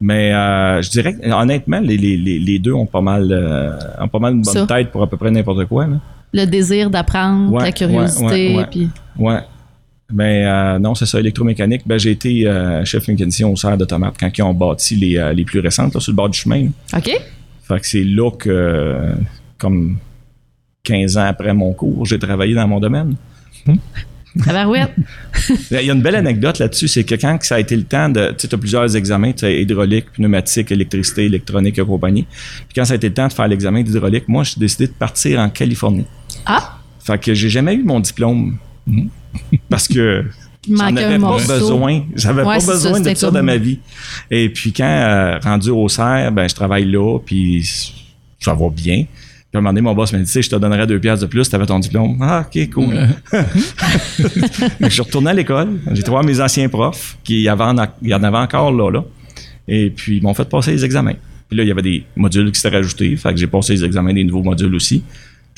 Mais 0.00 0.32
euh, 0.34 0.82
je 0.82 0.90
dirais 0.90 1.14
que, 1.14 1.30
honnêtement, 1.30 1.78
les, 1.78 1.96
les, 1.96 2.16
les, 2.16 2.38
les 2.40 2.58
deux 2.58 2.72
ont 2.72 2.86
pas 2.86 3.00
mal, 3.00 3.30
euh, 3.30 3.70
ont 4.00 4.08
pas 4.08 4.18
mal 4.18 4.32
une 4.34 4.42
bonne 4.42 4.52
Ça. 4.54 4.66
tête 4.66 4.90
pour 4.90 5.02
à 5.02 5.06
peu 5.08 5.16
près 5.16 5.30
n'importe 5.30 5.66
quoi. 5.66 5.86
Là. 5.86 5.96
Le 6.32 6.44
désir 6.46 6.90
d'apprendre, 6.90 7.52
Ouais, 7.52 7.64
la 7.64 7.72
curiosité. 7.72 8.24
ouais, 8.24 8.48
ouais, 8.50 8.56
ouais. 8.56 8.66
Puis... 8.70 8.88
Ouais. 9.18 9.40
Mais 10.14 10.44
euh, 10.46 10.78
non, 10.78 10.94
c'est 10.94 11.06
ça, 11.06 11.18
électromécanique. 11.20 11.82
Ben, 11.86 11.98
j'ai 11.98 12.10
été 12.10 12.46
euh, 12.46 12.84
chef 12.84 13.08
mécanicien 13.08 13.48
au 13.48 13.56
serre 13.56 13.78
d'automate 13.78 14.14
quand 14.20 14.30
ils 14.36 14.42
ont 14.42 14.52
bâti 14.52 14.94
les, 14.96 15.16
euh, 15.16 15.32
les 15.32 15.44
plus 15.44 15.60
récentes 15.60 15.94
là, 15.94 16.00
sur 16.00 16.12
le 16.12 16.16
bord 16.16 16.28
du 16.28 16.38
chemin. 16.38 16.68
OK? 16.94 17.10
Fait 17.62 17.80
que 17.80 17.86
c'est 17.86 18.04
là 18.04 18.30
que, 18.30 18.50
euh, 18.50 19.14
comme 19.56 19.96
15 20.84 21.16
ans 21.16 21.24
après 21.26 21.54
mon 21.54 21.72
cours, 21.72 22.04
j'ai 22.04 22.18
travaillé 22.18 22.54
dans 22.54 22.68
mon 22.68 22.78
domaine. 22.80 23.14
Tabarouette. 24.44 24.92
Il 25.70 25.82
y 25.82 25.90
a 25.90 25.92
une 25.92 26.00
belle 26.02 26.16
anecdote 26.16 26.58
là-dessus, 26.58 26.88
c'est 26.88 27.04
que 27.04 27.14
quand 27.14 27.38
ça 27.42 27.56
a 27.56 27.60
été 27.60 27.76
le 27.76 27.84
temps 27.84 28.08
de. 28.08 28.28
Tu 28.38 28.46
sais, 28.48 28.54
as 28.54 28.58
plusieurs 28.58 28.96
examens, 28.96 29.32
tu 29.32 29.46
hydraulique, 29.46 30.06
pneumatique, 30.14 30.72
électricité, 30.72 31.24
électronique 31.26 31.78
et 31.78 31.84
compagnie. 31.84 32.22
Puis 32.22 32.74
quand 32.74 32.84
ça 32.86 32.94
a 32.94 32.96
été 32.96 33.08
le 33.08 33.14
temps 33.14 33.28
de 33.28 33.32
faire 33.32 33.46
l'examen 33.48 33.82
d'hydraulique, 33.82 34.28
moi, 34.28 34.42
j'ai 34.42 34.58
décidé 34.58 34.86
de 34.86 34.92
partir 34.92 35.38
en 35.38 35.50
Californie. 35.50 36.06
Ah! 36.46 36.78
Fait 37.00 37.18
que 37.18 37.34
j'ai 37.34 37.48
jamais 37.50 37.74
eu 37.74 37.82
mon 37.82 38.00
diplôme. 38.00 38.56
Parce 39.68 39.88
que 39.88 40.24
j'en 40.68 40.94
avais 40.96 41.10
pas 41.12 41.18
morceau. 41.18 41.52
besoin. 41.52 42.02
J'avais 42.14 42.42
Ouais, 42.42 42.54
pas 42.54 42.60
ça, 42.60 42.72
besoin 42.72 43.00
de 43.00 43.14
ça 43.14 43.26
comme- 43.26 43.34
dans 43.36 43.42
ma 43.42 43.56
vie. 43.56 43.78
Et 44.30 44.48
puis 44.48 44.72
quand 44.72 44.84
euh, 44.84 45.38
rendu 45.38 45.70
au 45.70 45.88
serre, 45.88 46.30
ben 46.32 46.48
je 46.48 46.54
travaille 46.54 46.84
là, 46.84 47.18
puis 47.24 47.64
ça 48.38 48.54
va 48.54 48.68
bien. 48.70 49.04
Puis 49.04 49.56
à 49.56 49.58
un 49.58 49.60
moment 49.60 49.70
donné, 49.72 49.80
mon 49.82 49.94
boss 49.94 50.12
m'a 50.12 50.18
dit, 50.18 50.24
tu 50.24 50.30
sais, 50.30 50.42
je 50.42 50.48
te 50.50 50.56
donnerais 50.56 50.86
deux 50.86 50.98
piastres 50.98 51.26
de 51.26 51.30
plus, 51.30 51.48
tu 51.48 51.54
avais 51.54 51.66
ton 51.66 51.78
diplôme. 51.78 52.16
Ah, 52.22 52.46
OK, 52.46 52.70
cool. 52.70 52.94
je 54.80 54.88
suis 54.88 55.02
retourné 55.02 55.30
à 55.30 55.34
l'école. 55.34 55.78
J'ai 55.92 56.02
voir 56.04 56.24
mes 56.24 56.40
anciens 56.40 56.68
profs, 56.68 57.18
qui 57.24 57.48
avaient 57.48 57.64
en, 57.64 57.76
y 58.02 58.14
en 58.14 58.22
avait 58.22 58.38
encore 58.38 58.72
là, 58.72 58.90
là. 58.90 59.04
Et 59.68 59.90
puis, 59.90 60.16
ils 60.18 60.22
m'ont 60.22 60.34
fait 60.34 60.48
passer 60.48 60.72
les 60.72 60.84
examens. 60.84 61.14
Puis 61.48 61.56
là, 61.58 61.64
il 61.64 61.68
y 61.68 61.70
avait 61.70 61.82
des 61.82 62.04
modules 62.16 62.50
qui 62.50 62.60
s'étaient 62.60 62.76
rajoutés. 62.76 63.14
Fait 63.16 63.30
que 63.32 63.36
j'ai 63.38 63.46
passé 63.46 63.74
les 63.74 63.84
examens 63.84 64.12
des 64.14 64.24
nouveaux 64.24 64.42
modules 64.42 64.74
aussi. 64.74 65.02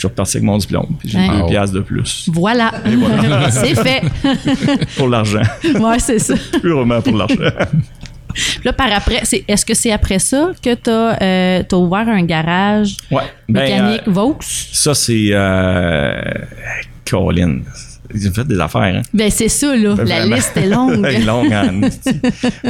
Je 0.05 0.09
suis 0.09 0.13
reparti 0.13 0.37
avec 0.37 0.45
mon 0.47 0.59
diplôme. 0.59 0.97
Puis 0.99 1.09
j'ai 1.09 1.19
Hein? 1.19 1.29
deux 1.37 1.41
Wow. 1.43 1.49
piastres 1.49 1.77
de 1.77 1.81
plus 1.81 2.29
Voilà. 2.33 2.73
c'est 3.51 3.75
fait. 3.75 4.03
pour 4.99 5.09
l'argent. 5.09 5.41
ouais, 5.65 5.99
c'est 5.99 6.19
ça. 6.19 6.35
Purement 6.61 7.01
pour 7.01 7.17
l'argent. 7.17 7.37
Là, 8.65 8.73
par 8.73 8.93
après, 8.93 9.21
c'est, 9.23 9.45
est-ce 9.47 9.65
que 9.65 9.75
c'est 9.75 9.93
après 9.93 10.19
ça 10.19 10.51
que 10.63 10.75
tu 10.75 10.91
as, 10.91 11.77
ouvert 11.79 12.09
un 12.09 12.23
garage 12.25 12.97
Ouais. 13.11 13.23
Ben, 13.49 13.63
mécanique 13.63 14.03
euh, 14.09 14.11
Vaux? 14.11 14.37
ça, 14.41 14.93
c'est. 14.95 15.29
Euh, 15.31 16.21
Colin. 17.09 17.61
Ils 18.15 18.29
ont 18.29 18.33
fait 18.33 18.45
des 18.47 18.59
affaires, 18.61 18.83
hein? 18.83 19.03
Ben, 19.13 19.31
c'est 19.31 19.49
ça, 19.49 19.75
là. 19.77 19.95
La 19.97 20.05
Vraiment. 20.05 20.37
liste 20.37 20.57
est 20.57 20.67
longue. 20.69 21.05
Elle 21.07 21.15
est 21.23 21.25
longue 21.25 21.53
en. 21.53 21.81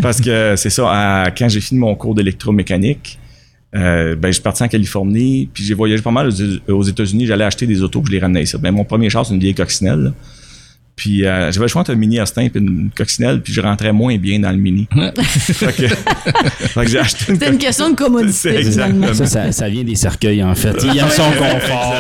Parce 0.01 0.21
que 0.21 0.55
c'est 0.57 0.71
ça, 0.71 0.85
à- 1.25 1.31
quand 1.31 1.49
j'ai 1.49 1.61
fini 1.61 1.81
mon 1.81 1.95
cours 1.95 2.15
d'électromécanique, 2.15 3.19
euh, 3.77 4.15
ben, 4.15 4.29
je 4.29 4.35
suis 4.35 4.43
parti 4.43 4.63
en 4.63 4.69
Californie, 4.69 5.49
puis 5.53 5.65
j'ai 5.65 5.75
voyagé 5.75 6.03
pas 6.03 6.11
mal 6.11 6.29
aux, 6.29 6.73
aux 6.73 6.83
États-Unis. 6.83 7.27
J'allais 7.27 7.45
acheter 7.45 7.67
des 7.67 7.83
autos, 7.83 8.01
puis 8.01 8.13
je 8.13 8.17
les 8.17 8.23
ramenais 8.23 8.43
ici. 8.43 8.57
Ben, 8.59 8.71
mon 8.71 8.85
premier 8.85 9.11
char, 9.11 9.27
c'est 9.27 9.35
une 9.35 9.41
vieille 9.41 9.55
coccinelle. 9.55 10.13
Puis 10.97 11.27
euh, 11.27 11.51
j'avais 11.51 11.65
le 11.65 11.69
choix 11.69 11.81
entre 11.81 11.91
un 11.91 11.97
mini 11.97 12.21
Austin 12.21 12.43
et 12.43 12.53
une 12.55 12.89
coccinelle, 12.97 13.43
puis 13.43 13.53
je 13.53 13.61
rentrais 13.61 13.93
moins 13.93 14.17
bien 14.17 14.39
dans 14.39 14.53
le 14.53 14.59
mini. 14.59 14.87
fait 15.17 15.75
que, 15.75 15.89
fait 15.89 16.85
que 16.85 16.89
j'ai 16.89 16.99
acheté 17.01 17.33
une 17.33 17.41
C'est 17.41 17.49
une 17.49 17.59
question 17.59 17.91
de 17.91 17.97
commodité, 17.97 18.57
exactement. 18.57 19.13
Ça, 19.13 19.27
ça, 19.27 19.51
ça 19.51 19.69
vient 19.69 19.83
des 19.83 19.97
cercueils, 19.97 20.45
en 20.45 20.55
fait. 20.55 20.77
Il 20.85 20.97
aime 20.97 21.11
son 21.11 21.31
confort. 21.33 21.95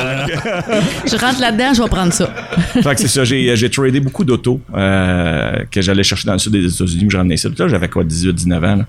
Je 1.06 1.16
rentre 1.16 1.40
là-dedans, 1.40 1.74
je 1.74 1.82
vais 1.82 1.88
prendre 1.88 2.12
ça. 2.12 2.32
fait 2.72 2.94
que 2.94 3.00
c'est 3.00 3.08
ça, 3.08 3.24
j'ai, 3.24 3.56
j'ai 3.56 3.68
tradé 3.68 3.98
beaucoup 3.98 4.24
d'autos 4.24 4.60
euh, 4.76 5.56
que 5.72 5.82
j'allais 5.82 6.04
chercher 6.04 6.26
dans 6.26 6.34
le 6.34 6.38
sud 6.38 6.52
des 6.52 6.72
États-Unis, 6.72 7.06
que 7.06 7.12
je 7.12 7.16
ramenais 7.16 7.34
ici. 7.34 7.48
Puis 7.48 7.58
là, 7.58 7.66
j'avais 7.66 7.88
quoi, 7.88 8.04
18, 8.04 8.32
19 8.32 8.64
ans. 8.64 8.76
Là. 8.76 8.86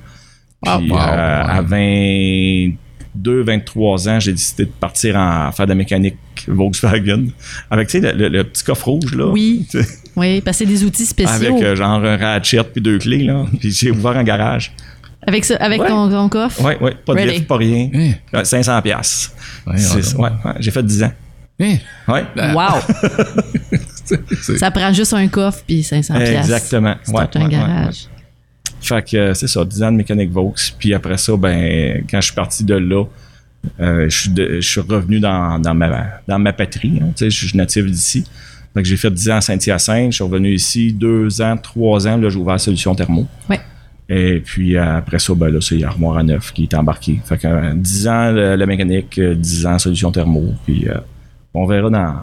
Puis 0.61 0.71
Ah, 0.71 0.77
wow, 0.79 0.83
euh, 0.97 1.43
ouais. 1.43 1.51
à 1.51 1.61
22, 1.61 3.43
23 3.43 4.09
ans, 4.09 4.19
j'ai 4.19 4.31
décidé 4.31 4.65
de 4.65 4.71
partir 4.71 5.15
en 5.15 5.51
faire 5.51 5.65
de 5.65 5.71
la 5.71 5.75
mécanique 5.75 6.17
Volkswagen. 6.47 7.25
Avec, 7.69 7.87
tu 7.87 7.99
sais, 8.01 8.13
le, 8.13 8.17
le- 8.17 8.29
le 8.29 8.43
petit 8.43 8.63
coffre 8.63 8.87
rouge, 8.89 9.13
là. 9.15 9.27
Oui. 9.27 9.67
Oui, 10.17 10.39
parce 10.39 10.59
que 10.59 10.63
c'est 10.63 10.71
des 10.71 10.81
outils 10.85 11.05
spéciaux. 11.05 11.33
Avec 11.35 11.51
euh, 11.61 11.75
genre 11.75 12.01
un 12.01 12.15
ratchet 12.15 12.63
puis 12.63 12.81
deux 12.81 12.99
clés, 12.99 13.23
là. 13.25 13.43
Puis 13.59 13.69
j'ai 13.73 13.91
ouvert 13.91 14.15
un 14.15 14.23
garage. 14.23 14.71
Avec, 15.27 15.43
ça, 15.43 15.57
avec 15.57 15.81
Ouais. 15.81 15.89
ton, 15.89 16.09
ton 16.09 16.29
coffre? 16.29 16.63
Ouais, 16.63 16.77
ouais, 16.79 16.95
pas 17.05 17.13
de 17.15 17.19
lift, 17.29 17.45
pas 17.47 17.57
rien. 17.57 17.89
Hein? 17.93 18.11
Ouais, 18.33 18.45
500 18.45 18.81
piastres. 18.81 19.33
Ouais, 19.67 19.75
C'est- 19.75 20.15
ouais. 20.15 20.29
j'ai 20.61 20.71
fait 20.71 20.83
10 20.85 21.03
ans. 21.03 21.11
Hein? 21.59 21.75
Ouais. 22.07 22.23
Wow! 22.53 22.79
C'est- 24.05 24.57
ça 24.57 24.71
prend 24.71 24.93
juste 24.93 25.13
un 25.13 25.27
coffre 25.27 25.61
puis 25.67 25.83
500 25.83 26.13
pièces. 26.15 26.29
Exactement. 26.45 26.95
C'est 27.03 27.11
Ouais, 27.11 27.19
un 27.33 27.39
ouais, 27.39 27.43
ouais, 27.45 27.51
garage. 27.51 28.05
Fait 28.87 29.01
que 29.09 29.17
euh, 29.17 29.33
c'est 29.33 29.47
ça, 29.47 29.63
10 29.65 29.83
ans 29.83 29.91
de 29.91 29.97
mécanique 29.97 30.31
Vaux. 30.31 30.53
Puis 30.79 30.93
après 30.93 31.17
ça, 31.17 31.35
ben, 31.37 32.03
quand 32.09 32.21
je 32.21 32.25
suis 32.25 32.35
parti 32.35 32.63
de 32.63 32.75
là, 32.75 33.03
euh, 33.79 34.07
je, 34.09 34.15
suis 34.17 34.29
de- 34.29 34.55
je 34.61 34.67
suis 34.67 34.81
revenu 34.81 35.19
dans, 35.19 35.59
dans, 35.59 35.73
ma, 35.73 35.89
dans 36.27 36.37
ma 36.39 36.53
patrie. 36.53 36.99
hein. 37.01 37.07
Tu 37.15 37.25
sais, 37.25 37.29
je 37.29 37.47
suis 37.47 37.57
natif 37.57 37.85
d'ici. 37.85 38.23
Fait 38.73 38.83
que 38.83 38.87
j'ai 38.87 38.97
fait 38.97 39.09
10 39.11 39.29
ans 39.31 39.37
à 39.37 39.41
Saint-Hyacinthe. 39.41 40.11
Je 40.11 40.15
suis 40.15 40.23
revenu 40.23 40.53
ici, 40.53 40.93
deux 40.93 41.41
ans, 41.41 41.55
trois 41.57 42.07
ans. 42.07 42.17
Là, 42.17 42.29
j'ai 42.29 42.37
ouvert 42.37 42.59
Solution 42.59 42.93
Thermo. 42.93 43.25
Ouais. 43.49 43.59
Et 44.07 44.39
puis 44.39 44.77
euh, 44.77 44.97
après 44.97 45.17
ça, 45.17 45.33
ben 45.33 45.49
là, 45.49 45.59
c'est 45.61 45.81
Armoire 45.83 46.17
à 46.17 46.23
neuf 46.23 46.51
qui 46.53 46.63
est 46.63 46.73
embarqué. 46.75 47.19
Fait 47.25 47.37
que 47.37 47.47
euh, 47.47 47.73
10 47.73 48.07
ans 48.07 48.31
la 48.31 48.65
mécanique, 48.67 49.17
euh, 49.17 49.33
10 49.33 49.65
ans 49.65 49.79
Solution 49.79 50.11
Thermo. 50.11 50.53
Puis 50.65 50.87
euh, 50.87 50.93
on 51.53 51.65
verra 51.65 51.89
dans. 51.89 52.15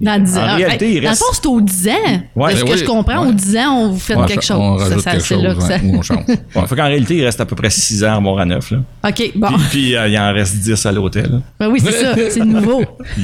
Dans 0.00 0.22
10 0.22 0.36
ans. 0.38 0.40
En 0.42 0.56
réalité, 0.56 0.94
il 0.94 1.02
dans 1.02 1.08
reste. 1.10 1.22
le 1.22 1.26
fond, 1.26 1.32
c'est 1.42 1.46
aux 1.48 1.60
10 1.60 1.88
ans. 1.88 1.92
Ouais. 2.36 2.52
de 2.54 2.58
ce 2.58 2.64
que 2.64 2.70
oui. 2.72 2.78
je 2.78 2.84
comprends, 2.84 3.22
Ouais. 3.22 3.28
aux 3.28 3.32
10 3.32 3.56
ans, 3.58 3.72
on 3.76 3.88
vous 3.90 3.98
fait 3.98 4.16
quelque 4.26 4.42
chose. 4.44 4.56
On 4.58 4.78
Ça, 4.78 4.84
rajoute 4.84 5.00
ça, 5.02 5.10
quelque 5.12 5.24
chose. 5.26 5.42
là 5.42 5.54
que 5.54 5.62
ça- 5.62 5.76
ou 5.84 5.96
on 5.96 6.02
change. 6.02 6.24
Fait 6.68 6.76
qu'en 6.76 6.84
réalité, 6.86 7.16
il 7.16 7.24
reste 7.24 7.40
à 7.40 7.44
peu 7.46 7.54
près 7.56 7.70
6 7.70 8.02
ans 8.04 8.08
à 8.08 8.12
Armoire 8.12 8.38
à 8.38 8.44
neuf. 8.44 8.70
Là. 8.70 8.78
OK, 9.08 9.32
bon. 9.34 9.48
Puis, 9.48 9.56
puis, 9.70 9.96
euh, 9.96 10.08
il 10.08 10.18
en 10.18 10.32
reste 10.32 10.56
10 10.56 10.86
à 10.86 10.92
l'hôtel. 10.92 11.40
Ben 11.58 11.68
oui, 11.68 11.80
c'est 11.84 11.92
ça, 11.92 12.14
c'est 12.30 12.44
nouveau. 12.44 12.82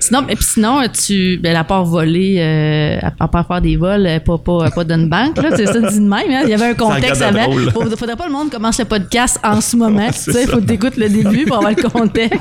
sinon, 0.00 0.22
et 0.28 0.34
puis 0.36 0.44
sinon, 0.44 0.80
tu, 0.92 1.38
ben, 1.42 1.56
à 1.56 1.64
part 1.64 1.84
voler, 1.84 2.36
euh, 2.40 3.08
à 3.20 3.28
part 3.28 3.46
faire 3.46 3.60
des 3.60 3.76
vols, 3.76 4.06
euh, 4.06 4.20
pas, 4.20 4.38
pas, 4.38 4.70
pas 4.70 4.84
d'une 4.84 5.08
banque, 5.08 5.36
là, 5.42 5.50
c'est 5.56 5.66
ça 5.66 5.80
dit 5.80 5.98
de 6.00 6.04
même. 6.08 6.30
hein. 6.30 6.40
Il 6.44 6.50
y 6.50 6.54
avait 6.54 6.66
un 6.70 6.74
contexte 6.74 7.22
avant. 7.22 7.50
Faut- 7.72 7.82
Faudrait 7.96 8.16
pas 8.16 8.26
le 8.26 8.32
monde 8.32 8.50
commence 8.50 8.78
le 8.78 8.84
podcast 8.84 9.38
en 9.44 9.60
ce 9.60 9.76
moment. 9.76 10.08
tu 10.10 10.32
sais, 10.32 10.46
faut 10.46 10.58
que 10.60 11.00
le 11.00 11.08
début 11.08 11.44
pour 11.44 11.56
avoir 11.58 11.72
le 11.76 11.82
contexte. 11.88 12.40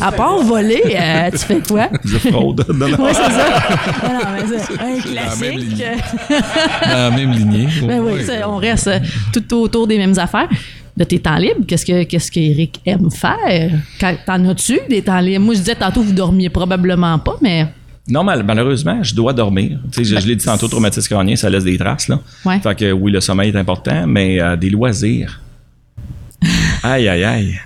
À 0.00 0.12
part 0.12 0.38
voler, 0.42 0.82
euh, 0.94 1.30
tu 1.32 1.38
fais 1.38 1.55
quoi? 1.60 1.88
Je 2.04 2.18
fraude. 2.18 2.64
Non, 2.74 2.88
non. 2.88 2.96
Oui, 3.00 3.10
c'est 3.12 3.32
ça. 3.32 3.46
Ah 4.02 4.08
non, 4.12 4.18
mais 4.50 4.58
c'est 4.58 4.80
un 4.80 5.14
la 5.14 5.36
même 5.36 5.38
classique. 5.38 5.58
lignée. 5.58 5.84
Dans 6.82 6.88
la 6.88 7.10
même 7.10 7.32
lignée. 7.32 7.68
Ben 7.86 8.00
oui, 8.00 8.12
Ouais. 8.14 8.22
ça, 8.24 8.48
on 8.48 8.56
reste 8.56 8.86
euh, 8.88 8.98
tout 9.32 9.54
autour 9.54 9.86
des 9.86 9.98
mêmes 9.98 10.18
affaires. 10.18 10.48
De 10.96 11.04
tes 11.04 11.18
temps 11.18 11.36
libres, 11.36 11.60
qu'est-ce 11.68 11.84
que 11.84 12.04
qu'est-ce 12.04 12.30
qu'Éric 12.30 12.80
aime 12.86 13.10
faire? 13.10 13.70
T'en 14.26 14.48
as-tu 14.48 14.78
des 14.88 15.02
temps 15.02 15.18
libres? 15.20 15.44
Moi, 15.44 15.54
je 15.54 15.58
disais 15.60 15.74
tantôt, 15.74 16.00
vous 16.02 16.12
dormiez 16.14 16.48
probablement 16.48 17.18
pas, 17.18 17.36
mais 17.42 17.66
Non, 18.08 18.24
mal- 18.24 18.42
malheureusement, 18.42 19.02
je 19.02 19.14
dois 19.14 19.34
dormir. 19.34 19.78
Tu 19.92 20.04
sais, 20.04 20.14
je, 20.14 20.20
je 20.20 20.26
l'ai 20.26 20.36
dit 20.36 20.44
tantôt, 20.46 20.68
traumatisme 20.68 21.08
crânien, 21.14 21.36
ça 21.36 21.50
laisse 21.50 21.64
des 21.64 21.76
traces. 21.76 22.08
Là. 22.08 22.18
Ouais. 22.46 22.60
Fait 22.60 22.74
que 22.74 22.92
oui, 22.92 23.12
le 23.12 23.20
sommeil 23.20 23.50
est 23.50 23.56
important, 23.58 24.06
mais 24.06 24.40
euh, 24.40 24.56
des 24.56 24.70
loisirs. 24.70 25.38
Aïe, 26.86 27.08
aïe, 27.08 27.24
aïe. 27.24 27.60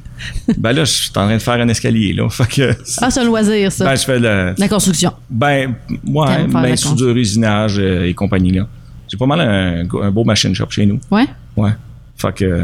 ben 0.58 0.72
là, 0.72 0.84
je 0.84 0.90
suis 0.90 1.10
en 1.10 1.26
train 1.26 1.36
de 1.36 1.42
faire 1.42 1.54
un 1.54 1.68
escalier. 1.68 2.12
Là. 2.12 2.28
Fait 2.28 2.46
que, 2.48 2.76
ah, 3.00 3.10
c'est 3.10 3.20
un 3.20 3.24
loisir, 3.24 3.70
ça. 3.70 3.84
ben, 3.84 3.94
je 3.94 4.04
fais 4.04 4.18
le. 4.18 4.54
la 4.56 4.68
construction. 4.68 5.12
Ben, 5.30 5.74
ouais, 6.06 6.26
faire 6.26 6.48
la 6.48 6.62
ben, 6.62 6.76
soudure, 6.76 7.16
usinage 7.16 7.78
euh, 7.78 8.06
et 8.08 8.14
compagnie. 8.14 8.52
là. 8.52 8.66
J'ai 9.08 9.16
pas 9.16 9.26
mal 9.26 9.40
un, 9.40 9.86
un 10.02 10.10
beau 10.10 10.24
machine 10.24 10.54
shop 10.54 10.70
chez 10.70 10.86
nous. 10.86 10.98
Ouais? 11.10 11.26
Ouais. 11.56 11.70
Fait 12.16 12.34
que 12.34 12.44
euh, 12.44 12.62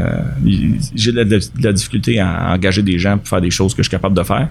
j'ai 0.95 1.11
de 1.11 1.39
la 1.61 1.73
difficulté 1.73 2.19
à 2.19 2.53
engager 2.53 2.81
des 2.81 2.97
gens 2.99 3.17
pour 3.17 3.27
faire 3.27 3.41
des 3.41 3.51
choses 3.51 3.73
que 3.73 3.81
je 3.83 3.87
suis 3.87 3.91
capable 3.95 4.15
de 4.15 4.23
faire. 4.23 4.49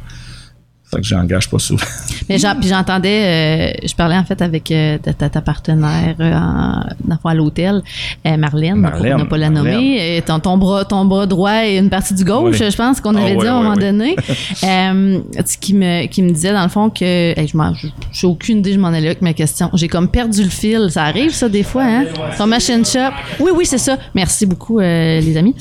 Fait 0.91 0.97
que 1.01 1.07
j'engage 1.07 1.49
pas 1.49 1.59
souvent. 1.61 1.85
Mais 2.29 2.39
j'entendais, 2.39 3.73
euh, 3.79 3.87
je 3.87 3.95
parlais 3.95 4.17
en 4.17 4.25
fait 4.25 4.43
avec 4.43 4.71
euh, 4.73 4.99
ta, 4.99 5.41
partenaire 5.41 6.17
euh, 6.19 6.33
en, 6.35 7.29
à 7.29 7.35
l'hôtel, 7.35 7.83
Marlène, 8.25 8.75
Marlène, 8.77 9.15
on 9.15 9.19
n'a 9.19 9.25
pas 9.27 9.39
la 9.39 9.51
nommer. 9.51 9.99
Euh, 10.01 10.21
Ton, 10.27 10.41
ton, 10.41 10.57
bras, 10.59 10.85
ton 10.85 11.05
bras 11.05 11.27
droit 11.27 11.65
et 11.65 11.77
une 11.79 11.91
partie 11.91 12.15
du 12.15 12.25
gauche, 12.25 12.57
Oui. 12.61 12.71
je 12.71 12.77
pense 12.77 13.01
qu'on 13.01 13.15
Ah, 13.15 13.21
avait 13.21 13.37
oui, 13.37 13.39
dit 13.43 13.47
à 13.47 13.55
un 13.55 13.59
oui, 13.59 13.63
moment 13.65 13.77
oui. 13.77 13.85
donné. 13.85 14.17
Qui, 15.61 15.75
me, 15.75 16.07
qui 16.07 16.23
me 16.23 16.31
disait 16.31 16.53
dans 16.53 16.63
le 16.63 16.69
fond 16.69 16.91
que, 16.91 17.05
hey, 17.39 17.47
je 17.47 17.89
j'ai 18.13 18.27
aucune 18.27 18.59
idée, 18.59 18.73
je 18.73 18.79
m'en 18.79 18.89
allais 18.89 19.07
avec 19.09 19.23
ma 19.23 19.33
question. 19.35 19.71
J'ai 19.75 19.89
comme 19.89 20.09
perdu 20.09 20.43
le 20.43 20.49
fil. 20.49 20.89
Ça 20.91 21.05
arrive, 21.05 21.33
ça, 21.33 21.49
des 21.49 21.63
fois, 21.63 21.85
hein? 21.85 22.05
Ton 22.37 22.47
machine 22.47 22.85
shop. 22.85 23.13
Oui, 23.39 23.51
oui, 23.55 23.67
c'est 23.67 23.79
ça. 23.79 23.99
Merci 24.15 24.47
beaucoup, 24.47 24.79
les 24.81 25.37
amis. 25.37 25.55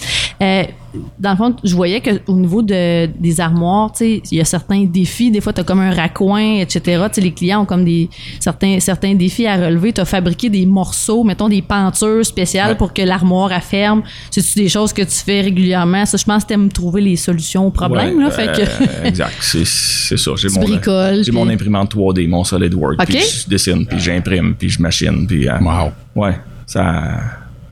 Dans 1.20 1.32
le 1.32 1.38
fond, 1.38 1.56
je 1.64 1.76
voyais 1.76 2.02
qu'au 2.02 2.34
niveau 2.34 2.62
de, 2.62 3.06
des 3.06 3.40
armoires, 3.42 3.92
tu 3.92 3.98
sais, 3.98 4.22
il 4.32 4.38
y 4.38 4.42
a 4.42 4.46
certains 4.46 4.86
défis. 4.86 5.30
Des 5.32 5.42
fois, 5.42 5.54
tu 5.54 5.62
as 5.62 5.64
comme 5.64 5.80
un 5.80 5.94
raccoin, 5.94 6.58
etc. 6.60 6.82
Tu 7.10 7.16
sais, 7.16 7.22
les 7.22 7.32
clients 7.32 7.62
ont 7.62 7.66
comme 7.66 7.86
des 7.86 8.10
certains, 8.40 8.80
certains 8.80 9.14
défis 9.16 9.46
à 9.48 9.56
relever. 9.56 9.94
Tu 9.94 10.02
as 10.02 10.06
fabriqué 10.06 10.50
des 10.50 10.66
morceaux, 10.66 11.24
mettons 11.24 11.50
des 11.50 11.62
pentures 11.62 12.26
spéciales 12.26 12.72
Ouais. 12.72 12.76
pour 12.76 12.94
que 12.94 13.02
l'armoire 13.02 13.52
elle 13.52 13.62
ferme. 13.62 14.04
C'est-tu 14.32 14.60
des 14.60 14.70
choses 14.70 14.92
que 14.94 15.02
tu 15.02 15.16
fais 15.16 15.42
régulièrement? 15.42 16.06
Ça, 16.06 16.18
je 16.18 16.24
pense 16.26 16.44
que 16.44 16.48
tu 16.50 16.54
aimes 16.56 16.72
trouver 16.72 17.02
les 17.02 17.16
solutions 17.16 17.68
aux 17.68 17.72
problèmes. 17.72 18.18
Ouais, 18.18 18.24
là, 18.24 18.32
fait 18.32 18.48
que... 18.48 18.62
euh, 18.62 19.04
exact. 19.06 19.34
C'est, 19.42 19.66
c'est 19.66 20.18
ça. 20.18 20.32
J'ai 20.36 20.50
mon, 20.54 20.62
bricoles, 20.62 21.24
mon 21.32 21.48
imprimante 21.50 21.94
3D, 21.96 22.28
mon 22.28 22.44
SolidWorks. 22.44 23.00
Ok. 23.02 23.08
Puis 23.08 23.20
je 23.44 23.50
dessine, 23.50 23.86
puis 23.86 24.00
j'imprime, 24.00 24.56
puis 24.58 24.70
je 24.70 24.82
machine. 24.82 25.26
Puis, 25.28 25.48
euh, 25.48 25.58
Wow. 25.62 25.92
Ouais. 26.16 26.36
Ça, 26.66 27.04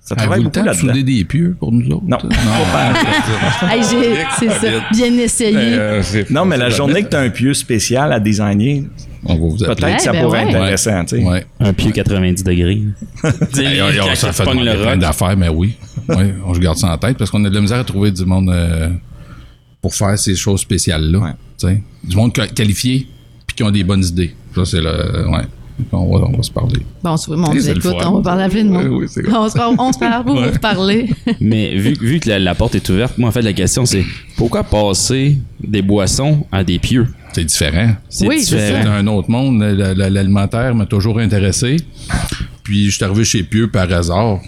ça 0.08 0.16
travaille 0.16 0.40
le 0.40 0.44
beaucoup 0.46 0.56
temps 0.56 0.62
de 0.62 0.66
là-dedans. 0.68 0.88
souder 0.88 1.04
des 1.04 1.24
pieux 1.26 1.56
pour 1.60 1.72
nous 1.72 1.86
autres? 1.92 2.06
Non. 2.08 2.18
Hey, 3.70 3.82
j'ai- 3.90 4.24
c'est 4.40 4.50
ça. 4.50 4.68
Bien 4.92 5.18
essayé. 5.18 5.56
Euh, 5.58 6.02
Non, 6.30 6.46
mais 6.46 6.58
la 6.58 6.70
journée 6.70 7.04
que 7.04 7.10
tu 7.10 7.16
as 7.16 7.20
un 7.22 7.30
pieu 7.30 7.54
spécial 7.54 8.12
à 8.14 8.20
designer, 8.20 8.84
On 9.26 9.36
peut-être 9.58 9.98
que 9.98 10.02
ça 10.02 10.12
ben 10.14 10.22
pourrait 10.24 10.44
ouais. 10.44 10.50
être 10.50 10.56
intéressant. 10.56 11.04
tu 11.06 11.18
sais. 11.18 11.24
Ouais. 11.24 11.46
Un 11.60 11.74
pieu 11.74 11.92
90 11.92 12.44
degrés. 12.44 12.82
Hey, 13.58 13.80
hey, 13.80 13.98
quand 13.98 14.16
ça 14.16 14.32
fait 14.32 14.44
plein 14.46 14.98
d'affaires, 14.98 15.36
mais 15.36 15.50
oui. 15.50 15.76
oui. 16.10 16.16
On 16.46 16.54
se 16.54 16.60
garde 16.60 16.78
ça 16.78 16.88
en 16.94 16.98
tête 16.98 17.18
parce 17.18 17.30
qu'on 17.30 17.44
a 17.46 17.50
de 17.50 17.56
la 17.56 17.62
misère 17.62 17.80
à 17.80 17.84
trouver 17.84 18.12
du 18.12 18.24
monde 18.26 18.50
euh, 18.50 18.90
pour 19.82 19.94
faire 19.94 20.18
ces 20.18 20.36
choses 20.36 20.62
spéciales-là. 20.62 21.36
Du 22.04 22.16
monde 22.16 22.34
qua- 22.34 22.48
qualifié 22.48 23.08
puis 23.46 23.56
qui 23.58 23.64
ont 23.64 23.72
des 23.72 23.84
bonnes 23.84 24.04
idées. 24.06 24.34
Ça, 24.56 24.64
c'est 24.66 24.82
le. 24.82 25.28
Ouais. 25.30 25.44
On 25.92 26.18
va, 26.18 26.26
on 26.28 26.38
va 26.38 26.44
se 26.44 26.52
parler. 26.52 26.80
Bon, 27.04 27.16
Dieu, 27.52 27.62
c'est 27.62 27.74
le 27.74 27.80
écoute, 27.80 27.96
on 28.06 28.20
va 28.20 28.22
parler 28.22 28.44
à. 28.44 28.48
Oui, 28.48 29.06
vrai. 29.06 29.38
on, 29.38 29.50
se 29.50 29.56
parle, 29.56 29.76
on 29.78 29.94
se 29.94 30.00
parle, 30.00 30.26
vous, 30.26 30.36
vous 30.36 30.52
vous 30.52 30.60
parlez. 30.60 31.10
Mais 31.40 31.78
vu, 31.78 31.94
vu 32.00 32.20
que 32.20 32.30
la, 32.30 32.40
la 32.40 32.56
porte 32.56 32.76
est 32.76 32.90
ouverte, 32.90 33.18
moi, 33.18 33.30
en 33.30 33.32
fait, 33.32 33.42
la 33.42 33.54
question, 33.54 33.86
c'est 33.86 34.04
pourquoi 34.36 34.64
passer 34.64 35.38
des 35.64 35.82
boissons 35.82 36.46
à 36.52 36.64
des 36.64 36.80
pieux? 36.80 37.08
C'est 37.34 37.46
différent. 37.46 37.92
C'est 38.10 38.28
Oui, 38.28 38.40
différent. 38.40 38.82
C'est 38.84 38.90
un 38.90 39.06
autre 39.08 39.30
monde. 39.30 39.62
L'alimentaire 39.62 40.74
m'a 40.74 40.88
toujours 40.88 41.20
intéressé. 41.20 41.78
Puis 42.64 42.90
je 42.90 42.96
suis 42.96 43.06
arrivé 43.06 43.24
chez 43.24 43.44
Pieux 43.44 43.70
par 43.70 43.92
hasard. 43.92 44.40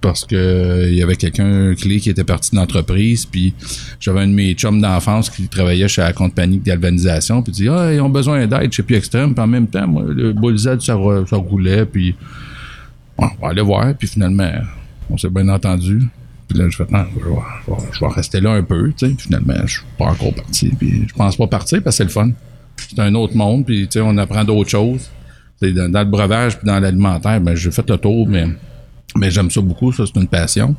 Parce 0.00 0.24
que 0.24 0.36
euh, 0.36 0.88
il 0.90 0.94
y 0.96 1.02
avait 1.02 1.16
quelqu'un 1.16 1.74
clé 1.74 1.98
qui 2.00 2.10
était 2.10 2.22
parti 2.24 2.50
de 2.52 2.56
l'entreprise. 2.56 3.26
Puis 3.26 3.54
j'avais 3.98 4.20
un 4.20 4.28
de 4.28 4.32
mes 4.32 4.52
chums 4.54 4.80
d'enfance 4.80 5.30
qui 5.30 5.48
travaillait 5.48 5.88
chez 5.88 6.02
la 6.02 6.12
compagnie 6.12 6.58
de 6.58 6.64
galvanisation. 6.64 7.42
Puis 7.42 7.52
dit 7.52 7.68
Ah, 7.68 7.92
ils 7.92 8.00
ont 8.00 8.10
besoin 8.10 8.46
d'aide 8.46 8.72
chez 8.72 8.82
Pieux 8.82 8.96
Extrême. 8.98 9.34
Puis 9.34 9.42
en 9.42 9.46
même 9.46 9.66
temps, 9.66 9.86
moi, 9.88 10.04
le 10.06 10.32
Bullseye, 10.32 10.76
ça, 10.80 10.96
ça 11.28 11.36
roulait. 11.36 11.86
Puis 11.86 12.14
on 13.18 13.26
va 13.40 13.48
aller 13.48 13.62
voir. 13.62 13.94
Puis 13.94 14.06
finalement, 14.06 14.50
on 15.10 15.16
s'est 15.16 15.30
bien 15.30 15.48
entendu. 15.48 16.02
Puis 16.48 16.58
là, 16.58 16.68
je 16.68 16.76
fais, 16.76 16.86
non, 16.90 17.04
je 17.18 17.24
vais, 17.72 17.76
je 17.92 18.00
vais- 18.00 18.12
rester 18.12 18.40
là 18.40 18.52
un 18.52 18.62
peu, 18.62 18.92
tu 18.96 19.08
sais. 19.08 19.14
Finalement, 19.18 19.54
je 19.64 19.72
suis 19.72 19.82
pas 19.98 20.04
encore 20.06 20.32
parti. 20.34 20.68
Puis 20.78 21.04
je 21.08 21.14
pense 21.14 21.36
pas 21.36 21.46
partir 21.48 21.82
parce 21.82 21.96
que 21.96 21.98
c'est 21.98 22.04
le 22.04 22.10
fun. 22.10 22.30
C'est 22.76 22.98
un 23.00 23.14
autre 23.14 23.34
monde, 23.36 23.64
puis 23.64 23.88
tu 23.88 23.94
sais, 23.94 24.00
on 24.00 24.16
apprend 24.18 24.44
d'autres 24.44 24.70
choses. 24.70 25.10
Dans, 25.62 25.90
dans 25.90 26.00
le 26.00 26.04
breuvage 26.10 26.58
puis 26.58 26.66
dans 26.66 26.78
l'alimentaire, 26.78 27.40
ben, 27.40 27.54
j'ai 27.56 27.70
fait 27.70 27.88
le 27.90 27.96
tour, 27.96 28.28
mais, 28.28 28.46
mais 29.16 29.30
j'aime 29.30 29.50
ça 29.50 29.60
beaucoup, 29.60 29.92
ça, 29.92 30.04
c'est 30.06 30.18
une 30.20 30.28
passion. 30.28 30.74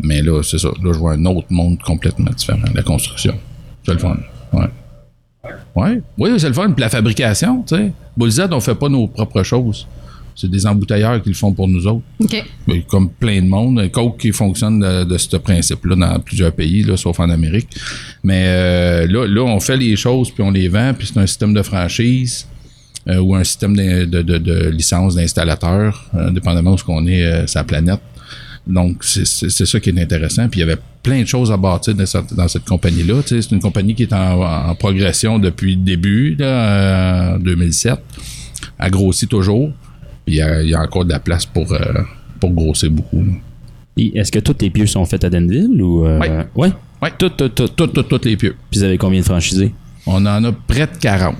Mais 0.00 0.22
là, 0.22 0.42
c'est 0.42 0.58
ça. 0.58 0.68
Là, 0.68 0.92
je 0.92 0.98
vois 0.98 1.14
un 1.14 1.24
autre 1.26 1.48
monde 1.50 1.78
complètement 1.82 2.30
différent, 2.30 2.68
la 2.74 2.82
construction. 2.82 3.34
C'est 3.84 3.92
le 3.94 3.98
fun. 3.98 4.16
Ouais. 4.52 4.68
Ouais. 5.74 6.00
Oui, 6.16 6.30
c'est 6.38 6.48
le 6.48 6.54
fun. 6.54 6.70
Puis 6.70 6.80
la 6.80 6.88
fabrication, 6.88 7.62
tu 7.66 7.76
sais. 7.76 7.92
Bullseye, 8.16 8.46
on 8.50 8.60
fait 8.60 8.74
pas 8.74 8.88
nos 8.88 9.06
propres 9.06 9.42
choses. 9.42 9.86
C'est 10.34 10.48
des 10.50 10.66
embouteilleurs 10.66 11.20
qui 11.20 11.30
le 11.30 11.34
font 11.34 11.52
pour 11.52 11.66
nous 11.66 11.84
autres. 11.88 12.04
OK. 12.20 12.44
Mais 12.68 12.82
Comme 12.82 13.10
plein 13.10 13.42
de 13.42 13.48
monde. 13.48 13.90
Coke 13.90 14.20
qui 14.20 14.30
fonctionne 14.30 14.78
de, 14.78 15.02
de 15.02 15.18
ce 15.18 15.36
principe-là 15.36 15.96
dans 15.96 16.20
plusieurs 16.20 16.52
pays, 16.52 16.84
là, 16.84 16.96
sauf 16.96 17.18
en 17.18 17.28
Amérique. 17.28 17.68
Mais 18.22 18.44
euh, 18.46 19.06
là, 19.08 19.26
là, 19.26 19.42
on 19.42 19.58
fait 19.58 19.76
les 19.76 19.96
choses, 19.96 20.30
puis 20.30 20.44
on 20.44 20.52
les 20.52 20.68
vend, 20.68 20.94
puis 20.96 21.08
c'est 21.12 21.18
un 21.18 21.26
système 21.26 21.54
de 21.54 21.62
franchise. 21.62 22.46
Euh, 23.08 23.18
ou 23.20 23.34
un 23.34 23.44
système 23.44 23.76
de, 23.76 24.04
de, 24.04 24.22
de- 24.22 24.38
de 24.38 24.68
licence 24.70 25.14
d'installateur, 25.14 26.04
euh, 26.14 26.30
dépendamment 26.30 26.72
où 26.72 26.78
ce 26.78 26.84
qu'on 26.84 27.06
est 27.06 27.24
euh, 27.24 27.44
la 27.54 27.64
planète. 27.64 28.00
Donc, 28.66 29.02
c'est 29.02 29.24
ça 29.24 29.80
qui 29.80 29.88
est 29.88 29.98
intéressant. 30.02 30.46
Puis, 30.48 30.60
il 30.60 30.66
y 30.66 30.70
avait 30.70 30.76
plein 31.02 31.22
de 31.22 31.26
choses 31.26 31.50
à 31.50 31.56
bâtir 31.56 31.94
dans 31.94 32.04
cette, 32.04 32.34
dans 32.34 32.48
cette 32.48 32.66
compagnie-là. 32.66 33.22
Tu 33.22 33.28
sais, 33.28 33.42
C'est 33.42 33.52
une 33.54 33.62
compagnie 33.62 33.94
qui 33.94 34.02
est 34.02 34.12
en, 34.12 34.42
en 34.42 34.74
progression 34.74 35.38
depuis 35.38 35.70
le 35.74 35.80
début, 35.82 36.36
là, 36.38 37.34
en 37.36 37.38
2007. 37.38 37.94
Elle 38.78 38.90
grossit 38.90 39.28
toujours. 39.28 39.70
Puis, 40.26 40.34
il 40.34 40.38
y 40.38 40.42
a, 40.42 40.62
il 40.62 40.68
y 40.68 40.74
a 40.74 40.82
encore 40.82 41.06
de 41.06 41.10
la 41.12 41.18
place 41.18 41.46
pour, 41.46 41.72
euh, 41.72 41.78
pour 42.40 42.50
grossir 42.50 42.90
beaucoup. 42.90 43.24
Est-ce 43.96 44.30
que 44.30 44.38
tous 44.40 44.56
les 44.60 44.68
pieux 44.68 44.86
sont 44.86 45.04
faits 45.06 45.24
à 45.24 45.30
Denville 45.30 45.80
ou. 45.82 46.04
euh, 46.06 46.18
Ouais? 46.54 46.70
Ouais. 47.00 47.10
Tout. 47.18 47.30
Toutes, 47.30 47.74
toutes, 47.74 48.06
toutes 48.08 48.24
les 48.26 48.36
pieux. 48.36 48.54
Puis 48.70 48.80
vous 48.80 48.84
avez 48.84 48.98
combien 48.98 49.20
de 49.20 49.24
franchisés? 49.24 49.72
On 50.06 50.24
en 50.26 50.44
a 50.44 50.52
près 50.52 50.86
de 50.86 50.96
40. 51.00 51.34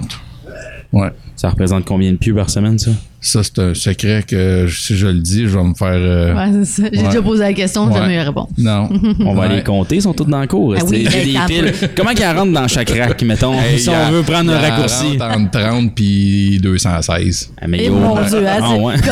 Ouais. 0.92 1.10
Ça 1.38 1.50
représente 1.50 1.84
combien 1.84 2.10
de 2.10 2.16
pieux 2.16 2.34
par 2.34 2.50
semaine, 2.50 2.80
ça? 2.80 2.90
Ça, 3.20 3.42
c'est 3.42 3.58
un 3.58 3.74
secret 3.74 4.22
que 4.26 4.68
si 4.68 4.96
je 4.96 5.08
le 5.08 5.14
dis, 5.20 5.42
je 5.48 5.58
vais 5.58 5.64
me 5.64 5.74
faire. 5.74 5.88
euh, 5.92 6.34
Ouais, 6.34 6.64
c'est 6.64 6.82
ça. 6.82 6.88
J'ai 6.92 7.00
Ouais. 7.00 7.06
déjà 7.08 7.20
posé 7.22 7.42
la 7.42 7.52
question, 7.52 7.86
Ouais. 7.86 7.94
jamais 7.94 8.14
eu 8.14 8.20
réponse. 8.20 8.48
Non. 8.56 8.88
On 9.20 9.34
va 9.34 9.40
Ouais. 9.40 9.46
aller 9.46 9.56
les 9.56 9.62
compter, 9.64 9.96
ils 9.96 10.02
sont 10.02 10.12
tous 10.14 10.24
dans 10.24 10.40
le 10.40 10.46
cours. 10.46 10.76
Ah 10.78 10.84
oui, 10.88 11.02
des 11.02 11.08
piles. 11.48 11.72
Comment 11.96 12.10
qu'ils 12.14 12.24
rentrent 12.26 12.52
dans 12.52 12.68
chaque 12.68 12.90
rack, 12.90 13.20
mettons, 13.24 13.54
Hey, 13.60 13.78
si 13.80 13.88
on 13.88 14.10
veut 14.12 14.22
prendre 14.22 14.52
un 14.52 14.58
raccourci? 14.58 15.16
40 15.18 15.36
entre 15.40 15.50
30 15.50 15.94
puis 15.96 16.60
216. 16.62 17.50
Ah, 17.60 17.66
mais 17.66 17.78
Eh 17.80 17.86
yo, 17.86 17.94
mon 17.94 18.16
euh, 18.16 18.22
Dieu, 18.28 18.46
hein, 18.46 18.58
ah, 18.62 18.68
c'est 18.72 18.80
ouais. 18.80 18.94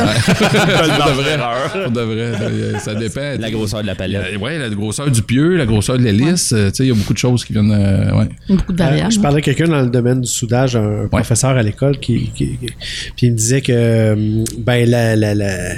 De 1.07 1.11
vrai. 1.11 1.37
Pour 1.83 1.91
de 1.91 2.01
vrai. 2.01 2.79
Ça 2.79 2.95
dépend. 2.99 3.33
La 3.39 3.51
grosseur 3.51 3.81
de 3.81 3.87
la 3.87 3.95
palette. 3.95 4.37
Oui, 4.41 4.51
la 4.57 4.69
grosseur 4.69 5.11
du 5.11 5.21
pieu, 5.21 5.55
la 5.57 5.65
grosseur 5.65 5.97
de 5.97 6.03
l'hélice. 6.03 6.53
euh, 6.53 6.69
Tu 6.69 6.75
sais, 6.75 6.83
il 6.85 6.89
y 6.89 6.91
a 6.91 6.95
beaucoup 6.95 7.13
de 7.13 7.17
choses 7.17 7.43
qui 7.43 7.53
viennent. 7.53 7.71
euh, 7.71 8.17
ouais. 8.19 8.29
Beaucoup 8.49 8.73
de 8.73 8.81
Euh, 8.81 8.85
variables. 8.85 9.11
je 9.11 9.19
parlais 9.19 9.37
à 9.39 9.41
quelqu'un 9.41 9.67
dans 9.67 9.81
le 9.81 9.89
domaine 9.89 10.21
du 10.21 10.27
soudage, 10.29 10.75
un 10.75 11.07
professeur 11.09 11.51
à 11.57 11.61
l'école, 11.63 11.97
qui, 11.99 12.29
qui- 12.35 12.57
qui- 12.57 12.67
puis 13.15 13.27
il 13.27 13.31
me 13.33 13.37
disait 13.37 13.61
que 13.61 13.71
euh, 13.97 14.43
ben 14.59 14.89
la, 14.89 15.15
la- 15.15 15.35
la- 15.35 15.75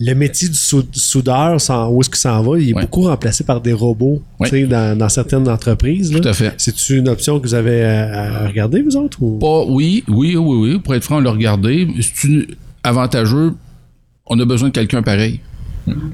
le 0.00 0.14
métier 0.14 0.48
du 0.48 0.54
sou- 0.54 0.82
du 0.82 0.98
soudeur, 0.98 1.60
sans- 1.60 1.88
où 1.90 2.00
est-ce 2.00 2.10
qu'il 2.10 2.18
s'en 2.18 2.42
va, 2.42 2.58
il 2.58 2.70
est 2.70 2.74
Ouais. 2.74 2.82
beaucoup 2.82 3.02
remplacé 3.02 3.44
par 3.44 3.60
des 3.60 3.72
robots 3.72 4.20
Ouais. 4.40 4.64
dans, 4.66 4.98
dans 4.98 5.08
certaines 5.08 5.48
entreprises. 5.48 6.12
là. 6.12 6.18
Tout 6.20 6.28
à 6.28 6.32
fait. 6.32 6.52
C'est-tu 6.58 6.98
une 6.98 7.08
option 7.08 7.38
que 7.38 7.46
vous 7.46 7.54
avez 7.54 7.84
à, 7.84 8.42
à 8.42 8.48
regarder, 8.48 8.82
vous 8.82 8.96
autres? 8.96 9.22
Ou? 9.22 9.38
Pas, 9.38 9.64
oui, 9.68 10.02
oui, 10.08 10.34
oui, 10.36 10.56
oui. 10.72 10.78
Pour 10.80 10.94
être 10.96 11.04
franc, 11.04 11.18
on 11.18 11.20
l'a 11.20 11.30
regardé. 11.30 11.86
C'est 12.14 12.48
avantageux. 12.82 13.52
On 14.26 14.38
a 14.40 14.44
besoin 14.44 14.68
de 14.68 14.74
quelqu'un 14.74 15.02
pareil. 15.02 15.40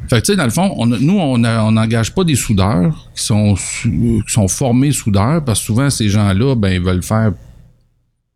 Fait 0.08 0.16
que, 0.16 0.26
tu 0.26 0.32
sais, 0.32 0.36
dans 0.36 0.44
le 0.44 0.50
fond, 0.50 0.72
on 0.78 0.86
nous, 0.86 1.18
on 1.18 1.38
n'engage 1.38 2.14
pas 2.14 2.24
des 2.24 2.34
soudeurs 2.34 3.08
qui 3.14 3.22
sont, 3.22 3.54
qui 3.54 4.22
sont 4.32 4.48
formés 4.48 4.92
soudeurs 4.92 5.44
parce 5.44 5.60
que 5.60 5.66
souvent, 5.66 5.88
ces 5.90 6.08
gens-là, 6.08 6.54
ben, 6.56 6.70
ils 6.70 6.80
veulent 6.80 7.02
faire 7.02 7.32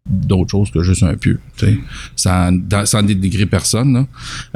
d'autres 0.05 0.51
choses 0.51 0.71
que 0.71 0.83
juste 0.83 1.03
un 1.05 1.15
pieu, 1.15 1.39
sans, 2.17 2.51
dans- 2.53 2.85
sans 2.87 3.03
dénigrer 3.03 3.47
personne. 3.47 3.93
là. 3.95 4.07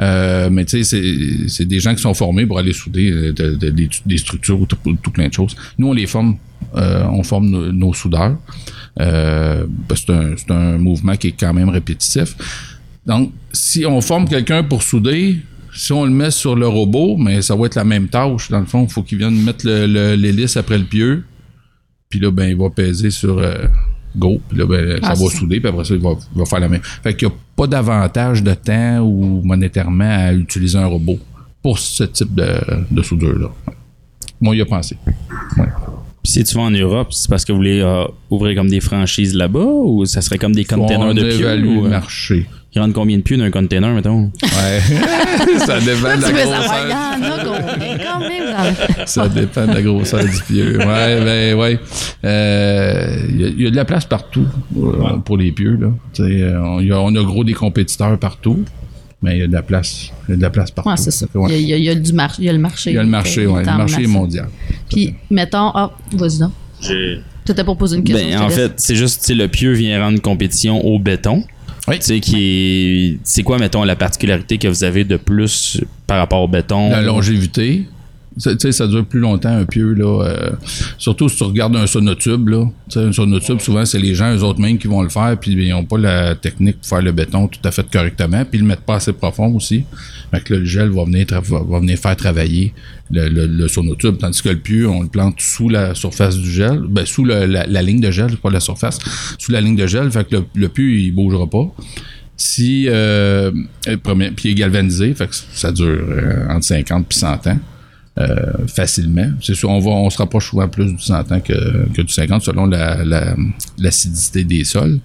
Euh, 0.01 0.49
mais 0.51 0.65
tu 0.65 0.83
sais, 0.83 1.47
c'est- 1.47 1.47
des 1.65 1.79
gens 1.79 1.95
qui 1.95 2.01
sont 2.01 2.13
formés 2.13 2.45
pour 2.45 2.59
aller 2.59 2.73
souder 2.73 3.11
euh, 3.11 3.31
de- 3.33 3.55
de- 3.55 3.69
des, 3.69 4.17
structures 4.17 4.59
ou 4.59 4.65
tout, 4.65 4.77
plein 5.11 5.27
de 5.29 5.33
choses. 5.33 5.55
Nous, 5.77 5.87
on 5.87 5.93
les 5.93 6.05
forme, 6.07 6.37
euh, 6.75 7.03
on 7.11 7.23
forme 7.23 7.49
nos, 7.49 7.71
nos 7.71 7.93
soudeurs. 7.93 8.37
Euh, 8.99 9.65
c'est 9.95 10.09
un, 10.09 10.35
un 10.49 10.77
mouvement 10.77 11.15
qui 11.15 11.27
est 11.27 11.39
quand 11.39 11.53
même 11.53 11.69
répétitif. 11.69 12.35
Donc, 13.05 13.31
si 13.53 13.85
on 13.85 14.01
forme 14.01 14.27
quelqu'un 14.27 14.63
pour 14.63 14.83
souder, 14.83 15.37
si 15.73 15.93
on 15.93 16.03
le 16.03 16.11
met 16.11 16.31
sur 16.31 16.55
le 16.55 16.67
robot, 16.67 17.15
mais 17.17 17.41
ça 17.41 17.55
va 17.55 17.67
être 17.67 17.75
la 17.75 17.83
même 17.85 18.09
tâche. 18.09 18.49
Dans 18.49 18.59
le 18.59 18.65
fond, 18.65 18.83
il 18.83 18.91
faut 18.91 19.03
qu'il 19.03 19.17
vienne 19.19 19.41
mettre 19.43 19.65
le- 19.65 19.85
le- 19.87 20.15
l'hélice 20.15 20.57
après 20.57 20.77
le 20.77 20.83
pieu. 20.83 21.23
Puis 22.09 22.19
là, 22.19 22.31
ben, 22.31 22.49
il 22.49 22.57
va 22.57 22.69
peser 22.69 23.11
sur 23.11 23.37
euh, 23.37 23.65
Go. 24.17 24.39
Puis 24.49 24.57
là, 24.57 24.65
ben, 24.65 24.99
ça 25.01 25.09
Ah, 25.11 25.13
va 25.13 25.29
souder. 25.29 25.59
Puis 25.59 25.69
après 25.69 25.85
ça, 25.85 25.93
il 25.93 26.01
va, 26.01 26.11
il 26.35 26.39
va 26.39 26.45
faire 26.45 26.59
la 26.59 26.69
même. 26.69 26.81
Fait 27.03 27.15
qu'il 27.15 27.27
n'y 27.27 27.33
a 27.33 27.37
pas 27.55 27.67
d'avantage 27.67 28.43
de 28.43 28.53
temps 28.53 28.99
ou 28.99 29.41
monétairement 29.43 30.03
à 30.27 30.33
utiliser 30.33 30.77
un 30.77 30.87
robot 30.87 31.19
pour 31.61 31.79
ce 31.79 32.03
type 32.03 32.33
de, 32.35 32.47
de 32.91 33.01
soudure-là. 33.01 33.49
Moi, 34.39 34.55
il 34.55 34.61
a 34.61 34.65
pensé. 34.65 34.97
Ouais. 35.57 35.65
Puis 36.23 36.33
si 36.33 36.43
tu 36.43 36.55
vas 36.55 36.63
en 36.63 36.71
Europe, 36.71 37.07
c'est 37.11 37.29
parce 37.29 37.45
que 37.45 37.51
vous 37.51 37.57
voulez 37.59 37.79
euh, 37.81 38.03
ouvrir 38.29 38.55
comme 38.55 38.69
des 38.69 38.81
franchises 38.81 39.33
là-bas 39.33 39.63
ou 39.63 40.05
ça 40.05 40.21
serait 40.21 40.37
comme 40.37 40.53
des 40.53 40.65
containers 40.65 40.99
on 41.07 41.13
de 41.13 41.21
pieux? 41.21 41.39
évalue 41.39 41.67
ou, 41.67 41.81
le 41.81 41.87
euh, 41.87 41.89
marché. 41.89 42.45
Ils 42.77 42.79
rentrent 42.79 42.93
combien 42.93 43.17
de 43.17 43.23
pieux 43.23 43.37
dans 43.37 43.43
un 43.45 43.49
container, 43.49 43.91
mettons? 43.91 44.31
Ouais. 44.43 44.79
ça 45.65 45.79
dépend 45.79 46.15
de 46.15 46.21
la 46.21 46.31
grosseur. 46.31 46.85
Ça 49.07 49.27
dépend 49.27 49.65
de 49.65 49.73
la 49.73 49.81
grosseur 49.81 50.23
du 50.23 50.39
pieu. 50.47 50.77
Ouais, 50.77 51.19
ben 51.23 51.55
ouais. 51.57 51.79
Euh, 52.23 53.17
Il 53.29 53.41
y, 53.41 53.45
a- 53.45 53.47
il 53.47 53.61
y 53.63 53.67
a 53.67 53.71
de 53.71 53.75
la 53.75 53.85
place 53.85 54.05
partout 54.05 54.45
euh, 54.77 55.17
pour 55.25 55.37
les 55.37 55.51
pieux. 55.51 55.75
Là. 55.79 55.87
Euh, 56.19 56.59
On, 56.63 56.79
y 56.81 56.91
a, 56.91 56.99
on 56.99 57.15
a 57.15 57.23
gros 57.23 57.43
des 57.43 57.53
compétiteurs 57.53 58.17
partout, 58.19 58.63
mais 59.23 59.37
il 59.37 59.39
y 59.39 59.43
a 59.43 59.47
de 59.47 59.53
la 59.53 59.61
place. 59.63 60.11
Il 60.27 60.31
y 60.31 60.33
a 60.33 60.37
de 60.37 60.41
la 60.43 60.49
place 60.51 60.69
partout. 60.69 60.89
Ouais, 60.91 60.97
c'est 60.97 61.09
ça. 61.11 61.25
Ouais. 61.33 61.49
Il, 61.59 61.67
y 61.67 61.73
a, 61.73 61.77
il 61.77 61.83
y 61.83 61.89
a- 61.89 61.93
il 61.93 61.97
y 61.97 61.97
a 61.97 62.01
du 62.01 62.13
marché, 62.13 62.41
il 62.43 62.45
y 62.45 62.49
a 62.49 62.53
le 62.53 62.59
marché. 62.59 62.91
Il 62.91 62.95
y 62.95 62.99
a 62.99 63.03
le 63.03 63.09
marché, 63.09 63.47
en 63.47 63.55
Le 63.57 63.63
marché 63.65 64.03
est 64.03 64.07
mondial. 64.07 64.49
Puis, 64.89 65.15
mettons, 65.31 65.71
ah, 65.73 65.91
vas-y 66.13 66.37
donc. 66.39 66.51
Tu 66.81 67.51
étais 67.51 67.63
pour 67.63 67.77
poser 67.77 67.97
une 67.97 68.03
question. 68.03 68.27
Ben, 68.39 68.45
en 68.45 68.49
fait, 68.49 68.73
c'est 68.77 68.95
juste, 68.95 69.27
le 69.33 69.47
pieu 69.47 69.71
vient 69.73 69.99
rendre 70.03 70.21
compétition 70.21 70.85
au 70.85 70.99
béton. 70.99 71.43
Oui. 71.87 71.99
Tu 71.99 72.05
sais, 72.05 72.19
qui 72.19 72.35
est. 72.37 73.17
C'est 73.23 73.43
quoi, 73.43 73.57
mettons, 73.57 73.83
la 73.83 73.95
particularité 73.95 74.57
que 74.57 74.67
vous 74.67 74.83
avez 74.83 75.03
de 75.03 75.17
plus 75.17 75.81
par 76.05 76.17
rapport 76.17 76.41
au 76.41 76.47
béton? 76.47 76.89
La 76.89 77.01
longévité. 77.01 77.85
Tu 78.41 78.51
sais, 78.59 78.71
ça 78.71 78.85
dure 78.87 79.05
plus 79.05 79.19
longtemps 79.19 79.49
un 79.55 79.65
pieu. 79.65 79.93
Là, 79.93 80.23
euh, 80.25 80.49
surtout 80.97 81.27
si 81.27 81.37
tu 81.37 81.43
regardes 81.43 81.75
un 81.75 81.87
sonotube. 81.87 82.49
Là, 82.49 82.65
un 82.95 83.11
sonotube, 83.11 83.59
souvent, 83.59 83.83
c'est 83.85 83.99
les 83.99 84.13
gens, 84.13 84.33
eux 84.35 84.43
autres 84.43 84.59
mêmes, 84.59 84.77
qui 84.77 84.87
vont 84.87 85.01
le 85.01 85.09
faire, 85.09 85.35
puis 85.39 85.51
ils 85.53 85.69
n'ont 85.69 85.85
pas 85.85 85.97
la 85.97 86.35
technique 86.35 86.77
pour 86.77 86.85
faire 86.87 87.01
le 87.01 87.11
béton 87.11 87.47
tout 87.47 87.59
à 87.63 87.71
fait 87.71 87.89
correctement, 87.89 88.45
puis 88.45 88.59
ils 88.59 88.61
le 88.61 88.67
mettent 88.67 88.81
pas 88.85 88.95
assez 88.95 89.13
profond 89.13 89.53
aussi. 89.55 89.83
Fait 90.31 90.43
que 90.43 90.53
le 90.53 90.65
gel 90.65 90.89
va 90.89 91.05
venir, 91.05 91.25
venir 91.41 91.97
faire 91.97 92.15
travailler 92.15 92.73
le, 93.09 93.27
le, 93.29 93.67
sonotube, 93.67 94.17
tandis 94.17 94.41
que 94.41 94.49
le 94.49 94.57
pieu, 94.59 94.87
on 94.87 95.01
le 95.01 95.07
plante 95.07 95.35
sous 95.39 95.69
la 95.69 95.95
surface 95.95 96.37
du 96.37 96.51
gel, 96.51 96.81
ben, 96.89 97.05
sous 97.05 97.23
la, 97.25 97.47
la 97.47 97.81
ligne 97.81 98.01
de 98.01 98.11
gel, 98.11 98.35
pas 98.37 98.49
la 98.51 98.59
surface, 98.59 98.99
sous 99.39 99.51
la 99.51 99.61
ligne 99.61 99.77
de 99.77 99.87
gel, 99.87 100.11
fait 100.11 100.27
que 100.27 100.35
le, 100.35 100.45
le 100.53 100.69
pieu, 100.69 100.91
il 100.91 101.11
bougera 101.11 101.47
pas. 101.47 101.73
Si, 102.35 102.85
euh, 102.87 103.51
premier- 104.03 104.29
puis 104.31 104.49
il 104.49 104.51
est 104.51 104.55
galvanisé, 104.55 105.13
fait 105.15 105.27
que 105.27 105.33
ça 105.53 105.71
dure 105.71 105.87
euh, 105.87 106.47
entre 106.49 106.65
50 106.65 107.07
puis 107.07 107.17
100 107.17 107.47
ans. 107.47 107.57
Euh, 108.17 108.65
facilement. 108.67 109.29
C'est 109.41 109.53
sûr, 109.55 109.69
on 109.69 110.09
se 110.09 110.17
rapproche 110.17 110.49
souvent 110.49 110.67
plus 110.67 110.85
du 110.93 110.99
100 110.99 111.31
ans 111.31 111.39
que, 111.39 111.87
du 112.01 112.07
50 112.11 112.41
selon 112.43 112.65
la, 112.65 113.03
la- 113.03 113.35
l'acidité 113.77 114.43
des 114.43 114.63
sols. 114.63 114.99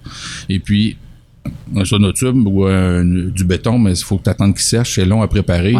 Et 0.49 0.59
puis, 0.59 0.97
un 1.75 1.85
sonotube 1.85 2.47
ou 2.47 2.65
un- 2.65 3.03
du 3.05 3.43
béton, 3.43 3.77
mais 3.77 3.91
il 3.97 4.03
faut 4.03 4.17
que 4.17 4.23
tu 4.23 4.29
attendes 4.29 4.53
qu'il 4.53 4.63
sèche, 4.63 4.95
c'est 4.95 5.05
long 5.05 5.21
à 5.21 5.27
préparer. 5.27 5.73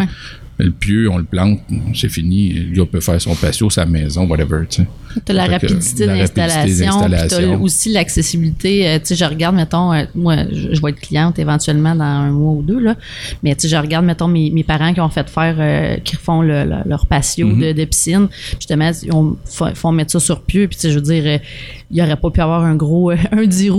Le 0.60 0.70
pieu, 0.70 1.10
on 1.10 1.18
le 1.18 1.24
plante, 1.24 1.60
c'est 1.96 2.10
fini. 2.10 2.50
Le 2.54 2.76
gars 2.78 2.86
peut 2.86 3.00
faire 3.00 3.20
son 3.20 3.34
patio, 3.36 3.70
sa 3.72 3.86
maison, 3.86 4.28
whatever. 4.28 4.66
Tu 4.70 4.82
as 5.28 5.34
la 5.34 5.46
rapidité 5.46 6.06
la 6.06 6.14
rapidité 6.14 6.86
d'installation, 6.86 7.10
tu 7.40 7.46
as 7.46 7.58
aussi 7.58 7.92
l'accessibilité. 7.92 8.88
Euh, 8.88 9.00
tu 9.00 9.08
sais, 9.08 9.16
je 9.16 9.26
regarde, 9.26 9.56
mettons, 9.56 9.94
euh, 9.94 10.04
moi, 10.16 10.36
je, 10.52 10.74
je 10.76 10.82
vais 10.82 10.92
être 10.92 11.00
cliente 11.00 11.40
éventuellement 11.40 11.96
dans 11.96 12.04
un 12.04 12.32
mois 12.32 12.54
ou 12.54 12.62
deux, 12.62 12.80
là. 12.80 12.96
Mais 13.42 13.56
tu 13.56 13.62
sais, 13.62 13.68
je 13.70 13.76
regarde, 13.82 14.06
mettons, 14.06 14.28
mes, 14.28 14.50
mes 14.52 14.64
parents 14.64 14.94
qui 14.94 15.02
ont 15.02 15.10
fait 15.10 15.28
faire, 15.30 15.56
euh, 15.60 15.98
qui 16.04 16.16
font 16.16 16.42
le- 16.42 16.66
le- 16.66 16.84
leur 16.88 17.06
patio 17.08 17.48
Mhm. 17.48 17.62
de, 17.62 17.72
de 17.74 17.86
piscine. 17.86 18.28
Justement, 18.60 18.92
ils 19.04 19.12
ont- 19.12 19.36
font, 19.76 19.92
mettre 19.92 20.12
ça 20.12 20.20
sur 20.20 20.42
pied. 20.42 20.68
Puis, 20.68 20.76
tu 20.78 20.82
sais, 20.84 20.90
je 20.92 20.96
veux 20.96 21.02
dire, 21.02 21.24
euh, 21.26 21.38
il 21.92 21.96
n'y 21.96 22.02
aurait 22.02 22.16
pas 22.16 22.30
pu 22.32 22.42
avoir 22.42 22.64
un 22.64 22.76
gros, 22.76 23.12
un, 23.12 23.18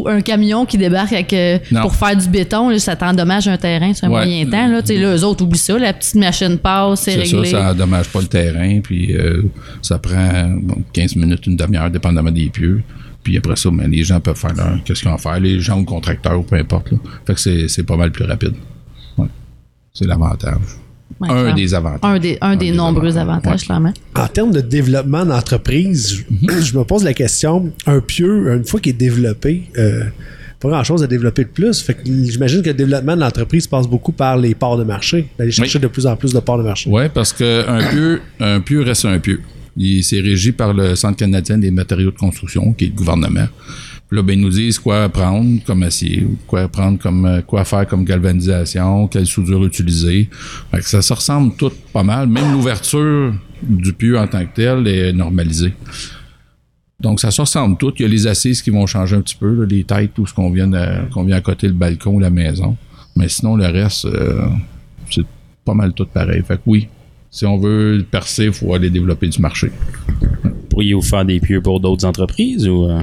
un 0.07 0.21
camion 0.23 0.67
qui 0.67 0.79
débarque 0.79 1.13
avec, 1.13 1.35
pour 1.83 1.95
faire 1.95 2.17
du 2.17 2.29
béton. 2.29 2.69
Là, 2.69 2.79
ça 2.79 2.97
t'endommage 2.97 3.49
un 3.49 3.57
terrain 3.57 3.93
sur 3.95 4.07
un 4.07 4.11
Ouais. 4.11 4.25
moyen 4.27 4.45
temps. 4.47 4.67
Là, 4.69 4.83
tu 4.83 4.89
sais, 4.95 4.99
là, 5.01 5.17
eux 5.17 5.25
autres, 5.25 5.45
oublient 5.45 5.59
ça. 5.59 5.79
La 5.79 5.93
petite 5.93 6.15
machine 6.17 6.59
passe, 6.65 7.03
c'est 7.03 7.15
réglé. 7.15 7.45
ça, 7.51 7.61
ça 7.61 7.71
endommage 7.71 8.09
pas 8.09 8.21
le 8.21 8.27
terrain, 8.27 8.81
puis 8.83 9.15
euh, 9.17 9.43
ça 9.83 9.99
prend 9.99 10.49
bon, 10.61 10.83
15 10.93 11.15
minutes, 11.17 11.47
une 11.47 11.57
demi-heure, 11.57 11.91
dépendamment 11.91 12.33
des 12.33 12.49
pieux. 12.49 12.83
Puis 13.23 13.37
après 13.39 13.57
ça, 13.57 13.71
ben, 13.71 13.89
les 13.91 14.03
gens 14.03 14.19
peuvent 14.21 14.37
faire 14.37 14.55
leur, 14.55 14.83
qu'est-ce 14.85 15.01
qu'ils 15.03 15.11
vont 15.11 15.19
faire, 15.19 15.39
les 15.41 15.61
gens 15.61 15.77
ou 15.77 15.81
le 15.81 15.85
contracteur 15.87 16.39
ou 16.39 16.43
peu 16.43 16.57
importe. 16.57 16.91
Là. 16.91 16.99
Fait 17.27 17.35
que 17.35 17.41
c'est, 17.41 17.69
c'est 17.69 17.85
pas 17.85 17.97
mal 17.97 18.11
plus 18.11 18.25
rapide. 18.25 18.55
Ouais. 19.17 19.29
C'est 19.93 20.07
l'avantage. 20.07 20.59
Ouais, 21.21 21.29
un 21.31 21.55
des 21.55 21.73
avantages. 21.75 22.01
Un 22.03 22.19
des, 22.19 22.39
un 22.41 22.57
des 22.57 22.73
nombreux 22.73 23.17
avantages, 23.17 23.61
Ouais. 23.61 23.67
clairement. 23.67 23.93
En 24.17 24.27
termes 24.27 24.51
de 24.51 24.61
développement 24.61 25.25
d'entreprise, 25.25 26.25
je, 26.49 26.61
je 26.61 26.77
me 26.79 26.85
pose 26.85 27.05
la 27.05 27.15
question, 27.15 27.71
un 27.87 28.01
pieu, 28.01 28.53
une 28.57 28.65
fois 28.65 28.81
qu'il 28.81 28.91
est 28.91 28.99
développé, 28.99 29.71
euh, 29.79 30.05
pas 30.65 30.71
grand-chose 30.71 31.03
à 31.03 31.07
développer 31.07 31.45
de 31.45 31.49
plus. 31.51 31.81
Fait 31.83 31.95
que 31.95 32.01
j'imagine 32.05 32.63
que 32.63 32.69
le 32.69 32.75
développement 32.75 33.15
de 33.15 33.21
l'entreprise 33.21 33.67
passe 33.67 33.87
beaucoup 33.87 34.13
par 34.13 34.37
les 34.37 34.55
parts 34.55 34.77
de 34.79 34.85
marché, 34.85 35.27
d'aller 35.39 35.51
chercher 35.51 35.79
Oui. 35.79 35.83
de 35.83 35.89
plus 35.89 36.07
en 36.07 36.17
plus 36.17 36.33
de 36.33 36.41
parts 36.41 36.59
de 36.59 36.63
marché. 36.65 36.89
Oui, 36.91 37.05
parce 37.13 37.33
qu'un 37.33 37.81
pieu, 37.91 38.21
un 38.41 38.61
pieu 38.61 38.83
reste 38.83 39.05
un 39.05 39.19
pieu. 39.19 39.41
Il 39.77 40.03
c'est 40.03 40.21
régi 40.21 40.53
par 40.53 40.73
le 40.73 40.95
Centre 40.95 41.17
canadien 41.19 41.59
des 41.59 41.71
matériaux 41.71 42.11
de 42.11 42.17
construction, 42.17 42.73
qui 42.73 42.85
est 42.85 42.89
le 42.89 42.95
gouvernement. 42.95 43.47
Puis 44.09 44.17
là, 44.17 44.23
ben, 44.23 44.39
ils 44.39 44.43
nous 44.43 44.51
disent 44.51 44.79
quoi 44.79 45.09
prendre 45.09 45.63
comme 45.67 45.83
acier, 45.83 46.27
quoi 46.47 46.69
prendre 46.69 46.99
comme 46.99 47.25
euh, 47.27 47.41
quoi 47.41 47.65
faire 47.65 47.87
comme 47.87 48.05
galvanisation, 48.05 49.09
quelle 49.09 49.27
soudure 49.27 49.65
utiliser. 49.65 50.29
Fait 50.71 50.79
que 50.79 50.89
ça 50.89 51.03
se 51.03 51.13
ressemble 51.13 51.57
tout 51.57 51.73
pas 51.93 52.03
mal. 52.03 52.29
Même 52.29 52.53
l'ouverture 52.53 53.35
du 53.63 53.93
pieu 53.93 54.19
en 54.19 54.27
tant 54.29 54.45
que 54.45 54.55
tel 54.55 54.87
est 54.87 55.13
normalisée. 55.13 55.73
Donc, 57.05 57.21
ça 57.21 57.31
se 57.31 57.43
ressemble 57.43 57.77
tout. 57.77 57.93
Il 57.99 58.03
y 58.03 58.05
a 58.07 58.09
les 58.09 58.27
assises 58.27 58.63
qui 58.63 58.71
vont 58.71 58.87
changer 58.87 59.15
un 59.15 59.21
petit 59.21 59.35
peu, 59.35 59.65
les 59.65 59.85
têtes, 59.85 60.15
tout 60.15 60.27
ce 60.27 60.33
qu'on 60.33 60.51
vient, 60.51 60.73
à 60.73 61.41
côté 61.43 61.67
le 61.67 61.75
balcon, 61.75 62.19
la 62.19 62.31
maison. 62.31 62.79
Mais 63.15 63.29
sinon, 63.29 63.57
le 63.57 63.67
reste, 63.67 64.07
euh, 64.07 64.49
c'est 65.11 65.27
pas 65.67 65.75
mal 65.75 65.93
tout 65.93 66.07
pareil. 66.07 66.43
Fait 66.49 66.57
que 66.57 66.63
oui, 66.65 66.89
si 67.31 67.45
on 67.45 67.59
veut 67.59 68.07
percer, 68.11 68.47
il 68.47 68.55
faut 68.55 68.73
aller 68.73 68.89
développer 68.89 69.29
du 69.29 69.39
marché. 69.39 69.71
Pourriez-vous 70.71 71.03
faire 71.03 71.27
des 71.27 71.41
pieux 71.41 71.61
pour 71.61 71.79
d'autres 71.79 72.07
entreprises 72.07 72.67
ou 72.67 72.87
euh, 72.87 73.03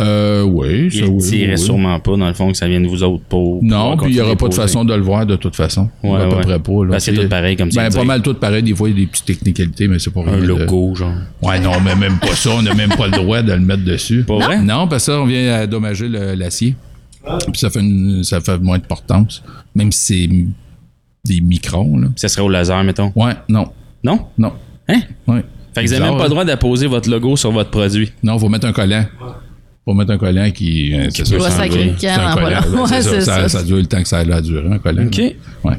Euh, 0.00 0.42
oui, 0.42 0.90
ça, 0.90 1.00
il 1.04 1.10
oui, 1.10 1.46
oui. 1.50 1.58
sûrement 1.58 2.00
pas 2.00 2.16
dans 2.16 2.26
le 2.26 2.32
fond 2.32 2.50
que 2.50 2.56
ça 2.56 2.66
vienne 2.66 2.82
de 2.82 2.88
vous 2.88 3.02
autres 3.02 3.22
pour. 3.28 3.62
Non, 3.62 3.96
puis 3.98 4.10
il 4.10 4.14
n'y 4.14 4.20
aura 4.20 4.36
pas 4.36 4.48
de 4.48 4.54
façon 4.54 4.86
de 4.86 4.94
le 4.94 5.02
voir 5.02 5.26
de 5.26 5.36
toute 5.36 5.54
façon. 5.54 5.90
Ouais, 6.02 6.18
à 6.22 6.28
peu 6.28 6.36
ouais. 6.36 6.40
près 6.40 6.58
pas. 6.58 6.84
Là, 6.84 6.90
Ben, 6.92 6.98
c'est 6.98 7.12
tout 7.12 7.28
pareil, 7.28 7.56
comme 7.56 7.68
tu 7.68 7.76
ben, 7.76 7.92
Pas 7.92 8.02
mal 8.04 8.22
tout 8.22 8.32
pareil. 8.32 8.62
Des 8.62 8.74
fois, 8.74 8.88
il 8.88 8.98
y 8.98 9.02
a 9.02 9.04
des 9.04 9.06
petites 9.10 9.26
technicalités, 9.26 9.88
mais 9.88 9.98
c'est 9.98 10.10
pas 10.10 10.22
Un 10.26 10.38
de- 10.38 10.46
logo, 10.46 10.94
genre. 10.94 11.12
Ouais, 11.42 11.60
non, 11.60 11.72
mais 11.84 11.94
même 11.94 12.18
pas 12.18 12.34
ça. 12.34 12.50
On 12.56 12.62
n'a 12.62 12.72
même 12.74 12.88
pas 12.88 13.06
le 13.06 13.12
droit 13.12 13.42
de 13.42 13.52
le 13.52 13.60
mettre 13.60 13.84
dessus. 13.84 14.24
Pas 14.24 14.38
vrai? 14.38 14.62
Non, 14.62 14.88
parce 14.88 15.04
que 15.06 15.12
ça, 15.12 15.20
on 15.20 15.26
vient 15.26 15.62
endommager 15.64 16.08
le- 16.08 16.34
l'acier. 16.36 16.74
Puis 17.52 17.58
ça 17.60 17.68
fait, 17.68 17.80
une- 17.80 18.24
ça 18.24 18.40
fait 18.40 18.58
moins 18.58 18.78
de 18.78 18.84
portance. 18.84 19.42
Même 19.74 19.92
si 19.92 20.00
c'est 21.24 21.34
des 21.34 21.40
microns, 21.42 21.98
là. 21.98 22.08
Ça 22.16 22.28
serait 22.28 22.42
au 22.42 22.48
laser, 22.48 22.82
mettons. 22.82 23.12
Ouais, 23.14 23.34
non. 23.48 23.66
Non? 24.02 24.20
Non. 24.38 24.52
Hein? 24.88 25.00
Ouais. 25.28 25.44
Fait 25.74 25.84
que 25.84 25.88
vous 25.88 25.92
n'avez 25.94 26.04
même 26.06 26.16
pas 26.16 26.20
hein? 26.22 26.24
le 26.24 26.30
droit 26.30 26.44
d'apposer 26.46 26.86
votre 26.86 27.08
logo 27.10 27.36
sur 27.36 27.52
votre 27.52 27.70
produit. 27.70 28.10
Non, 28.22 28.38
faut 28.38 28.48
mettre 28.48 28.66
un 28.66 28.72
collant. 28.72 29.04
Faut 29.84 29.94
mettre 29.94 30.12
un 30.12 30.18
collant 30.18 30.50
qui. 30.52 30.94
euh, 30.94 31.10
sacrer 31.10 31.36
collant. 32.00 32.34
voilà. 32.38 32.60
Ben, 32.60 32.80
Ouais, 32.82 33.02
ça, 33.02 33.48
ça, 33.48 33.62
dure 33.64 33.76
le 33.78 33.86
temps 33.86 34.00
que 34.02 34.08
ça 34.08 34.18
a 34.18 34.40
durer, 34.40 34.68
un 34.72 34.78
collant. 34.78 35.06
OK. 35.06 35.18
Ouais. 35.64 35.74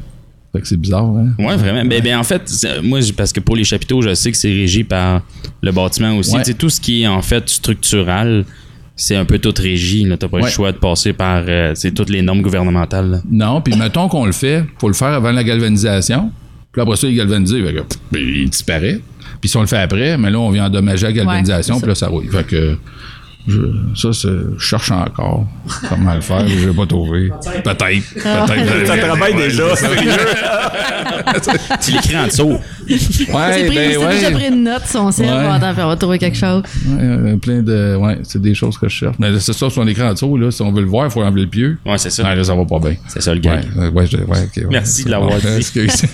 Fait 0.52 0.60
que 0.60 0.68
c'est 0.68 0.76
bizarre, 0.76 1.04
hein? 1.06 1.30
Ouais, 1.38 1.56
vraiment. 1.56 1.84
Ben, 1.84 2.02
ben, 2.02 2.16
en 2.18 2.22
fait, 2.22 2.42
moi, 2.82 3.00
parce 3.16 3.32
que 3.32 3.40
pour 3.40 3.56
les 3.56 3.64
chapiteaux, 3.64 4.02
je 4.02 4.14
sais 4.14 4.30
que 4.30 4.36
c'est 4.36 4.52
régi 4.52 4.84
par 4.84 5.22
le 5.62 5.72
bâtiment 5.72 6.16
aussi. 6.16 6.36
Ouais. 6.36 6.44
Tout 6.54 6.68
ce 6.70 6.80
qui 6.80 7.02
est 7.02 7.06
en 7.08 7.22
fait 7.22 7.48
structural, 7.48 8.44
c'est 8.94 9.16
un 9.16 9.24
peu 9.24 9.38
tout 9.38 9.54
régi. 9.56 10.02
Tu 10.02 10.08
n'as 10.08 10.16
pas 10.16 10.28
le 10.38 10.44
Ouais. 10.44 10.50
choix 10.50 10.70
de 10.70 10.76
passer 10.76 11.12
par 11.12 11.42
euh, 11.48 11.74
toutes 11.96 12.10
les 12.10 12.22
normes 12.22 12.42
gouvernementales. 12.42 13.10
là. 13.10 13.20
Non, 13.30 13.60
puis 13.62 13.74
mettons 13.74 14.08
qu'on 14.08 14.26
le 14.26 14.32
fait, 14.32 14.64
faut 14.78 14.88
le 14.88 14.94
faire 14.94 15.08
avant 15.08 15.32
la 15.32 15.42
galvanisation. 15.42 16.30
Puis 16.72 16.82
après 16.82 16.96
ça, 16.96 17.06
il 17.08 17.14
est 17.14 17.16
galvanisé, 17.16 17.62
fait 17.64 17.72
que, 17.72 17.80
pff, 17.80 17.98
il 18.22 18.50
disparaît. 18.50 19.00
Puis 19.40 19.48
si 19.48 19.56
on 19.56 19.60
le 19.60 19.66
fait 19.66 19.78
après, 19.78 20.16
mais 20.18 20.30
là, 20.30 20.38
on 20.38 20.50
vient 20.50 20.66
endommager 20.66 21.06
la 21.06 21.12
galvanisation, 21.12 21.74
Ouais, 21.76 21.80
puis 21.80 21.88
là, 21.88 21.94
ça 21.94 22.08
roule. 22.08 22.28
Fait 22.30 22.44
que 22.46 22.76
je, 23.46 23.60
ça, 23.94 24.12
c'est- 24.12 24.28
je 24.56 24.64
cherche 24.64 24.90
encore 24.90 25.46
comment 25.88 26.14
le 26.14 26.20
faire, 26.22 26.48
je 26.48 26.68
vais 26.68 26.74
pas 26.74 26.86
trouver. 26.86 27.28
Peut-être. 27.62 28.14
Peut-être. 28.14 28.86
Ça 28.86 28.96
travaille 28.98 29.34
déjà. 29.34 29.64
Tu 31.80 31.92
l'écris 31.92 32.16
en 32.16 32.26
dessous. 32.26 32.48
Ouais, 32.48 32.58
pris, 33.66 33.74
ben, 33.74 33.90
c'est 33.92 33.96
ouais. 33.98 34.14
déjà 34.14 34.30
pris 34.30 34.48
une 34.48 34.62
note, 34.64 34.82
son 34.86 35.10
ciel. 35.10 35.28
Ouais. 35.28 35.46
Attends, 35.50 35.72
on 35.84 35.88
va 35.88 35.96
trouver 35.96 36.18
quelque 36.18 36.36
chose. 36.36 36.62
Ouais, 36.86 36.98
euh, 37.02 37.36
plein 37.36 37.62
de. 37.62 37.96
Ouais, 37.96 38.18
c'est 38.22 38.40
des 38.40 38.54
choses 38.54 38.78
que 38.78 38.88
je 38.88 38.94
cherche. 38.94 39.16
Mais 39.18 39.38
c'est 39.38 39.52
ça, 39.52 39.68
sur 39.70 39.84
l'écran 39.84 40.08
en 40.08 40.12
dessous, 40.12 40.36
là, 40.36 40.50
si 40.50 40.62
on 40.62 40.72
veut 40.72 40.82
le 40.82 40.86
voir, 40.88 41.06
il 41.06 41.10
faut 41.10 41.22
enlever 41.22 41.42
le 41.42 41.48
pieu. 41.48 41.78
Ouais, 41.86 41.98
c'est 41.98 42.10
ça. 42.10 42.22
Ouais, 42.24 42.34
là, 42.36 42.44
ça 42.44 42.54
va 42.54 42.64
pas 42.64 42.78
bien. 42.78 42.94
C'est 43.08 43.22
ça 43.22 43.32
le 43.34 43.40
Ouais, 43.40 43.42
gag. 43.46 43.64
ouais, 43.76 43.88
ouais, 43.88 44.06
je- 44.06 44.16
ouais. 44.18 44.66
Merci 44.70 45.04
de 45.04 45.10
l'avoir 45.10 45.36
dit. 45.38 45.46
Excuse. 45.56 46.04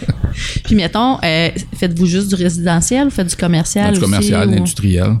Puis 0.64 0.74
mettons, 0.74 1.18
euh, 1.24 1.48
faites-vous 1.78 2.06
juste 2.06 2.28
du 2.28 2.34
résidentiel 2.42 3.06
ou 3.08 3.10
faites 3.10 3.28
du 3.28 3.36
commercial 3.36 3.92
du 3.92 3.98
aussi, 3.98 4.00
commercial, 4.00 4.48
ou- 4.48 4.52
industriel. 4.52 5.12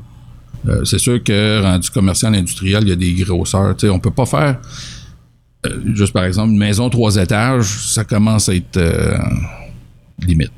Euh, 0.68 0.84
c'est 0.84 0.98
sûr 0.98 1.22
que 1.22 1.60
rendu 1.62 1.90
commercial, 1.90 2.34
industriel, 2.34 2.82
il 2.84 2.88
y 2.88 2.92
a 2.92 2.96
des 2.96 3.12
grosseurs. 3.14 3.74
On 3.84 3.98
peut 3.98 4.10
pas 4.12 4.26
faire, 4.26 4.60
euh, 5.66 5.70
juste 5.94 6.12
par 6.12 6.24
exemple, 6.24 6.50
une 6.52 6.58
maison 6.58 6.88
trois 6.90 7.16
étages, 7.16 7.64
ça 7.66 8.04
commence 8.04 8.48
à 8.48 8.54
être 8.54 8.76
euh, 8.76 9.16
limite. 10.26 10.52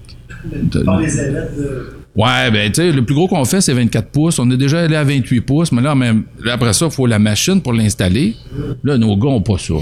De- 0.45 0.83
Ouais, 2.17 2.49
ben 2.53 2.71
tu 2.71 2.81
sais, 2.81 2.93
le 2.93 3.05
plus 3.05 3.15
gros 3.15 3.27
qu'on 3.27 3.45
fait, 3.45 3.61
c'est 3.61 3.73
24 3.73 4.09
pouces. 4.11 4.39
On 4.39 4.49
est 4.53 4.57
déjà 4.57 4.83
allé 4.83 4.95
à 4.95 5.03
28 5.03 5.41
pouces, 5.41 5.73
mais 5.73 5.83
là, 5.83 5.97
même, 5.97 6.23
là, 6.45 6.53
après 6.53 6.73
ça, 6.73 6.85
il 6.87 6.93
faut 6.93 7.07
la 7.09 7.19
machine 7.19 7.61
pour 7.61 7.73
l'installer. 7.73 8.37
Là, 8.85 8.97
nos 8.99 9.17
gars 9.17 9.31
n'ont 9.31 9.41
pas 9.41 9.59
ça, 9.59 9.75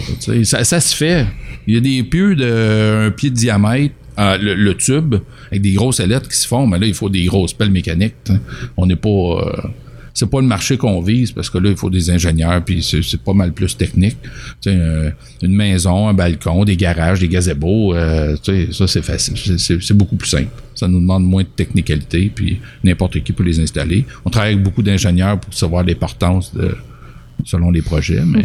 ça. 0.45 0.65
Ça 0.65 0.81
se 0.81 0.97
fait. 0.97 1.27
Il 1.67 1.75
y 1.75 1.77
a 1.77 1.81
des 1.81 2.03
pieux 2.05 2.35
de 2.35 3.09
un 3.09 3.11
pied 3.11 3.29
de 3.29 3.35
diamètre, 3.35 3.95
euh, 4.19 4.39
le, 4.39 4.55
le 4.55 4.75
tube, 4.77 5.17
avec 5.51 5.61
des 5.61 5.73
grosses 5.73 6.01
ailettes 6.01 6.27
qui 6.27 6.37
se 6.39 6.47
font, 6.49 6.67
mais 6.67 6.79
là, 6.79 6.87
il 6.87 6.95
faut 6.95 7.11
des 7.11 7.25
grosses 7.27 7.53
pelles 7.53 7.71
mécaniques. 7.71 8.15
On 8.79 8.87
n'est 8.87 8.97
pas. 8.97 9.09
euh, 9.11 9.53
c'est 10.15 10.29
pas 10.29 10.41
le 10.41 10.47
marché 10.47 10.77
qu'on 10.77 11.01
vise 11.01 11.33
parce 11.33 11.49
que 11.49 11.59
là, 11.59 11.71
il 11.71 11.77
faut 11.77 11.91
des 11.91 12.11
ingénieurs, 12.11 12.63
puis 12.65 12.83
c'est, 12.83 13.03
c'est 13.03 13.21
pas 13.21 13.33
mal 13.33 13.53
plus 13.53 13.77
technique. 13.77 14.17
Tu 14.61 14.71
sais, 14.71 14.77
euh, 14.77 15.11
une 15.43 15.55
maison, 15.55 16.09
un 16.09 16.15
balcon, 16.15 16.65
des 16.65 16.77
garages, 16.77 17.21
des 17.21 17.29
gazebos, 17.29 17.95
euh, 17.95 18.37
tu 18.43 18.67
sais, 18.67 18.73
ça, 18.73 18.87
c'est 18.87 19.03
facile. 19.03 19.59
C'est, 19.59 19.97
beaucoup 19.97 20.17
plus 20.17 20.29
simple. 20.29 20.51
Ça 20.75 20.89
nous 20.89 21.01
demande 21.01 21.25
moins 21.25 21.43
de 21.43 21.49
technicalité, 21.49 22.31
puis 22.35 22.61
n'importe 22.85 23.23
qui 23.23 23.33
peut 23.33 23.45
les 23.45 23.61
installer. 23.61 24.05
On 24.25 24.31
travaille 24.31 24.53
avec 24.53 24.65
beaucoup 24.65 24.83
d'ingénieurs 24.83 25.39
pour 25.39 25.53
savoir 25.55 25.85
les 25.85 25.95
portances 25.95 26.55
de, 26.55 26.75
selon 27.45 27.71
les 27.71 27.83
projets, 27.83 28.23
mais 28.25 28.45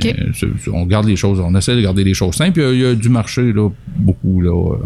on 0.72 0.86
garde 0.86 1.08
les 1.08 1.16
choses, 1.16 1.40
on 1.40 1.54
essaie 1.56 1.76
de 1.76 1.82
garder 1.82 2.04
les 2.04 2.14
choses 2.14 2.36
simples. 2.36 2.60
Il 2.60 2.64
y 2.64 2.66
a, 2.66 2.74
il 2.74 2.80
y 2.80 2.86
a 2.86 2.96
du 2.96 3.10
marché, 3.10 3.54
là, 3.54 3.70
beaucoup, 3.98 4.42
là, 4.42 4.52
euh, 4.52 4.78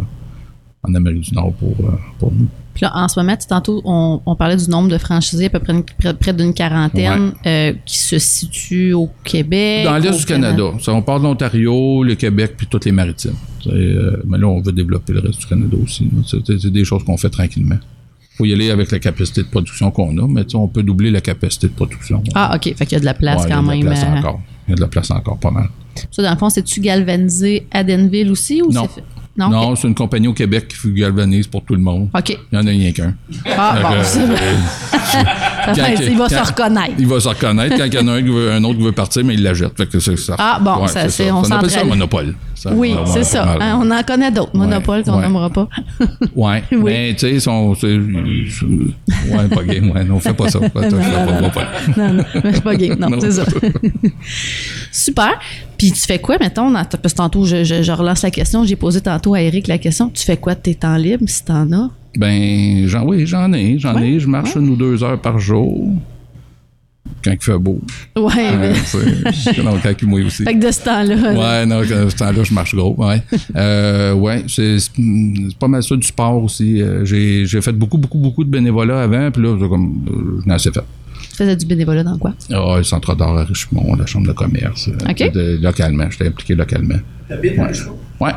en 0.83 0.93
Amérique 0.95 1.21
du 1.21 1.33
Nord 1.35 1.53
pour, 1.53 1.75
euh, 1.85 1.91
pour 2.19 2.31
nous. 2.31 2.47
Puis 2.73 2.83
là, 2.83 2.91
en 2.95 3.07
ce 3.09 3.19
moment, 3.19 3.35
tantôt, 3.47 3.81
on, 3.83 4.21
on 4.25 4.35
parlait 4.35 4.55
du 4.55 4.69
nombre 4.69 4.87
de 4.89 4.97
franchisés, 4.97 5.45
à 5.45 5.49
peu 5.49 5.59
près, 5.59 5.73
une- 5.73 5.83
près, 5.83 6.13
près 6.13 6.33
d'une 6.33 6.53
quarantaine, 6.53 7.33
euh, 7.45 7.73
qui 7.85 7.97
se 7.97 8.17
situent 8.17 8.93
au 8.93 9.09
Québec. 9.23 9.83
Dans 9.85 9.97
l'Est 9.97 10.17
du 10.17 10.25
Canada. 10.25 10.63
Ça, 10.79 10.93
on 10.93 11.01
parle 11.01 11.19
de 11.21 11.27
l'Ontario, 11.27 12.03
le 12.03 12.15
Québec, 12.15 12.53
puis 12.57 12.67
toutes 12.67 12.85
les 12.85 12.93
maritimes. 12.93 13.35
Euh, 13.67 14.17
mais 14.25 14.37
là, 14.37 14.47
on 14.47 14.61
veut 14.61 14.71
développer 14.71 15.13
le 15.13 15.19
reste 15.19 15.41
du 15.41 15.45
Canada 15.47 15.75
aussi. 15.83 16.09
C'est, 16.25 16.65
des 16.71 16.85
choses 16.85 17.03
qu'on 17.03 17.17
fait 17.17 17.29
tranquillement. 17.29 17.77
faut 18.37 18.45
y 18.45 18.53
aller 18.53 18.71
avec 18.71 18.89
la 18.91 18.99
capacité 18.99 19.43
de 19.43 19.47
production 19.49 19.91
qu'on 19.91 20.17
a, 20.17 20.27
mais 20.27 20.45
tu 20.45 20.51
sais, 20.51 20.55
on 20.57 20.67
peut 20.69 20.81
doubler 20.81 21.11
la 21.11 21.21
capacité 21.21 21.67
de 21.67 21.73
production. 21.73 22.23
Ah, 22.33 22.53
OK. 22.55 22.73
Fait 22.75 22.85
qu'il 22.85 22.93
y 22.93 22.95
a 22.95 22.99
de 23.01 23.05
la 23.05 23.13
place 23.13 23.41
Ouais, 23.43 23.47
il 23.47 23.49
y 23.49 23.53
a 23.53 23.55
quand 23.57 23.63
de 23.63 23.67
la 23.67 23.75
même. 23.75 23.85
place 23.85 24.03
euh, 24.03 24.17
encore. 24.17 24.41
Il 24.67 24.71
y 24.71 24.73
a 24.73 24.75
de 24.77 24.81
la 24.81 24.87
place 24.87 25.11
encore 25.11 25.37
pas 25.37 25.51
mal. 25.51 25.67
Ça, 26.09 26.23
dans 26.23 26.31
le 26.31 26.37
fond, 26.37 26.49
c'est-tu 26.49 26.79
galvanisé 26.79 27.67
à 27.69 27.83
Denville 27.83 28.31
aussi 28.31 28.61
ou 28.61 28.71
Non. 28.71 28.87
c'est 28.87 29.01
fait? 29.01 29.07
Non? 29.49 29.75
C'est 29.75 29.87
une 29.87 29.95
compagnie 29.95 30.27
au 30.27 30.33
Québec 30.33 30.67
qui 30.81 30.91
galvanise 30.93 31.47
pour 31.47 31.63
tout 31.63 31.73
le 31.75 31.81
monde. 31.81 32.09
OK. 32.17 32.29
Il 32.29 32.37
n'y 32.51 32.57
en 32.63 32.67
a 32.67 32.69
rien 32.69 32.91
qu'un. 32.91 33.13
Ah, 33.57 33.75
Fait 33.75 33.81
bon, 33.83 33.89
que, 33.89 34.03
ça, 34.03 34.19
euh, 34.19 35.73
fait- 35.75 36.07
il 36.11 36.17
va 36.17 36.29
se 36.29 36.35
reconnaître. 36.51 36.93
Il 36.99 37.07
va 37.07 37.19
se 37.19 37.27
reconnaître. 37.29 37.77
Quand 37.77 37.85
il 37.85 37.93
y 37.93 37.97
en 37.99 38.07
a 38.07 38.11
un, 38.13 38.21
qui 38.21 38.29
veut- 38.29 38.51
un 38.51 38.63
autre 38.63 38.77
qui 38.77 38.83
veut 38.83 38.91
partir, 38.91 39.23
mais 39.25 39.33
il 39.35 39.43
la 39.43 39.53
jette. 39.53 39.75
Fait 39.77 39.85
que 39.87 39.99
c'est 39.99 40.17
ça. 40.17 40.35
Ah, 40.37 40.59
bon, 40.61 40.87
ça, 40.87 41.09
c'est- 41.09 41.31
on 41.31 41.43
appelle 41.43 41.69
ça 41.69 41.81
un 41.81 41.85
monopole. 41.85 42.35
Ça, 42.55 42.71
Oui, 42.73 42.95
on- 42.99 43.05
c'est 43.07 43.19
on- 43.21 43.23
ça. 43.23 43.55
on- 43.57 43.61
Hein, 43.61 43.79
on 43.81 43.89
en 43.91 44.03
connaît 44.03 44.31
d'autres. 44.31 44.55
Monopole 44.55 45.03
qu'on 45.03 45.15
ouais. 45.17 45.23
nommera 45.23 45.49
pas. 45.49 45.67
Ouais, 46.35 46.63
Oui. 46.71 46.79
mais 46.83 47.15
tu 47.17 47.39
sais, 47.39 47.39
c'est- 47.39 47.49
Ouais, 47.49 49.47
pas 49.49 49.63
game, 49.63 49.89
ouais, 49.91 50.03
non, 50.03 50.19
fais 50.19 50.33
pas 50.33 50.49
ça. 50.49 50.59
Non, 51.97 52.13
non, 52.13 52.23
mais 52.33 52.41
je 52.45 52.51
suis 52.51 52.61
pas 52.61 52.75
game. 52.75 52.97
Non, 52.99 53.09
Non. 53.09 53.17
c'est 53.19 53.31
ça. 53.31 53.43
Super. 54.91 55.39
Puis 55.81 55.91
tu 55.91 56.01
fais 56.01 56.19
quoi, 56.19 56.37
mettons, 56.39 56.69
dans 56.69 56.83
parce 56.85 57.13
que 57.13 57.17
tantôt, 57.17 57.43
je, 57.45 57.63
je- 57.63 57.81
je 57.81 57.91
relance 57.91 58.21
la 58.21 58.29
question. 58.29 58.63
J'ai 58.65 58.75
posé 58.75 59.01
tantôt 59.01 59.33
à 59.33 59.41
Eric 59.41 59.67
la 59.67 59.79
question. 59.79 60.09
Tu 60.13 60.23
fais 60.23 60.37
quoi 60.37 60.53
de 60.53 60.59
tes 60.59 60.75
temps 60.75 60.95
libres, 60.95 61.23
si 61.27 61.43
t'en 61.43 61.71
as? 61.71 61.89
Ben, 62.17 62.85
j'en, 62.87 63.03
oui, 63.07 63.25
j'en 63.25 63.51
ai, 63.53 63.79
j'en 63.79 63.95
Ouais, 63.95 64.11
ai. 64.11 64.19
Je 64.19 64.27
marche 64.27 64.55
une 64.55 64.69
ou 64.69 64.75
deux 64.75 65.03
heures 65.03 65.19
par 65.19 65.39
jour. 65.39 65.89
Quand 67.25 67.31
il 67.31 67.41
fait 67.43 67.57
beau. 67.57 67.79
Ouais, 68.15 68.23
Ouais, 68.25 68.57
mais- 68.59 68.73
c'est- 68.75 69.63
non, 69.63 69.73
quand 69.81 69.91
il 70.01 70.07
mouille 70.07 70.23
aussi. 70.25 70.43
fait 70.43 70.53
que 70.53 70.65
de 70.67 70.71
ce 70.71 70.81
temps-là. 70.83 71.15
Ouais, 71.33 71.65
non, 71.65 71.81
quand 71.87 72.09
ce 72.09 72.15
temps-là, 72.15 72.43
je 72.43 72.53
marche 72.53 72.75
gros. 72.75 72.95
Ouais, 72.97 73.21
euh, 73.55 74.13
ouais 74.13 74.43
c'est, 74.47 74.77
c'est 74.79 74.91
pas 75.59 75.67
mal 75.67 75.81
ça 75.83 75.95
du 75.95 76.05
sport 76.05 76.43
aussi. 76.43 76.81
Euh, 76.81 77.03
j'ai, 77.05 77.45
j'ai 77.47 77.61
fait 77.61 77.73
beaucoup, 77.73 77.97
beaucoup, 77.97 78.19
beaucoup 78.19 78.43
de 78.43 78.49
bénévolat 78.49 79.01
avant, 79.03 79.31
puis 79.31 79.41
là, 79.43 79.57
c'est 79.59 79.67
comme, 79.67 80.03
euh, 80.09 80.41
je 80.43 80.47
n'ai 80.47 80.53
assez 80.53 80.71
fait. 80.71 80.81
Tu 81.41 81.45
faisais 81.47 81.55
du 81.55 81.65
bénévolat 81.65 82.03
dans 82.03 82.19
quoi? 82.19 82.35
Ah, 82.53 82.75
le 82.77 82.83
centre 82.83 83.15
d'art 83.15 83.35
à 83.35 83.43
Richemont, 83.45 83.95
la 83.95 84.05
chambre 84.05 84.27
de 84.27 84.31
commerce. 84.31 84.89
euh, 84.89 85.09
OK. 85.09 85.31
de- 85.33 85.57
localement, 85.59 86.07
j'étais 86.11 86.27
impliqué 86.27 86.53
localement. 86.53 86.99
T'habites 87.27 87.57
à 87.57 87.65
Richemont? 87.65 87.97
Ouais, 88.19 88.31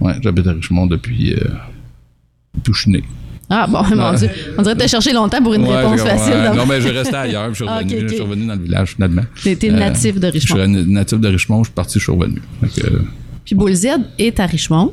ouais, 0.00 0.12
j'habite 0.20 0.46
à 0.48 0.52
Richemont 0.54 0.86
depuis, 0.86 1.34
euh, 1.34 1.36
depuis 2.56 2.72
que 2.72 2.76
je 2.76 2.82
suis 2.82 2.90
né. 2.90 3.04
Ah, 3.48 3.68
bon, 3.70 3.80
mon 3.96 4.12
Dieu. 4.14 4.28
On 4.58 4.62
dirait 4.62 4.74
que 4.74 4.80
t'as 4.80 4.88
cherché 4.88 5.12
longtemps 5.12 5.40
pour 5.40 5.54
une 5.54 5.62
Ouais, 5.68 5.76
réponse 5.76 6.00
facile. 6.00 6.32
ouais, 6.34 6.46
donc. 6.48 6.56
non, 6.56 6.66
mais 6.66 6.80
je 6.80 6.88
restais 6.88 7.14
ailleurs, 7.14 7.44
puis 7.52 7.58
je 7.60 7.64
suis 7.64 7.66
Ah, 7.72 7.78
revenu, 7.78 8.00
je 8.00 8.08
suis 8.14 8.22
revenu 8.22 8.46
dans 8.48 8.54
le 8.56 8.62
village, 8.62 8.88
finalement. 8.94 9.22
T'es 9.44 9.56
Euh, 9.70 9.72
natif 9.78 10.16
de 10.18 10.26
Je 10.26 10.32
Richemont. 10.32 10.56
suis 10.56 10.64
un 10.64 10.84
natif 10.86 11.20
de 11.20 11.28
Richemont, 11.28 11.62
je 11.62 11.68
suis 11.68 11.74
parti, 11.74 11.98
je 12.00 12.02
suis 12.04 12.12
revenu. 12.12 12.42
Euh, 12.64 12.98
Puis 13.44 13.54
Bull 13.54 13.72
Z 13.72 13.86
est 14.18 14.40
à 14.40 14.46
Richemont. 14.46 14.92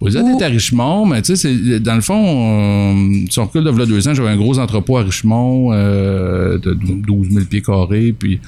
Vous 0.00 0.14
êtes 0.16 0.22
Ou- 0.24 0.42
à 0.42 0.46
Richemont, 0.48 1.06
mais 1.06 1.22
tu 1.22 1.34
sais, 1.36 1.80
dans 1.80 1.94
le 1.94 2.00
fond, 2.02 2.94
euh, 2.94 3.24
si 3.30 3.38
on 3.38 3.46
recule 3.46 3.64
de 3.64 3.70
v'là 3.70 3.86
deux 3.86 4.06
ans, 4.08 4.12
j'avais 4.14 4.28
un 4.28 4.36
gros 4.36 4.58
entrepôt 4.58 4.98
à 4.98 5.02
Richemont 5.02 5.72
euh, 5.72 6.58
de 6.58 6.74
12 6.74 7.30
000 7.30 7.44
pieds 7.46 7.62
carrés, 7.62 8.12
puis 8.12 8.38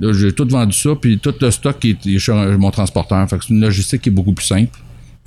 là, 0.00 0.12
j'ai 0.12 0.32
tout 0.32 0.46
vendu 0.48 0.72
ça, 0.76 0.90
puis 1.00 1.18
tout 1.18 1.34
le 1.40 1.50
stock 1.50 1.78
qui 1.80 1.90
est, 1.90 2.06
est 2.06 2.18
chez 2.18 2.32
mon 2.58 2.70
transporteur. 2.70 3.28
Fait 3.28 3.38
que 3.38 3.44
c'est 3.44 3.52
une 3.54 3.60
logistique 3.60 4.02
qui 4.02 4.08
est 4.10 4.12
beaucoup 4.12 4.32
plus 4.34 4.46
simple. 4.46 4.78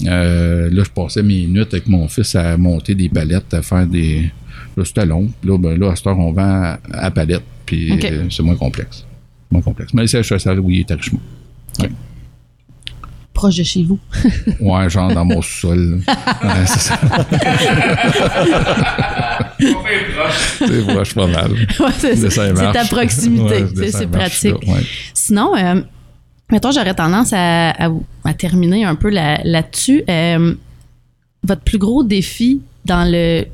Euh, 0.06 0.70
là, 0.72 0.84
je 0.86 0.90
passais 0.90 1.22
mes 1.24 1.48
nuits 1.48 1.62
avec 1.62 1.88
mon 1.88 2.08
fils 2.08 2.36
à 2.36 2.56
monter 2.58 2.96
des 2.96 3.10
palettes, 3.10 3.54
à 3.54 3.62
faire 3.62 3.86
des... 3.88 4.32
Là, 4.78 4.84
c'était 4.86 5.06
long. 5.06 5.30
Là, 5.44 5.58
ben, 5.58 5.78
là, 5.78 5.92
à 5.92 5.96
cette 5.98 6.08
heure, 6.08 6.18
on 6.20 6.32
vend 6.32 6.42
à, 6.44 6.80
à 6.94 7.12
palette, 7.12 7.44
puis 7.66 7.92
euh, 8.06 8.24
c'est 8.30 8.44
moins 8.44 8.56
complexe. 8.56 9.06
moins 9.52 9.62
complexe. 9.62 9.94
Mais 9.94 10.02
le 10.04 10.08
siège 10.08 10.28
social, 10.30 10.60
oui, 10.62 10.80
est 10.80 10.92
à 10.92 10.96
Richemont. 10.96 11.20
Ouais. 11.82 11.90
Proche 13.36 13.58
de 13.58 13.64
chez 13.64 13.84
vous. 13.84 14.00
Ouais, 14.60 14.90
genre 14.90 15.14
dans 15.14 15.26
mon 15.26 15.42
sol. 15.44 16.00
Ouais, 16.08 16.66
c'est 16.66 16.80
ça. 16.80 17.00
C'est 19.60 20.88
proche 20.88 21.14
pas 21.14 21.28
mal. 21.28 21.52
Ouais, 21.52 21.88
c'est 21.98 22.16
c'est 22.30 22.54
ta 22.72 22.86
proximité. 22.86 23.64
Ouais, 23.64 23.92
C'est- 23.92 24.08
pratique. 24.08 24.66
là, 24.68 24.74
ouais. 24.74 24.84
Sinon, 25.14 25.56
euh, 25.56 25.82
mettons, 26.52 26.72
j'aurais 26.72 26.94
tendance 26.94 27.34
à, 27.34 27.72
à- 27.72 27.92
à 28.24 28.34
terminer 28.34 28.86
un 28.86 28.96
peu 28.96 29.10
là- 29.10 29.40
là-dessus. 29.44 30.04
Euh, 30.10 30.54
votre 31.44 31.62
plus 31.62 31.78
gros 31.78 32.04
défi 32.04 32.62
dans 32.86 33.10
le. 33.10 33.46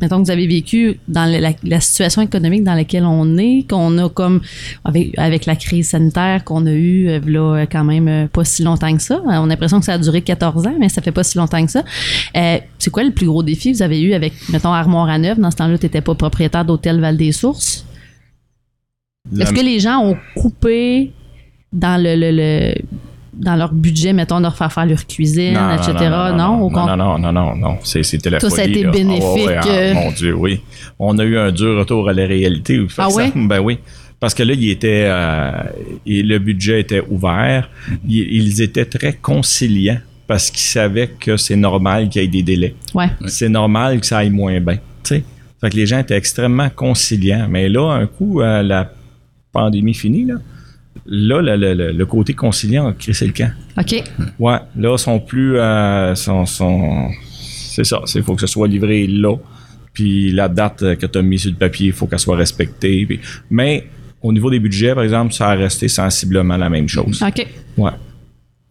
Mettons 0.00 0.18
que 0.20 0.24
vous 0.24 0.30
avez 0.30 0.46
vécu 0.46 0.98
dans 1.08 1.24
la, 1.24 1.52
la 1.62 1.80
situation 1.80 2.20
économique 2.22 2.64
dans 2.64 2.74
laquelle 2.74 3.04
on 3.04 3.38
est, 3.38 3.64
qu'on 3.68 3.96
a 3.96 4.08
comme 4.10 4.40
avec, 4.84 5.18
avec 5.18 5.46
la 5.46 5.56
crise 5.56 5.88
sanitaire 5.88 6.44
qu'on 6.44 6.66
a 6.66 6.72
eue 6.72 7.08
euh, 7.08 7.20
là, 7.26 7.64
quand 7.66 7.84
même 7.84 8.06
euh, 8.08 8.26
pas 8.26 8.44
si 8.44 8.62
longtemps 8.62 8.94
que 8.94 9.02
ça. 9.02 9.20
On 9.24 9.30
a 9.30 9.46
l'impression 9.46 9.78
que 9.78 9.86
ça 9.86 9.94
a 9.94 9.98
duré 9.98 10.20
14 10.20 10.66
ans, 10.66 10.74
mais 10.78 10.88
ça 10.90 11.00
fait 11.00 11.12
pas 11.12 11.24
si 11.24 11.38
longtemps 11.38 11.64
que 11.64 11.70
ça. 11.72 11.82
Euh, 12.36 12.58
c'est 12.78 12.90
quoi 12.90 13.04
le 13.04 13.12
plus 13.12 13.26
gros 13.26 13.42
défi 13.42 13.72
que 13.72 13.76
vous 13.78 13.82
avez 13.82 14.00
eu 14.02 14.12
avec, 14.12 14.34
mettons, 14.50 14.72
Armoire 14.72 15.08
à 15.08 15.18
Neuf? 15.18 15.38
Dans 15.38 15.50
ce 15.50 15.56
temps-là, 15.56 15.78
tu 15.78 15.86
n'étais 15.86 16.02
pas 16.02 16.14
propriétaire 16.14 16.64
d'hôtel 16.64 17.00
Val-des-Sources. 17.00 17.86
Est-ce 19.40 19.52
que 19.52 19.60
les 19.60 19.80
gens 19.80 19.98
ont 20.04 20.16
coupé 20.36 21.12
dans 21.72 22.00
le, 22.00 22.14
le- 22.14 22.30
le- 22.36 22.74
dans 23.36 23.54
leur 23.56 23.72
budget, 23.72 24.12
mettons, 24.12 24.38
de 24.38 24.42
leur 24.44 24.56
faire 24.56 24.72
faire 24.72 24.86
leur 24.86 25.06
cuisine, 25.06 25.58
etc. 25.74 25.92
Non, 26.36 26.68
non, 26.70 26.70
non, 26.70 26.96
non, 26.96 27.18
non, 27.18 27.32
non, 27.32 27.56
non. 27.56 27.78
C'est- 27.84 28.02
C'était 28.02 28.30
la 28.30 28.38
Toi, 28.38 28.50
ça 28.50 28.62
a 28.62 28.64
été 28.64 28.82
là. 28.82 28.88
Ah, 28.92 28.96
bénéfique, 28.96 29.46
ouais, 29.46 29.56
ah, 29.60 29.68
euh. 29.68 29.94
mon 29.94 30.10
Dieu, 30.12 30.34
oui. 30.34 30.60
On 30.98 31.18
a 31.18 31.24
eu 31.24 31.36
un 31.36 31.52
dur 31.52 31.78
retour 31.78 32.08
à 32.08 32.12
la 32.12 32.26
réalité. 32.26 32.80
Ah 32.98 33.08
ouais? 33.10 33.30
Ben 33.34 33.60
oui. 33.60 33.78
Parce 34.18 34.32
que 34.32 34.42
là, 34.42 34.54
il 34.54 34.70
était, 34.70 35.04
euh, 35.06 35.50
et 36.06 36.22
le 36.22 36.38
budget 36.38 36.80
était 36.80 37.02
ouvert. 37.08 37.68
Ils, 38.08 38.26
ils 38.32 38.62
étaient 38.62 38.86
très 38.86 39.12
conciliants 39.12 39.98
parce 40.26 40.50
qu'ils 40.50 40.60
savaient 40.60 41.08
que 41.20 41.36
c'est 41.36 41.56
normal 41.56 42.08
qu'il 42.08 42.22
y 42.22 42.24
ait 42.24 42.28
des 42.28 42.42
délais. 42.42 42.74
Ouais. 42.94 43.10
C'est 43.26 43.50
normal 43.50 44.00
que 44.00 44.06
ça 44.06 44.18
aille 44.18 44.30
moins 44.30 44.58
bien. 44.60 44.76
tu 45.04 45.16
sais. 45.16 45.24
Fait 45.60 45.70
que 45.70 45.76
les 45.76 45.86
gens 45.86 45.98
étaient 45.98 46.16
extrêmement 46.16 46.68
conciliants. 46.70 47.46
Mais 47.50 47.68
là, 47.68 47.92
un 47.92 48.06
coup, 48.06 48.40
euh, 48.40 48.62
la 48.62 48.90
pandémie 49.52 49.94
finie, 49.94 50.24
là, 50.24 50.34
là, 51.08 51.40
le, 51.42 51.56
le- 51.56 51.74
le- 51.74 51.92
le 51.92 52.06
côté 52.06 52.32
conciliant 52.34 52.88
a 52.88 52.92
crissé 52.92 53.26
le 53.26 53.32
camp. 53.32 53.50
OK. 53.78 54.02
Ouais, 54.38 54.58
là, 54.76 54.96
sont 54.98 55.20
plus. 55.20 55.58
euh, 55.58 56.14
sont, 56.14 56.46
sont- 56.46 57.08
c'est 57.30 57.84
ça. 57.84 58.00
Il 58.14 58.22
faut 58.22 58.34
que 58.34 58.40
ce 58.40 58.46
soit 58.46 58.68
livré 58.68 59.06
là. 59.06 59.36
Puis 59.92 60.30
la 60.32 60.48
date 60.48 60.82
euh, 60.82 60.94
que 60.96 61.06
tu 61.06 61.18
as 61.18 61.22
mis 61.22 61.38
sur 61.38 61.50
le 61.50 61.56
papier, 61.56 61.86
il 61.88 61.92
faut 61.92 62.06
qu'elle 62.06 62.18
soit 62.18 62.36
respectée. 62.36 63.06
Puis- 63.06 63.20
mais 63.50 63.86
au 64.22 64.32
niveau 64.32 64.50
des 64.50 64.58
budgets, 64.58 64.94
par 64.94 65.04
exemple, 65.04 65.32
ça 65.32 65.48
a 65.50 65.54
resté 65.54 65.88
sensiblement 65.88 66.56
la 66.56 66.68
même 66.68 66.88
chose. 66.88 67.22
OK. 67.22 67.46
Ouais. 67.78 67.90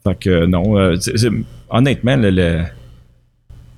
Fait 0.04 0.20
que 0.20 0.30
euh, 0.30 0.48
non. 0.48 0.78
euh, 0.78 0.96
honnêtement, 1.70 2.16
le. 2.16 2.30
le- 2.30 2.62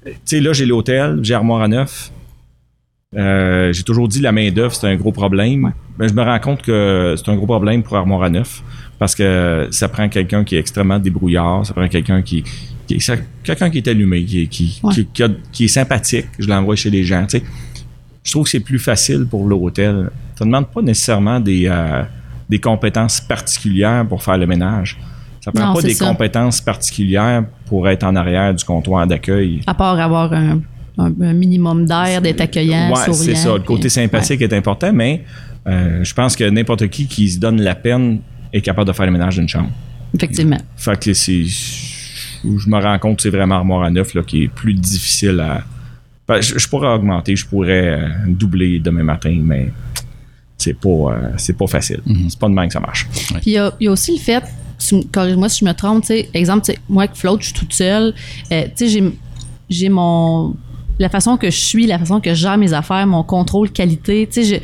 tu 0.05 0.11
sais, 0.25 0.39
là, 0.39 0.53
j'ai 0.53 0.65
l'hôtel, 0.65 1.19
j'ai 1.21 1.33
Armoire 1.33 1.61
à 1.61 1.67
Neuf. 1.67 2.11
Euh, 3.15 3.71
j'ai 3.71 3.83
toujours 3.83 4.07
dit 4.09 4.19
la 4.19 4.31
main-d'œuvre, 4.33 4.73
c'est 4.75 4.87
un 4.87 4.95
gros 4.95 5.11
problème. 5.13 5.71
Mais 5.97 6.09
je 6.09 6.13
me 6.13 6.21
rends 6.23 6.39
compte 6.39 6.61
que 6.61 7.15
c'est 7.17 7.29
un 7.31 7.35
gros 7.35 7.45
problème 7.45 7.81
pour 7.83 7.95
Armoire 7.95 8.23
à 8.23 8.29
Neuf 8.29 8.61
parce 8.99 9.15
que 9.15 9.67
ça 9.71 9.87
prend 9.87 10.09
quelqu'un 10.09 10.43
qui 10.43 10.55
est 10.55 10.59
extrêmement 10.59 10.99
débrouillard, 10.99 11.65
ça 11.65 11.73
prend 11.73 11.87
quelqu'un 11.87 12.21
qui, 12.21 12.43
quelqu'un 13.43 13.69
qui 13.69 13.77
est 13.77 13.87
allumé, 13.87 14.25
qui, 14.25 14.47
qui, 14.49 14.79
Ouais. 14.83 14.93
a- 15.23 15.29
qui 15.51 15.65
est 15.65 15.69
sympathique. 15.69 16.27
Je 16.37 16.47
l'envoie 16.47 16.75
chez 16.75 16.89
les 16.89 17.03
gens. 17.03 17.23
tu 17.27 17.37
sais. 17.39 17.43
Je 18.23 18.31
trouve 18.31 18.43
que 18.43 18.49
c'est 18.49 18.59
plus 18.59 18.79
facile 18.79 19.25
pour 19.29 19.47
l'hôtel. 19.47 20.09
Ça 20.37 20.43
ne 20.43 20.49
demande 20.49 20.67
pas 20.67 20.81
nécessairement 20.81 21.39
des, 21.39 21.67
euh, 21.67 22.03
des 22.49 22.59
compétences 22.59 23.21
particulières 23.21 24.05
pour 24.07 24.21
faire 24.21 24.37
le 24.37 24.45
ménage. 24.47 24.97
Ça 25.39 25.51
prend 25.53 25.67
Non, 25.67 25.73
pas 25.75 25.81
des 25.81 25.93
ça. 25.93 26.05
compétences 26.05 26.59
particulières 26.59 27.45
pour 27.67 27.87
être 27.87 28.03
en 28.03 28.15
arrière 28.17 28.53
du 28.53 28.65
comptoir 28.65 29.07
d'accueil. 29.07 29.61
À 29.65 29.73
part 29.73 29.97
avoir 29.97 30.33
un, 30.33 30.59
un- 30.97 31.13
un 31.21 31.33
minimum 31.33 31.85
d'air, 31.85 32.21
d'être 32.21 32.41
accueillant, 32.41 32.89
Ouais, 32.89 32.95
souriant. 33.05 33.13
c'est 33.13 33.35
ça. 33.35 33.53
Le 33.53 33.59
côté 33.61 33.81
puis- 33.81 33.89
sympathique 33.91 34.41
est 34.41 34.53
important, 34.53 34.91
mais 34.93 35.23
euh, 35.67 36.03
je 36.03 36.13
pense 36.13 36.35
que 36.35 36.43
n'importe 36.49 36.87
qui 36.89 37.07
qui 37.07 37.29
se 37.29 37.39
donne 37.39 37.61
la 37.61 37.75
peine 37.75 38.19
est 38.53 38.61
capable 38.61 38.87
de 38.87 38.93
faire 38.93 39.05
le 39.05 39.11
ménage 39.11 39.35
d'une 39.35 39.47
chambre. 39.49 39.69
effectivement. 40.15 40.57
Fait 40.75 40.99
que 40.99 41.13
c'est. 41.13 41.43
Je 41.45 42.69
me 42.69 42.81
rends 42.81 42.97
compte 42.99 43.17
que 43.17 43.23
c'est 43.23 43.29
vraiment 43.29 43.55
Armoire 43.55 43.83
à 43.83 43.89
neuf 43.91 44.13
là, 44.13 44.21
qui 44.23 44.43
est 44.43 44.47
plus 44.47 44.73
difficile 44.73 45.39
à. 45.39 45.63
Ben, 46.27 46.41
je, 46.41 46.57
je 46.59 46.67
pourrais 46.67 46.89
augmenter, 46.93 47.35
je 47.35 47.45
pourrais 47.45 47.87
euh, 47.99 48.07
doubler 48.27 48.79
demain 48.79 49.03
matin, 49.03 49.37
mais 49.43 49.71
c'est 50.57 50.73
pas, 50.73 50.89
euh, 50.89 51.29
c'est 51.37 51.55
pas 51.57 51.67
facile. 51.67 52.01
C'est 52.29 52.37
pas 52.39 52.47
de 52.49 52.53
même 52.53 52.67
que 52.67 52.73
ça 52.73 52.79
marche. 52.79 53.07
Puis 53.11 53.41
il 53.47 53.53
y, 53.53 53.57
a- 53.57 53.73
il 53.79 53.85
y 53.85 53.87
a 53.87 53.91
aussi 53.91 54.11
le 54.13 54.19
fait, 54.19 54.43
corrige-moi 55.11 55.47
si 55.49 55.59
je 55.63 55.65
me 55.65 55.73
trompe, 55.73 56.01
tu 56.01 56.07
sais, 56.07 56.29
exemple, 56.33 56.65
tu 56.65 56.73
sais, 56.73 56.79
moi 56.89 57.03
avec 57.03 57.15
Float, 57.15 57.37
je 57.39 57.45
suis 57.45 57.53
toute 57.53 57.73
seule. 57.73 58.13
euh, 58.51 58.63
tu 58.65 58.71
sais, 58.75 58.87
j'ai, 58.89 59.03
j'ai 59.69 59.89
mon. 59.89 60.55
La 60.99 61.09
façon 61.09 61.37
que 61.37 61.49
je 61.51 61.57
suis, 61.59 61.85
la 61.87 61.99
façon 61.99 62.19
que 62.19 62.31
je 62.31 62.35
gère 62.41 62.57
mes 62.57 62.73
affaires, 62.73 63.05
mon 63.07 63.23
contrôle 63.23 63.69
qualité, 63.71 64.27
tu 64.31 64.43
sais, 64.43 64.61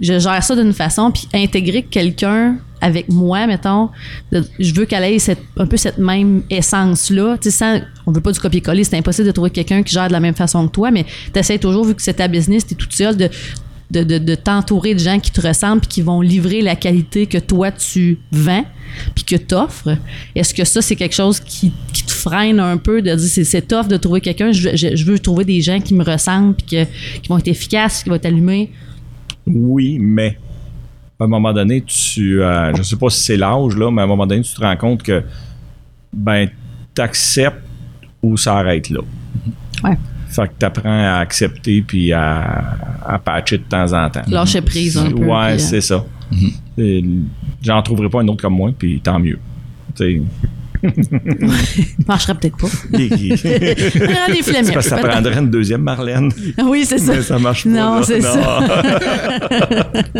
je, 0.00 0.14
je 0.14 0.18
gère 0.18 0.42
ça 0.42 0.56
d'une 0.56 0.72
façon, 0.72 1.10
puis 1.10 1.28
intégrer 1.34 1.82
quelqu'un 1.82 2.56
avec 2.80 3.08
moi, 3.08 3.46
mettons, 3.46 3.88
je 4.32 4.74
veux 4.74 4.84
qu'elle 4.84 5.04
ait 5.04 5.16
un 5.56 5.66
peu 5.66 5.76
cette 5.78 5.96
même 5.98 6.42
essence-là. 6.50 7.38
Tu 7.38 7.50
sais, 7.50 7.56
sans- 7.56 7.80
on 8.06 8.12
veut 8.12 8.20
pas 8.20 8.32
du 8.32 8.38
copier-coller, 8.38 8.84
c'est 8.84 8.98
impossible 8.98 9.26
de 9.26 9.32
trouver 9.32 9.48
quelqu'un 9.50 9.82
qui 9.82 9.92
gère 9.94 10.08
de 10.08 10.12
la 10.12 10.20
même 10.20 10.34
façon 10.34 10.66
que 10.66 10.72
toi, 10.72 10.90
mais 10.90 11.06
tu 11.32 11.38
essaies 11.38 11.58
toujours, 11.58 11.84
vu 11.86 11.94
que 11.94 12.02
c'est 12.02 12.14
ta 12.14 12.28
business, 12.28 12.66
tu 12.66 12.74
es 12.74 12.76
toute 12.76 12.92
seule, 12.92 13.16
de, 13.16 13.30
de, 13.90 14.02
de, 14.02 14.18
de 14.18 14.34
t'entourer 14.34 14.94
de 14.94 14.98
gens 14.98 15.20
qui 15.20 15.30
te 15.30 15.40
ressemblent 15.46 15.80
puis 15.80 15.88
qui 15.88 16.02
vont 16.02 16.20
livrer 16.20 16.62
la 16.62 16.74
qualité 16.76 17.26
que 17.26 17.38
toi 17.38 17.70
tu 17.70 18.18
vends 18.32 18.64
puis 19.14 19.24
que 19.24 19.36
tu 19.36 19.54
offres. 19.54 19.96
Est-ce 20.34 20.54
que 20.54 20.64
ça, 20.64 20.80
c'est 20.82 20.96
quelque 20.96 21.14
chose 21.14 21.40
qui, 21.40 21.72
qui 21.92 22.04
te 22.04 22.12
freine 22.12 22.60
un 22.60 22.76
peu 22.76 23.02
de 23.02 23.14
dire 23.14 23.18
c'est, 23.28 23.44
c'est 23.44 23.62
tough 23.62 23.88
de 23.88 23.96
trouver 23.96 24.20
quelqu'un? 24.20 24.52
Je, 24.52 24.70
veux- 24.70 24.76
je, 24.76 24.96
je 24.96 25.04
veux 25.04 25.18
trouver 25.18 25.44
des 25.44 25.60
gens 25.60 25.80
qui 25.80 25.94
me 25.94 26.04
ressemblent 26.04 26.54
puis 26.54 26.66
que- 26.66 27.20
qui 27.20 27.28
vont 27.28 27.38
être 27.38 27.48
efficaces, 27.48 28.02
qui 28.02 28.08
vont 28.08 28.14
être 28.16 28.26
allumés. 28.26 28.70
Oui, 29.46 29.98
mais 30.00 30.38
à 31.20 31.24
un 31.24 31.26
moment 31.28 31.52
donné, 31.52 31.82
tu. 31.82 32.42
euh, 32.42 32.74
je 32.76 32.82
sais 32.82 32.96
pas 32.96 33.10
si 33.10 33.22
c'est 33.22 33.36
l'âge, 33.36 33.76
là, 33.76 33.90
mais 33.90 34.00
à 34.00 34.04
un 34.04 34.08
moment 34.08 34.26
donné, 34.26 34.42
tu 34.42 34.54
te 34.54 34.60
rends 34.60 34.76
compte 34.76 35.02
que. 35.02 35.22
Ben, 36.12 36.48
t'acceptes 36.94 37.62
ou 38.22 38.36
ça 38.36 38.56
arrête 38.58 38.88
là. 38.90 39.00
Ouais. 39.82 39.96
Fait 40.34 40.48
que 40.48 40.52
t'apprends 40.58 41.04
à 41.14 41.18
accepter 41.18 41.82
puis 41.86 42.12
à, 42.12 42.76
à 43.06 43.18
patcher 43.18 43.58
de 43.58 43.62
temps 43.64 43.92
en 43.92 44.10
temps. 44.10 44.22
Lâcher 44.26 44.62
prise 44.62 44.96
un 44.98 45.10
peu. 45.10 45.24
Ouais, 45.24 45.52
euh, 45.54 45.58
c'est 45.58 45.80
ça. 45.80 46.04
Et 46.76 47.04
J'en 47.62 47.80
trouverai 47.82 48.08
pas 48.08 48.20
un 48.20 48.28
autre 48.28 48.42
comme 48.42 48.54
moi, 48.56 48.70
puis 48.76 49.00
tant 49.00 49.18
mieux. 49.18 49.38
Tu 49.96 50.22
marcherait 52.06 52.34
peut-être 52.34 52.56
pas. 52.58 52.66
flemmiers. 52.92 53.36
parce 53.38 54.70
que 54.74 54.80
ça 54.82 54.98
prendrait 54.98 55.38
une 55.38 55.50
deuxième 55.50 55.82
Marlène. 55.82 56.30
Oui, 56.66 56.84
c'est 56.84 56.98
ça. 56.98 57.14
Mais 57.14 57.22
ça 57.22 57.38
marche 57.38 57.64
pas. 57.64 57.70
Non, 57.70 58.02
c'est 58.02 58.20
ça. 58.20 58.60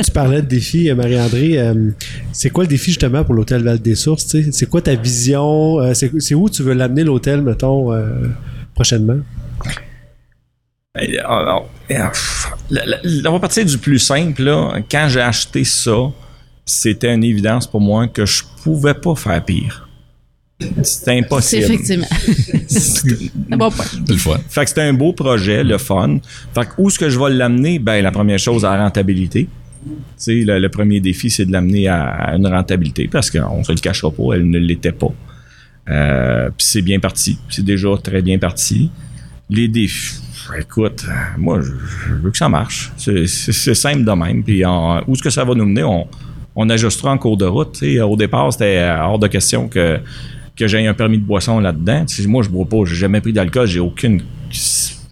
Tu 0.02 0.10
parlais 0.10 0.40
de 0.42 0.46
défi, 0.46 0.88
euh, 0.88 0.94
Marie-André. 0.94 1.58
euh, 1.58 1.90
c'est 2.32 2.50
quoi 2.50 2.64
le 2.64 2.68
défi 2.68 2.86
justement 2.92 3.24
pour 3.24 3.34
l'hôtel 3.34 3.62
Val 3.62 3.78
des 3.80 3.94
Sources? 3.94 4.36
C'est 4.52 4.68
quoi 4.70 4.80
ta 4.80 4.94
vision? 4.94 5.80
Euh, 5.80 5.92
c'est, 5.92 6.10
c'est 6.20 6.34
où 6.34 6.48
tu 6.48 6.62
veux 6.62 6.72
l'amener 6.74 7.04
l'hôtel, 7.04 7.42
mettons, 7.42 7.92
euh, 7.92 8.06
prochainement? 8.74 9.18
Euh, 10.96 11.06
alors, 11.26 11.68
la- 12.70 12.84
la- 12.86 13.30
on 13.30 13.32
va 13.32 13.40
partir 13.40 13.64
du 13.64 13.78
plus 13.78 13.98
simple. 13.98 14.42
Là. 14.44 14.74
Quand 14.90 15.08
j'ai 15.08 15.20
acheté 15.20 15.64
ça, 15.64 16.12
c'était 16.64 17.12
une 17.12 17.24
évidence 17.24 17.66
pour 17.66 17.80
moi 17.80 18.06
que 18.06 18.24
je 18.24 18.42
pouvais 18.62 18.94
pas 18.94 19.14
faire 19.16 19.44
pire. 19.44 19.88
C'était 20.60 20.84
C'est 20.84 21.18
impossible. 21.18 21.62
effectivement. 21.64 22.06
Un 23.50 23.56
bon 23.56 23.70
point. 23.70 23.84
C'est 24.06 24.08
le 24.12 24.16
fun. 24.18 24.38
Fait 24.48 24.62
que 24.62 24.68
c'était 24.68 24.82
un 24.82 24.92
beau 24.94 25.12
projet, 25.12 25.64
le 25.64 25.78
fun. 25.78 26.18
Fait 26.54 26.64
que 26.64 26.70
où 26.78 26.88
est-ce 26.88 26.98
que 26.98 27.10
je 27.10 27.18
vais 27.18 27.30
l'amener? 27.30 27.80
Ben, 27.80 28.00
la 28.02 28.12
première 28.12 28.38
chose, 28.38 28.62
la 28.62 28.76
rentabilité. 28.80 29.48
Tu 29.84 29.90
sais, 30.16 30.34
le, 30.44 30.60
le 30.60 30.68
premier 30.68 31.00
défi, 31.00 31.28
c'est 31.28 31.44
de 31.44 31.52
l'amener 31.52 31.88
à, 31.88 32.04
à 32.04 32.36
une 32.36 32.46
rentabilité 32.46 33.08
parce 33.08 33.30
qu'on 33.30 33.64
se 33.64 33.72
le 33.72 33.78
cachera 33.78 34.10
pas, 34.12 34.34
elle 34.34 34.48
ne 34.48 34.58
l'était 34.58 34.92
pas. 34.92 35.12
Euh, 35.90 36.48
Puis 36.56 36.66
c'est 36.66 36.82
bien 36.82 37.00
parti. 37.00 37.36
C'est 37.50 37.64
déjà 37.64 37.88
très 38.02 38.22
bien 38.22 38.38
parti. 38.38 38.90
Les 39.50 39.68
défis, 39.68 40.20
écoute, 40.58 41.04
euh, 41.08 41.12
moi, 41.38 41.60
je, 41.60 42.14
veux 42.14 42.30
que 42.30 42.36
ça 42.36 42.48
marche. 42.48 42.92
C'est- 42.96 43.26
simple 43.74 44.04
de 44.04 44.12
même. 44.12 44.42
Puis 44.42 44.64
où 44.64 45.12
est-ce 45.12 45.22
que 45.22 45.30
ça 45.30 45.44
va 45.44 45.54
nous 45.54 45.66
mener? 45.66 45.82
On, 45.82 46.06
on 46.56 46.68
ajustera 46.70 47.10
en 47.12 47.18
cours 47.18 47.36
de 47.36 47.46
route. 47.46 47.82
Au 47.82 48.16
départ, 48.16 48.52
c'était 48.52 48.88
hors 49.00 49.18
de 49.18 49.26
question 49.26 49.68
que, 49.68 50.00
que 50.56 50.66
j'aie 50.66 50.86
un 50.86 50.94
permis 50.94 51.18
de 51.18 51.24
boisson 51.24 51.58
là-dedans. 51.60 52.04
Moi, 52.28 52.42
je 52.42 52.48
bois 52.48 52.66
pas, 52.66 52.84
j'ai 52.84 52.94
jamais 52.94 53.20
pris 53.20 53.32
d'alcool, 53.32 53.66
j'ai 53.66 53.80
aucun 53.80 54.18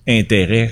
intérêt 0.09 0.71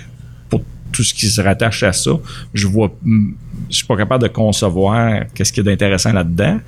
pour 0.48 0.62
tout 0.92 1.02
ce 1.02 1.14
qui 1.14 1.26
se 1.26 1.40
rattache 1.40 1.82
à 1.82 1.92
ça. 1.92 2.12
Je 2.54 2.66
vois, 2.66 2.92
je 3.04 3.76
suis 3.76 3.86
pas 3.86 3.96
capable 3.96 4.22
de 4.22 4.28
concevoir 4.28 5.24
qu'est-ce 5.34 5.52
qu'il 5.52 5.64
y 5.64 5.68
a 5.68 5.70
d'intéressant 5.72 6.12
là-dedans. 6.12 6.60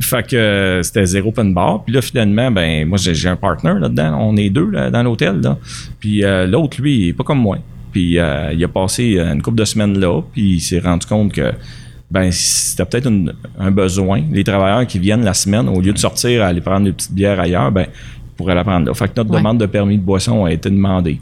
Fait 0.00 0.24
que 0.26 0.36
euh, 0.36 0.82
c'était 0.82 1.04
zéro 1.06 1.30
open 1.30 1.52
bar. 1.52 1.82
Puis 1.84 1.92
là, 1.94 2.00
finalement, 2.00 2.50
ben 2.50 2.86
moi, 2.88 2.96
j'ai 2.98 3.28
un 3.28 3.36
partner 3.36 3.74
là-dedans. 3.80 4.16
On 4.20 4.36
est 4.36 4.50
deux 4.50 4.70
là, 4.70 4.90
dans 4.90 5.02
l'hôtel. 5.02 5.40
Là. 5.40 5.58
Puis 5.98 6.22
euh, 6.24 6.46
l'autre, 6.46 6.80
lui, 6.80 6.96
il 6.98 7.08
est 7.08 7.12
pas 7.12 7.24
comme 7.24 7.40
moi. 7.40 7.58
Puis 7.90 8.18
euh, 8.18 8.52
il 8.52 8.62
a 8.62 8.68
passé 8.68 9.18
une 9.18 9.42
couple 9.42 9.58
de 9.58 9.64
semaines 9.64 9.98
là. 9.98 10.20
Puis 10.32 10.54
il 10.54 10.60
s'est 10.60 10.78
rendu 10.78 11.06
compte 11.06 11.32
que 11.32 11.52
ben 12.10 12.30
t'as 12.76 12.84
peut-être 12.84 13.08
une- 13.08 13.34
un 13.58 13.70
besoin, 13.70 14.22
les 14.32 14.44
travailleurs 14.44 14.86
qui 14.86 14.98
viennent 14.98 15.24
la 15.24 15.34
semaine, 15.34 15.68
au 15.68 15.80
lieu 15.80 15.92
de 15.92 15.98
sortir 15.98 16.42
à 16.42 16.46
aller 16.46 16.60
prendre 16.60 16.84
des 16.86 16.92
petites 16.92 17.12
bières 17.12 17.38
ailleurs, 17.40 17.70
ben 17.72 17.86
ils 17.88 18.36
pourraient 18.36 18.54
la 18.54 18.64
prendre 18.64 18.86
là. 18.86 18.94
Fait 18.94 19.08
que 19.08 19.12
notre 19.16 19.30
Ouais. 19.30 19.38
demande 19.38 19.58
de 19.58 19.66
permis 19.66 19.98
de 19.98 20.02
boisson 20.02 20.44
a 20.44 20.52
été 20.52 20.70
demandée. 20.70 21.20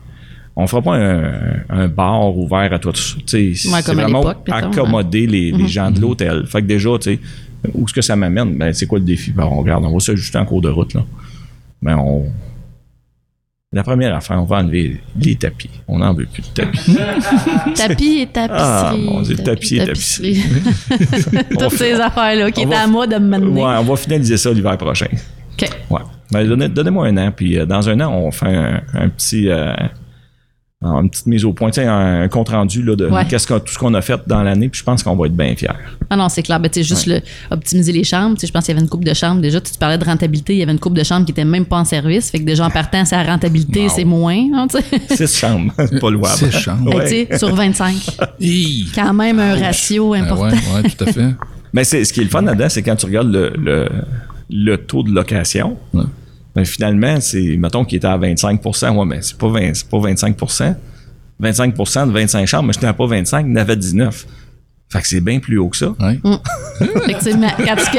On 0.55 0.67
fera 0.67 0.83
pas 0.83 0.97
un, 0.97 1.33
un 1.69 1.89
bar 1.89 2.37
ouvert 2.37 2.73
à 2.73 2.79
toi. 2.79 2.93
Ouais, 2.93 3.53
c'est 3.55 3.95
vraiment 3.95 4.27
hein. 4.29 4.35
accommoder 4.51 5.27
les, 5.27 5.53
les 5.53 5.69
gens 5.69 5.91
de 5.91 6.01
l'hôtel. 6.01 6.45
Fait 6.47 6.63
que 6.63 6.67
déjà, 6.67 6.91
tu 6.99 7.11
sais, 7.15 7.19
où 7.75 7.85
est-ce 7.85 7.93
que 7.95 8.03
ça 8.03 8.17
m'amène? 8.17 8.57
Ben, 8.57 8.73
c'est 8.73 8.87
quoi 8.87 8.99
le 8.99 9.05
défi? 9.05 9.33
Ben, 9.33 9.45
on 9.45 9.57
regarde, 9.61 9.85
on 9.85 9.93
va 9.93 10.01
s'ajuster 10.01 10.39
en 10.39 10.45
cours 10.45 10.61
de 10.63 10.69
route, 10.69 10.95
là. 10.95 11.05
Ben, 11.83 11.97
on... 11.99 12.25
La 13.73 13.83
première 13.83 14.15
affaire, 14.15 14.41
on 14.41 14.45
va 14.45 14.59
enlever 14.59 15.01
les 15.21 15.35
tapis. 15.35 15.69
On 15.89 15.99
n'en 15.99 16.15
veut 16.15 16.27
plus 16.33 16.43
de 16.43 16.49
tapis. 16.49 16.97
Tapis 17.75 18.21
et 18.21 18.27
tapisserie. 18.29 18.59
Ah, 18.63 18.95
mon 18.97 19.21
Dieu, 19.23 19.37
tapis 19.37 19.77
et 19.77 19.85
tapisserie. 19.85 20.43
Toutes 21.59 21.73
ces 21.73 21.93
affaires-là 21.95 22.51
qui 22.53 22.63
étaient 22.63 22.75
à 22.75 22.87
moi 22.87 23.07
de 23.07 23.17
me 23.17 23.39
mener. 23.39 23.61
Ouais, 23.63 23.75
on 23.79 23.83
va 23.83 23.97
finaliser 23.97 24.37
ça 24.37 24.53
l'hiver 24.53 24.79
prochain. 24.79 25.09
OK. 25.61 25.69
Ouais. 25.91 26.01
Ben, 26.31 26.47
donnez, 26.49 26.69
donnez-moi 26.69 27.09
un 27.09 27.17
an, 27.19 27.33
puis 27.35 27.59
euh, 27.59 27.67
dans 27.67 27.87
un 27.89 28.01
an, 28.01 28.13
on 28.15 28.31
fait 28.31 28.47
un, 28.47 28.81
un 28.95 29.09
petit. 29.09 29.49
euh, 29.51 29.75
une 30.83 31.09
petite 31.09 31.27
mise 31.27 31.45
au 31.47 31.55
point, 31.55 31.71
tu 31.71 31.81
sais, 31.81 31.87
un, 31.87 32.23
un 32.23 32.29
compte 32.29 32.51
rendu 32.51 32.83
là, 32.83 32.95
de 32.97 33.07
Ouais. 33.07 33.25
qu'est-ce 33.27 33.47
que, 33.47 33.55
tout 33.59 33.73
ce 33.73 33.79
qu'on 33.79 33.95
a 33.95 34.03
fait 34.03 34.21
dans 34.27 34.43
l'année, 34.43 34.69
puis 34.69 34.79
je 34.81 34.85
pense 34.85 35.03
qu'on 35.03 35.17
va 35.17 35.27
être 35.27 35.35
bien 35.37 35.55
fiers. 35.57 35.71
Ah 36.11 36.17
non, 36.17 36.29
c'est 36.29 36.43
clair. 36.43 36.61
Ben, 36.61 36.69
tu 36.71 36.81
sais, 36.81 36.85
juste 36.87 37.07
le, 37.07 37.21
optimiser 37.51 37.93
les 37.93 38.05
chambres. 38.05 38.35
Tu 38.35 38.43
sais, 38.43 38.47
je 38.49 38.53
pense 38.53 38.65
qu'il 38.67 38.75
y 38.75 38.77
avait 38.77 38.85
une 38.85 38.91
coupe 38.91 39.05
de 39.05 39.15
chambres. 39.15 39.41
Déjà, 39.41 39.59
tu 39.61 39.73
parlais 39.81 39.97
de 39.97 40.05
rentabilité. 40.05 40.53
Il 40.53 40.59
y 40.59 40.63
avait 40.63 40.73
une 40.73 40.79
coupe 40.79 40.93
de 40.95 41.03
chambres 41.03 41.25
qui 41.25 41.33
était 41.33 41.47
même 41.47 41.65
pas 41.65 41.79
en 41.79 41.85
service. 41.87 42.31
Fait 42.31 42.39
que 42.41 42.45
déjà, 42.45 42.67
en 42.67 42.71
partant, 42.71 43.05
sa 43.07 43.23
rentabilité, 43.23 43.85
Wow. 43.85 43.89
c'est 43.97 44.05
moins. 44.05 44.37
hein, 44.55 44.67
tu 44.71 44.79
sais. 45.09 45.27
Six 45.27 45.39
chambres, 45.39 45.73
pas 45.99 46.11
louable. 46.11 46.37
Six 46.37 46.53
chambres. 46.53 46.91
Que, 46.93 46.97
Ouais. 46.99 47.27
tu 47.27 47.33
sais, 47.33 47.39
sur 47.39 47.55
25. 47.55 47.95
Hi! 48.41 48.87
Quand 48.95 49.15
même 49.15 49.41
un 49.41 49.55
ratio 49.59 50.11
Ben 50.11 50.25
important. 50.25 50.57
ouais, 50.57 50.83
ouais, 50.83 50.91
tout 50.91 51.05
à 51.05 51.13
fait. 51.13 51.35
Mais 51.73 51.85
c'est, 51.85 52.05
ce 52.05 52.13
qui 52.13 52.21
est 52.21 52.25
le 52.25 52.31
fun 52.31 52.43
là-dedans, 52.43 52.69
c'est 52.69 52.83
quand 52.83 52.97
tu 52.97 53.07
regardes 53.07 53.33
le, 53.33 53.53
le, 53.59 53.89
le 54.51 54.77
taux 54.77 55.03
de 55.03 55.11
location, 55.11 55.79
Ouais. 56.57 56.63
ben 56.63 56.65
finalement, 56.65 57.21
c'est, 57.21 57.57
mettons 57.59 57.85
qu'il 57.85 57.97
était 57.99 58.07
à 58.07 58.17
25% 58.19 58.97
Ouais, 58.97 59.05
mais 59.07 59.19
c'est 59.23 59.37
pas, 59.39 59.49
20 59.49 59.75
c'est 59.75 59.89
pas 59.89 59.99
25 59.99 60.37
25 61.39 61.75
de 62.07 62.13
25 62.13 62.47
chambres, 62.47 62.65
mais 62.69 62.73
je 62.73 62.79
n'étais 62.79 62.93
pas 62.93 63.07
25, 63.07 63.47
il 63.47 63.51
y 63.51 63.53
en 63.53 63.57
avait 63.57 63.77
19. 63.77 64.27
Fait 64.89 65.01
que 65.03 65.09
c'est 65.09 65.21
bien 65.21 65.41
plus 65.41 65.59
haut 65.59 65.69
que 65.69 65.77
ça. 65.77 65.95
Effectivement. 66.81 67.49
Quand 67.59 67.75
tu... 67.75 67.99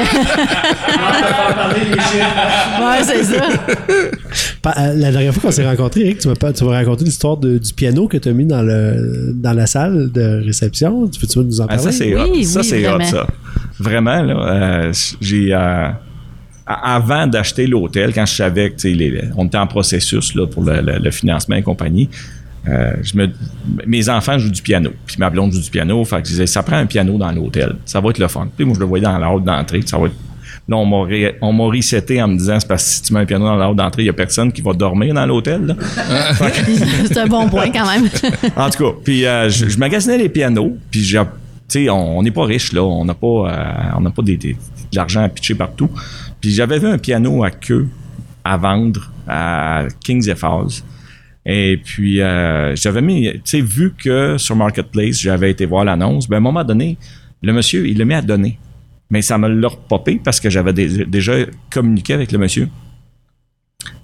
ouais, 2.82 3.02
c'est 3.04 3.24
ça. 3.24 3.42
Pa- 4.62 4.74
euh, 4.78 4.94
La 4.94 5.12
dernière 5.12 5.34
fois 5.34 5.42
qu'on 5.42 5.50
s'est 5.50 5.66
rencontrés, 5.68 6.00
Eric, 6.00 6.18
tu 6.18 6.28
m'as 6.28 6.34
pas- 6.34 6.52
tu 6.52 6.64
m'as 6.64 6.72
raconté 6.72 7.04
l'histoire 7.04 7.36
de- 7.36 7.58
du 7.58 7.72
piano 7.74 8.08
que 8.08 8.16
tu 8.16 8.28
as 8.28 8.32
mis 8.32 8.46
dans, 8.46 8.62
le, 8.62 9.32
dans 9.34 9.52
la 9.52 9.66
salle 9.66 10.10
de 10.10 10.42
réception. 10.44 11.06
Tu 11.08 11.20
peux-tu 11.20 11.38
nous 11.40 11.60
en 11.60 11.64
Ah, 11.64 11.76
parler? 11.76 11.82
ça, 11.82 11.92
c'est 11.92 12.14
Oui, 12.14 12.40
hot. 12.40 12.44
Ça, 12.44 12.60
oui, 12.60 12.64
c'est 12.66 12.86
hot, 12.88 12.90
vraiment. 12.96 13.04
ça. 13.10 13.26
Vraiment, 13.78 14.22
là, 14.22 14.34
euh, 14.88 14.92
j'ai... 15.20 15.52
euh, 15.52 15.88
avant 16.68 17.26
d'acheter 17.26 17.66
l'hôtel, 17.66 18.12
quand 18.14 18.26
je 18.26 18.34
savais 18.34 18.70
que 18.70 18.86
les- 18.88 19.22
on 19.36 19.46
était 19.46 19.58
en 19.58 19.66
processus 19.66 20.34
là, 20.34 20.46
pour 20.46 20.62
le, 20.62 20.80
le- 20.80 20.98
le 20.98 21.10
financement 21.10 21.56
et 21.56 21.62
compagnie, 21.62 22.08
euh, 22.68 22.92
je 23.02 23.16
me, 23.16 23.28
mes 23.86 24.08
enfants 24.10 24.38
jouent 24.38 24.50
du 24.50 24.60
piano. 24.60 24.90
Puis 25.06 25.16
ma 25.18 25.30
blonde 25.30 25.52
joue 25.52 25.60
du 25.62 25.70
piano. 25.70 26.04
Fait 26.04 26.16
que 26.16 26.26
je 26.26 26.32
disais, 26.32 26.46
ça 26.46 26.62
prend 26.62 26.76
un 26.76 26.86
piano 26.86 27.16
dans 27.16 27.32
l'hôtel. 27.32 27.76
Ça 27.86 28.00
va 28.00 28.10
être 28.10 28.18
le 28.18 28.28
fun. 28.28 28.48
Puis 28.54 28.66
moi, 28.66 28.74
je 28.74 28.80
le 28.80 28.86
voyais 28.86 29.04
dans 29.04 29.16
la 29.16 29.30
haute 29.30 29.44
d'entrée. 29.44 29.80
Ça 29.86 29.96
va 29.96 30.06
être... 30.06 30.14
Là, 30.68 30.76
on 30.76 30.84
m'a, 30.84 31.02
ré- 31.08 31.36
on 31.40 31.50
m'a 31.54 31.64
reseté 31.64 32.20
en 32.22 32.28
me 32.28 32.36
disant, 32.36 32.60
c'est 32.60 32.68
parce 32.68 32.84
que 32.84 32.90
si 32.90 33.02
tu 33.02 33.14
mets 33.14 33.20
un 33.20 33.24
piano 33.24 33.46
dans 33.46 33.56
la 33.56 33.70
haute 33.70 33.76
d'entrée, 33.76 34.02
il 34.02 34.06
n'y 34.06 34.10
a 34.10 34.14
personne 34.14 34.52
qui 34.52 34.60
va 34.60 34.74
dormir 34.74 35.14
dans 35.14 35.24
l'hôtel. 35.24 35.74
c'est 37.06 37.16
un 37.18 37.26
bon 37.26 37.48
point 37.48 37.70
quand 37.70 37.86
même. 37.90 38.06
En 38.56 38.68
tout 38.68 38.84
cas, 38.84 38.98
puis 39.02 39.24
euh, 39.24 39.48
je, 39.48 39.66
je 39.66 39.78
magasinais 39.78 40.18
les 40.18 40.28
pianos, 40.28 40.76
puis 40.90 41.02
j'ai- 41.02 41.18
tu 41.68 41.84
sais, 41.84 41.88
on 41.90 42.22
n'est 42.22 42.30
pas 42.30 42.44
riche 42.44 42.72
là, 42.74 42.82
on 42.82 43.04
n'a 43.04 43.14
pas, 43.14 43.26
euh, 43.26 43.96
on 43.96 44.00
n'a 44.02 44.10
pas 44.10 44.22
des, 44.22 44.36
des- 44.36 44.54
de 44.54 44.96
l'argent 44.96 45.22
à 45.22 45.28
pitcher 45.30 45.54
partout. 45.54 45.88
Puis 46.40 46.50
j'avais 46.52 46.78
vu 46.78 46.86
un 46.86 46.98
piano 46.98 47.42
à 47.44 47.50
queue 47.50 47.88
à 48.44 48.56
vendre 48.56 49.12
à 49.26 49.86
Kings 50.04 50.34
Falls. 50.34 50.82
Et 51.44 51.80
puis 51.82 52.20
euh, 52.20 52.76
j'avais 52.76 53.00
mis, 53.02 53.30
tu 53.32 53.40
sais, 53.44 53.60
vu 53.60 53.94
que 53.96 54.36
sur 54.38 54.54
Marketplace 54.56 55.18
j'avais 55.20 55.50
été 55.50 55.66
voir 55.66 55.84
l'annonce, 55.84 56.28
ben 56.28 56.36
à 56.36 56.38
un 56.38 56.42
moment 56.42 56.64
donné, 56.64 56.98
le 57.42 57.52
monsieur 57.52 57.86
il 57.86 57.96
l'a 57.98 58.04
mis 58.04 58.14
à 58.14 58.22
donner, 58.22 58.58
mais 59.10 59.22
ça 59.22 59.38
me 59.38 59.48
l'a 59.48 59.68
repopé 59.68 60.20
parce 60.22 60.40
que 60.40 60.50
j'avais 60.50 60.72
dé- 60.72 61.06
déjà 61.06 61.34
communiqué 61.70 62.12
avec 62.12 62.32
le 62.32 62.38
monsieur. 62.38 62.68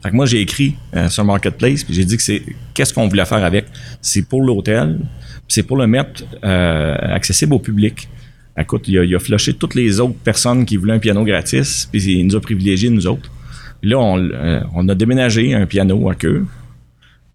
Fait 0.02 0.10
que 0.10 0.16
moi, 0.16 0.26
j'ai 0.26 0.40
écrit 0.40 0.76
euh, 0.94 1.08
sur 1.08 1.24
Marketplace, 1.24 1.82
puis 1.82 1.94
j'ai 1.94 2.04
dit 2.04 2.16
que 2.16 2.22
c'est 2.22 2.42
qu'est-ce 2.74 2.94
qu'on 2.94 3.08
voulait 3.08 3.24
faire 3.24 3.42
avec? 3.42 3.66
C'est 4.00 4.22
pour 4.22 4.42
l'hôtel, 4.42 5.00
c'est 5.48 5.62
pour 5.62 5.76
le 5.76 5.86
mettre 5.86 6.24
euh, 6.44 6.94
accessible 7.14 7.54
au 7.54 7.58
public. 7.58 8.08
Écoute, 8.56 8.86
il 8.88 8.98
a, 8.98 9.04
il 9.04 9.14
a 9.14 9.18
flushé 9.18 9.54
toutes 9.54 9.74
les 9.74 10.00
autres 10.00 10.14
personnes 10.14 10.64
qui 10.64 10.76
voulaient 10.76 10.94
un 10.94 10.98
piano 10.98 11.24
gratis, 11.24 11.88
puis 11.90 12.02
il 12.04 12.26
nous 12.26 12.36
a 12.36 12.40
privilégiés, 12.40 12.90
nous 12.90 13.06
autres. 13.06 13.30
Puis 13.80 13.90
là, 13.90 13.98
on, 13.98 14.18
euh, 14.18 14.60
on 14.74 14.88
a 14.88 14.94
déménagé 14.94 15.54
un 15.54 15.66
piano 15.66 16.08
à 16.08 16.14
queue. 16.14 16.46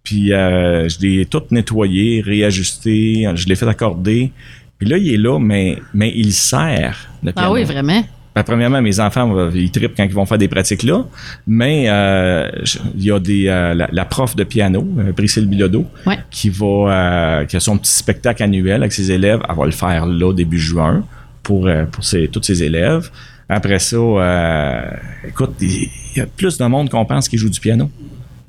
Puis 0.04 0.34
euh, 0.34 0.88
je 0.88 1.00
l'ai 1.02 1.26
tout 1.26 1.44
nettoyé, 1.52 2.22
réajusté, 2.22 3.28
je 3.36 3.48
l'ai 3.48 3.56
fait 3.56 3.68
accorder. 3.68 4.32
Puis 4.78 4.88
là, 4.88 4.98
il 4.98 5.14
est 5.14 5.18
là, 5.18 5.40
mais, 5.40 5.78
mais 5.94 6.12
il 6.16 6.32
sert, 6.32 7.10
le 7.22 7.34
piano. 7.34 7.50
Ah 7.50 7.52
oui, 7.52 7.66
vraiment? 7.66 8.04
Ben, 8.36 8.44
premièrement, 8.44 8.82
mes 8.82 9.00
enfants, 9.00 9.50
ils 9.54 9.72
trippent 9.72 9.96
quand 9.98 10.04
ils 10.04 10.14
vont 10.14 10.26
faire 10.26 10.38
des 10.38 10.48
pratiques 10.48 10.84
là. 10.84 11.04
Mais 11.48 11.86
euh, 11.90 12.50
il 12.96 13.04
y 13.04 13.12
a 13.12 13.20
des, 13.20 13.48
euh, 13.48 13.74
la, 13.74 13.90
la 13.92 14.06
prof 14.06 14.36
de 14.36 14.44
piano, 14.44 14.88
euh, 15.00 15.12
Priscille 15.14 15.48
Bilodeau, 15.48 15.86
Ouais. 16.06 16.20
qui 16.30 16.50
va 16.50 16.66
euh, 16.66 17.46
qui 17.46 17.58
a 17.58 17.60
son 17.60 17.78
petit 17.78 17.92
spectacle 17.92 18.44
annuel 18.44 18.82
avec 18.82 18.94
ses 18.94 19.12
élèves. 19.12 19.42
Elle 19.50 19.56
va 19.56 19.66
le 19.66 19.72
faire 19.72 20.06
là 20.06 20.32
début 20.34 20.60
juin 20.60 21.04
pour, 21.44 21.68
euh, 21.68 21.86
pour 21.86 22.04
ses, 22.04 22.28
tous 22.28 22.44
ses 22.44 22.62
élèves. 22.64 23.10
Après 23.50 23.80
ça, 23.80 23.98
euh, 23.98 24.82
écoute, 25.28 25.56
il 25.62 25.90
il 26.16 26.18
y 26.20 26.22
a 26.22 26.26
plus 26.26 26.58
de 26.58 26.66
monde 26.66 26.90
qu'on 26.90 27.06
pense 27.06 27.28
qui 27.30 27.38
joue 27.38 27.50
du 27.50 27.60
piano. 27.60 27.90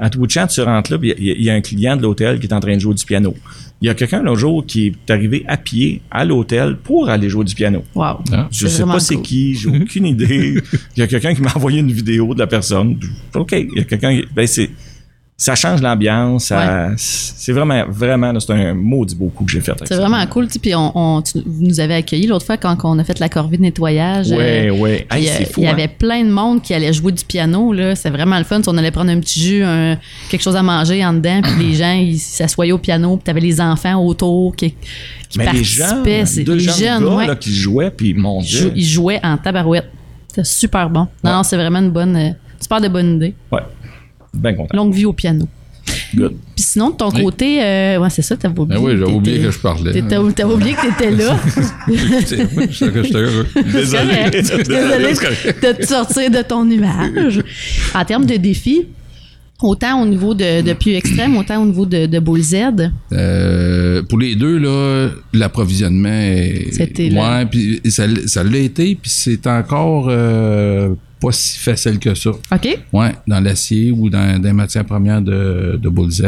À 0.02 0.08
tout 0.10 0.18
bout 0.18 0.26
de 0.26 0.32
champ, 0.32 0.46
tu 0.46 0.60
rentres 0.62 0.90
là, 0.90 0.98
puis 0.98 1.12
il 1.18 1.24
y 1.26 1.30
a- 1.30 1.34
il 1.34 1.42
y, 1.44 1.50
a 1.50 1.54
un 1.54 1.60
client 1.60 1.94
de 1.96 2.02
l'hôtel 2.02 2.40
qui 2.40 2.46
est 2.46 2.52
en 2.54 2.58
train 2.60 2.74
de 2.74 2.80
jouer 2.80 2.94
du 2.94 3.04
piano. 3.04 3.34
Il 3.82 3.86
y 3.86 3.88
a 3.90 3.94
quelqu'un 3.94 4.22
l'autre 4.22 4.38
jour 4.40 4.64
qui 4.66 4.86
est 4.88 5.10
arrivé 5.10 5.44
à 5.46 5.56
pied 5.56 6.00
à 6.10 6.24
l'hôtel 6.24 6.76
pour 6.82 7.08
aller 7.10 7.28
jouer 7.28 7.44
du 7.44 7.54
piano. 7.54 7.84
Wow. 7.94 8.18
Ah. 8.32 8.48
Je 8.50 8.66
sais 8.66 8.82
pas 8.84 8.98
c'est 8.98 9.14
cool. 9.16 9.22
qui, 9.24 9.54
j'ai 9.54 9.68
aucune 9.68 10.06
idée. 10.06 10.54
Il 10.96 11.00
y 11.00 11.02
a 11.02 11.06
quelqu'un 11.06 11.34
qui 11.34 11.42
m'a 11.42 11.52
envoyé 11.54 11.80
une 11.80 11.92
vidéo 11.92 12.32
de 12.34 12.38
la 12.40 12.46
personne. 12.46 12.98
OK, 13.34 13.52
il 13.52 13.76
y 13.78 13.80
a 13.80 13.84
quelqu'un 13.84 14.18
qui- 14.20 14.26
ben 14.34 14.46
c'est 14.46 14.70
ça 15.42 15.54
change 15.54 15.80
l'ambiance, 15.80 16.44
ça- 16.46 16.90
c'est 16.98 17.52
vraiment 17.52 17.84
vraiment 17.88 18.38
c'est 18.38 18.52
un 18.52 18.74
maudit 18.74 19.14
beau 19.14 19.28
coup 19.28 19.44
que 19.46 19.50
j'ai 19.52 19.62
fait. 19.62 19.72
C'est 19.86 19.94
vraiment 19.96 20.24
cool. 20.26 20.48
Puis 20.48 20.74
on, 20.74 20.92
on- 20.94 21.22
tu- 21.22 21.40
vous 21.46 21.62
nous 21.64 21.80
avez 21.80 21.94
accueillis 21.94 22.26
l'autre 22.26 22.44
fois 22.44 22.58
quand 22.58 22.76
on 22.84 22.98
a 22.98 23.04
fait 23.04 23.18
la 23.18 23.30
corvée 23.30 23.56
de 23.56 23.62
nettoyage. 23.62 24.28
Ouais, 24.32 24.68
euh, 24.70 24.98
puis, 25.08 25.18
Hey, 25.18 25.28
euh, 25.28 25.32
c'est 25.38 25.44
fou. 25.50 25.60
il 25.60 25.64
y 25.64 25.66
hein. 25.66 25.72
avait 25.72 25.88
plein 25.88 26.22
de 26.24 26.30
monde 26.30 26.60
qui 26.60 26.74
allait 26.74 26.92
jouer 26.92 27.12
du 27.12 27.24
piano. 27.24 27.72
C'est 27.94 28.10
vraiment 28.10 28.36
le 28.36 28.44
fun. 28.44 28.60
On 28.66 28.76
allait 28.76 28.90
prendre 28.90 29.10
un 29.10 29.18
petit 29.18 29.40
jus, 29.40 29.62
un- 29.64 29.96
quelque 30.28 30.42
chose 30.42 30.56
à 30.56 30.62
manger 30.62 31.02
en 31.06 31.14
dedans. 31.14 31.40
Puis 31.42 31.68
les 31.68 31.74
gens, 31.74 31.92
ils 31.94 32.18
s'assoyaient 32.18 32.72
au 32.72 32.78
piano. 32.78 33.16
Puis 33.16 33.24
t'avais 33.24 33.40
les 33.40 33.62
enfants 33.62 33.94
autour 34.04 34.54
qui, 34.54 34.74
qui 35.30 35.38
Mais 35.38 35.46
participaient. 35.46 36.24
Deux 36.44 36.52
les 36.56 36.60
jeunes, 36.64 36.74
jeunes, 36.74 37.04
gars 37.04 37.14
ouais. 37.16 37.26
là, 37.26 37.34
qui 37.36 37.54
jouaient 37.54 37.90
puis 37.90 38.12
mon 38.12 38.42
Ils, 38.42 38.46
dieu. 38.46 38.72
ils 38.76 38.84
jouaient 38.84 39.20
en 39.24 39.38
tabarouette. 39.38 39.88
C'était 40.28 40.44
super 40.44 40.90
bon. 40.90 41.00
Non, 41.24 41.30
Ouais. 41.30 41.36
non, 41.38 41.42
c'est 41.44 41.56
vraiment 41.56 41.78
une 41.78 41.90
bonne, 41.90 42.14
euh, 42.14 42.28
super 42.60 42.78
de 42.82 42.88
bonne 42.88 43.16
idée. 43.16 43.34
Ouais. 43.50 43.60
Bien 44.34 44.54
content. 44.54 44.76
Longue 44.76 44.94
vie 44.94 45.04
au 45.06 45.12
piano. 45.12 45.46
Good. 46.14 46.34
Puis 46.54 46.64
sinon, 46.64 46.90
de 46.90 46.96
ton 46.96 47.10
Oui. 47.10 47.22
côté, 47.22 47.62
euh, 47.62 47.98
ouais, 47.98 48.10
c'est 48.10 48.22
ça, 48.22 48.36
t'avais 48.36 48.58
oublié. 48.58 48.78
Ben 48.80 48.84
oui, 48.86 48.96
j'avais 48.98 49.12
oublié 49.12 49.38
que 49.40 49.50
je 49.50 49.58
parlais. 49.58 50.02
T'avais 50.02 50.44
oublié 50.52 50.74
que 50.74 50.86
t'étais 50.86 51.10
là. 51.10 51.36
J'étais 52.70 53.16
heureux. 53.16 53.46
Désolé. 53.72 54.30
Désolé 54.30 55.12
de 55.14 55.72
te 55.72 55.86
sortir 55.86 56.30
de 56.30 56.42
ton 56.42 56.64
nuage. 56.64 57.42
En 57.94 58.04
termes 58.04 58.26
de 58.26 58.36
défis, 58.36 58.86
autant 59.62 60.02
au 60.02 60.06
niveau 60.06 60.34
de, 60.34 60.62
de 60.62 60.72
plus 60.74 60.92
extrême, 60.92 61.36
autant 61.36 61.62
au 61.62 61.66
niveau 61.66 61.86
de, 61.86 62.06
de 62.06 62.18
Bull 62.18 62.40
Z. 62.42 62.56
Euh, 63.12 64.02
pour 64.08 64.18
les 64.18 64.34
deux, 64.36 64.58
là, 64.58 65.08
l'approvisionnement 65.32 66.08
est. 66.08 66.68
C'était 66.72 67.08
là. 67.10 67.38
Ouais, 67.40 67.46
puis 67.46 67.80
ça, 67.90 68.04
ça 68.26 68.44
l'a 68.44 68.58
été, 68.58 68.96
puis 69.00 69.10
c'est 69.10 69.46
encore 69.46 70.06
euh, 70.08 70.90
pas 71.20 71.32
si 71.32 71.58
facile 71.58 71.98
que 71.98 72.14
ça. 72.14 72.30
OK? 72.30 72.78
Ouais, 72.92 73.14
dans 73.26 73.40
l'acier 73.40 73.92
ou 73.92 74.08
dans 74.10 74.40
des 74.40 74.52
matières 74.52 74.84
premières 74.84 75.22
de, 75.22 75.78
de 75.80 75.88
Bull 75.88 76.10
Z. 76.10 76.22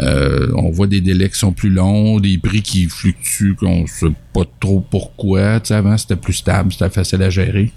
Euh, 0.00 0.52
on 0.54 0.70
voit 0.70 0.86
des 0.86 1.00
délais 1.00 1.28
qui 1.28 1.38
sont 1.38 1.50
plus 1.52 1.70
longs, 1.70 2.20
des 2.20 2.38
prix 2.38 2.62
qui 2.62 2.84
fluctuent, 2.88 3.56
qu'on 3.56 3.84
sait 3.86 4.06
pas 4.32 4.44
trop 4.60 4.80
pourquoi. 4.88 5.58
Tu 5.58 5.68
sais, 5.68 5.74
avant, 5.74 5.96
c'était 5.98 6.14
plus 6.16 6.34
stable, 6.34 6.72
c'était 6.72 6.88
facile 6.90 7.20
à 7.22 7.30
gérer. 7.30 7.72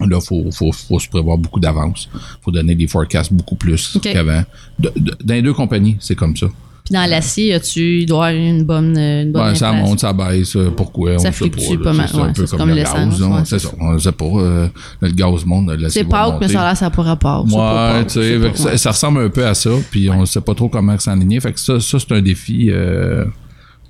Là, 0.00 0.20
faut, 0.20 0.50
faut, 0.50 0.70
faut 0.72 0.98
se 0.98 1.08
prévoir 1.08 1.38
beaucoup 1.38 1.58
d'avance. 1.60 2.10
faut 2.42 2.50
donner 2.50 2.74
des 2.74 2.86
forecasts 2.86 3.32
beaucoup 3.32 3.56
plus 3.56 3.96
qu'avant. 4.02 4.44
De- 4.78 4.92
de- 4.96 5.16
dans 5.24 5.32
les 5.34 5.40
deux 5.40 5.54
compagnies, 5.54 5.96
c'est 6.00 6.14
comme 6.14 6.36
ça. 6.36 6.48
Puis 6.86 6.94
dans 6.94 7.10
l'acier, 7.10 7.50
doit 7.58 7.58
y 7.58 8.04
avoir 8.06 8.30
une 8.30 8.62
bonne, 8.64 8.96
une 8.96 9.32
bonne 9.32 9.42
Ouais, 9.48 9.54
ça 9.56 9.70
inflation? 9.70 9.88
monte, 9.88 10.00
ça 10.00 10.12
baisse. 10.12 10.54
euh, 10.56 10.70
Pourquoi? 10.70 11.18
Ça 11.18 11.28
on 11.30 11.32
fluctue 11.32 11.78
pas 11.82 11.92
mal, 11.92 12.08
C'est 12.08 12.16
un 12.16 12.26
ouais, 12.26 12.32
peu 12.32 12.46
c'est 12.46 12.50
comme, 12.52 12.58
comme 12.60 12.68
le 12.70 12.74
l'essence, 12.76 13.18
gaz. 13.20 13.28
ouais, 13.28 13.40
c'est 13.44 13.58
ça. 13.58 13.68
On 13.80 13.92
ne 13.94 13.98
sait 13.98 14.12
pas. 14.12 14.24
euh, 14.24 14.68
le 15.00 15.10
gaz 15.10 15.44
monte. 15.44 15.70
C'est 15.88 16.04
pas 16.04 16.26
mais 16.28 16.32
monter. 16.34 16.48
ça 16.48 16.62
a 16.62 16.66
l'air, 16.68 16.76
ça 16.76 16.90
pourra 16.90 17.16
pas. 17.16 17.42
Pas 17.50 17.94
Ouais, 17.98 18.06
tu 18.06 18.12
sais, 18.12 18.38
ça, 18.54 18.76
ça 18.78 18.90
ressemble 18.92 19.20
un 19.22 19.28
peu 19.28 19.44
à 19.44 19.54
ça, 19.54 19.70
puis 19.90 20.08
on 20.10 20.20
ne 20.20 20.26
sait 20.26 20.40
pas 20.40 20.54
trop 20.54 20.68
comment 20.68 20.96
s'enligner. 20.98 21.40
Fait 21.40 21.52
que 21.52 21.58
ça, 21.60 21.80
ça 21.80 21.98
c'est 21.98 22.12
un 22.14 22.22
défi 22.22 22.68
euh, 22.70 23.24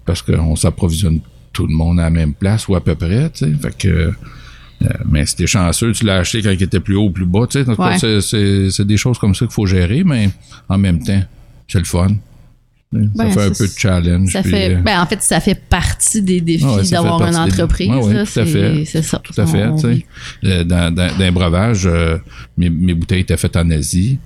parce 0.07 0.23
qu'on 0.23 0.57
s'approvisionne 0.57 1.21
tout 1.53 1.67
le 1.67 1.75
monde 1.75 2.01
à 2.01 2.05
la 2.05 2.11
même 2.11 2.33
place 2.33 2.67
ou 2.67 2.75
à 2.77 2.81
peu 2.83 2.95
près, 2.95 3.29
tu 3.31 3.45
sais. 3.45 3.53
Fait 3.61 3.77
que. 3.77 3.89
euh, 3.89 4.13
mais 5.11 5.25
si 5.27 5.37
t'es 5.37 5.47
chanceux, 5.47 5.93
tu 5.93 6.05
l'as 6.07 6.17
acheté 6.19 6.41
quand 6.43 6.51
il 6.51 6.63
était 6.63 6.81
plus 6.81 6.97
haut 6.97 7.05
ou 7.07 7.11
plus 7.11 7.27
bas, 7.27 7.47
tu 7.47 7.63
sais. 7.63 7.71
Ouais. 7.79 7.99
c'est 8.71 8.87
des 8.87 8.97
choses 8.97 9.19
comme 9.19 9.35
ça 9.35 9.45
qu'il 9.47 9.53
faut 9.55 9.67
gérer, 9.67 10.03
mais 10.03 10.31
en 10.69 10.79
même 10.79 11.03
temps, 11.03 11.23
c'est 11.69 11.79
le 11.79 11.85
fun. 11.85 12.09
Ça 13.17 13.25
Ben, 13.25 13.31
fait 13.31 13.43
un 13.43 13.51
peu 13.51 13.67
de 13.67 13.73
challenge. 13.77 14.33
Ça 14.33 14.43
puis, 14.43 14.51
fait, 14.51 14.75
euh, 14.75 14.81
ben, 14.83 15.01
en 15.01 15.07
fait, 15.07 15.23
ça 15.23 15.41
fait 15.41 15.61
partie 15.69 16.23
des 16.23 16.41
défis 16.41 16.65
ouais, 16.65 16.89
d'avoir 16.91 17.23
une 17.23 17.31
des- 17.31 17.37
entreprise. 17.37 17.89
Ouais, 17.89 17.97
ouais, 18.05 18.15
là, 18.15 18.25
tout 18.25 18.41
à 18.41 18.45
c'est- 18.45 18.47
fait. 18.47 18.85
C'est 18.85 19.03
ça. 19.03 19.21
Tout 19.23 19.41
à 19.41 19.47
fait. 19.47 19.67
On-. 19.67 19.79
Euh, 20.45 20.65
Dans, 20.65 20.95
dans, 20.95 21.07
dans 21.17 21.19
les 21.25 21.31
breuvages, 21.31 21.87
euh, 21.87 22.19
mes, 22.57 22.71
mes 22.71 22.95
bouteilles 22.95 23.21
étaient 23.21 23.37
faites 23.37 23.57
en 23.57 23.69
Asie 23.71 24.19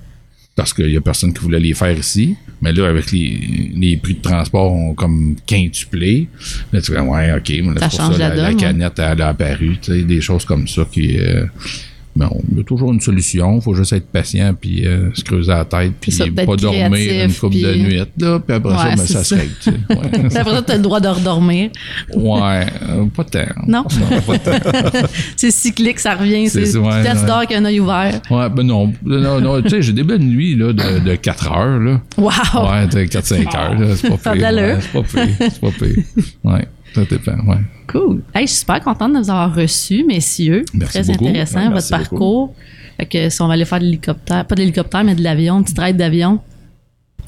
parce 0.56 0.74
qu'il 0.74 0.88
n'y 0.88 0.97
a 0.97 1.01
personne 1.01 1.32
qui 1.32 1.40
voulait 1.40 1.60
les 1.60 1.74
faire 1.74 1.97
ici. 1.97 2.36
Mais 2.62 2.72
là, 2.72 2.88
avec 2.88 3.10
les, 3.12 3.72
les 3.74 3.97
prix 3.97 4.14
de 4.14 4.20
transport 4.20 4.70
ont 4.72 4.92
comme 4.94 5.36
quintuplé. 5.47 6.28
Là, 6.72 6.82
tu 6.82 6.92
fais, 6.92 7.01
ouais, 7.01 7.32
OK, 7.32 7.48
mais 7.48 7.74
là, 7.74 7.80
Ça 7.80 7.88
c'est 7.90 7.97
pour 7.97 8.06
change 8.06 8.16
ça 8.16 8.28
la 8.28 8.28
la, 8.28 8.42
la 8.42 8.48
donne, 8.51 8.56
canette, 8.59 8.98
elle 8.98 9.22
a 9.22 9.28
apparu. 9.28 9.78
Des 9.88 10.20
choses 10.20 10.44
comme 10.44 10.68
ça 10.68 10.82
qui. 10.90 11.18
euh, 11.18 11.47
bon, 12.16 12.40
il 12.50 12.58
y 12.58 12.60
a 12.60 12.64
toujours 12.64 12.92
une 12.92 13.00
solution. 13.00 13.56
Il 13.56 13.62
faut 13.62 13.74
juste 13.74 13.92
être 13.92 14.06
patient 14.08 14.54
puis 14.58 14.86
euh, 14.86 15.10
se 15.14 15.22
creuser 15.24 15.52
la 15.52 15.64
tête 15.64 15.92
puis 16.00 16.12
ça, 16.12 16.24
pas 16.46 16.56
dormir 16.56 17.24
une 17.24 17.32
couple 17.32 17.56
de 17.56 17.74
nuit. 17.76 18.02
Là, 18.18 18.38
puis 18.40 18.56
après 18.56 18.76
ça, 18.76 18.84
ben, 18.90 18.96
c'est 18.98 19.12
ça 19.12 19.24
se 19.24 19.34
ça. 19.34 19.40
règle. 19.40 19.52
tu 19.60 19.70
sais. 19.70 19.76
Ouais. 19.90 20.08
Puis 20.28 20.36
Après 20.36 20.50
ça, 20.54 20.62
tu 20.62 20.72
as 20.72 20.76
le 20.76 20.82
droit 20.82 21.00
de 21.00 21.08
redormir. 21.08 21.70
Ouais, 22.14 22.66
euh, 22.88 23.04
pas 23.14 23.24
tant. 23.24 23.44
Non? 23.66 23.84
tant. 23.84 24.52
C'est 25.36 25.50
cyclique, 25.50 25.98
ça 25.98 26.14
revient. 26.14 26.48
C'est- 26.48 26.64
tu 26.72 27.26
dors 27.26 27.38
avec 27.38 27.52
un 27.52 27.64
œil 27.64 27.80
ouvert. 27.80 28.20
Ouais, 28.30 28.48
ben 28.48 28.62
non. 28.62 28.92
Non, 29.04 29.40
non, 29.40 29.62
tu 29.62 29.68
sais, 29.70 29.82
j'ai 29.82 29.92
des 29.92 30.02
belles 30.04 30.20
nuits 30.20 30.56
là, 30.56 30.72
de, 30.72 30.98
de 31.00 31.14
4 31.16 31.52
heures. 31.52 31.78
Là. 31.80 32.00
Wow! 32.16 32.70
Ouais, 32.70 32.86
de 32.86 33.04
4-5 33.04 33.56
heures. 33.56 33.96
C'est 33.96 34.08
pas 34.08 34.34
pire. 34.34 34.78
c'est 34.80 34.92
pas 34.92 35.02
pire. 35.02 35.28
C'est 35.38 35.60
pas 35.60 35.70
pire. 35.70 35.96
Ouais, 36.44 36.68
ça 36.94 37.04
dépend. 37.04 37.38
Ouais. 37.46 37.58
Cool. 37.90 38.22
Hey, 38.34 38.46
je 38.46 38.52
suis 38.52 38.60
super 38.60 38.80
contente 38.80 39.12
de 39.14 39.18
vous 39.18 39.30
avoir 39.30 39.54
reçus, 39.54 40.04
messieurs. 40.04 40.64
Merci 40.74 41.02
Très 41.02 41.12
beaucoup. 41.12 41.26
intéressant, 41.28 41.58
Ouais, 41.68 41.68
votre 41.74 41.90
beaucoup. 41.90 42.08
parcours. 42.10 42.54
Fait 42.96 43.06
que 43.06 43.28
si 43.30 43.42
on 43.42 43.46
va 43.48 43.54
aller 43.54 43.64
faire 43.64 43.78
de 43.80 43.84
l'hélicoptère, 43.84 44.44
pas 44.46 44.54
de 44.54 44.60
l'hélicoptère, 44.60 45.04
mais 45.04 45.14
de 45.14 45.22
l'avion, 45.22 45.58
une 45.58 45.64
petite 45.64 45.78
raid 45.78 45.96
d'avion, 45.96 46.40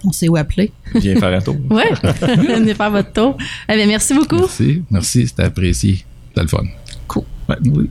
on 0.05 0.12
sait 0.12 0.28
où 0.28 0.36
appeler. 0.36 0.72
Viens 0.94 1.16
faire 1.16 1.32
un 1.36 1.40
tour. 1.40 1.56
Ouais, 1.70 1.90
venez 2.02 2.74
faire 2.74 2.90
votre 2.90 3.12
tour. 3.12 3.36
Eh 3.68 3.74
bien, 3.76 3.86
merci 3.86 4.14
beaucoup. 4.14 4.36
Merci. 4.36 4.82
Merci, 4.90 5.26
c'était 5.28 5.44
apprécié. 5.44 6.05
C'était 6.28 6.43
le 6.43 6.48
fun. 6.48 6.64
Cool. 7.09 7.24
Ouais, 7.48 7.56
oui. 7.66 7.90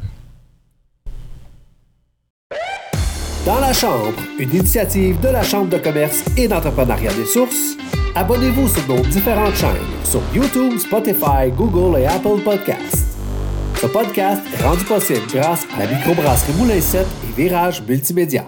Dans 3.46 3.60
la 3.60 3.74
Chambre, 3.74 4.14
une 4.38 4.54
initiative 4.54 5.20
de 5.20 5.30
la 5.30 5.42
Chambre 5.42 5.70
de 5.70 5.78
commerce 5.80 6.24
et 6.38 6.48
d'entrepreneuriat 6.48 7.12
des 7.14 7.26
sources. 7.26 7.76
Abonnez-vous 8.14 8.68
sur 8.68 8.88
nos 8.88 9.02
différentes 9.02 9.56
chaînes 9.56 9.72
sur 10.04 10.22
YouTube, 10.32 10.78
Spotify, 10.78 11.50
Google 11.58 12.00
et 12.00 12.06
Apple 12.06 12.40
Podcasts. 12.44 13.18
Ce 13.82 13.88
podcast 13.88 14.44
est 14.54 14.64
rendu 14.64 14.84
possible 14.84 15.26
grâce 15.34 15.66
à 15.76 15.80
la 15.80 15.88
microbrasserie 15.88 16.54
Moulin 16.54 16.80
7 16.80 17.02
et 17.04 17.42
Virage 17.42 17.82
Multimédia. 17.82 18.46